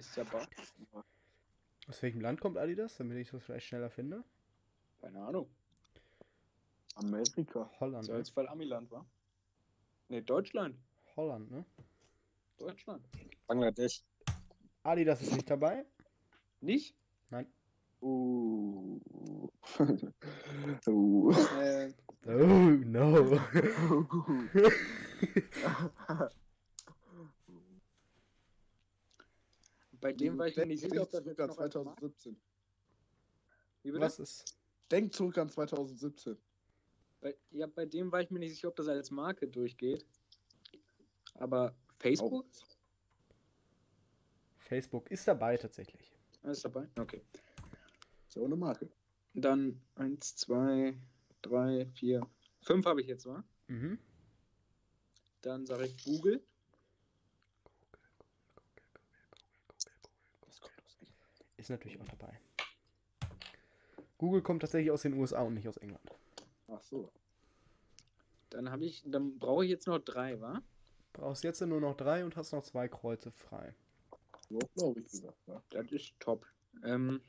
Ist 0.00 0.16
ja 0.16 0.24
Aus 1.86 2.02
welchem 2.02 2.22
Land 2.22 2.40
kommt 2.40 2.56
Adidas, 2.56 2.96
damit 2.96 3.18
ich 3.18 3.30
das 3.30 3.42
vielleicht 3.42 3.66
schneller 3.66 3.90
finde? 3.90 4.24
Keine 5.02 5.20
Ahnung. 5.20 5.46
Amerika. 6.94 7.70
Holland. 7.78 8.06
Soll 8.06 8.22
Ne? 8.22 8.48
Amiland, 8.48 8.90
war? 8.90 9.04
Ne, 10.08 10.22
Deutschland. 10.22 10.74
Holland, 11.16 11.50
ne? 11.50 11.66
Deutschland. 12.56 13.06
Bangladesch. 13.46 14.02
Adidas 14.84 15.20
ist 15.20 15.34
nicht 15.34 15.50
dabei. 15.50 15.84
Nicht? 16.62 16.96
Nein. 17.28 17.46
Uh. 18.00 18.98
uh. 20.86 21.32
Äh, 21.60 21.92
Oh, 22.26 22.30
no. 22.32 23.36
bei 30.00 30.12
dem 30.12 30.38
war 30.38 30.48
ich 30.48 30.56
mir 30.56 30.66
nicht 30.66 30.80
sicher, 30.80 31.02
ob 31.02 31.10
das 31.10 31.24
jetzt 31.24 31.40
an 31.40 31.48
noch 31.48 31.58
als 31.58 31.74
Marke- 31.74 32.00
2017. 32.00 32.40
Wie 33.82 33.90
bitte? 33.90 34.00
Was 34.04 34.18
ist? 34.18 34.56
Denk 34.90 35.12
zurück 35.14 35.38
an 35.38 35.48
2017. 35.48 36.36
Bei, 37.20 37.36
ja, 37.50 37.66
bei 37.66 37.86
dem 37.86 38.10
war 38.10 38.20
ich 38.22 38.30
mir 38.30 38.38
nicht 38.38 38.50
sicher, 38.54 38.68
ob 38.68 38.76
das 38.76 38.88
als 38.88 39.10
Marke 39.10 39.46
durchgeht. 39.46 40.04
Aber 41.34 41.74
Facebook? 41.98 42.46
Facebook 44.58 45.10
ist 45.10 45.26
dabei 45.28 45.56
tatsächlich. 45.56 46.16
Ah, 46.42 46.50
Ist 46.50 46.64
dabei? 46.64 46.88
Okay. 46.98 47.22
Ist 48.26 48.36
ja 48.36 48.42
auch 48.42 48.46
eine 48.46 48.56
Marke. 48.56 48.88
Dann 49.34 49.80
1, 49.96 50.36
2, 50.36 50.96
3, 51.42 51.86
4, 51.94 52.26
5 52.62 52.86
habe 52.86 53.00
ich 53.02 53.06
jetzt, 53.06 53.26
wa? 53.26 53.44
Mhm. 53.68 53.98
Dann 55.42 55.66
sage 55.66 55.86
ich 55.86 56.04
Google. 56.04 56.42
Ist 61.60 61.68
natürlich 61.68 62.00
auch 62.00 62.08
dabei. 62.08 62.40
Google 64.16 64.40
kommt 64.40 64.62
tatsächlich 64.62 64.90
aus 64.90 65.02
den 65.02 65.12
USA 65.12 65.42
und 65.42 65.54
nicht 65.54 65.68
aus 65.68 65.76
England. 65.76 66.02
Ach 66.68 66.82
so. 66.82 67.12
Dann 68.48 68.70
habe 68.70 68.86
ich, 68.86 69.02
dann 69.04 69.38
brauche 69.38 69.64
ich 69.64 69.70
jetzt 69.70 69.86
noch 69.86 69.98
drei, 69.98 70.40
wa? 70.40 70.62
Brauchst 71.12 71.44
jetzt 71.44 71.60
nur 71.60 71.80
noch 71.80 71.96
drei 71.96 72.24
und 72.24 72.34
hast 72.36 72.52
noch 72.52 72.62
zwei 72.62 72.88
Kreuze 72.88 73.30
frei. 73.30 73.74
So 74.48 74.58
glaube 74.74 75.00
ich 75.00 75.10
gesagt. 75.10 75.36
Ja. 75.46 75.62
Das 75.68 75.92
ist 75.92 76.14
top. 76.18 76.46
Ähm, 76.82 77.20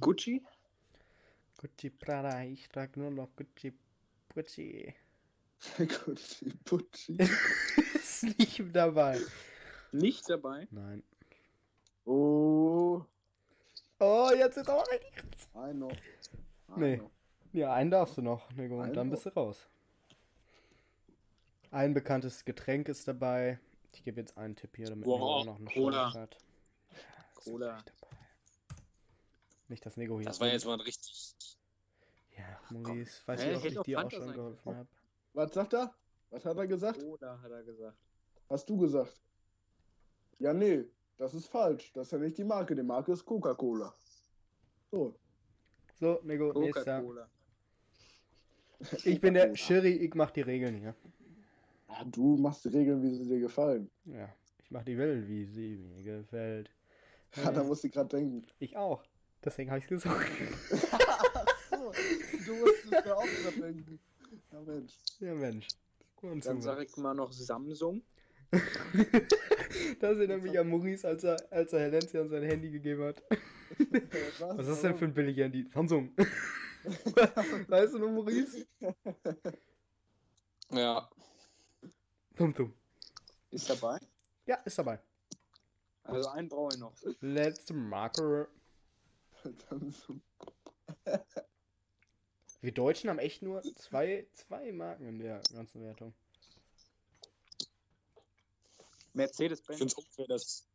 Gucci? 0.00 0.44
Gucci 1.58 1.90
Prada, 1.90 2.42
ich 2.42 2.68
trage 2.68 2.98
nur 2.98 3.12
noch 3.12 3.28
Gucci 3.36 3.72
Gucci. 4.34 4.92
Gucci, 5.78 6.52
Pucci. 6.64 7.18
ist 7.94 8.24
nicht 8.36 8.62
dabei. 8.72 9.20
Nicht 9.92 10.28
dabei. 10.28 10.66
Nein. 10.72 11.04
Oh. 12.04 13.02
Oh, 13.98 14.30
jetzt 14.36 14.56
ist 14.56 14.68
auch 14.68 14.86
richtig. 14.90 15.12
Ein 15.54 15.78
noch. 15.78 15.90
Ein 15.90 16.80
Nee. 16.80 16.96
noch. 16.98 17.10
Ja, 17.52 17.72
einen 17.72 17.90
darfst 17.90 18.16
du 18.18 18.22
noch, 18.22 18.50
Nico, 18.52 18.80
und 18.82 18.94
dann 18.94 19.08
noch. 19.08 19.14
bist 19.14 19.26
du 19.26 19.30
raus. 19.30 19.68
Ein 21.70 21.94
bekanntes 21.94 22.44
Getränk 22.44 22.88
ist 22.88 23.06
dabei. 23.08 23.58
Ich 23.92 24.02
gebe 24.02 24.20
jetzt 24.20 24.36
einen 24.36 24.56
Tipp 24.56 24.76
hier, 24.76 24.86
damit 24.86 25.06
Wow, 25.06 25.18
Nico 25.18 25.30
auch 25.34 25.44
noch 25.46 25.56
eine 25.56 25.64
Cola. 25.66 26.02
Chance 26.04 26.20
hat. 26.20 26.38
Cola. 27.34 27.84
Nicht, 29.68 29.86
dass 29.86 29.96
Nico 29.96 30.18
hier. 30.18 30.26
Das 30.26 30.40
war 30.40 30.48
jetzt 30.48 30.66
mal 30.66 30.74
ein 30.74 30.80
richtig. 30.80 31.34
Ja, 32.36 32.60
Maurice, 32.70 33.22
weiß 33.26 33.42
Hä, 33.44 33.48
nicht, 33.52 33.58
ob 33.58 33.64
ich 33.66 33.80
dir 33.82 34.04
auch 34.04 34.10
schon 34.10 34.32
geholfen 34.32 34.76
habe. 34.76 34.88
Was 35.32 35.54
sagt 35.54 35.72
er? 35.74 35.94
Was 36.30 36.44
hat 36.44 36.56
er 36.56 36.66
gesagt? 36.66 37.02
Oder 37.02 37.40
hat 37.40 37.50
er 37.50 37.62
gesagt. 37.62 37.96
Hast 38.50 38.68
du 38.68 38.76
gesagt? 38.76 39.20
Ja, 40.38 40.52
nee, 40.52 40.84
das 41.16 41.34
ist 41.34 41.46
falsch. 41.46 41.92
Das 41.92 42.06
ist 42.08 42.12
ja 42.12 42.18
nicht 42.18 42.38
die 42.38 42.44
Marke. 42.44 42.74
Die 42.74 42.82
Marke 42.82 43.12
ist 43.12 43.24
Coca-Cola. 43.24 43.94
So. 44.90 45.14
So, 46.00 46.20
Nico, 46.24 46.52
nächster. 46.58 47.00
Coca-Cola. 47.00 47.28
Ich 49.04 49.20
bin 49.20 49.34
der 49.34 49.54
Schiri, 49.56 49.92
ich 49.92 50.14
mach 50.14 50.30
die 50.30 50.42
Regeln 50.42 50.76
hier. 50.76 50.94
Ja, 51.88 52.04
du 52.04 52.36
machst 52.36 52.64
die 52.64 52.68
Regeln, 52.68 53.02
wie 53.02 53.14
sie 53.14 53.26
dir 53.26 53.40
gefallen. 53.40 53.90
Ja, 54.04 54.28
ich 54.58 54.70
mach 54.70 54.82
die 54.84 54.98
Welt, 54.98 55.28
wie 55.28 55.44
sie 55.44 55.76
mir 55.76 56.02
gefällt. 56.02 56.70
Ja, 57.36 57.50
da 57.50 57.64
musst 57.64 57.82
du 57.82 57.90
gerade 57.90 58.10
denken. 58.10 58.46
Ich 58.60 58.76
auch. 58.76 59.02
Deswegen 59.44 59.68
habe 59.68 59.80
ich 59.80 59.88
gesagt. 59.88 60.30
so, 61.68 61.76
du 62.46 62.54
musst 62.60 62.84
es 62.84 62.90
ja 62.92 63.14
auch 63.16 63.24
gerade 63.24 63.60
denken. 63.60 63.98
Ja, 64.52 64.60
Mensch. 64.60 65.00
ja, 65.18 65.34
Mensch. 65.34 65.66
Und 66.22 66.46
Dann 66.46 66.60
so. 66.60 66.68
sage 66.68 66.84
ich 66.84 66.96
mal 66.96 67.12
noch 67.12 67.32
Samsung. 67.32 68.02
das 70.00 70.16
erinnert 70.16 70.42
mich 70.42 70.58
an 70.58 70.68
Maurice, 70.68 71.06
als 71.06 71.24
er, 71.24 71.36
als 71.50 71.72
er 71.72 71.80
Herr 71.80 71.88
Lenzia 71.88 72.26
sein 72.26 72.42
Handy 72.42 72.70
gegeben 72.70 73.04
hat. 73.04 73.22
Was 74.38 74.60
ist 74.60 74.68
das 74.68 74.82
denn 74.82 74.94
für 74.94 75.06
ein 75.06 75.14
billiges 75.14 75.44
Handy? 75.44 75.68
Samsung. 75.72 76.10
weißt 77.68 77.94
du 77.94 77.98
noch, 77.98 78.10
Maurice? 78.10 78.66
Ja. 80.70 81.08
Samsung. 82.36 82.72
Ist 83.50 83.70
dabei. 83.70 83.98
Ja, 84.46 84.56
ist 84.56 84.78
dabei. 84.78 84.98
Also 86.04 86.28
einen 86.30 86.48
brauche 86.48 86.74
ich 86.74 86.80
noch. 86.80 86.92
Letzte 87.20 87.72
Marker. 87.72 88.48
Wir 92.60 92.72
Deutschen 92.72 93.10
haben 93.10 93.18
echt 93.18 93.42
nur 93.42 93.62
zwei, 93.62 94.26
zwei 94.32 94.72
Marken 94.72 95.06
in 95.06 95.18
der 95.18 95.40
ganzen 95.52 95.82
Wertung. 95.82 96.14
Ich 99.14 99.18
Mercedes-Benz. 99.18 99.78
finde 99.78 99.92
es 99.92 99.94
unfair, 99.94 100.26
dass. 100.26 100.66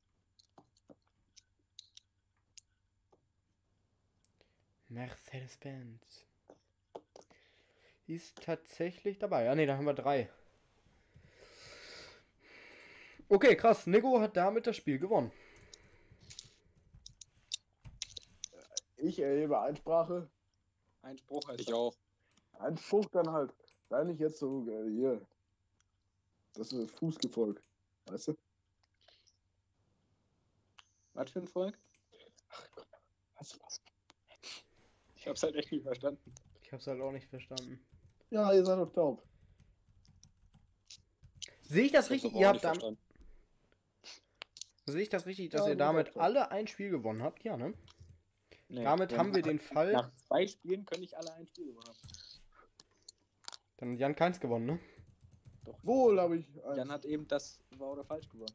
Mercedes-Benz. 4.88 6.26
Ist 8.08 8.42
tatsächlich 8.42 9.20
dabei. 9.20 9.44
Ja, 9.44 9.56
ne, 9.56 9.66
da 9.68 9.76
haben 9.76 9.86
wir 9.86 9.94
drei. 9.94 10.30
Okay, 13.28 13.58
krass. 13.58 13.86
Nico 13.86 14.22
hat 14.22 14.38
damit 14.38 14.66
das 14.66 14.78
Spiel 14.78 14.98
gewonnen. 15.00 15.34
Ich 18.96 19.20
erhebe 19.20 19.60
Einsprache. 19.60 20.30
Einspruch 21.02 21.46
heißt 21.50 21.60
Ich 21.60 21.66
das. 21.68 21.76
auch. 21.76 21.96
Einspruch 22.54 23.06
dann 23.12 23.30
halt. 23.32 23.54
Sei 23.90 24.06
nicht 24.06 24.22
jetzt 24.22 24.40
so 24.40 24.66
äh, 24.70 24.90
hier. 24.90 25.22
Das 26.54 26.72
ist 26.72 26.98
Fußgefolg. 26.98 27.62
Weißt 28.10 28.30
du? 28.30 28.38
Was 31.14 31.30
für 31.30 31.40
ein 31.40 31.48
Volk? 31.48 31.78
Hast 33.36 33.54
du 33.54 33.60
was? 33.64 33.82
Ich 35.16 35.28
hab's 35.28 35.44
halt 35.44 35.56
echt 35.56 35.72
nicht 35.72 35.84
verstanden. 35.84 36.34
Ich 36.64 36.72
hab's 36.74 36.88
halt 36.88 37.02
auch 37.02 37.12
nicht 37.12 37.28
verstanden. 37.30 37.86
Ja, 38.32 38.52
ihr 38.54 38.66
seid 38.66 38.80
doch 38.80 38.92
taub. 38.94 39.24
Sehe 41.62 41.84
ich 41.84 41.92
das 41.92 42.06
Ich 42.06 42.12
richtig? 42.12 42.34
Ihr 42.34 42.48
habt 42.48 42.64
dann, 42.64 42.98
sehe 44.88 45.02
ich 45.02 45.10
das 45.10 45.26
richtig, 45.28 45.50
dass 45.50 45.62
Ja, 45.62 45.70
ihr 45.70 45.76
damit 45.76 46.18
alle 46.18 46.50
ein 46.52 46.68
Spiel 46.68 46.90
gewonnen 46.90 47.22
habt? 47.22 47.44
Ja, 47.44 47.58
ne? 47.58 47.74
Nee. 48.70 48.84
Damit 48.84 49.16
haben 49.18 49.36
wir 49.36 49.44
den 49.44 49.60
Fall. 49.60 49.92
Nach 49.94 50.12
zwei 50.16 50.48
Spielen 50.48 50.86
können 50.86 51.02
nicht 51.02 51.16
alle 51.16 51.34
ein 51.34 51.46
Spiel 51.46 51.68
gewonnen 51.68 51.88
haben. 51.88 51.98
Dann 53.78 53.94
hat 53.94 54.00
Jan 54.00 54.16
keins 54.16 54.40
gewonnen, 54.40 54.66
ne? 54.66 54.80
Doch. 55.70 55.84
Wohl 55.84 56.20
habe 56.20 56.38
ich. 56.38 56.46
eins. 56.66 56.78
Jan 56.78 56.92
hat 56.92 57.06
eben 57.06 57.28
das 57.28 57.60
wahr 57.78 57.92
oder 57.92 58.04
falsch 58.04 58.28
gewonnen. 58.30 58.54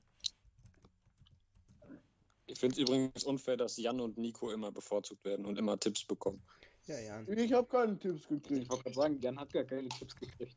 Ich 2.47 2.59
finde 2.59 2.74
es 2.74 2.78
übrigens 2.81 3.24
unfair, 3.24 3.57
dass 3.57 3.77
Jan 3.77 4.01
und 4.01 4.19
Nico 4.19 4.51
immer 4.51 4.70
bevorzugt 4.70 5.24
werden 5.24 5.47
und 5.47 5.59
immer 5.59 5.78
Tipps 5.78 6.05
bekommen. 6.05 6.43
Ja, 6.86 6.99
Jan. 6.99 7.27
Ich 7.39 7.53
habe 7.53 7.66
keine 7.66 7.99
Tipps 7.99 8.23
Ich 8.23 8.28
gekriegt. 8.28 8.69
wollte 8.70 8.82
gerade 8.85 8.95
sagen, 8.95 9.20
Jan 9.20 9.39
hat 9.41 9.53
gar 9.53 9.65
keine 9.65 9.89
Tipps 9.89 10.15
gekriegt. 10.16 10.55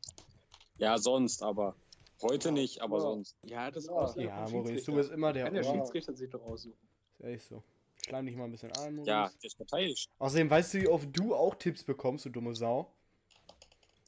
Ja, 0.76 0.98
sonst, 0.98 1.42
aber. 1.42 1.74
Heute 2.20 2.48
Ja, 2.48 2.52
nicht, 2.54 2.82
aber 2.82 2.96
ja. 2.96 3.00
sonst. 3.02 3.36
Ja, 3.44 3.70
das 3.70 3.84
ist 3.84 3.90
Ja. 4.16 4.22
Ja, 4.22 4.48
Maurice, 4.50 4.84
du 4.84 4.94
bist 4.96 5.10
immer 5.12 5.32
der. 5.32 5.44
Kann 5.44 5.54
der. 5.54 5.62
Schiedsrichter 5.62 6.14
sich 6.14 6.28
doch 6.30 6.42
aussuchen. 6.42 6.76
Ist 7.18 7.24
echt 7.24 7.48
so. 7.48 7.62
Schleim 8.04 8.26
dich 8.26 8.36
mal 8.36 8.44
ein 8.44 8.50
bisschen 8.50 8.72
ein, 8.72 8.94
Maurice. 8.96 9.10
Ja, 9.10 9.30
das 9.42 9.54
verteile 9.54 9.86
ich. 9.92 10.08
Außerdem 10.18 10.50
weißt 10.50 10.74
du, 10.74 10.80
wie 10.82 10.88
oft 10.88 11.08
du 11.16 11.34
auch 11.34 11.54
Tipps 11.54 11.84
bekommst, 11.84 12.24
du 12.24 12.30
dumme 12.30 12.54
Sau. 12.54 12.92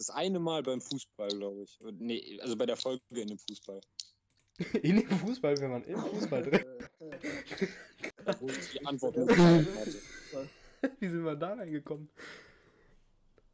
Das 0.00 0.08
eine 0.08 0.40
Mal 0.40 0.62
beim 0.62 0.80
Fußball, 0.80 1.28
glaube 1.28 1.62
ich. 1.62 1.78
Nee, 1.98 2.40
also 2.40 2.56
bei 2.56 2.64
der 2.64 2.78
Folge 2.78 3.02
in 3.10 3.28
dem 3.28 3.38
Fußball. 3.38 3.82
In 4.82 4.96
dem 4.96 5.10
Fußball, 5.10 5.60
wenn 5.60 5.70
man 5.70 5.84
im 5.84 5.98
Fußball 5.98 6.42
drin. 6.42 6.64
Wo 8.40 8.48
ich 8.48 8.70
die 8.70 8.86
Antwort 8.86 9.14
Wie 11.00 11.08
sind 11.08 11.22
wir 11.22 11.36
da 11.36 11.52
reingekommen? 11.52 12.08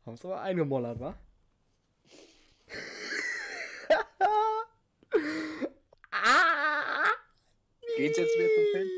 Haben 0.04 0.14
es 0.14 0.24
aber 0.24 0.40
eingemollert, 0.40 1.00
wa? 1.00 1.18
ah! 6.12 7.06
Geht's 7.96 8.18
jetzt 8.18 8.38
wieder 8.38 8.48
zum 8.54 8.64
Film? 8.70 8.88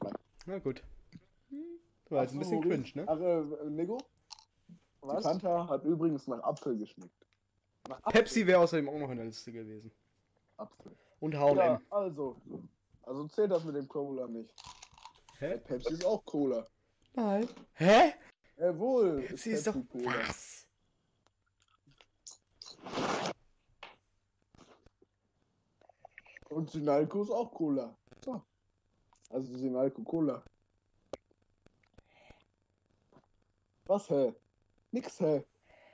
Ah, 0.00 0.14
Na 0.46 0.58
gut. 0.60 0.82
War 2.10 2.22
jetzt 2.24 2.32
ein 2.32 2.40
bisschen 2.40 2.60
cringe, 2.60 2.90
ne? 2.94 3.04
Ach, 3.06 3.20
äh, 3.20 3.70
Nico? 3.70 3.98
Die 4.68 5.08
Was? 5.08 5.22
Fanta 5.22 5.68
hat 5.68 5.84
übrigens 5.84 6.26
nach 6.26 6.42
Apfel 6.42 6.76
geschmeckt. 6.76 7.26
Nach 7.88 7.98
Apfel. 7.98 8.12
Pepsi 8.12 8.46
wäre 8.46 8.60
außerdem 8.60 8.88
auch 8.88 8.98
noch 8.98 9.10
in 9.10 9.16
der 9.16 9.26
Liste 9.26 9.52
gewesen. 9.52 9.92
Apfel. 10.56 10.92
Und 11.20 11.38
H&M. 11.38 11.56
Ja, 11.56 11.80
also. 11.90 12.36
Also 13.02 13.28
zählt 13.28 13.52
das 13.52 13.64
mit 13.64 13.76
dem 13.76 13.88
Cola 13.88 14.26
nicht. 14.26 14.52
Hä? 15.38 15.58
Pepsi 15.58 15.94
ist 15.94 16.04
auch 16.04 16.24
Cola. 16.24 16.66
Nein. 17.14 17.48
Hä? 17.74 18.14
Jawohl. 18.56 19.22
Pepsi 19.22 19.50
ist 19.50 19.66
doch... 19.66 19.74
Cola. 19.88 20.12
Was? 20.28 20.66
Und 26.50 26.70
Sinalco 26.70 27.22
ist 27.22 27.30
auch 27.30 27.52
Cola. 27.52 27.96
So. 28.24 28.42
Also 29.30 29.56
Sinalco 29.56 30.02
Cola. 30.02 30.42
Was, 33.90 34.08
hä? 34.08 34.32
Nix, 34.92 35.18
hä? 35.18 35.42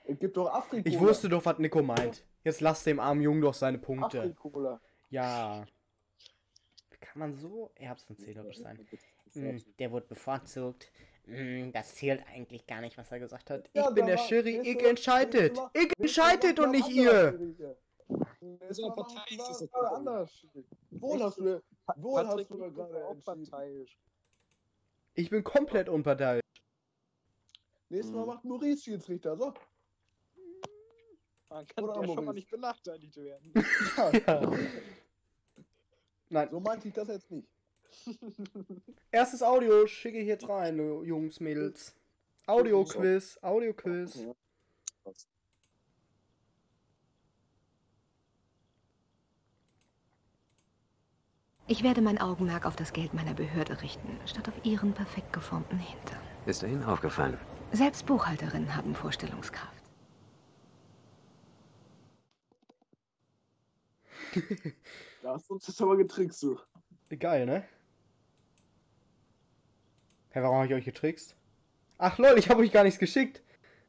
Es 0.05 0.18
gibt 0.18 0.36
doch 0.36 0.52
Afrikola. 0.52 0.94
Ich 0.94 1.01
wusste 1.01 1.31
doch, 1.31 1.43
was 1.47 1.59
Nico 1.59 1.82
meint. 1.82 2.27
Jetzt 2.44 2.60
lass 2.60 2.85
dem 2.85 3.01
armen 3.01 3.23
Jungen 3.23 3.40
doch 3.40 3.55
seine 3.55 3.78
Punkte. 3.78 4.20
Afrikola. 4.20 4.82
Ja. 5.09 5.64
Kann 7.01 7.18
man 7.18 7.35
so 7.35 7.70
erbsenzählerisch 7.74 8.59
sein? 8.59 8.86
Hm, 9.32 9.64
der 9.78 9.93
wird 9.93 10.09
bevorzugt. 10.09 10.93
Hm, 11.24 11.73
das 11.73 11.94
zählt 11.94 12.23
eigentlich 12.28 12.66
gar 12.66 12.82
nicht, 12.82 12.98
was 12.98 13.10
er 13.10 13.18
gesagt 13.18 13.48
hat. 13.48 13.70
Ich 13.73 13.81
Ja, 13.81 13.89
bin 13.89 14.05
der 14.05 14.18
Schiri, 14.18 14.60
ich 14.60 14.85
entscheidet. 14.85 15.59
Ich 15.73 15.90
entscheidet 15.98 16.60
und 16.60 16.73
nicht 16.73 16.90
ihr. 16.90 17.32
So 18.68 18.89
Mal 18.89 18.94
Partei 18.94 19.36
machen 19.39 19.52
ist 19.52 19.60
das 19.73 19.73
anders. 19.73 20.47
Wohl 20.90 21.23
hast 21.23 21.39
du, 21.39 21.62
wohl 21.97 22.27
hast 22.27 22.51
du 22.51 22.59
gerade 22.59 23.16
parteiisch. 23.24 23.98
Ich 25.14 25.31
bin 25.31 25.43
komplett 25.43 25.89
unparteiisch. 25.89 26.43
Nächstes 27.89 28.13
Mal 28.15 28.23
Hm. 28.23 28.27
macht 28.29 28.45
Maurice 28.45 28.83
Schiedsrichter. 28.83 29.37
So. 29.37 29.55
Man 31.49 31.67
kann 31.67 31.85
Oder 31.85 31.95
ja 31.95 32.07
schon 32.07 32.07
mal 32.07 32.15
Maurice. 32.23 32.35
nicht 32.35 32.51
benachteiligt 32.51 33.17
werden. 33.17 33.53
Ja. 33.97 34.11
Ja. 34.13 34.51
Nein, 36.29 36.49
So 36.51 36.59
meinte 36.61 36.89
ich 36.89 36.95
das 36.95 37.09
jetzt 37.09 37.31
nicht. 37.31 37.49
erstes 39.13 39.43
Audio 39.43 39.87
schicke 39.87 40.19
ich 40.19 40.27
jetzt 40.27 40.49
rein, 40.49 40.77
du 40.77 41.03
Jungs, 41.05 41.39
Mädels. 41.41 41.95
Audio-Quiz, 42.47 43.39
Audio-Quiz. 43.43 44.27
Ich 51.69 51.83
werde 51.83 52.01
mein 52.01 52.19
Augenmerk 52.21 52.65
auf 52.67 52.77
das 52.77 52.93
Geld 52.93 53.13
meiner 53.13 53.35
Behörde 53.35 53.81
richten, 53.83 54.19
statt 54.25 54.49
auf 54.49 54.55
ihren 54.65 54.93
perfekt 54.93 55.33
geformten 55.33 55.79
Hintern. 55.79 56.21
Ist 56.47 56.63
er 56.63 56.69
Ihnen 56.69 56.85
aufgefallen? 56.85 57.39
Selbst 57.72 58.06
Buchhalterinnen 58.06 58.74
haben 58.74 58.94
Vorstellungskraft. 58.94 59.82
Da 65.22 65.32
hast 65.32 65.48
du 65.51 65.55
uns 65.55 65.66
jetzt 65.66 65.80
aber 65.82 65.97
getrickst, 65.97 66.40
du. 66.43 66.59
Geil, 67.18 67.47
ne? 67.47 67.64
Hä, 70.30 70.40
warum 70.43 70.56
habe 70.59 70.66
ich 70.68 70.74
euch 70.74 70.84
getrickst? 70.84 71.34
Ach 71.98 72.18
lol, 72.18 72.38
ich 72.38 72.48
habe 72.48 72.60
euch 72.60 72.70
gar 72.70 72.84
nichts 72.84 73.01
geschickt. 73.01 73.43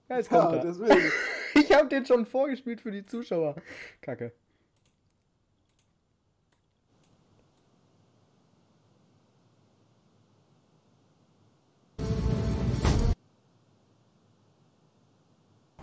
Ja, 0.09 0.17
jetzt 0.17 0.29
kommt 0.29 0.51
Ja, 0.51 0.57
er. 0.57 0.61
deswegen. 0.63 1.11
Ich 1.53 1.71
habe 1.73 1.87
den 1.89 2.05
schon 2.05 2.25
vorgespielt 2.27 2.81
für 2.81 2.91
die 2.91 3.05
Zuschauer. 3.05 3.55
Kacke. 4.01 4.31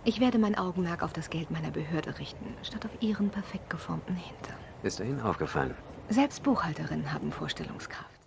Ich 0.07 0.19
werde 0.19 0.37
mein 0.37 0.55
Augenmerk 0.55 1.01
auf 1.01 1.13
das 1.13 1.31
Geld 1.31 1.49
meiner 1.49 1.71
Behörde 1.71 2.19
richten, 2.19 2.55
statt 2.61 2.85
auf 2.85 2.91
ihren 3.01 3.31
perfekt 3.31 3.71
geformten 3.71 4.15
Hintern. 4.15 4.59
Ist 4.83 4.99
er 4.99 5.07
Ihnen 5.07 5.19
aufgefallen? 5.19 5.73
Selbst 6.09 6.43
Buchhalterinnen 6.43 7.11
haben 7.11 7.31
Vorstellungskraft. 7.31 8.19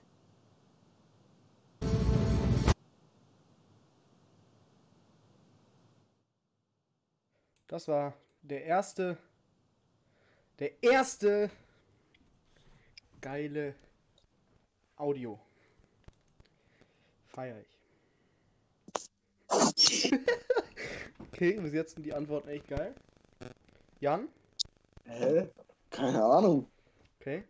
Das 7.69 7.87
war 7.87 8.13
der 8.43 8.65
erste. 8.65 9.17
Der 10.59 10.83
erste 10.83 11.49
geile 13.21 13.77
Audio. 14.97 15.39
Feier 17.29 17.61
ich. 17.61 17.79
okay, 21.39 21.53
bis 21.61 21.73
jetzt 21.73 21.95
sind 21.95 22.05
die 22.05 22.13
Antworten 22.13 22.49
echt 22.49 22.67
geil. 22.67 22.93
Jan? 24.01 24.29
Hä? 25.05 25.49
Keine 25.91 26.25
Ahnung. 26.25 26.69
Okay. 27.21 27.45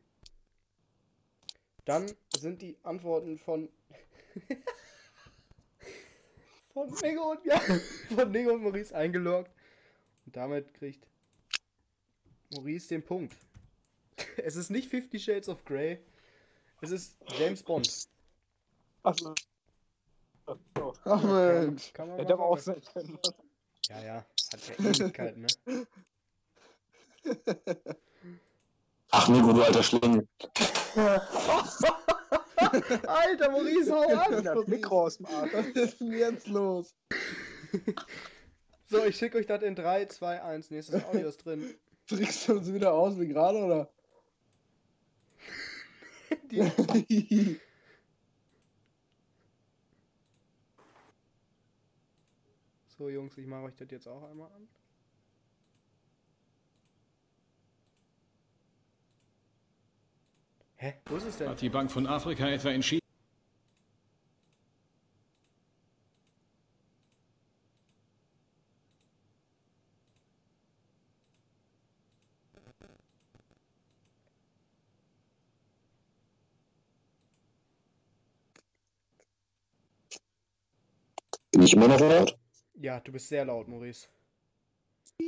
Dann 1.87 2.13
sind 2.37 2.61
die 2.61 2.77
Antworten 2.83 3.39
von. 3.39 3.71
von 6.75 6.91
Nico 7.03 7.31
und 7.31 7.45
ja, 7.47 7.59
von 8.15 8.31
Nico 8.31 8.53
und 8.53 8.63
Maurice 8.63 8.95
eingeloggt. 8.95 9.51
Und 10.27 10.37
damit 10.37 10.75
kriegt 10.75 11.07
Maurice 12.51 12.89
den 12.89 13.03
Punkt. 13.03 13.37
Es 14.37 14.57
ist 14.57 14.71
nicht 14.71 14.89
Fifty 14.89 15.19
Shades 15.19 15.49
of 15.49 15.65
Grey. 15.65 15.99
Es 16.81 16.91
ist 16.91 17.17
James 17.39 17.63
Bond. 17.63 18.09
Achso. 19.03 19.35
So. 20.77 20.95
Ach 21.05 21.23
Mensch. 21.23 21.93
Kann 21.93 22.09
man 22.09 22.19
Hätte 22.19 22.37
mal 22.37 22.43
aber 22.43 22.47
auch 22.47 22.59
sein 22.59 22.81
können. 22.93 23.19
Ja, 23.87 24.03
ja. 24.03 24.27
Hat 24.53 24.61
ja 24.69 24.75
Ewigkeiten, 24.85 25.43
ne? 25.43 25.49
Ach, 29.11 29.29
Nico, 29.29 29.53
du 29.53 29.63
alter 29.63 29.83
Schlingel. 29.83 30.27
Alter, 33.07 33.51
Maurice, 33.51 33.91
hau 33.91 34.03
an! 34.03 34.45
Das 34.45 34.67
Mikro 34.67 35.07
aus 35.07 35.17
dem 35.17 35.25
Arsch. 35.27 35.53
Was 35.55 35.67
ist 35.69 36.01
denn 36.01 36.13
jetzt 36.13 36.49
los? 36.49 36.95
So, 38.91 39.05
ich 39.05 39.19
schicke 39.19 39.37
euch 39.37 39.45
das 39.45 39.63
in 39.63 39.75
3, 39.75 40.07
2, 40.07 40.43
1. 40.43 40.71
Nächstes 40.71 41.05
Audio 41.05 41.29
ist 41.29 41.45
drin. 41.45 41.75
Trickst 42.07 42.49
du 42.49 42.55
uns 42.55 42.73
wieder 42.73 42.95
aus 42.95 43.21
wie 43.21 43.29
gerade, 43.29 43.59
oder? 43.59 43.91
Die, 46.51 47.61
so, 52.99 53.09
Jungs, 53.09 53.39
ich 53.39 53.47
mache 53.47 53.63
euch 53.63 53.77
das 53.77 53.91
jetzt 53.91 54.09
auch 54.09 54.29
einmal 54.29 54.51
an. 54.53 54.69
Hä? 60.77 60.95
Wo 61.07 61.17
ist 61.17 61.25
es 61.25 61.39
denn? 61.39 61.49
Hat 61.49 61.61
die 61.61 61.69
Bank 61.69 61.91
von 61.91 62.07
Afrika 62.07 62.49
etwa 62.49 62.71
entschieden? 62.71 63.07
Bin 81.53 81.63
ich 81.63 81.75
immer 81.75 81.89
noch 81.89 82.01
laut? 82.01 82.48
Ja, 82.81 83.01
du 83.01 83.11
bist 83.13 83.29
sehr 83.29 83.45
laut, 83.45 83.67
Maurice. 83.69 84.07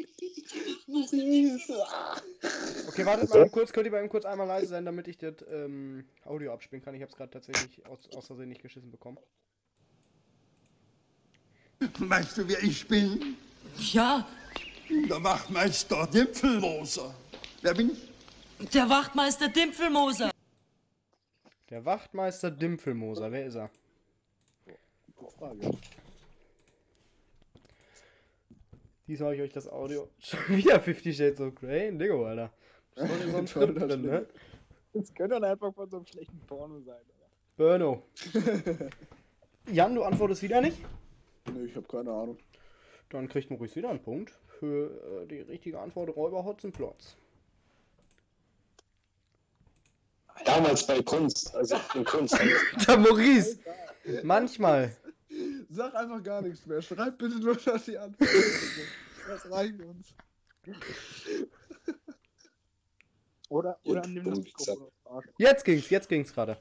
Maurice. 0.87 1.85
Okay, 2.89 3.05
wartet 3.05 3.31
mal 3.31 3.49
kurz. 3.51 3.73
Könnt 3.73 3.87
ihr 3.87 3.93
mal 3.93 3.99
eben 4.01 4.09
kurz 4.09 4.25
einmal 4.25 4.47
leise 4.47 4.69
sein, 4.69 4.85
damit 4.85 5.09
ich 5.09 5.19
das 5.19 5.35
ähm, 5.51 6.05
Audio 6.25 6.53
abspielen 6.53 6.83
kann? 6.83 6.95
Ich 6.95 7.03
habe 7.03 7.11
es 7.11 7.17
gerade 7.17 7.31
tatsächlich 7.31 7.85
aus, 7.87 8.09
aus 8.15 8.27
Versehen 8.29 8.49
nicht 8.49 8.63
geschissen 8.63 8.91
bekommen. 8.91 9.19
Weißt 11.99 12.39
du, 12.39 12.47
wer 12.49 12.63
ich 12.63 12.87
bin? 12.87 13.37
Ja, 13.79 14.29
Der 15.09 15.23
Wachtmeister 15.23 16.07
Dimpfelmoser. 16.07 17.15
Wer 17.63 17.75
bin 17.75 17.91
ich? 17.91 18.11
der 18.75 18.89
Wachtmeister 18.89 19.49
Dimpfelmoser. 19.49 20.31
Der 21.71 21.85
Wachtmeister 21.85 22.51
Dimpfelmoser, 22.51 23.33
wer 23.33 23.47
ist 23.47 23.55
er? 23.55 23.71
Gute 25.17 25.33
Frage. 25.33 25.71
Diesmal 29.11 29.31
habe 29.31 29.37
ich 29.39 29.43
euch 29.43 29.53
das 29.53 29.69
Audio. 29.69 30.09
Schon 30.21 30.57
wieder 30.57 30.79
50 30.79 31.17
Shades 31.17 31.41
of 31.41 31.57
Grey? 31.57 31.91
Digga, 31.91 32.15
Alter. 32.15 32.53
Das 32.95 33.11
ist 33.11 33.25
doch 33.25 33.31
so 33.33 33.37
ein 33.39 33.47
Skript 33.49 33.81
drin, 33.81 34.03
ne? 34.03 34.27
Das 34.93 35.13
könnte 35.15 35.35
dann 35.35 35.43
einfach 35.43 35.75
von 35.75 35.91
so 35.91 35.97
einem 35.97 36.07
schlechten 36.07 36.39
Porno 36.47 36.79
sein. 36.79 36.95
Oder? 36.95 37.27
Burno. 37.57 38.03
Jan, 39.73 39.97
du 39.97 40.05
antwortest 40.05 40.43
wieder 40.43 40.61
nicht? 40.61 40.79
Nee, 41.53 41.65
ich 41.65 41.75
habe 41.75 41.89
keine 41.89 42.13
Ahnung. 42.13 42.39
Dann 43.09 43.29
kriegt 43.29 43.51
Maurice 43.51 43.75
wieder 43.75 43.91
einen 43.91 44.01
Punkt 44.01 44.33
für 44.61 45.23
äh, 45.23 45.27
die 45.27 45.41
richtige 45.41 45.81
Antwort 45.81 46.15
Räuber 46.15 46.45
Hotzenplotz. 46.45 47.17
Damals 50.45 50.87
bei 50.87 51.03
Kunst, 51.03 51.53
also 51.57 51.75
in 51.97 52.05
Kunst. 52.05 52.39
Der 52.87 52.97
Maurice. 52.97 53.59
Manchmal. 54.23 54.97
Sag 55.69 55.95
einfach 55.95 56.23
gar 56.23 56.43
nichts 56.43 56.67
mehr. 56.67 56.83
Schreib 56.83 57.19
bitte 57.19 57.39
nur, 57.39 57.55
dass 57.57 57.85
die 57.85 57.97
Antwort 57.97 58.31
Das 59.29 59.51
reicht 59.51 59.81
uns. 59.81 60.15
Oder, 63.49 63.79
oder 63.85 64.07
nimm 64.07 64.25
das. 64.25 64.39
Mikrofon. 64.39 64.91
Jetzt 65.39 65.65
ging's, 65.65 65.91
jetzt 65.91 66.09
ging's 66.09 66.33
gerade. 66.33 66.59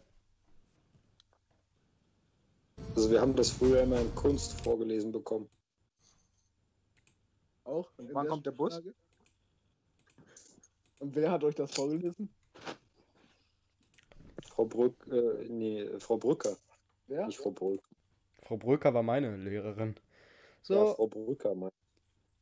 Also 2.96 3.12
wir 3.12 3.22
haben 3.22 3.36
das 3.36 3.52
früher 3.52 3.82
immer 3.84 4.00
in 4.00 4.14
Kunst 4.16 4.60
vorgelesen 4.62 5.12
bekommen. 5.12 5.50
Auch? 7.64 7.90
Und 7.98 8.14
wann 8.14 8.28
kommt 8.28 8.46
der 8.46 8.52
Bus? 8.52 8.74
Frage? 8.74 8.96
Und 11.00 11.16
wer 11.16 11.32
hat 11.32 11.44
euch 11.44 11.56
das 11.56 11.72
vorgelesen? 11.72 12.30
Frau 14.48 14.66
Brück, 14.66 14.96
äh, 15.12 15.48
nee, 15.48 15.88
Frau 16.00 16.18
Brücker, 16.18 16.58
Wer? 17.08 17.28
nicht 17.28 17.40
Frau 17.40 17.52
Brück. 17.52 17.82
Frau 18.50 18.58
Bröker 18.58 18.96
war 18.96 19.04
meine 19.04 19.36
Lehrerin. 19.38 19.94
Ja, 19.96 20.02
So, 20.64 20.96
Frau 20.96 21.06
Brücker, 21.06 21.54
mein. 21.54 21.70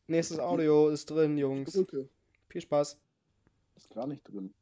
nächstes 0.08 0.40
Audio 0.40 0.88
ist 0.88 1.08
drin, 1.10 1.38
Jungs. 1.38 1.74
Brücke. 1.74 2.08
Viel 2.48 2.62
Spaß. 2.62 2.98
Ist 3.76 3.94
gar 3.94 4.08
nicht 4.08 4.24
drin. 4.24 4.54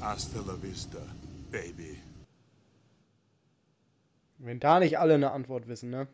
Hasta 0.00 0.40
la 0.46 0.54
vista, 0.62 0.98
baby. 1.50 1.98
Wenn 4.38 4.58
da 4.60 4.78
nicht 4.80 4.98
alle 4.98 5.14
eine 5.14 5.32
Antwort 5.32 5.68
wissen, 5.68 5.90
ne? 5.90 6.06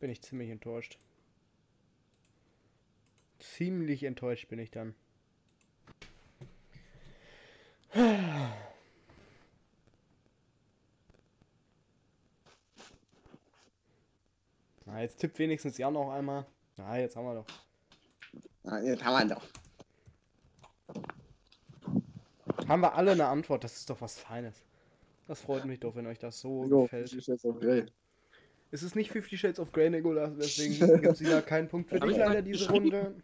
Bin 0.00 0.10
ich 0.10 0.22
ziemlich 0.22 0.50
enttäuscht. 0.50 0.98
Ziemlich 3.40 4.04
enttäuscht 4.04 4.48
bin 4.48 4.58
ich 4.58 4.70
dann. 4.70 4.94
Na, 14.84 15.00
jetzt 15.00 15.18
tippt 15.18 15.38
wenigstens 15.38 15.78
Jan 15.78 15.94
noch 15.94 16.10
einmal. 16.10 16.46
Na, 16.76 16.98
jetzt 16.98 17.16
haben 17.16 17.24
wir 17.24 17.34
doch. 17.34 17.46
Ah, 18.64 18.78
jetzt 18.80 19.04
haben 19.04 19.28
wir 19.28 19.34
doch. 19.34 19.48
Haben 22.68 22.82
wir 22.82 22.94
alle 22.94 23.12
eine 23.12 23.26
Antwort, 23.26 23.64
das 23.64 23.78
ist 23.78 23.90
doch 23.90 24.00
was 24.00 24.18
Feines. 24.18 24.62
Das 25.26 25.40
freut 25.40 25.64
mich 25.64 25.80
doch, 25.80 25.96
wenn 25.96 26.06
euch 26.06 26.18
das 26.18 26.40
so 26.40 26.64
Jo, 26.66 26.82
gefällt. 26.82 27.12
Es 28.72 28.82
ist 28.82 28.94
nicht 28.94 29.10
Fifty 29.10 29.36
Shades 29.36 29.58
of 29.58 29.72
Grey, 29.72 29.90
Nicolas, 29.90 30.32
deswegen 30.36 30.78
gibt 31.00 31.14
es 31.14 31.20
wieder 31.20 31.42
keinen 31.42 31.68
Punkt 31.68 31.88
für 31.88 31.98
dich 31.98 32.18
mal 32.18 32.42
diese? 32.42 32.70
Runde. 32.70 33.14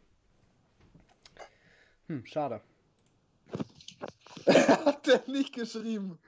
Hm, 2.08 2.24
schade. 2.24 2.60
Hat 4.46 5.06
der 5.06 5.22
nicht 5.28 5.54
geschrieben? 5.54 6.18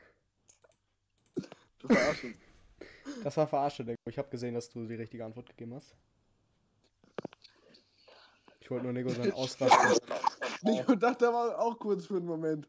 Du 1.78 1.88
verarschst 1.88 2.24
uns. 2.24 2.36
Das 3.24 3.36
war 3.38 3.46
verarscht, 3.48 3.80
Nico. 3.80 3.96
Ich 4.08 4.18
habe 4.18 4.28
gesehen, 4.28 4.54
dass 4.54 4.68
du 4.68 4.86
die 4.86 4.94
richtige 4.94 5.24
Antwort 5.24 5.48
gegeben 5.48 5.74
hast. 5.74 5.96
Ich 8.60 8.70
wollte 8.70 8.84
nur 8.84 8.92
Nico 8.92 9.08
seinen 9.08 9.32
Ausrasten. 9.32 9.98
Nico 10.62 10.94
dachte 10.94 11.26
aber 11.26 11.58
auch 11.58 11.78
kurz 11.78 12.06
für 12.06 12.16
einen 12.16 12.26
Moment. 12.26 12.68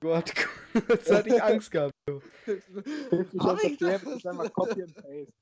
Gott, 0.00 0.34
jetzt 0.74 1.10
hatte 1.10 1.28
ich 1.28 1.42
Angst 1.42 1.70
gehabt. 1.70 1.94
du. 2.06 2.20
Ich 2.46 2.62
Hab 3.38 3.50
hab's 3.50 3.64
ich 3.64 3.78
das 3.78 4.02
ist 4.02 4.26
einmal 4.26 4.50
Copy 4.50 4.82
and 4.82 4.94
Paste. 4.94 5.32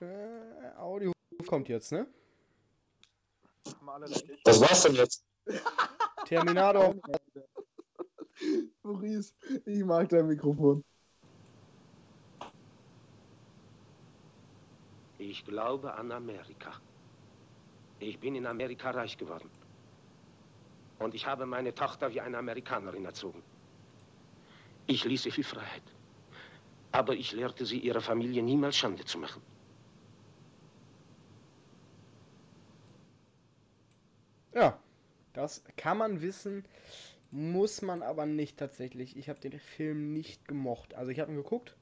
Äh, 0.00 0.76
Audio 0.76 1.12
kommt 1.46 1.68
jetzt, 1.68 1.92
ne? 1.92 2.06
Haben 3.66 3.88
alle 3.88 4.08
richtig. 4.08 4.40
Was 4.44 4.60
war's 4.60 4.82
denn 4.82 4.94
jetzt? 4.94 5.24
Terminator. 6.26 6.94
Maurice, 8.82 9.32
ich 9.64 9.84
mag 9.84 10.08
dein 10.08 10.26
Mikrofon. 10.26 10.84
Ich 15.18 15.44
glaube 15.44 15.94
an 15.94 16.12
Amerika. 16.12 16.72
Ich 17.98 18.18
bin 18.18 18.34
in 18.34 18.46
Amerika 18.46 18.90
reich 18.90 19.16
geworden. 19.16 19.50
Und 20.98 21.14
ich 21.14 21.26
habe 21.26 21.46
meine 21.46 21.74
Tochter 21.74 22.12
wie 22.12 22.20
eine 22.20 22.38
Amerikanerin 22.38 23.04
erzogen. 23.04 23.42
Ich 24.86 25.04
ließ 25.04 25.22
sie 25.22 25.30
viel 25.30 25.44
Freiheit. 25.44 25.82
Aber 26.92 27.14
ich 27.14 27.32
lehrte 27.32 27.64
sie, 27.64 27.78
ihrer 27.78 28.00
Familie 28.00 28.42
niemals 28.42 28.76
Schande 28.76 29.04
zu 29.04 29.18
machen. 29.18 29.42
Ja, 34.54 34.78
das 35.32 35.64
kann 35.76 35.98
man 35.98 36.22
wissen, 36.22 36.64
muss 37.30 37.82
man 37.82 38.02
aber 38.02 38.26
nicht 38.26 38.56
tatsächlich. 38.58 39.16
Ich 39.16 39.28
habe 39.28 39.40
den 39.40 39.58
Film 39.58 40.12
nicht 40.12 40.46
gemocht. 40.46 40.94
Also 40.94 41.10
ich 41.10 41.18
habe 41.20 41.32
ihn 41.32 41.36
geguckt, 41.36 41.76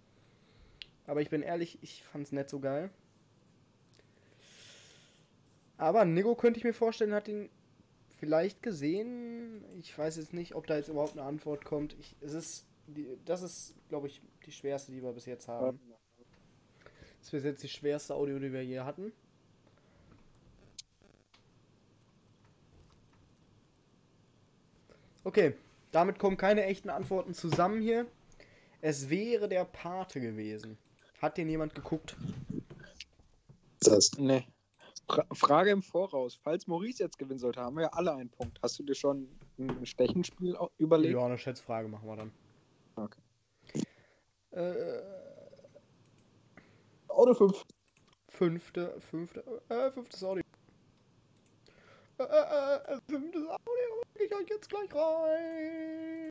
aber 1.07 1.21
ich 1.21 1.31
bin 1.31 1.43
ehrlich, 1.43 1.79
ich 1.83 2.03
fand 2.05 2.27
es 2.27 2.33
nicht 2.33 2.49
so 2.49 2.61
geil. 2.61 2.91
Aber 5.77 6.05
Nigo 6.05 6.35
könnte 6.35 6.59
ich 6.59 6.65
mir 6.65 6.73
vorstellen, 6.73 7.13
hat 7.13 7.29
ihn 7.29 7.51
vielleicht 8.19 8.63
gesehen. 8.63 9.65
Ich 9.81 9.99
weiß 9.99 10.17
jetzt 10.17 10.33
nicht, 10.33 10.55
ob 10.55 10.67
da 10.67 10.77
jetzt 10.77 10.89
überhaupt 10.89 11.13
eine 11.13 11.27
Antwort 11.27 11.65
kommt. 11.65 11.97
Ich, 11.99 12.17
es 12.21 12.35
ist, 12.35 12.67
die, 12.87 13.09
das 13.25 13.43
ist, 13.43 13.75
glaube 13.89 14.07
ich, 14.07 14.23
die 14.47 14.53
schwerste, 14.53 14.93
die 14.93 15.03
wir 15.03 15.13
bis 15.13 15.27
jetzt 15.27 15.49
haben. 15.49 15.81
Das 17.19 17.27
ist 17.27 17.31
bis 17.33 17.45
jetzt 17.45 17.63
die 17.63 17.69
schwerste 17.69 18.15
Audio, 18.15 18.39
die 18.39 18.53
wir 18.53 18.65
je 18.65 18.81
hatten. 18.81 19.13
Okay, 25.25 25.55
damit 25.93 26.19
kommen 26.19 26.37
keine 26.37 26.65
echten 26.65 26.91
Antworten 26.91 27.35
zusammen 27.35 27.81
hier. 27.81 28.07
Es 28.81 29.09
wäre 29.09 29.49
der 29.49 29.65
Pate 29.65 30.21
gewesen. 30.21 30.77
Hat 31.21 31.37
den 31.37 31.49
jemand 31.49 31.75
geguckt? 31.75 32.17
Das. 33.81 34.11
Nee. 34.19 34.45
Fra 35.09 35.25
Frage 35.33 35.71
im 35.71 35.83
Voraus. 35.83 36.35
Falls 36.43 36.67
Maurice 36.67 37.03
jetzt 37.03 37.19
gewinnen 37.19 37.39
sollte, 37.39 37.61
haben 37.61 37.77
wir 37.77 37.83
ja 37.83 37.93
alle 37.93 38.15
einen 38.15 38.31
Punkt. 38.31 38.59
Hast 38.63 38.79
du 38.79 38.83
dir 38.83 38.95
schon 38.95 39.29
ein 39.59 39.87
Stechenspiel 39.87 40.57
überlegt? 40.79 41.15
Ja, 41.15 41.25
eine 41.25 41.39
Schätzfrage 41.39 41.89
machen 41.89 42.09
wir 42.09 42.17
dann. 42.17 42.33
Okay. 42.97 43.21
Äh, 44.53 45.03
Auto 47.09 47.35
5. 47.35 47.65
fünfte, 48.29 49.01
fünfte, 49.01 49.63
äh, 49.69 49.91
fünftes 49.91 50.25
Audio. 50.25 50.43
Äh, 52.19 52.25
äh, 52.25 52.95
äh, 52.95 52.99
fünftes 53.09 53.43
Euch 54.43 54.49
jetzt 54.49 54.69
gleich 54.69 54.93
rein. 54.95 56.31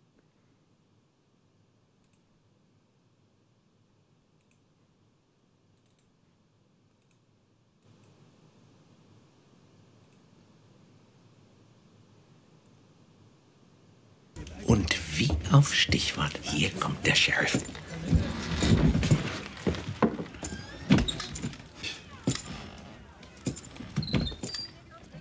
Und 14.67 15.17
wie 15.17 15.29
auf 15.51 15.73
Stichwort, 15.73 16.37
hier 16.41 16.71
kommt 16.71 17.05
der 17.05 17.15
Sheriff. 17.15 17.63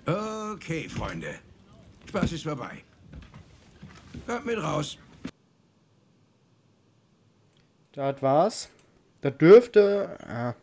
Okay, 0.07 0.89
Freunde. 0.89 1.39
Spaß 2.11 2.33
ist 2.33 2.43
vorbei. 2.43 2.83
Kommt 4.27 4.45
mit 4.45 4.61
raus. 4.61 4.99
Das 7.93 8.21
war's. 8.21 8.69
Das 9.21 9.39
dürfte. 9.39 10.19
Ja. 10.27 10.57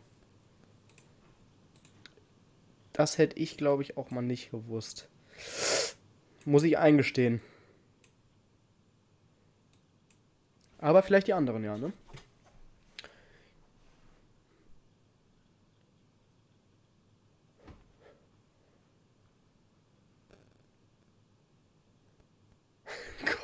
Das 2.92 3.16
hätte 3.16 3.38
ich, 3.38 3.56
glaube 3.56 3.82
ich, 3.82 3.96
auch 3.96 4.10
mal 4.10 4.20
nicht 4.20 4.50
gewusst. 4.50 5.08
Muss 6.44 6.64
ich 6.64 6.76
eingestehen. 6.76 7.40
Aber 10.76 11.02
vielleicht 11.02 11.28
die 11.28 11.32
anderen, 11.32 11.64
ja, 11.64 11.78
ne? 11.78 11.94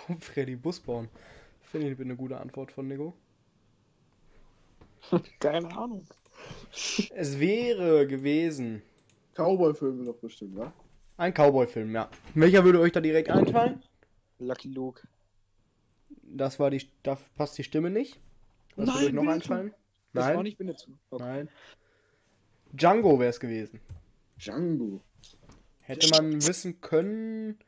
Komm, 0.06 0.20
Freddy, 0.20 0.56
Bus 0.56 0.80
bauen. 0.80 1.08
Finde 1.62 1.90
ich 1.90 2.00
eine 2.00 2.16
gute 2.16 2.38
Antwort 2.38 2.72
von 2.72 2.86
Nico. 2.86 3.14
Keine 5.40 5.68
Ahnung. 5.76 6.06
Es 7.14 7.38
wäre 7.38 8.06
gewesen. 8.06 8.82
Cowboy-Filme 9.34 10.04
doch 10.04 10.16
bestimmt, 10.16 10.54
ne? 10.54 10.72
Ein 11.16 11.32
Cowboy-Film, 11.32 11.94
ja. 11.94 12.10
Welcher 12.34 12.64
würde 12.64 12.80
euch 12.80 12.92
da 12.92 13.00
direkt 13.00 13.30
einfallen? 13.30 13.82
Lucky 14.38 14.68
Luke. 14.68 15.06
Das 16.22 16.58
war 16.58 16.70
die. 16.70 16.88
Da 17.02 17.16
passt 17.36 17.56
die 17.58 17.64
Stimme 17.64 17.90
nicht. 17.90 18.20
Was 18.76 18.88
würde 18.88 18.98
Nein, 18.98 19.06
euch 19.06 19.24
noch 19.24 19.32
einfallen? 19.32 19.74
Das 20.12 20.26
Nein. 20.26 20.36
war 20.36 20.42
nicht 20.42 20.58
Winnetou. 20.58 20.92
Okay. 21.10 21.24
Nein. 21.24 21.48
Django 22.72 23.18
wäre 23.18 23.30
es 23.30 23.40
gewesen. 23.40 23.80
Django. 24.38 25.00
Hätte 25.82 26.08
man 26.10 26.34
wissen 26.46 26.80
können, 26.80 27.58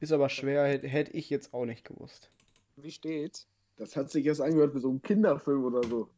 ist 0.00 0.12
aber 0.12 0.28
schwer, 0.28 0.66
hätte 0.66 1.12
ich 1.12 1.30
jetzt 1.30 1.52
auch 1.54 1.64
nicht 1.64 1.84
gewusst. 1.84 2.30
Wie 2.76 2.90
steht's? 2.90 3.46
Das 3.76 3.96
hat 3.96 4.10
sich 4.10 4.24
jetzt 4.24 4.40
angehört 4.40 4.74
wie 4.74 4.80
so 4.80 4.90
ein 4.90 5.02
Kinderfilm 5.02 5.64
oder 5.64 5.82
so. 5.84 6.08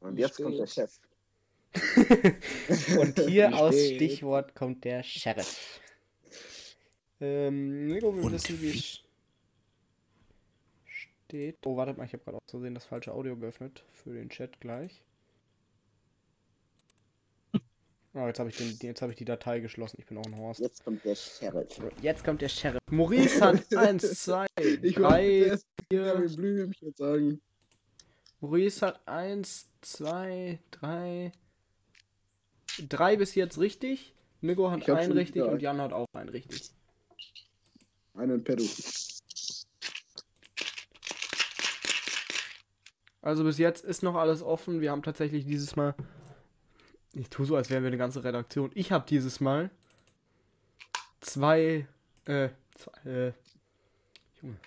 Und 0.00 0.18
jetzt 0.18 0.42
kommt 0.42 0.58
der 0.58 0.66
Chef. 0.66 0.98
Und 2.98 3.18
hier 3.20 3.50
Wie 3.50 3.54
aus 3.54 3.74
steht? 3.74 3.96
Stichwort 3.96 4.54
kommt 4.54 4.84
der 4.84 5.02
Sheriff. 5.02 5.80
Ähm, 7.20 7.86
Nico, 7.86 8.14
wir 8.14 8.24
Und 8.24 8.32
wissen, 8.32 8.60
wie 8.60 8.70
es 8.70 9.00
steht. 10.84 11.58
Oh, 11.64 11.76
wartet 11.76 11.96
mal, 11.96 12.04
ich 12.04 12.12
habe 12.12 12.24
gerade 12.24 12.38
auch 12.38 12.46
zu 12.46 12.60
sehen 12.60 12.74
das 12.74 12.84
falsche 12.84 13.12
Audio 13.12 13.36
geöffnet 13.36 13.84
für 13.92 14.12
den 14.12 14.28
Chat 14.28 14.60
gleich. 14.60 15.02
Oh, 18.14 18.26
jetzt 18.26 18.38
habe 18.38 18.50
ich, 18.50 18.56
den, 18.58 18.76
jetzt 18.82 19.00
hab 19.00 19.08
ich 19.08 19.16
die 19.16 19.24
Datei 19.24 19.60
geschlossen. 19.60 19.96
Ich 19.98 20.06
bin 20.06 20.18
auch 20.18 20.26
ein 20.26 20.36
Horst. 20.36 20.60
Jetzt 20.60 20.84
kommt 20.84 21.02
der 21.04 21.14
Sheriff. 21.14 21.78
Jetzt 22.02 22.24
kommt 22.24 22.42
der 22.42 22.48
Sheriff. 22.50 22.80
Maurice 22.90 23.40
hat 23.40 23.62
1, 23.76 24.22
2, 24.24 24.46
Ich 24.82 24.98
wollte 24.98 25.00
3, 25.00 25.28
erst 25.28 25.66
4. 25.90 26.02
Gary 26.04 26.28
Blümchen 26.28 26.92
sagen. 26.94 27.40
Maurice 28.40 28.86
hat 28.86 29.00
1, 29.08 29.66
2, 29.80 30.58
3. 30.72 31.32
3 32.88 33.16
bis 33.16 33.34
jetzt 33.34 33.58
richtig. 33.58 34.14
Nico 34.42 34.70
hat 34.70 34.88
einen 34.90 35.12
richtig 35.12 35.34
gesagt. 35.34 35.52
und 35.54 35.62
Jan 35.62 35.80
hat 35.80 35.92
auch 35.94 36.06
einen 36.12 36.28
richtig. 36.28 36.70
Einen 38.14 38.44
Pedo. 38.44 38.64
Also 43.22 43.44
bis 43.44 43.56
jetzt 43.56 43.84
ist 43.84 44.02
noch 44.02 44.16
alles 44.16 44.42
offen. 44.42 44.80
Wir 44.82 44.90
haben 44.90 45.02
tatsächlich 45.02 45.46
dieses 45.46 45.76
Mal. 45.76 45.94
Ich 47.14 47.28
tue 47.28 47.44
so, 47.44 47.56
als 47.56 47.68
wären 47.68 47.82
wir 47.82 47.88
eine 47.88 47.98
ganze 47.98 48.24
Redaktion. 48.24 48.70
Ich 48.74 48.90
habe 48.90 49.04
dieses 49.06 49.40
Mal 49.40 49.70
zwei. 51.20 51.86
Äh, 52.24 52.50
zwei, 52.74 53.10
äh, 53.10 53.32
Junge. 54.40 54.58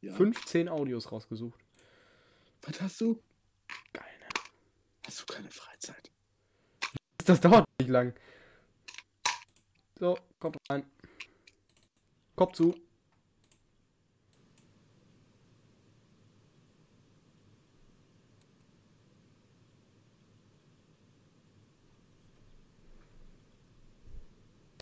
Ja. 0.00 0.14
15 0.14 0.68
Audios 0.68 1.10
rausgesucht. 1.10 1.58
Was 2.62 2.80
hast 2.80 3.00
du? 3.00 3.20
Keine. 3.92 4.28
Hast 5.06 5.20
du 5.20 5.24
keine 5.32 5.50
Freizeit? 5.50 6.10
Das 7.24 7.40
dauert 7.40 7.66
nicht 7.80 7.88
lang. 7.88 8.14
So, 9.98 10.18
kommt 10.38 10.56
rein. 10.68 10.84
Kopf 12.36 12.52
zu. 12.52 12.74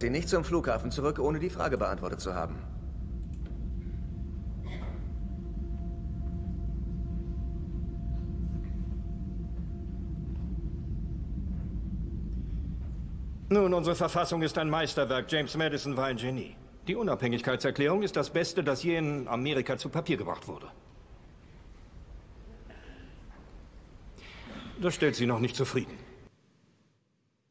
Sie 0.03 0.11
nicht 0.11 0.29
zum 0.29 0.43
Flughafen 0.43 0.91
zurück, 0.91 1.21
ohne 1.21 1.39
die 1.39 1.49
Frage 1.49 1.79
beantwortet 1.79 2.21
zu 2.21 2.35
haben. 2.35 2.57
Nun, 13.49 13.73
unsere 13.73 13.95
Verfassung 13.95 14.43
ist 14.43 14.59
ein 14.59 14.69
Meisterwerk. 14.69 15.31
James 15.31 15.57
Madison 15.57 15.97
war 15.97 16.07
ein 16.07 16.17
Genie. 16.17 16.57
Die 16.89 16.97
Unabhängigkeitserklärung 16.97 18.03
ist 18.03 18.17
das 18.17 18.31
Beste, 18.31 18.65
das 18.65 18.83
je 18.83 18.97
in 18.97 19.29
Amerika 19.29 19.79
zu 19.79 19.89
Papier 19.89 20.17
gebracht 20.17 20.49
wurde. 20.49 20.67
Das 24.81 24.97
stellt 24.97 25.15
Sie 25.15 25.27
noch 25.27 25.39
nicht 25.39 25.55
zufrieden. 25.55 25.97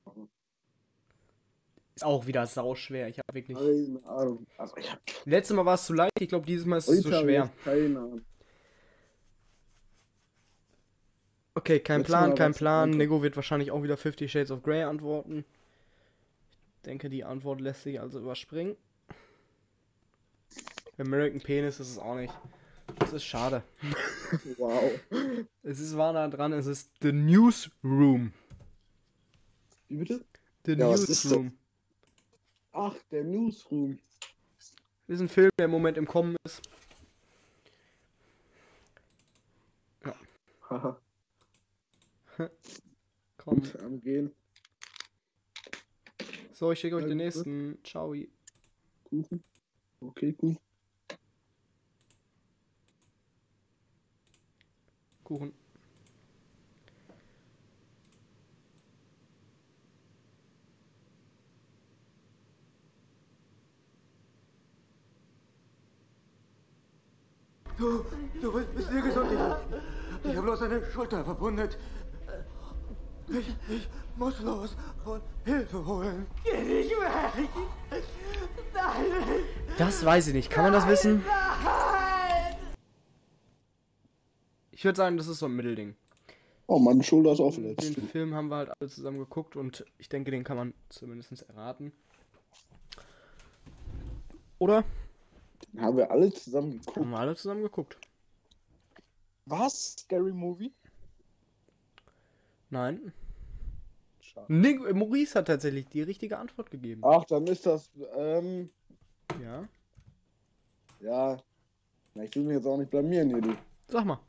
Ist 0.05 1.89
auch 2.03 2.25
wieder 2.27 2.45
sauschwer. 2.47 3.07
Ich 3.07 3.17
habe 3.19 3.33
wirklich. 3.33 3.57
Keine 3.57 3.99
Ahnung. 4.05 4.45
Also 4.57 4.75
ich 4.77 4.91
hab 4.91 4.99
Letztes 5.25 5.55
Mal 5.55 5.65
war 5.65 5.75
es 5.75 5.85
zu 5.85 5.93
leicht. 5.93 6.11
Ich 6.19 6.29
glaube, 6.29 6.45
dieses 6.45 6.65
Mal 6.65 6.77
ist 6.77 6.87
es 6.87 7.01
zu 7.01 7.11
schwer. 7.11 7.49
Keine 7.63 7.99
Ahnung. 7.99 8.21
Okay, 11.53 11.79
kein 11.79 11.99
Letztes 11.99 12.11
Plan, 12.15 12.29
Mal 12.29 12.35
kein 12.35 12.53
Plan. 12.53 12.89
Nego 12.91 13.21
wird 13.21 13.35
wahrscheinlich 13.35 13.71
auch 13.71 13.83
wieder 13.83 13.97
Fifty 13.97 14.27
Shades 14.29 14.51
of 14.51 14.63
Grey 14.63 14.83
antworten. 14.83 15.43
Ich 16.77 16.81
denke, 16.83 17.09
die 17.09 17.23
Antwort 17.23 17.61
lässt 17.61 17.83
sich 17.83 17.99
also 17.99 18.19
überspringen. 18.19 18.75
American 20.97 21.41
Penis 21.41 21.79
ist 21.79 21.89
es 21.91 21.97
auch 21.97 22.15
nicht. 22.15 22.33
Das 22.99 23.13
ist 23.13 23.23
schade. 23.23 23.63
Wow. 24.57 24.91
Es 25.61 25.81
ist 25.81 25.97
wahr 25.97 26.13
nah 26.13 26.29
dran, 26.29 26.53
es 26.53 26.65
ist 26.65 26.89
The 27.01 27.11
Newsroom. 27.11 28.31
Wie 29.89 29.97
bitte? 29.97 30.23
The 30.65 30.71
Ja? 30.71 30.87
Newsroom. 30.87 31.51
Ach, 32.73 32.95
der 33.11 33.23
Newsroom. 33.23 33.99
Das 35.07 35.15
ist 35.15 35.21
ein 35.21 35.29
Film, 35.29 35.49
der 35.59 35.65
im 35.65 35.71
Moment 35.71 35.97
im 35.97 36.07
Kommen 36.07 36.35
ist. 36.45 36.61
Ja. 40.05 40.15
Haha. 40.69 41.01
Komm. 43.37 43.61
Am 43.83 43.99
Gehen. 44.01 44.33
So, 46.53 46.71
ich 46.71 46.79
schicke 46.79 46.95
euch 46.95 47.05
den 47.05 47.17
nächsten. 47.17 47.77
Ciao. 47.83 48.15
Kuchen. 49.03 49.43
Okay, 49.99 50.31
gut. 50.33 50.57
Kuchen. 55.23 55.60
Du, 67.81 68.05
du 68.39 68.51
bist 68.75 68.91
mir 68.91 69.01
gesund. 69.01 69.31
Ich, 69.31 70.29
ich 70.29 70.37
habe 70.37 70.45
bloß 70.45 70.61
eine 70.61 70.85
Schulter 70.91 71.25
verwundet. 71.25 71.79
Ich, 73.27 73.47
ich 73.69 73.89
muss 74.17 74.39
los 74.41 74.75
und 75.03 75.23
Hilfe 75.45 75.83
holen. 75.83 76.27
Geh 76.43 76.61
nicht 76.61 76.91
weg! 76.91 77.49
Nein! 78.75 79.05
Das 79.79 80.05
weiß 80.05 80.27
ich 80.27 80.35
nicht. 80.35 80.51
Kann 80.51 80.65
man 80.65 80.73
das 80.73 80.87
wissen? 80.87 81.23
Nein! 81.25 82.55
Ich 84.69 84.85
würde 84.85 84.97
sagen, 84.97 85.17
das 85.17 85.27
ist 85.27 85.39
so 85.39 85.47
ein 85.47 85.55
Mittelding. 85.55 85.95
Oh, 86.67 86.77
meine 86.77 87.01
Schulter 87.01 87.31
ist 87.31 87.39
auch 87.39 87.51
verletzt. 87.51 87.97
Den 87.97 88.07
Film 88.07 88.35
haben 88.35 88.49
wir 88.49 88.57
halt 88.57 88.69
alle 88.79 88.91
zusammen 88.91 89.17
geguckt 89.17 89.55
und 89.55 89.85
ich 89.97 90.07
denke, 90.07 90.29
den 90.29 90.43
kann 90.43 90.57
man 90.57 90.75
zumindest 90.89 91.49
erraten. 91.49 91.91
Oder? 94.59 94.83
Haben 95.77 95.97
wir 95.97 96.11
alle 96.11 96.31
zusammen 96.33 96.71
geguckt. 96.71 96.97
Haben 96.97 97.09
wir 97.11 97.19
alle 97.19 97.35
zusammen 97.35 97.61
geguckt. 97.63 97.97
Was? 99.45 99.95
Scary 99.99 100.31
Movie? 100.33 100.71
Nein. 102.69 103.13
Schade. 104.21 104.45
Nick, 104.53 104.79
äh, 104.85 104.93
Maurice 104.93 105.35
hat 105.37 105.47
tatsächlich 105.47 105.87
die 105.87 106.01
richtige 106.01 106.37
Antwort 106.37 106.71
gegeben. 106.71 107.01
Ach, 107.03 107.25
dann 107.25 107.47
ist 107.47 107.65
das, 107.65 107.89
ähm, 108.15 108.69
Ja. 109.41 109.67
ja. 111.01 111.37
Na, 112.15 112.23
ich 112.23 112.35
will 112.35 112.43
mich 112.43 112.55
jetzt 112.57 112.65
auch 112.65 112.77
nicht 112.77 112.91
blamieren 112.91 113.29
hier, 113.29 113.41
du. 113.41 113.53
Sag 113.87 114.05
mal. 114.05 114.19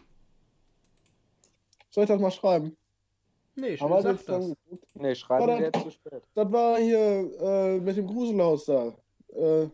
Soll 1.91 2.05
ich 2.05 2.09
das 2.09 2.21
mal 2.21 2.31
schreiben? 2.31 2.77
Nee, 3.55 3.77
Aber 3.81 4.01
sag 4.01 4.25
das. 4.25 4.53
Nee, 4.95 5.15
schreiben 5.15 5.47
War 5.47 5.59
wir 5.59 5.71
das- 5.71 5.83
jetzt 5.85 5.85
zu 5.85 5.91
spät. 6.09 6.23
Das 6.35 6.51
war 6.51 6.79
hier, 6.79 6.99
äh, 7.41 7.81
mit 7.81 7.97
dem 7.97 8.07
Gruselhaus 8.07 8.65
da. 8.65 8.95
Äh, 9.35 9.69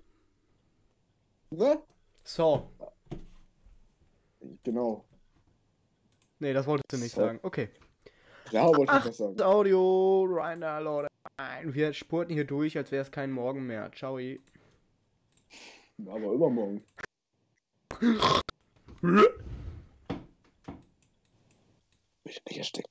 ne? 1.50 1.82
So. 2.24 2.70
Genau. 4.64 5.04
Nee, 6.38 6.52
das 6.52 6.66
wolltest 6.66 6.92
du 6.92 6.96
nicht 6.98 7.14
So. 7.14 7.22
sagen. 7.22 7.40
Okay. 7.42 7.70
Ja, 8.50 8.66
wollte 8.66 8.96
ich 8.96 9.02
das 9.04 9.16
sagen. 9.18 9.36
das 9.36 9.46
Audio, 9.46 10.24
Reiner, 10.30 10.80
Leute. 10.80 11.08
Nein, 11.36 11.74
Wir 11.74 11.92
spurten 11.92 12.32
hier 12.34 12.46
durch, 12.46 12.76
als 12.76 12.90
wäre 12.90 13.02
es 13.02 13.10
kein 13.10 13.30
Morgen 13.30 13.66
mehr. 13.66 13.90
Ciao. 13.92 14.18
Aber 16.06 16.32
übermorgen. 16.32 16.84
Ich 18.00 18.00
bin 22.44 22.54
hier 22.54 22.64
stecken. 22.64 22.90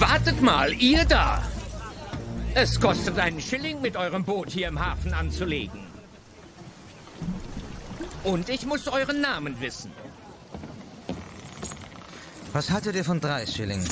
Wartet 0.00 0.40
mal, 0.40 0.72
ihr 0.72 1.04
da! 1.04 1.46
Es 2.54 2.80
kostet 2.80 3.18
einen 3.18 3.38
Schilling, 3.38 3.82
mit 3.82 3.98
eurem 3.98 4.24
Boot 4.24 4.48
hier 4.48 4.68
im 4.68 4.80
Hafen 4.80 5.12
anzulegen. 5.12 5.86
Und 8.24 8.48
ich 8.48 8.64
muss 8.64 8.88
euren 8.88 9.20
Namen 9.20 9.60
wissen. 9.60 9.92
Was 12.54 12.70
haltet 12.70 12.96
ihr 12.96 13.04
von 13.04 13.20
drei 13.20 13.44
Schilling? 13.44 13.86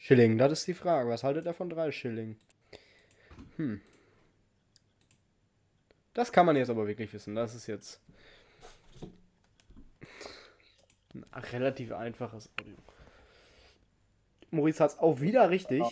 Schilling, 0.00 0.36
das 0.36 0.52
ist 0.52 0.66
die 0.66 0.74
Frage. 0.74 1.08
Was 1.08 1.22
haltet 1.22 1.46
ihr 1.46 1.54
von 1.54 1.70
drei 1.70 1.92
Schilling? 1.92 2.36
Hm. 3.56 3.80
Das 6.12 6.32
kann 6.32 6.44
man 6.44 6.56
jetzt 6.56 6.70
aber 6.70 6.88
wirklich 6.88 7.12
wissen. 7.12 7.36
Das 7.36 7.54
ist 7.54 7.68
jetzt 7.68 8.00
ein 11.14 11.42
relativ 11.52 11.92
einfaches 11.92 12.50
Audio. 12.60 12.74
Maurice 14.50 14.82
hat 14.82 14.90
es 14.92 14.98
auch 14.98 15.20
wieder 15.20 15.50
richtig. 15.50 15.82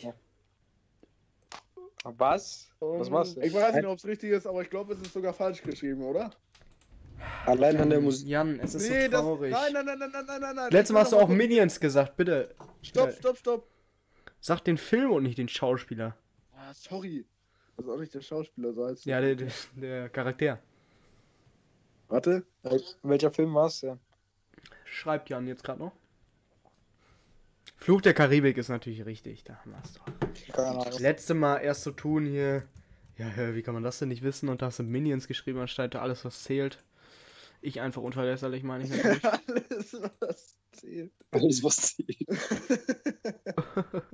Was? 2.05 2.69
Was 2.81 3.11
machst 3.11 3.36
du? 3.36 3.40
Ich 3.43 3.55
weiß 3.55 3.74
nicht, 3.77 3.86
ob 3.86 3.97
es 3.99 4.05
richtig 4.07 4.31
ist, 4.31 4.47
aber 4.47 4.62
ich 4.62 4.70
glaube, 4.70 4.94
es 4.94 5.01
ist 5.01 5.12
sogar 5.12 5.32
falsch 5.32 5.62
geschrieben, 5.62 6.03
oder? 6.03 6.31
Allein 7.47 7.77
an 7.77 7.90
der 7.90 8.01
Musik. 8.01 8.27
Jan, 8.28 8.59
es 8.59 8.74
ist 8.74 8.89
Nee, 8.90 9.05
so 9.05 9.11
das- 9.12 9.20
traurig. 9.20 9.53
nein, 9.53 9.73
nein, 9.73 9.85
nein, 9.86 9.99
nein, 9.99 10.11
nein, 10.12 10.24
nein, 10.27 10.40
nein, 10.40 10.57
nein. 10.57 10.70
Letztes 10.73 10.93
Mal 10.93 11.01
hast 11.01 11.12
du 11.12 11.19
auch 11.19 11.28
Minions 11.28 11.78
gesagt, 11.78 12.16
bitte. 12.16 12.55
Stopp, 12.82 13.11
Äh, 13.11 13.12
stopp, 13.12 13.39
stopp. 13.39 13.69
Sag 14.40 14.61
den 14.65 14.77
Film 14.77 15.12
und 15.12 15.23
nicht 15.23 15.39
den 15.39 15.49
Schauspieler. 15.49 16.16
Ah, 16.57 16.73
sorry. 16.74 17.24
Das 17.77 17.86
ist 17.86 17.93
auch 17.93 17.99
nicht 17.99 18.12
der 18.15 18.20
Schauspieler, 18.20 18.73
so 18.73 18.86
heißt 18.86 19.05
Ja, 19.07 19.20
der, 19.20 19.36
der, 19.36 19.49
der 19.77 20.09
Charakter. 20.09 20.59
Warte. 22.09 22.44
Welcher 23.03 23.31
Film 23.31 23.55
war 23.55 23.66
es 23.66 23.81
denn? 23.81 23.99
Schreibt 24.84 25.30
Jan 25.30 25.47
jetzt 25.47 25.64
gerade 25.64 25.80
noch. 25.80 25.93
Fluch 27.76 28.01
der 28.01 28.14
Karibik 28.14 28.56
ist 28.59 28.68
natürlich 28.68 29.05
richtig. 29.05 29.43
Da 29.44 29.56
haben 29.56 29.72
wir 29.72 29.82
es 29.82 29.94
doch. 29.94 30.05
Keine 30.55 30.68
Ahnung. 30.68 30.98
Letzte 31.01 31.34
Mal 31.34 31.59
erst 31.59 31.82
so 31.82 31.90
tun 31.90 32.26
hier. 32.26 32.62
Ja, 33.18 33.55
wie 33.55 33.62
kann 33.62 33.74
man 33.74 33.82
das 33.82 33.98
denn 33.98 34.09
nicht 34.09 34.22
wissen? 34.22 34.48
Und 34.48 34.62
da 34.62 34.66
hast 34.66 34.78
du 34.78 34.84
Minions 34.84 35.26
geschrieben, 35.26 35.59
anstatt 35.59 35.97
alles, 35.97 36.24
was 36.24 36.43
zählt. 36.44 36.78
Ich 37.60 37.80
einfach 37.80 38.02
unverlässlich, 38.02 38.62
meine 38.62 38.84
ich 38.84 38.90
natürlich. 38.97 39.24
Alles, 39.24 39.97
was 40.20 40.56
zählt. 40.72 41.12
Alles, 41.30 41.62
was 41.62 41.76
zählt. 41.97 42.18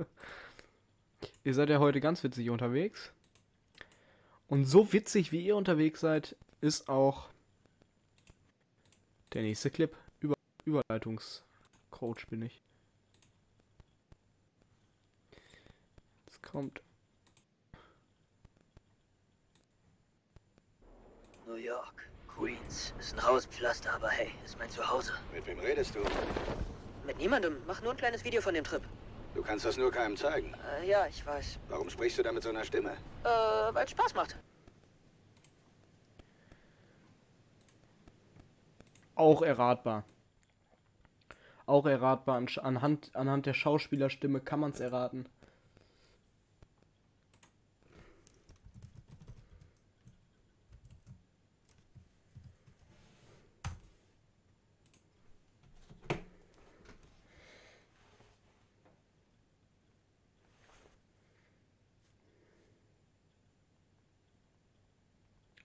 ihr 1.44 1.54
seid 1.54 1.70
ja 1.70 1.78
heute 1.78 2.00
ganz 2.00 2.22
witzig 2.24 2.50
unterwegs. 2.50 3.12
Und 4.48 4.64
so 4.64 4.92
witzig, 4.92 5.30
wie 5.32 5.44
ihr 5.44 5.56
unterwegs 5.56 6.00
seid, 6.00 6.36
ist 6.60 6.88
auch 6.88 7.28
der 9.32 9.42
nächste 9.42 9.70
Clip. 9.70 9.94
Über 10.68 10.82
Überleitungscoach 10.84 12.26
bin 12.28 12.42
ich. 12.42 12.62
Jetzt 16.26 16.42
kommt. 16.42 16.82
New 21.46 21.54
York, 21.54 22.10
Queens. 22.28 22.92
Ist 22.98 23.14
ein 23.14 23.22
Hauspflaster, 23.22 23.94
aber 23.94 24.10
hey, 24.10 24.30
ist 24.44 24.58
mein 24.58 24.68
Zuhause. 24.68 25.14
Mit 25.32 25.46
wem 25.46 25.58
redest 25.58 25.94
du? 25.94 26.00
Mit 27.06 27.16
niemandem. 27.16 27.56
Mach 27.66 27.80
nur 27.80 27.92
ein 27.92 27.96
kleines 27.96 28.22
Video 28.22 28.42
von 28.42 28.52
dem 28.52 28.64
Trip. 28.64 28.82
Du 29.34 29.42
kannst 29.42 29.64
das 29.64 29.78
nur 29.78 29.90
keinem 29.90 30.18
zeigen. 30.18 30.52
Äh, 30.82 30.86
ja, 30.86 31.06
ich 31.06 31.24
weiß. 31.24 31.60
Warum 31.70 31.88
sprichst 31.88 32.18
du 32.18 32.22
da 32.22 32.30
mit 32.30 32.42
so 32.42 32.50
einer 32.50 32.64
Stimme? 32.64 32.92
Äh, 33.24 33.28
weil 33.72 33.86
es 33.86 33.92
Spaß 33.92 34.14
macht. 34.14 34.36
Auch 39.14 39.40
erratbar. 39.40 40.04
Auch 41.68 41.84
erratbar. 41.84 42.36
An- 42.38 42.48
Anhand, 42.62 43.14
anhand 43.14 43.44
der 43.44 43.52
Schauspielerstimme 43.52 44.40
kann 44.40 44.60
man 44.60 44.70
es 44.70 44.80
erraten. 44.80 45.26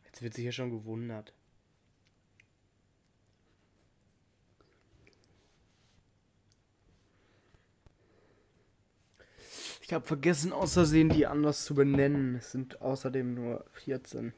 Jetzt 0.04 0.22
wird 0.22 0.34
sich 0.34 0.44
hier 0.44 0.52
schon 0.52 0.70
gewundert. 0.70 1.34
Ich 9.84 9.92
habe 9.92 10.08
vergessen, 10.08 10.54
außersehen 10.54 11.10
die 11.10 11.28
anders 11.28 11.66
zu 11.66 11.76
benennen. 11.76 12.36
Es 12.36 12.54
sind 12.54 12.82
außerdem 12.82 13.34
nur 13.34 13.66
14. 13.74 14.32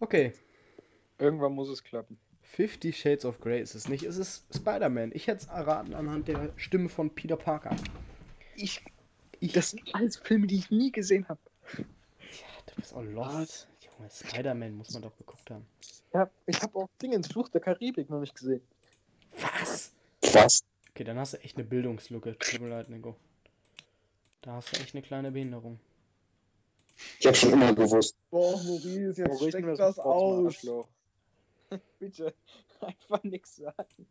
Okay. 0.00 0.32
Irgendwann 1.18 1.52
muss 1.52 1.68
es 1.68 1.84
klappen. 1.84 2.18
Fifty 2.40 2.94
Shades 2.94 3.26
of 3.26 3.38
Grey 3.40 3.60
ist 3.60 3.74
es 3.74 3.86
nicht. 3.86 4.04
Es 4.04 4.16
ist 4.16 4.46
Spider-Man. 4.56 5.12
Ich 5.12 5.26
hätte 5.26 5.42
es 5.42 5.46
erraten 5.46 5.92
anhand 5.92 6.26
der 6.26 6.54
Stimme 6.56 6.88
von 6.88 7.14
Peter 7.14 7.36
Parker. 7.36 7.76
Ich, 8.62 8.84
ich, 9.40 9.52
das 9.52 9.70
sind 9.70 9.82
alles 9.94 10.16
Filme, 10.16 10.46
die 10.46 10.56
ich 10.56 10.70
nie 10.70 10.92
gesehen 10.92 11.26
habe. 11.28 11.40
Du 11.76 12.74
bist 12.76 12.94
auch 12.94 13.02
lost. 13.02 13.68
Junge, 13.80 14.10
Spider-Man 14.10 14.76
muss 14.76 14.92
man 14.92 15.02
doch 15.02 15.16
geguckt 15.16 15.50
haben. 15.50 15.66
Ja, 16.12 16.30
ich 16.46 16.60
habe 16.60 16.78
auch 16.78 16.88
Dinge 17.00 17.16
ins 17.16 17.28
Fluch 17.28 17.48
der 17.48 17.60
Karibik 17.60 18.10
noch 18.10 18.20
nicht 18.20 18.34
gesehen. 18.34 18.60
Was? 19.38 19.92
Was? 20.32 20.62
Okay, 20.90 21.04
dann 21.04 21.18
hast 21.18 21.34
du 21.34 21.38
echt 21.38 21.56
eine 21.56 21.64
Bildungslücke. 21.64 22.36
Tut 22.38 22.60
mir 22.60 22.68
leid, 22.68 22.90
Nico. 22.90 23.16
Da 24.42 24.52
hast 24.52 24.76
du 24.76 24.80
echt 24.80 24.94
eine 24.94 25.02
kleine 25.02 25.30
Behinderung. 25.30 25.80
Ich 27.18 27.26
habe 27.26 27.36
schon 27.36 27.52
immer 27.52 27.74
gewusst. 27.74 28.14
Boah, 28.30 28.62
Maurice, 28.62 29.00
jetzt 29.00 29.18
Maurice, 29.18 29.48
steck 29.48 29.64
mir 29.64 29.76
das 29.76 29.98
aus. 29.98 30.66
Bitte, 31.98 32.34
einfach 32.80 33.22
nichts 33.22 33.56
sagen. 33.56 34.06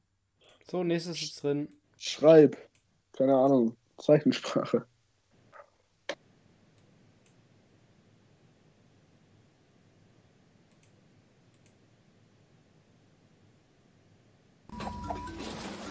So, 0.70 0.84
nächstes 0.84 1.22
ist 1.22 1.44
drin. 1.44 1.68
Schreib. 1.98 2.58
Keine 3.14 3.36
Ahnung. 3.36 3.76
Zeichensprache. 4.00 4.86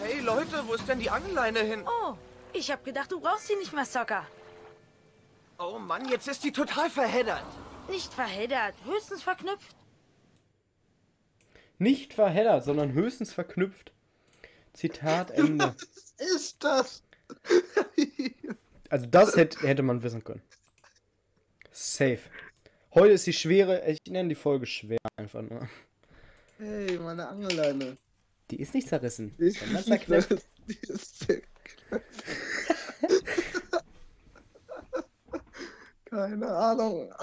Hey 0.01 0.19
Leute, 0.21 0.63
wo 0.67 0.73
ist 0.73 0.87
denn 0.87 0.99
die 0.99 1.09
Angelleine 1.09 1.59
hin? 1.59 1.83
Oh, 1.85 2.15
ich 2.53 2.71
hab 2.71 2.83
gedacht, 2.83 3.11
du 3.11 3.19
brauchst 3.19 3.47
sie 3.47 3.55
nicht 3.55 3.73
mehr, 3.73 3.85
Soccer. 3.85 4.25
Oh 5.59 5.77
Mann, 5.77 6.07
jetzt 6.09 6.27
ist 6.27 6.43
die 6.43 6.51
total 6.51 6.89
verheddert. 6.89 7.45
Nicht 7.89 8.13
verheddert, 8.13 8.75
höchstens 8.85 9.23
verknüpft. 9.23 9.75
Nicht 11.77 12.13
verheddert, 12.13 12.63
sondern 12.63 12.93
höchstens 12.93 13.33
verknüpft. 13.33 13.91
Zitat 14.73 15.31
Ende. 15.31 15.75
Ist 16.17 16.63
das? 16.63 17.03
Also 18.89 19.05
das 19.05 19.35
hätte, 19.35 19.59
hätte 19.67 19.83
man 19.83 20.01
wissen 20.01 20.23
können. 20.23 20.41
Safe. 21.71 22.19
Heute 22.93 23.13
ist 23.13 23.27
die 23.27 23.33
schwere, 23.33 23.87
ich 23.87 23.99
nenne 24.07 24.29
die 24.29 24.35
Folge 24.35 24.65
schwer 24.65 24.97
einfach 25.15 25.43
nur. 25.43 25.69
Hey, 26.57 26.97
meine 26.97 27.27
Angelleine. 27.27 27.97
Die 28.49 28.59
ist 28.59 28.73
nicht 28.73 28.87
zerrissen. 28.87 29.35
Die 29.37 29.45
ist, 29.45 29.59
zerknüpft. 29.85 30.43
die 30.67 30.79
ist. 30.81 31.27
Keine 36.05 36.47
Ahnung. 36.47 37.13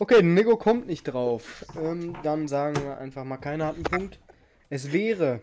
Okay, 0.00 0.22
Nico 0.22 0.56
kommt 0.56 0.88
nicht 0.88 1.04
drauf. 1.04 1.64
Ähm, 1.76 2.16
dann 2.24 2.48
sagen 2.48 2.82
wir 2.82 2.98
einfach 2.98 3.22
mal, 3.22 3.36
keiner 3.36 3.66
hat 3.66 3.76
einen 3.76 3.84
Punkt. 3.84 4.18
Es 4.72 4.90
wäre 4.90 5.42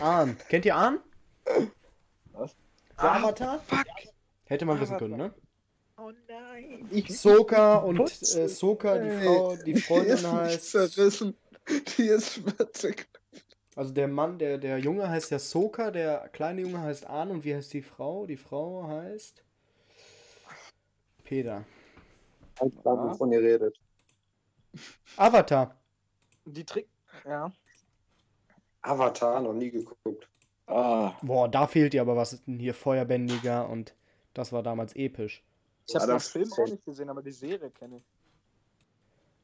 Ahn. 0.00 0.36
Kennt 0.48 0.64
ihr 0.64 0.74
Ahn? 0.74 0.98
Was? 2.32 2.56
Der 3.00 3.12
Avatar? 3.12 3.60
Fuck. 3.60 3.86
Hätte 4.46 4.64
man 4.64 4.80
wissen 4.80 4.98
können, 4.98 5.16
ne? 5.16 5.34
Oh 5.96 6.10
nein. 6.26 6.90
Soka 7.08 7.76
und 7.76 8.00
äh, 8.00 8.48
Soka, 8.48 8.98
die 8.98 9.10
Frau, 9.24 9.54
die 9.54 9.62
Die 9.64 9.72
ist 9.74 9.86
Freundin 9.86 10.14
nicht 10.14 10.26
heißt. 10.26 10.70
zerrissen. 10.72 11.36
Die 11.96 12.02
ist 12.02 12.40
zerknüpft. 12.72 13.20
Also 13.76 13.92
der 13.92 14.08
Mann, 14.08 14.40
der, 14.40 14.58
der 14.58 14.78
Junge 14.78 15.08
heißt 15.08 15.30
ja 15.30 15.38
Soka, 15.38 15.92
der 15.92 16.28
kleine 16.30 16.62
Junge 16.62 16.80
heißt 16.80 17.06
Ahn 17.06 17.30
und 17.30 17.44
wie 17.44 17.54
heißt 17.54 17.72
die 17.74 17.82
Frau? 17.82 18.26
Die 18.26 18.36
Frau 18.36 18.88
heißt. 18.88 19.44
Peter. 21.22 21.64
Halt 22.58 22.74
grad, 22.82 22.98
wovon 22.98 23.30
ihr 23.30 23.40
redet. 23.40 23.78
Avatar. 25.16 25.80
Die 26.44 26.64
Trick. 26.64 26.88
Ja. 27.24 27.52
Avatar, 28.84 29.40
noch 29.40 29.52
nie 29.54 29.70
geguckt. 29.70 30.28
Ah. 30.66 31.12
Boah, 31.22 31.48
da 31.48 31.66
fehlt 31.66 31.92
dir 31.92 32.00
aber 32.02 32.16
was 32.16 32.42
denn 32.44 32.58
hier 32.58 32.74
Feuerbändiger 32.74 33.68
und 33.68 33.94
das 34.34 34.52
war 34.52 34.62
damals 34.62 34.94
episch. 34.96 35.42
Ich 35.86 35.94
habe 35.94 36.04
Ah, 36.04 36.06
den 36.06 36.12
das- 36.14 36.28
Film 36.28 36.52
auch 36.52 36.66
nicht 36.68 36.84
gesehen, 36.84 37.08
aber 37.10 37.22
die 37.22 37.32
Serie 37.32 37.70
kenne 37.70 37.96
ich. 37.96 38.04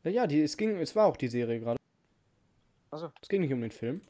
Ja, 0.05 0.11
ja, 0.11 0.27
die, 0.27 0.41
es 0.43 0.57
ging, 0.57 0.77
es 0.79 0.97
war 0.97 1.07
auch 1.07 1.17
die 1.17 1.29
Serie 1.29 1.61
gerade. 1.61 1.79
Also, 2.91 3.13
Es 3.21 3.29
ging 3.29 3.43
nicht 3.43 3.53
um 3.53 3.61
den 3.61 3.71
Film. 3.71 4.01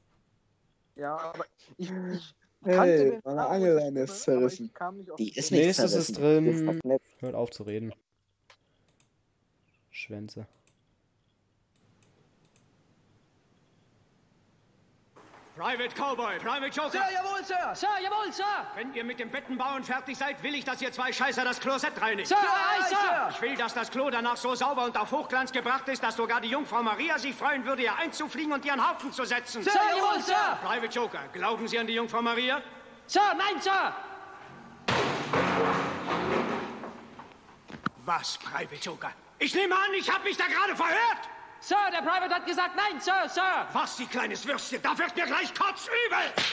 ja, 0.97 1.17
aber 1.17 1.45
ich, 1.77 1.91
ich, 1.91 2.35
Hey, 2.63 3.19
meine 3.25 3.47
Angelleine 3.47 4.01
ist 4.03 4.23
zerrissen. 4.23 4.71
Die 5.19 5.31
ist 5.35 5.51
nicht 5.51 5.65
Nächstes 5.65 5.95
ist 5.95 6.15
zerrissen. 6.15 6.69
Ist 6.69 6.85
drin. 6.85 6.99
Hört 7.21 7.35
auf 7.35 7.51
zu 7.51 7.63
reden. 7.63 7.95
Schwänze. 9.91 10.47
Private 15.61 15.95
Cowboy, 15.95 16.39
Private 16.39 16.75
Joker. 16.75 16.91
Sir, 16.91 17.05
jawohl, 17.13 17.45
Sir! 17.45 17.75
Sir, 17.75 17.89
jawohl, 18.03 18.33
Sir! 18.33 18.45
Wenn 18.77 18.95
ihr 18.95 19.05
mit 19.05 19.21
dem 19.21 19.31
Bettenbauen 19.31 19.85
fertig 19.85 20.17
seid, 20.17 20.43
will 20.43 20.55
ich, 20.55 20.65
dass 20.65 20.81
ihr 20.81 20.91
zwei 20.91 21.13
Scheißer 21.13 21.45
das 21.45 21.61
Klosett 21.61 22.01
reinigt. 22.01 22.29
Sir, 22.29 22.39
aye, 22.39 22.89
Sir! 22.89 23.29
Ich 23.29 23.43
will, 23.43 23.57
dass 23.57 23.75
das 23.75 23.91
Klo 23.91 24.09
danach 24.09 24.39
so 24.39 24.55
sauber 24.55 24.87
und 24.87 24.97
auf 24.97 25.13
Hochglanz 25.13 25.53
gebracht 25.53 25.87
ist, 25.89 26.03
dass 26.03 26.17
sogar 26.17 26.41
die 26.41 26.49
Jungfrau 26.49 26.83
Maria 26.83 27.19
sich 27.19 27.35
freuen 27.35 27.63
würde, 27.67 27.83
ihr 27.83 27.95
einzufliegen 27.95 28.55
und 28.55 28.65
ihren 28.65 28.81
Haufen 28.81 29.13
zu 29.13 29.27
setzen. 29.27 29.63
Sir, 29.63 29.73
jawohl, 29.75 30.23
Sir! 30.23 30.59
Private 30.63 30.95
Joker, 30.95 31.29
glauben 31.31 31.69
Sie 31.69 31.79
an 31.79 31.87
die 31.87 31.93
Jungfrau 31.93 32.23
Maria? 32.23 32.63
Sir, 33.07 33.35
nein, 33.37 33.61
Sir! 33.61 33.95
Was, 38.07 38.39
Private 38.39 38.77
Joker? 38.77 39.13
Ich 39.39 39.55
nehme 39.55 39.75
an, 39.75 39.93
ich 39.93 40.11
habe 40.11 40.25
mich 40.25 40.39
da 40.39 40.47
gerade 40.47 40.75
verhört. 40.75 41.29
Sir, 41.61 41.77
der 41.93 41.99
Private 41.99 42.35
hat 42.35 42.47
gesagt 42.47 42.75
nein, 42.77 43.01
Sir, 43.01 43.29
Sir! 43.29 43.69
Was, 43.73 43.97
Sie 43.97 44.07
kleines 44.07 44.47
Würstchen, 44.47 44.81
da 44.83 44.97
wird 44.99 45.15
mir 45.17 45.27
gleich 45.27 45.53
kotzübel. 45.55 46.45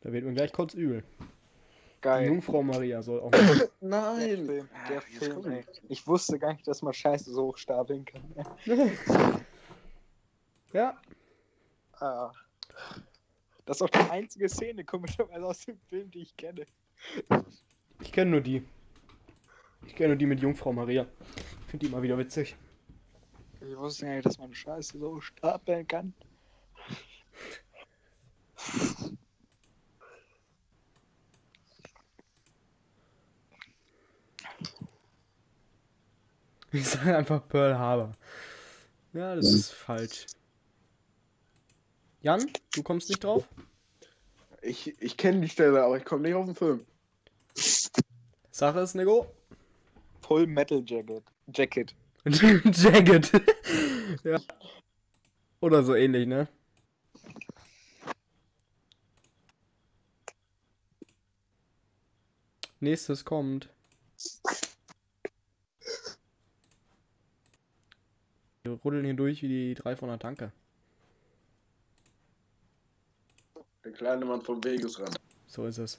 Da 0.00 0.12
wird 0.12 0.24
mir 0.24 0.32
gleich 0.32 0.52
kurz 0.52 0.74
übel. 0.74 1.02
Geil. 2.00 2.22
Die 2.22 2.28
Jungfrau 2.28 2.62
Maria 2.62 3.02
soll 3.02 3.20
auch. 3.20 3.30
Der 3.30 3.68
Nein! 3.80 4.46
Film, 4.46 4.68
der 4.88 5.02
Film, 5.02 5.50
ey. 5.50 5.64
Ich 5.88 6.06
wusste 6.06 6.38
gar 6.38 6.52
nicht, 6.52 6.66
dass 6.68 6.82
man 6.82 6.92
Scheiße 6.92 7.32
so 7.32 7.48
hochstapeln 7.48 8.04
kann. 8.04 8.22
ja. 10.72 10.96
Ah. 11.98 12.30
Das 13.64 13.78
ist 13.78 13.82
auch 13.82 13.90
die 13.90 14.10
einzige 14.10 14.48
Szene, 14.48 14.84
komischerweise 14.84 15.44
aus 15.44 15.64
dem 15.64 15.78
Film, 15.88 16.10
die 16.10 16.20
ich 16.22 16.36
kenne. 16.36 16.64
Ich 18.00 18.12
kenne 18.12 18.30
nur 18.30 18.40
die. 18.40 18.64
Ich 19.86 19.96
kenne 19.96 20.10
nur 20.10 20.16
die 20.16 20.26
mit 20.26 20.40
Jungfrau 20.40 20.72
Maria. 20.72 21.06
Ich 21.62 21.70
finde 21.70 21.86
die 21.86 21.92
immer 21.92 22.02
wieder 22.02 22.16
witzig. 22.16 22.56
Ich 23.60 23.76
wusste 23.76 24.06
gar 24.06 24.14
nicht, 24.14 24.26
dass 24.26 24.38
man 24.38 24.54
Scheiße 24.54 24.98
so 24.98 25.20
stapeln 25.20 25.86
kann. 25.86 26.14
Ich 36.70 36.86
sage 36.86 37.16
einfach 37.16 37.46
Pearl 37.48 37.78
Harbor. 37.78 38.12
Ja, 39.14 39.34
das 39.34 39.52
ist 39.52 39.72
falsch. 39.72 40.26
Jan, 42.20 42.50
du 42.74 42.82
kommst 42.82 43.08
nicht 43.08 43.24
drauf? 43.24 43.48
Ich, 44.60 45.00
ich 45.00 45.16
kenne 45.16 45.40
die 45.40 45.48
Stelle, 45.48 45.82
aber 45.82 45.96
ich 45.96 46.04
komme 46.04 46.22
nicht 46.22 46.34
auf 46.34 46.44
den 46.44 46.54
Film. 46.54 46.84
Sache 48.50 48.80
ist, 48.80 48.94
Nego. 48.94 49.26
Full 50.20 50.46
Metal 50.46 50.82
Jacket. 50.84 51.22
Jacket. 51.54 51.94
Jagged. 52.72 53.30
ja. 54.24 54.38
Oder 55.60 55.82
so 55.82 55.94
ähnlich, 55.94 56.26
ne? 56.26 56.48
Nächstes 62.80 63.24
kommt. 63.24 63.68
Wir 68.62 68.72
ruddeln 68.72 69.04
hier 69.04 69.14
durch 69.14 69.42
wie 69.42 69.48
die 69.48 69.74
drei 69.74 69.96
von 69.96 70.08
der 70.08 70.18
Tanke. 70.18 70.52
Der 73.84 73.92
kleine 73.92 74.24
Mann 74.24 74.42
vom 74.42 74.62
Wegesrand. 74.62 75.16
So 75.46 75.66
ist 75.66 75.78
es. 75.78 75.98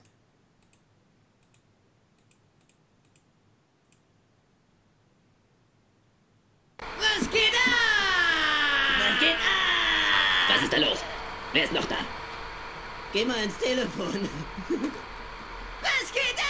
Was 6.77 7.29
geht 7.31 7.53
ab? 7.53 7.73
Was 8.99 9.19
geht 9.19 9.35
ab? 9.35 10.49
Was 10.49 10.63
ist 10.63 10.73
da 10.73 10.77
los? 10.77 10.99
Wer 11.53 11.63
ist 11.63 11.73
noch 11.73 11.85
da? 11.85 11.95
Geh 13.11 13.25
mal 13.25 13.43
ins 13.43 13.57
Telefon. 13.57 14.07
Was 15.81 16.11
geht 16.13 16.37
ab? 16.37 16.45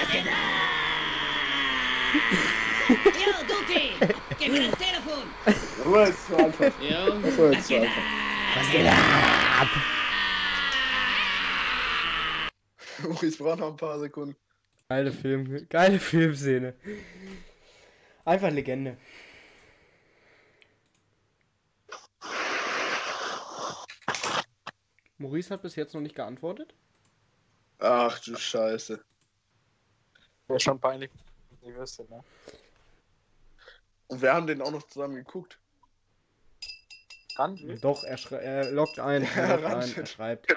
Was 0.00 0.10
geht 0.12 0.26
ab? 0.26 0.34
Yo, 2.88 3.32
Duki! 3.48 3.92
Gib 4.38 4.52
mir 4.52 4.68
das 4.70 4.78
Telefon! 4.78 5.22
Das 5.44 5.54
jetzt 6.08 6.26
zu 6.26 6.36
einfach. 6.36 6.72
Jo, 6.80 7.18
Das 7.20 7.38
war 7.38 7.52
jetzt 7.52 7.58
was 7.60 7.66
zu 7.66 7.72
geht 7.72 7.82
einfach. 7.82 7.96
ab? 7.96 8.02
Was 8.56 8.70
geht 8.70 8.86
ab? 8.86 9.68
Maurice 13.02 13.38
braucht 13.42 13.58
noch 13.60 13.70
ein 13.70 13.76
paar 13.76 13.98
Sekunden. 13.98 14.36
Geile 14.88 15.12
Film, 15.12 15.66
geile 15.70 15.98
Filmszene. 15.98 16.74
Einfach 18.26 18.50
Legende. 18.50 18.98
Maurice 25.22 25.50
hat 25.54 25.62
bis 25.62 25.76
jetzt 25.76 25.94
noch 25.94 26.00
nicht 26.00 26.14
geantwortet. 26.16 26.74
Ach 27.78 28.18
du 28.20 28.36
Scheiße. 28.36 29.02
Wäre 30.48 30.60
schon 30.60 30.78
peinlich. 30.80 31.10
Ich 31.62 31.74
wüsste, 31.74 32.04
ne? 32.10 32.22
Und 34.08 34.20
wir 34.20 34.34
haben 34.34 34.46
den 34.46 34.60
auch 34.60 34.70
noch 34.72 34.82
zusammen 34.88 35.14
geguckt. 35.14 35.58
Randall? 37.36 37.78
Doch, 37.78 38.04
er, 38.04 38.18
schrei- 38.18 38.42
er 38.42 38.70
loggt 38.72 38.98
ein, 38.98 39.22
er 39.22 39.56
loggt 39.60 39.74
ein, 39.74 39.94
er 39.96 40.06
schreibt. 40.06 40.54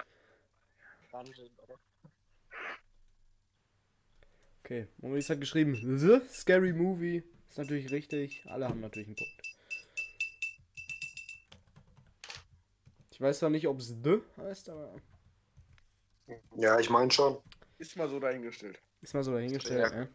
Okay, 4.64 4.88
Maurice 4.98 5.32
hat 5.34 5.40
geschrieben, 5.40 6.00
The 6.00 6.22
Scary 6.30 6.74
Movie. 6.74 7.24
Ist 7.48 7.58
natürlich 7.60 7.92
richtig. 7.92 8.44
Alle 8.50 8.68
haben 8.68 8.82
natürlich 8.82 9.08
einen 9.08 9.16
Punkt. 9.16 9.55
Ich 13.16 13.22
weiß 13.22 13.40
zwar 13.40 13.50
nicht, 13.50 13.66
ob 13.70 13.80
es 13.80 13.96
The 14.04 14.22
heißt, 14.36 14.68
aber 14.68 14.94
Ja, 16.58 16.78
ich 16.82 16.90
meine 16.90 17.10
schon. 17.12 17.38
Ist 17.78 17.96
mal 17.96 18.10
so 18.10 18.20
dahingestellt. 18.20 18.78
ist 19.02 19.14
mal 19.14 19.24
so 19.24 19.32
dahingestellt. 19.32 20.10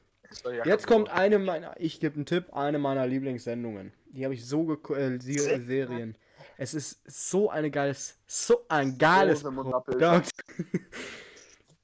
Ja. 0.45 0.53
ja 0.53 0.65
Jetzt 0.67 0.87
kommt 0.87 1.09
eine 1.09 1.39
meiner, 1.39 1.81
ich 1.81 1.99
gebe 1.99 2.17
einen 2.17 2.27
Tipp, 2.27 2.53
eine 2.53 2.79
meiner 2.79 3.07
Lieblingssendungen. 3.07 3.95
Die 4.11 4.23
habe 4.25 4.35
ich 4.35 4.47
so 4.47 4.67
geguckt, 4.67 4.99
äh, 4.99 5.15
äh, 5.15 5.61
Serien. 5.61 6.15
Es 6.59 6.75
ist 6.75 7.01
so 7.07 7.49
eine 7.49 7.71
geiles, 7.71 8.19
so 8.27 8.67
ein 8.69 8.99
geiles. 8.99 9.43
Produkt. 9.43 10.31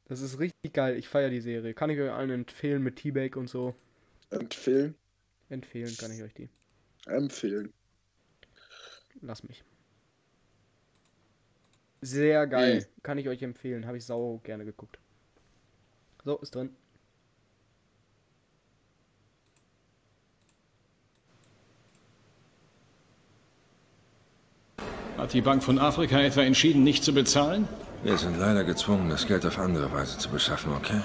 Das 0.09 0.21
ist 0.21 0.39
richtig 0.39 0.73
geil. 0.73 0.97
Ich 0.97 1.09
feiere 1.09 1.31
die 1.31 1.41
Serie. 1.41 1.75
Kann 1.75 1.91
ich 1.91 1.99
euch 1.99 2.13
allen 2.13 2.31
empfehlen 2.31 2.81
mit 2.81 2.95
T-Bake 2.95 3.37
und 3.37 3.49
so. 3.49 3.75
Empfehlen. 4.31 4.95
Empfehlen 5.49 5.97
kann 5.99 6.13
ich 6.13 6.23
euch 6.23 6.33
die. 6.33 6.49
Empfehlen. 7.07 7.73
Lass 9.21 9.43
mich. 9.43 9.65
Sehr 12.01 12.47
geil. 12.47 12.87
Kann 13.03 13.19
ich 13.19 13.29
euch 13.29 13.43
empfehlen. 13.43 13.87
Habe 13.87 13.97
ich 13.97 14.05
sau 14.05 14.41
gerne 14.45 14.65
geguckt. 14.65 14.99
So, 16.25 16.39
ist 16.39 16.55
drin. 16.55 16.71
Hat 25.17 25.33
die 25.33 25.41
Bank 25.41 25.63
von 25.63 25.79
Afrika 25.79 26.21
etwa 26.21 26.43
entschieden, 26.43 26.85
nicht 26.85 27.03
zu 27.03 27.15
bezahlen? 27.15 27.67
Wir 28.03 28.19
sind 28.19 28.39
leider 28.39 28.65
gezwungen, 28.65 29.09
das 29.09 29.27
Geld 29.27 29.47
auf 29.47 29.59
andere 29.59 29.91
Weise 29.91 30.19
zu 30.19 30.29
beschaffen, 30.29 30.73
okay? 30.75 31.01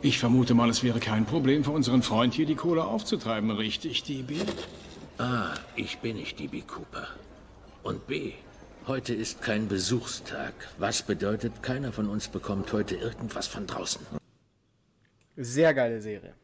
Ich 0.00 0.18
vermute 0.18 0.54
mal, 0.54 0.70
es 0.70 0.82
wäre 0.82 1.00
kein 1.00 1.26
Problem 1.26 1.62
für 1.62 1.70
unseren 1.70 2.02
Freund 2.02 2.34
hier 2.34 2.46
die 2.46 2.54
Kohle 2.54 2.84
aufzutreiben, 2.84 3.50
richtig, 3.50 4.02
DB? 4.04 4.40
A. 5.18 5.54
Ich 5.76 5.98
bin 5.98 6.16
nicht 6.16 6.40
DB 6.40 6.62
Cooper. 6.62 7.06
Und 7.82 8.06
B. 8.06 8.32
Heute 8.88 9.14
ist 9.14 9.42
kein 9.42 9.68
Besuchstag. 9.68 10.54
Was 10.76 11.04
bedeutet, 11.04 11.62
keiner 11.62 11.92
von 11.92 12.08
uns 12.08 12.26
bekommt 12.26 12.72
heute 12.72 12.96
irgendwas 12.96 13.46
von 13.46 13.64
draußen. 13.64 14.04
Sehr 15.36 15.72
geile 15.72 16.00
Serie. 16.00 16.34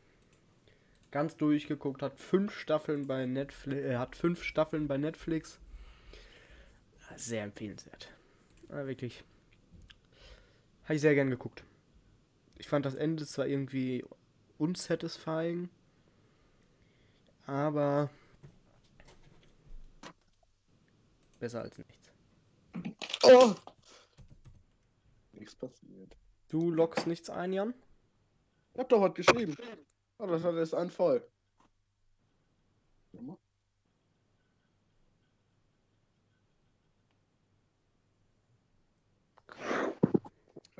Ganz 1.10 1.36
durchgeguckt, 1.36 2.00
hat 2.00 2.20
fünf 2.20 2.54
Staffeln 2.54 3.08
bei 3.08 3.26
Netflix, 3.26 3.84
äh, 3.84 3.96
hat 3.96 4.14
fünf 4.14 4.44
Staffeln 4.44 4.86
bei 4.86 4.98
Netflix. 4.98 5.58
Sehr 7.16 7.42
empfehlenswert. 7.42 8.08
Ja, 8.68 8.86
wirklich. 8.86 9.24
Habe 10.84 10.94
ich 10.94 11.00
sehr 11.00 11.16
gern 11.16 11.30
geguckt. 11.30 11.64
Ich 12.56 12.68
fand 12.68 12.86
das 12.86 12.94
Ende 12.94 13.26
zwar 13.26 13.48
irgendwie 13.48 14.04
unsatisfying, 14.58 15.70
aber 17.46 18.10
besser 21.40 21.62
als 21.62 21.76
nichts. 21.78 21.97
Oh! 23.30 23.54
Nichts 25.32 25.54
passiert. 25.54 26.16
Du 26.48 26.70
lockst 26.70 27.06
nichts 27.06 27.28
ein, 27.28 27.52
Jan? 27.52 27.74
Ich 28.74 28.80
hab 28.80 28.88
doch 28.88 29.02
was 29.02 29.14
geschrieben. 29.14 29.56
Oh, 30.18 30.26
das 30.26 30.42
hat 30.42 30.54
jetzt 30.54 30.74
einen 30.74 30.90
voll. 30.90 31.22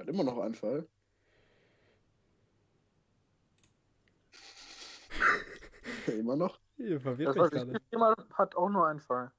hat 0.09 0.15
immer 0.15 0.25
noch 0.25 0.39
einen 0.39 0.55
Fall. 0.55 0.89
immer 6.07 6.37
noch? 6.37 6.59
Ihr 6.79 7.01
verwirrt 7.01 7.37
Das 7.37 7.51
mich 7.51 7.51
gerade. 7.51 7.81
Jemand 7.91 8.16
hat 8.35 8.57
auch 8.57 8.70
nur 8.70 8.87
einen 8.87 9.01
Fall. 9.01 9.31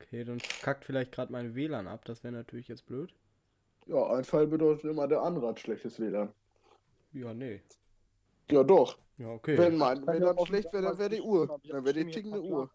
Okay, 0.00 0.24
dann 0.24 0.38
kackt 0.62 0.84
vielleicht 0.84 1.12
gerade 1.12 1.32
mein 1.32 1.54
WLAN 1.54 1.86
ab. 1.86 2.04
Das 2.04 2.22
wäre 2.24 2.34
natürlich 2.34 2.68
jetzt 2.68 2.86
blöd. 2.86 3.14
Ja, 3.86 4.06
ein 4.14 4.24
Fall 4.24 4.46
bedeutet 4.46 4.84
immer, 4.84 5.06
der 5.08 5.22
andere 5.22 5.48
hat 5.48 5.60
schlechtes 5.60 6.00
WLAN. 6.00 6.32
Ja, 7.12 7.34
nee. 7.34 7.62
Ja, 8.50 8.62
doch. 8.62 8.98
Ja, 9.18 9.28
okay. 9.28 9.56
Wenn 9.56 9.76
mein 9.76 10.06
WLAN 10.06 10.38
schlecht 10.46 10.72
wäre, 10.72 10.84
dann 10.84 10.98
wäre 10.98 11.10
die 11.10 11.20
Uhr. 11.20 11.60
Dann 11.68 11.84
wäre 11.84 11.94
die 11.94 12.10
tickende 12.10 12.42
Uhr. 12.42 12.70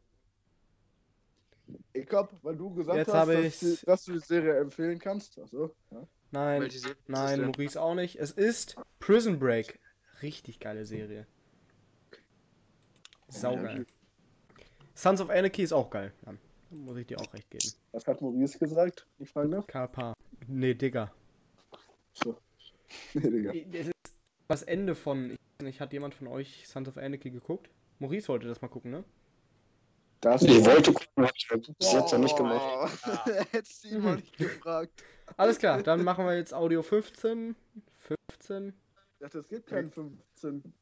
Ich 1.94 2.10
hab, 2.12 2.34
weil 2.44 2.56
du 2.56 2.74
gesagt 2.74 2.98
Jetzt 2.98 3.10
hast, 3.10 3.16
habe 3.16 3.44
dass, 3.44 3.60
du, 3.60 3.76
dass 3.86 4.06
du 4.06 4.14
die 4.14 4.20
Serie 4.20 4.58
empfehlen 4.58 4.98
kannst. 4.98 5.38
Achso. 5.38 5.76
Ja. 5.92 6.08
Nein, 6.32 6.70
nein? 7.08 7.42
Maurice 7.42 7.80
auch 7.82 7.96
nicht. 7.96 8.16
Es 8.16 8.32
ist 8.32 8.76
Prison 9.00 9.40
Break. 9.40 9.80
Richtig 10.22 10.60
geile 10.60 10.86
Serie. 10.86 11.28
Saugeil. 13.28 13.86
Sons 14.96 15.22
of 15.22 15.30
Anarchy 15.30 15.64
ist 15.64 15.72
auch 15.72 15.90
geil. 15.90 16.12
Ja, 16.26 16.34
muss 16.72 16.98
ich 16.98 17.08
dir 17.08 17.20
auch 17.20 17.34
recht 17.34 17.50
geben. 17.50 17.72
Was 17.92 18.06
hat 18.08 18.22
Maurice 18.22 18.60
gesagt? 18.60 19.06
Ich 19.20 19.30
frage 19.30 19.50
nach. 19.50 19.66
KP. 19.68 20.14
Nee, 20.48 20.74
Digga. 20.74 21.12
So. 22.14 22.38
Nee, 23.14 23.30
Digga. 23.30 23.54
Das 23.72 23.88
ist 23.88 24.16
das 24.48 24.64
Ende 24.64 24.96
von. 24.96 25.32
Ich 25.32 25.38
weiß 25.60 25.66
nicht, 25.66 25.82
hat 25.82 25.94
jemand 25.94 26.16
von 26.16 26.28
euch 26.28 26.68
Sons 26.68 26.88
of 26.88 26.98
Anarchy 26.98 27.30
geguckt? 27.30 27.70
Maurice 28.00 28.28
wollte 28.30 28.48
das 28.48 28.62
mal 28.62 28.68
gucken, 28.68 28.92
ne? 28.92 29.04
Das 30.22 30.42
Ich 30.42 30.66
wollte 30.66 30.92
gucken, 30.92 31.26
hab 31.26 31.32
ich 31.36 31.48
bis 31.48 31.94
jetzt 31.94 32.12
noch 32.12 32.20
nicht 32.20 32.36
gemacht. 32.36 32.62
Boah. 33.06 33.46
Hättest 33.52 33.86
du 33.86 33.90
ihn 33.90 34.04
mal 34.04 34.16
nicht 34.18 34.38
gefragt. 34.38 35.04
Alles 35.38 35.60
klar, 35.60 35.82
dann 35.82 36.04
machen 36.04 36.26
wir 36.26 36.36
jetzt 36.36 36.54
Audio 36.54 36.82
15. 36.82 37.56
15. 37.96 38.74
Ich 39.14 39.20
dachte, 39.20 39.40
es 39.40 39.48
gibt 39.48 39.68
keinen 39.68 39.92
15. 39.92 40.74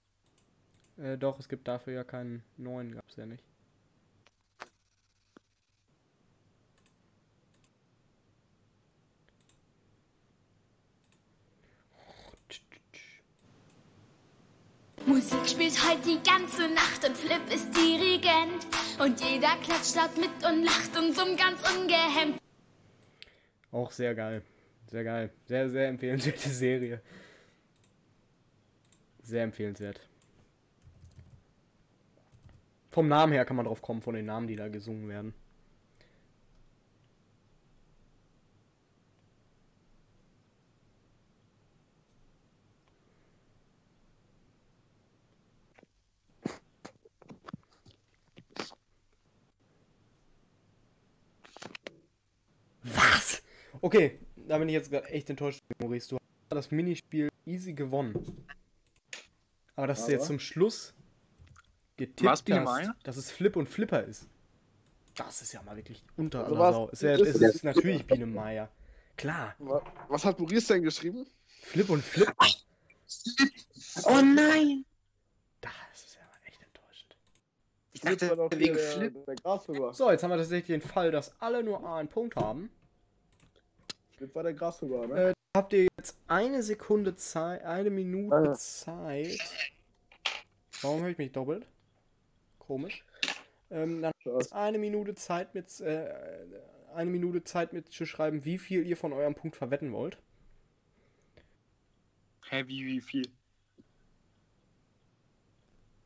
Äh, 0.98 1.18
doch, 1.18 1.40
es 1.40 1.48
gibt 1.48 1.68
dafür 1.68 1.94
ja 1.94 2.04
keinen 2.04 2.44
neuen, 2.58 2.94
gab's 2.94 3.16
ja 3.16 3.26
nicht. 3.26 3.44
Musik 15.08 15.48
spielt 15.48 15.90
heute 15.90 16.02
die 16.02 16.30
ganze 16.30 16.68
Nacht 16.68 17.08
und 17.08 17.16
Flip 17.16 17.40
ist 17.50 17.74
Dirigent. 17.74 18.68
Und 19.00 19.22
jeder 19.22 19.56
klatscht 19.64 19.96
laut 19.96 20.18
mit 20.18 20.30
und 20.46 20.66
lacht 20.66 20.98
und 20.98 21.16
summt 21.16 21.40
ganz 21.40 21.62
ungehemmt. 21.78 22.42
Auch 23.72 23.90
sehr 23.92 24.14
geil. 24.16 24.44
Sehr 24.88 25.06
geil. 25.06 25.32
Sehr, 25.46 25.70
sehr 25.70 25.88
empfehlenswerte 25.88 26.50
Serie. 26.50 27.02
Sehr 29.24 29.44
empfehlenswert. 29.44 30.02
Vom 32.92 33.08
Namen 33.08 33.32
her 33.32 33.46
kann 33.46 33.56
man 33.56 33.66
drauf 33.66 33.82
kommen, 33.82 34.02
von 34.02 34.14
den 34.14 34.26
Namen, 34.26 34.48
die 34.48 34.58
da 34.58 34.68
gesungen 34.68 35.08
werden. 35.08 35.34
Was? 52.96 53.42
Okay, 53.82 54.20
da 54.36 54.58
bin 54.58 54.70
ich 54.70 54.74
jetzt 54.74 54.90
gerade 54.92 55.08
echt 55.10 55.30
enttäuscht, 55.30 55.64
Maurice. 55.82 56.10
Du 56.10 56.16
hast 56.18 56.22
das 56.50 56.72
Minispiel 56.72 57.30
easy 57.46 57.74
gewonnen. 57.74 58.46
Aber 59.76 59.88
dass 59.88 60.06
du 60.06 60.12
jetzt 60.12 60.22
Aber? 60.22 60.28
zum 60.28 60.40
Schluss 60.40 60.94
getippt 61.98 62.46
Biene 62.46 62.66
hast, 62.66 62.90
dass 63.04 63.18
es 63.18 63.32
Flip 63.32 63.56
und 63.56 63.68
Flipper 63.70 64.04
ist. 64.04 64.28
Das 65.16 65.42
ist 65.42 65.54
ja 65.54 65.62
mal 65.64 65.76
wirklich 65.76 66.04
unter 66.16 66.44
Also 66.46 66.56
aller 66.56 66.64
was- 66.64 66.76
Sau. 66.76 66.90
Ist 66.90 67.04
es- 67.04 67.42
ist 67.56 67.64
natürlich 67.64 68.06
Biene 68.06 68.26
Meier. 68.26 68.70
Klar. 69.18 69.56
Wa- 69.60 69.82
Was 70.10 70.26
hat 70.26 70.40
Maurice 70.40 70.74
denn 70.74 70.84
geschrieben? 70.84 71.26
Flip 71.62 71.90
und 71.90 72.04
Flipper. 72.04 72.34
Oh 74.06 74.22
nein! 74.22 74.86
Das 75.62 75.72
ist 76.06 76.16
ja 76.16 76.22
mal 76.22 76.38
echt 76.46 76.62
enttäuschend. 76.62 77.18
Ich 77.94 78.02
dachte, 78.02 78.38
wegen 78.60 78.74
der, 78.76 78.84
Flip. 78.84 79.26
der 79.26 79.36
Grashüpper. 79.36 79.94
So, 79.94 80.12
jetzt 80.12 80.24
haben 80.24 80.30
wir 80.32 80.38
tatsächlich 80.38 80.68
den 80.82 80.88
Fall, 80.88 81.12
dass 81.12 81.40
alle 81.42 81.64
nur 81.64 81.88
einen 81.92 82.10
Punkt 82.10 82.36
haben. 82.36 82.70
Flip 84.18 84.34
war 84.34 84.44
der 84.44 84.54
Grashüpper, 84.54 85.08
ne? 85.08 85.30
Äh, 85.30 85.34
habt 85.56 85.74
ihr 85.74 85.88
jetzt 86.00 86.18
eine 86.28 86.64
Sekunde 86.64 87.16
Zeit, 87.16 87.64
eine 87.64 87.90
Minute 87.92 88.36
Ah. 88.36 88.54
Zeit. 88.54 89.38
Warum 90.82 91.02
höre 91.02 91.10
ich 91.10 91.18
mich 91.18 91.32
doppelt? 91.32 91.68
Komisch. 92.60 93.06
Ähm, 93.70 94.02
dann 94.02 94.12
habt 94.12 94.26
ihr 94.26 94.34
jetzt 94.34 94.54
eine 94.54 94.78
Minute 94.80 95.14
Zeit 95.16 95.54
mit 95.54 95.80
äh, 95.82 96.10
eine 96.96 97.12
Minute 97.12 97.44
Zeit 97.44 97.74
mitzuschreiben, 97.74 98.44
wie 98.44 98.58
viel 98.58 98.86
ihr 98.86 98.98
von 98.98 99.14
eurem 99.14 99.36
Punkt 99.36 99.56
verwetten 99.56 99.92
wollt. 99.94 100.18
Hä, 102.50 102.64
wie, 102.68 102.86
wie 102.86 103.02
viel? 103.02 103.28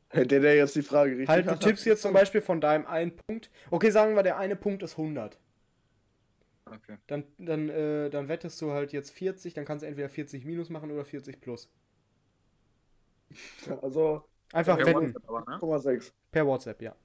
Hätte 0.09 0.41
der 0.41 0.55
jetzt 0.55 0.75
die 0.75 0.81
Frage 0.81 1.11
richtig 1.11 1.29
Halt, 1.29 1.47
du 1.47 1.55
tippst 1.55 1.85
jetzt 1.85 2.01
zum 2.01 2.11
Beispiel 2.11 2.41
von 2.41 2.59
deinem 2.59 2.85
einen 2.85 3.15
Punkt. 3.15 3.49
Okay, 3.69 3.91
sagen 3.91 4.15
wir, 4.15 4.23
der 4.23 4.37
eine 4.37 4.57
Punkt 4.57 4.83
ist 4.83 4.97
100. 4.97 5.37
Okay. 6.71 6.97
Dann, 7.07 7.25
dann, 7.37 7.69
äh, 7.69 8.09
dann 8.09 8.27
wettest 8.29 8.61
du 8.61 8.71
halt 8.71 8.93
jetzt 8.93 9.11
40, 9.11 9.53
dann 9.53 9.65
kannst 9.65 9.83
du 9.83 9.87
entweder 9.87 10.09
40 10.09 10.45
minus 10.45 10.69
machen 10.69 10.91
oder 10.91 11.05
40 11.05 11.41
plus. 11.41 11.69
Also. 13.81 14.23
Einfach 14.53 14.77
Per 14.77 14.85
wetten. 14.85 15.13
WhatsApp 15.13 15.29
aber, 15.29 15.39
ne? 15.49 15.57
0,6. 15.57 16.11
Per 16.31 16.45
WhatsApp, 16.45 16.81
ja. 16.81 16.95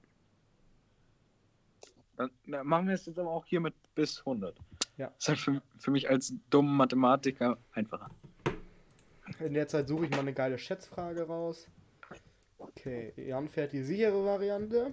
Dann, 2.17 2.31
dann 2.47 2.67
machen 2.67 2.89
wir 2.89 2.95
es 2.95 3.07
jetzt 3.07 3.19
aber 3.19 3.31
auch 3.31 3.47
hier 3.47 3.61
mit 3.61 3.75
bis 3.95 4.19
100. 4.21 4.59
Ja. 4.97 5.13
Ist 5.19 5.29
halt 5.29 5.39
für, 5.39 5.63
für 5.79 5.91
mich 5.93 6.09
als 6.11 6.35
dummen 6.51 6.77
Mathematiker 6.77 7.59
einfacher. 7.73 8.11
In 9.39 9.55
der 9.55 9.69
Zeit 9.69 9.87
suche 9.87 10.07
ich 10.07 10.11
mal 10.11 10.21
eine 10.21 10.33
geile 10.33 10.59
Schätzfrage 10.59 11.23
raus. 11.23 11.69
Okay, 12.59 13.13
Jan 13.17 13.49
fährt 13.49 13.73
die 13.73 13.83
sichere 13.83 14.25
Variante. 14.25 14.93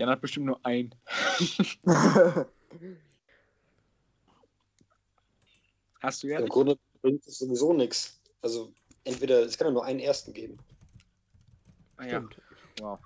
Jan 0.00 0.08
hat 0.08 0.22
bestimmt 0.22 0.46
nur 0.46 0.58
ein. 0.64 0.94
Hast 6.00 6.22
du 6.22 6.28
ja 6.28 6.38
Im 6.38 6.48
Grunde 6.48 6.78
bringt 7.02 7.26
es 7.26 7.38
sowieso 7.38 7.74
nichts. 7.74 8.18
Also 8.40 8.72
entweder, 9.04 9.40
es 9.40 9.58
kann 9.58 9.66
ja 9.66 9.74
nur 9.74 9.84
einen 9.84 10.00
ersten 10.00 10.32
geben. 10.32 10.56
Ah, 11.98 12.06
ja. 12.06 12.26
Wow. 12.80 12.98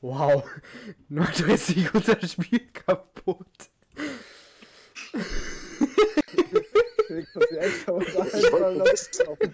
Wow, 0.00 0.42
39 1.10 1.92
unser 1.92 2.26
Spiel 2.26 2.66
kaputt. 2.72 3.68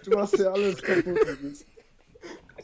Du 0.04 0.16
hast 0.16 0.38
ja 0.38 0.52
alles 0.52 0.80
kaputt. 0.80 1.18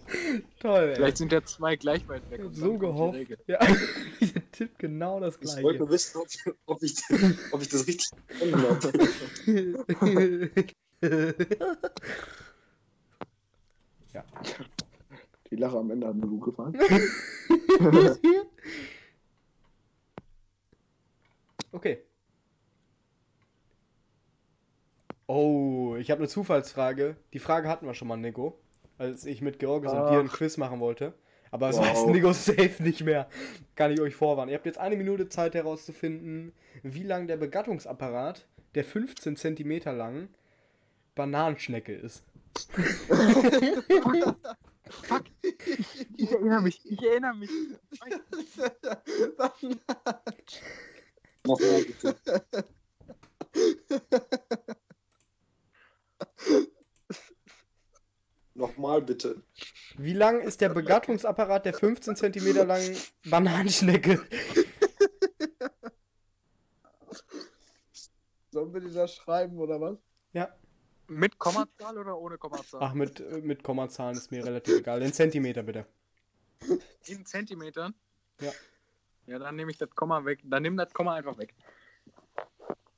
Toll, 0.60 0.88
ey. 0.90 0.94
Vielleicht 0.96 1.16
sind 1.18 1.32
ja 1.32 1.42
zwei 1.44 1.76
gleich 1.76 2.06
weit 2.08 2.28
weg. 2.30 2.44
und 2.44 2.54
So 2.54 2.78
gehofft. 2.78 3.18
Ja, 3.46 3.58
der 4.20 4.50
Tipp 4.52 4.78
genau 4.78 5.20
das 5.20 5.38
Ich 5.40 5.62
wollte 5.62 5.80
nur 5.80 5.88
gleiche. 5.88 5.90
wissen, 5.90 6.18
ob, 6.20 6.28
ob, 6.66 6.82
ich, 6.82 6.94
ob 7.52 7.60
ich 7.62 7.68
das 7.68 7.86
richtig 7.86 8.08
verstanden 8.28 8.62
habe. 10.00 10.64
ja. 14.12 14.24
Die 15.50 15.56
Lache 15.56 15.78
am 15.78 15.90
Ende 15.90 16.06
hat 16.08 16.16
mir 16.16 16.26
gut 16.26 16.44
gefallen. 16.44 16.76
Okay. 21.72 22.02
Oh, 25.28 25.96
ich 25.98 26.10
habe 26.10 26.20
eine 26.20 26.28
Zufallsfrage. 26.28 27.16
Die 27.32 27.38
Frage 27.38 27.68
hatten 27.68 27.86
wir 27.86 27.94
schon 27.94 28.08
mal, 28.08 28.16
Nico. 28.16 28.58
Als 28.98 29.24
ich 29.26 29.42
mit 29.42 29.58
Georges 29.58 29.92
und 29.92 29.98
dir 30.08 30.20
ein 30.20 30.28
Ach. 30.30 30.36
Quiz 30.36 30.56
machen 30.56 30.80
wollte. 30.80 31.12
Aber 31.50 31.68
das 31.68 31.78
Wow. 31.78 31.86
weiß 31.86 32.06
Nico 32.06 32.32
safe 32.32 32.82
nicht 32.82 33.02
mehr. 33.04 33.28
Kann 33.74 33.92
ich 33.92 34.00
euch 34.00 34.14
vorwarnen. 34.14 34.50
Ihr 34.50 34.56
habt 34.56 34.66
jetzt 34.66 34.78
eine 34.78 34.96
Minute 34.96 35.28
Zeit 35.28 35.54
herauszufinden, 35.54 36.52
wie 36.82 37.02
lang 37.02 37.26
der 37.28 37.36
Begattungsapparat 37.36 38.46
der 38.74 38.84
15 38.84 39.36
cm 39.36 39.80
langen 39.96 40.28
Bananenschnecke 41.14 41.94
ist. 41.94 42.24
Ich 46.16 46.30
erinnere 46.30 46.62
mich, 46.62 46.80
ich 46.84 47.02
erinnere 47.02 47.34
mich. 47.34 47.50
Nochmal 51.44 51.82
bitte. 51.86 52.16
Nochmal 58.56 59.02
bitte. 59.02 59.42
Wie 59.98 60.14
lang 60.14 60.40
ist 60.40 60.62
der 60.62 60.70
Begattungsapparat 60.70 61.66
der 61.66 61.74
15 61.74 62.16
cm 62.16 62.66
langen 62.66 62.96
Bananenschnecke? 63.26 64.26
Sollen 68.50 68.72
wir 68.72 68.80
die 68.80 68.94
da 68.94 69.06
schreiben 69.06 69.58
oder 69.58 69.78
was? 69.78 69.98
Ja. 70.32 70.48
Mit 71.06 71.38
Kommazahl 71.38 71.98
oder 71.98 72.18
ohne 72.18 72.38
Kommazahl? 72.38 72.80
Ach, 72.82 72.94
mit, 72.94 73.20
äh, 73.20 73.42
mit 73.42 73.62
Kommazahlen 73.62 74.16
ist 74.16 74.30
mir 74.30 74.42
relativ 74.42 74.78
egal. 74.78 75.02
In 75.02 75.12
Zentimeter 75.12 75.62
bitte. 75.62 75.84
In 77.04 77.26
Zentimetern? 77.26 77.94
Ja. 78.40 78.52
Ja, 79.26 79.38
dann 79.38 79.56
nehme 79.56 79.70
ich 79.70 79.76
das 79.76 79.90
Komma 79.90 80.24
weg. 80.24 80.40
Dann 80.44 80.62
nimm 80.62 80.78
das 80.78 80.94
Komma 80.94 81.14
einfach 81.14 81.36
weg. 81.36 81.54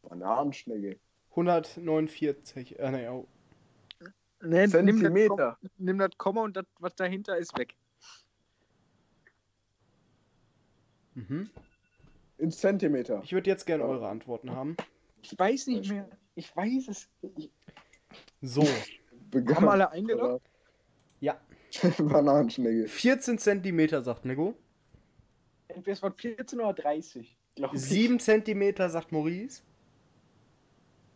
Bananenschnecke. 0.03 1.01
149, 1.31 2.79
äh, 2.79 2.91
naja, 2.91 3.13
oh. 3.13 3.27
Nee, 4.41 4.67
nimm 4.67 4.71
das, 4.71 4.71
Zentimeter. 4.71 5.29
Komma, 5.29 5.59
nimm 5.79 5.99
das 5.99 6.11
Komma 6.17 6.43
und 6.43 6.57
das, 6.57 6.65
was 6.79 6.95
dahinter 6.95 7.37
ist, 7.37 7.57
weg. 7.59 7.75
Mhm. 11.15 11.51
In 12.39 12.53
Zentimeter. 12.53 13.21
Ich 13.25 13.33
würde 13.33 13.51
jetzt 13.51 13.67
gerne 13.67 13.85
eure 13.85 14.09
Antworten 14.09 14.51
haben. 14.53 14.77
Ich 15.23 15.37
weiß 15.37 15.67
nicht 15.67 15.91
mehr. 15.91 16.09
Ich 16.37 16.55
weiß 16.55 16.89
es. 16.89 17.09
Ich, 17.37 17.51
So. 18.41 18.65
haben 19.35 19.69
alle 19.69 19.91
eingeloggt? 19.91 20.49
Ja. 21.21 21.41
Bananenschnecke. 21.99 22.87
14 22.87 23.39
Zentimeter, 23.39 24.03
sagt 24.03 24.25
Nico. 24.25 24.55
Entweder 25.67 25.93
es 25.93 26.03
war 26.03 26.13
14 26.13 26.61
oder 26.61 26.73
30. 26.75 27.37
glaub 27.57 27.75
ich. 27.75 27.81
7 27.81 28.21
Zentimeter, 28.21 28.89
sagt 28.89 29.11
Maurice. 29.11 29.63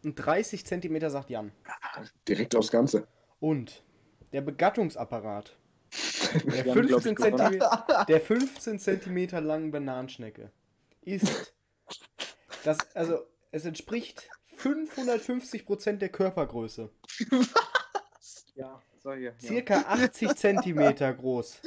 Und 0.05 0.16
30 0.16 0.66
Zentimeter, 0.66 1.11
sagt 1.11 1.31
Jan. 1.31 1.53
Direkt 2.29 2.57
aufs 2.57 2.70
Ganze. 2.70 3.07
Und 3.41 3.83
der 4.33 4.41
Begattungsapparat 4.41 5.57
der 6.45 6.65
Wir 6.65 6.74
haben, 6.74 6.87
glaub 6.87 7.03
15, 7.03 7.12
ich, 7.12 7.16
gewonnen. 7.16 7.37
Zentimeter, 7.39 8.05
der 8.09 8.20
15 8.20 8.79
Zentimeter 8.79 9.41
langen 9.41 9.70
Bananenschnecke 9.70 10.51
ist 11.03 11.53
das, 12.65 12.79
also 12.95 13.27
es 13.51 13.65
entspricht 13.65 14.29
550 14.57 15.66
Prozent 15.66 16.03
der 16.03 16.09
Körpergröße. 16.09 16.91
Ja, 18.55 18.81
so 18.99 19.12
hier. 19.12 19.35
ja. 19.41 19.49
Circa 19.49 19.79
80 19.89 20.37
Zentimeter 20.37 21.12
groß 21.12 21.61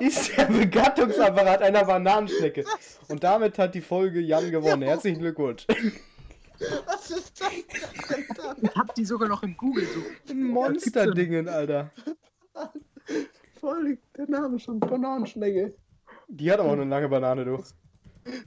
ist 0.00 0.36
der 0.36 0.46
Begattungsapparat 0.46 1.62
einer 1.62 1.84
Bananenschnecke. 1.84 2.64
Und 3.08 3.24
damit 3.24 3.58
hat 3.58 3.74
die 3.74 3.80
Folge 3.80 4.20
Jan 4.20 4.50
gewonnen. 4.50 4.82
Herzlichen 4.82 5.20
Glückwunsch. 5.20 5.66
Was 7.08 7.18
ist 7.18 7.40
das 7.40 8.08
denn? 8.08 8.54
Ich 8.62 8.74
hab 8.76 8.94
die 8.94 9.04
sogar 9.04 9.28
noch 9.28 9.42
im 9.42 9.56
Google 9.56 9.86
so. 9.86 10.00
Ein 10.32 10.42
Monsterdingen, 10.44 11.48
Alter. 11.48 11.90
Voll 13.60 13.98
der 14.16 14.28
Name 14.28 14.58
schon. 14.58 14.80
Bananenschnecke. 14.80 15.74
Die 16.28 16.50
hat 16.50 16.58
aber 16.60 16.70
auch 16.70 16.72
eine 16.74 16.84
lange 16.84 17.08
Banane, 17.08 17.44
du. 17.44 17.62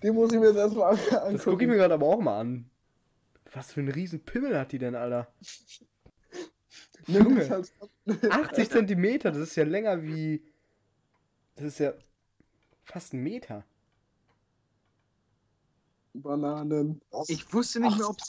Die 0.04 0.12
muss 0.12 0.34
ich 0.34 0.40
mir 0.40 0.48
jetzt 0.48 0.58
erstmal 0.58 0.94
an- 0.94 1.00
angucken. 1.00 1.34
Das 1.34 1.44
gucke 1.46 1.64
ich 1.64 1.70
mir 1.70 1.78
gerade 1.78 1.94
aber 1.94 2.06
auch 2.08 2.20
mal 2.20 2.40
an. 2.40 2.70
Was 3.54 3.72
für 3.74 3.80
einen 3.80 3.90
riesen 3.92 4.20
Pimmel 4.24 4.58
hat 4.60 4.72
die 4.74 4.78
denn, 4.78 4.96
Alter? 4.96 5.28
Junge. 7.08 7.48
das 7.48 7.52
als- 7.52 7.74
80 8.30 8.70
Zentimeter, 8.70 9.32
das 9.32 9.40
ist 9.42 9.56
ja 9.56 9.64
länger 9.64 10.04
wie. 10.04 10.44
Das 11.56 11.66
ist 11.66 11.80
ja 11.80 11.94
fast 12.84 13.14
ein 13.14 13.24
Meter. 13.24 13.64
Bananen. 16.14 17.02
Ich 17.28 17.52
wusste 17.54 17.80
nicht 17.80 17.98
mehr, 17.98 18.10
ob 18.10 18.20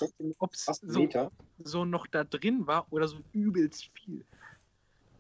es 0.53 0.69
Acht 0.69 0.81
so, 0.83 1.01
Meter. 1.01 1.33
so 1.63 1.85
noch 1.85 2.07
da 2.07 2.25
drin 2.25 2.67
war 2.67 2.87
oder 2.93 3.09
so 3.09 3.19
übelst 3.33 3.91
viel. 3.95 4.25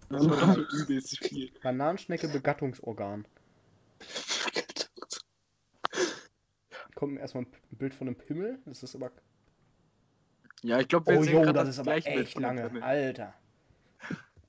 Das 0.08 0.28
war 0.28 0.36
doch 0.36 0.54
so 0.54 0.78
übelst 0.78 1.18
viel. 1.24 1.50
Bananenschnecke 1.62 2.28
Begattungsorgan. 2.28 3.26
Kommt 6.94 7.14
mir 7.14 7.20
erstmal 7.20 7.44
ein 7.44 7.52
Bild 7.70 7.94
von 7.94 8.08
einem 8.08 8.16
Pimmel. 8.16 8.58
Das 8.66 8.82
ist 8.82 8.94
aber. 8.94 9.10
Ja, 10.62 10.78
ich 10.80 10.88
glaube, 10.88 11.12
wir 11.12 11.20
Oh 11.20 11.22
sehen 11.22 11.32
jo, 11.34 11.40
gerade 11.40 11.60
das 11.60 11.68
ist 11.70 11.78
aber 11.78 11.92
Bild 11.92 12.06
echt 12.06 12.36
dem 12.36 12.42
lange. 12.42 12.82
Alter. 12.82 13.34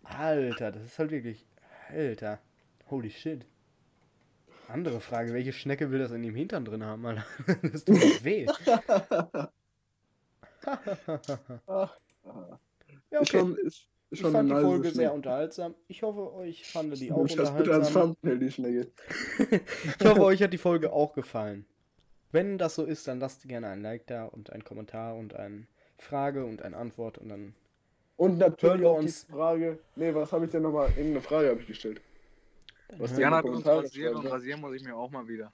Alter, 0.03 0.71
das 0.71 0.83
ist 0.83 0.99
halt 0.99 1.11
wirklich. 1.11 1.45
Alter. 1.89 2.39
Holy 2.89 3.09
shit. 3.09 3.45
Andere 4.71 5.01
Frage, 5.01 5.33
welche 5.33 5.53
Schnecke 5.53 5.91
will 5.91 5.99
das 5.99 6.11
in 6.11 6.23
dem 6.23 6.35
Hintern 6.35 6.65
drin 6.65 6.83
haben, 6.83 7.05
Alter? 7.05 7.25
Das 7.71 7.83
tut 7.85 8.01
doch 8.01 8.23
weh. 8.23 8.45
Ja, 13.11 13.19
okay. 13.21 13.39
schon, 13.39 13.57
ist, 13.57 13.89
ist 14.09 14.21
Ich 14.21 14.21
fand 14.21 14.49
die 14.49 14.55
Folge 14.55 14.91
sehr 14.91 15.09
Schnecke. 15.09 15.11
unterhaltsam. 15.11 15.75
Ich 15.87 16.03
hoffe, 16.03 16.33
euch 16.33 16.65
fand 16.71 16.97
die 16.99 17.11
auch 17.11 17.17
unterhaltsam. 17.17 18.15
Ich 19.99 20.05
hoffe, 20.05 20.21
euch 20.23 20.41
hat 20.43 20.53
die 20.53 20.57
Folge 20.57 20.93
auch 20.93 21.13
gefallen. 21.13 21.65
Wenn 22.31 22.57
das 22.57 22.75
so 22.75 22.85
ist, 22.85 23.07
dann 23.07 23.19
lasst 23.19 23.47
gerne 23.47 23.67
ein 23.67 23.81
Like 23.81 24.07
da 24.07 24.25
und 24.25 24.51
einen 24.51 24.63
Kommentar 24.63 25.15
und 25.15 25.35
eine 25.35 25.67
Frage 25.97 26.45
und 26.45 26.61
eine 26.61 26.77
Antwort 26.77 27.17
und 27.17 27.29
dann 27.29 27.53
Und 28.15 28.39
Hören 28.39 28.39
natürlich 28.39 28.81
wir 28.81 28.89
auch 28.89 28.97
uns. 28.99 29.23
Frage. 29.25 29.79
Nee, 29.95 30.13
was 30.15 30.31
habe 30.31 30.45
ich 30.45 30.51
denn 30.51 30.61
nochmal? 30.63 30.87
Irgendeine 30.89 31.21
Frage 31.21 31.49
habe 31.49 31.59
ich 31.59 31.67
gestellt. 31.67 32.01
Was 32.97 33.17
Jan 33.17 33.33
hat 33.33 33.45
uns 33.45 33.65
rasiert 33.65 34.15
und 34.15 34.27
rasieren 34.27 34.61
muss 34.61 34.75
ich 34.75 34.83
mir 34.83 34.95
auch 34.95 35.11
mal 35.11 35.27
wieder. 35.27 35.51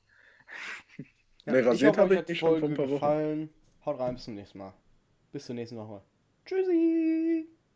Ja, 1.46 1.54
Nee, 1.54 1.60
ich 1.60 1.66
rasiert 1.66 1.98
hoffe, 1.98 2.02
habe 2.02 2.10
euch 2.10 2.16
ich 2.16 2.20
hat 2.20 2.30
die 2.30 2.36
Folge 2.36 2.70
gefallen. 2.74 3.50
Haut 3.86 4.00
rein, 4.00 4.16
bis 4.16 4.26
zum 4.26 4.36
nächsten 4.36 4.58
Mal. 4.58 4.74
Bis 5.32 5.46
zur 5.46 5.56
nächsten 5.56 5.78
Woche. 5.78 6.02
Tschüssi! 6.46 7.48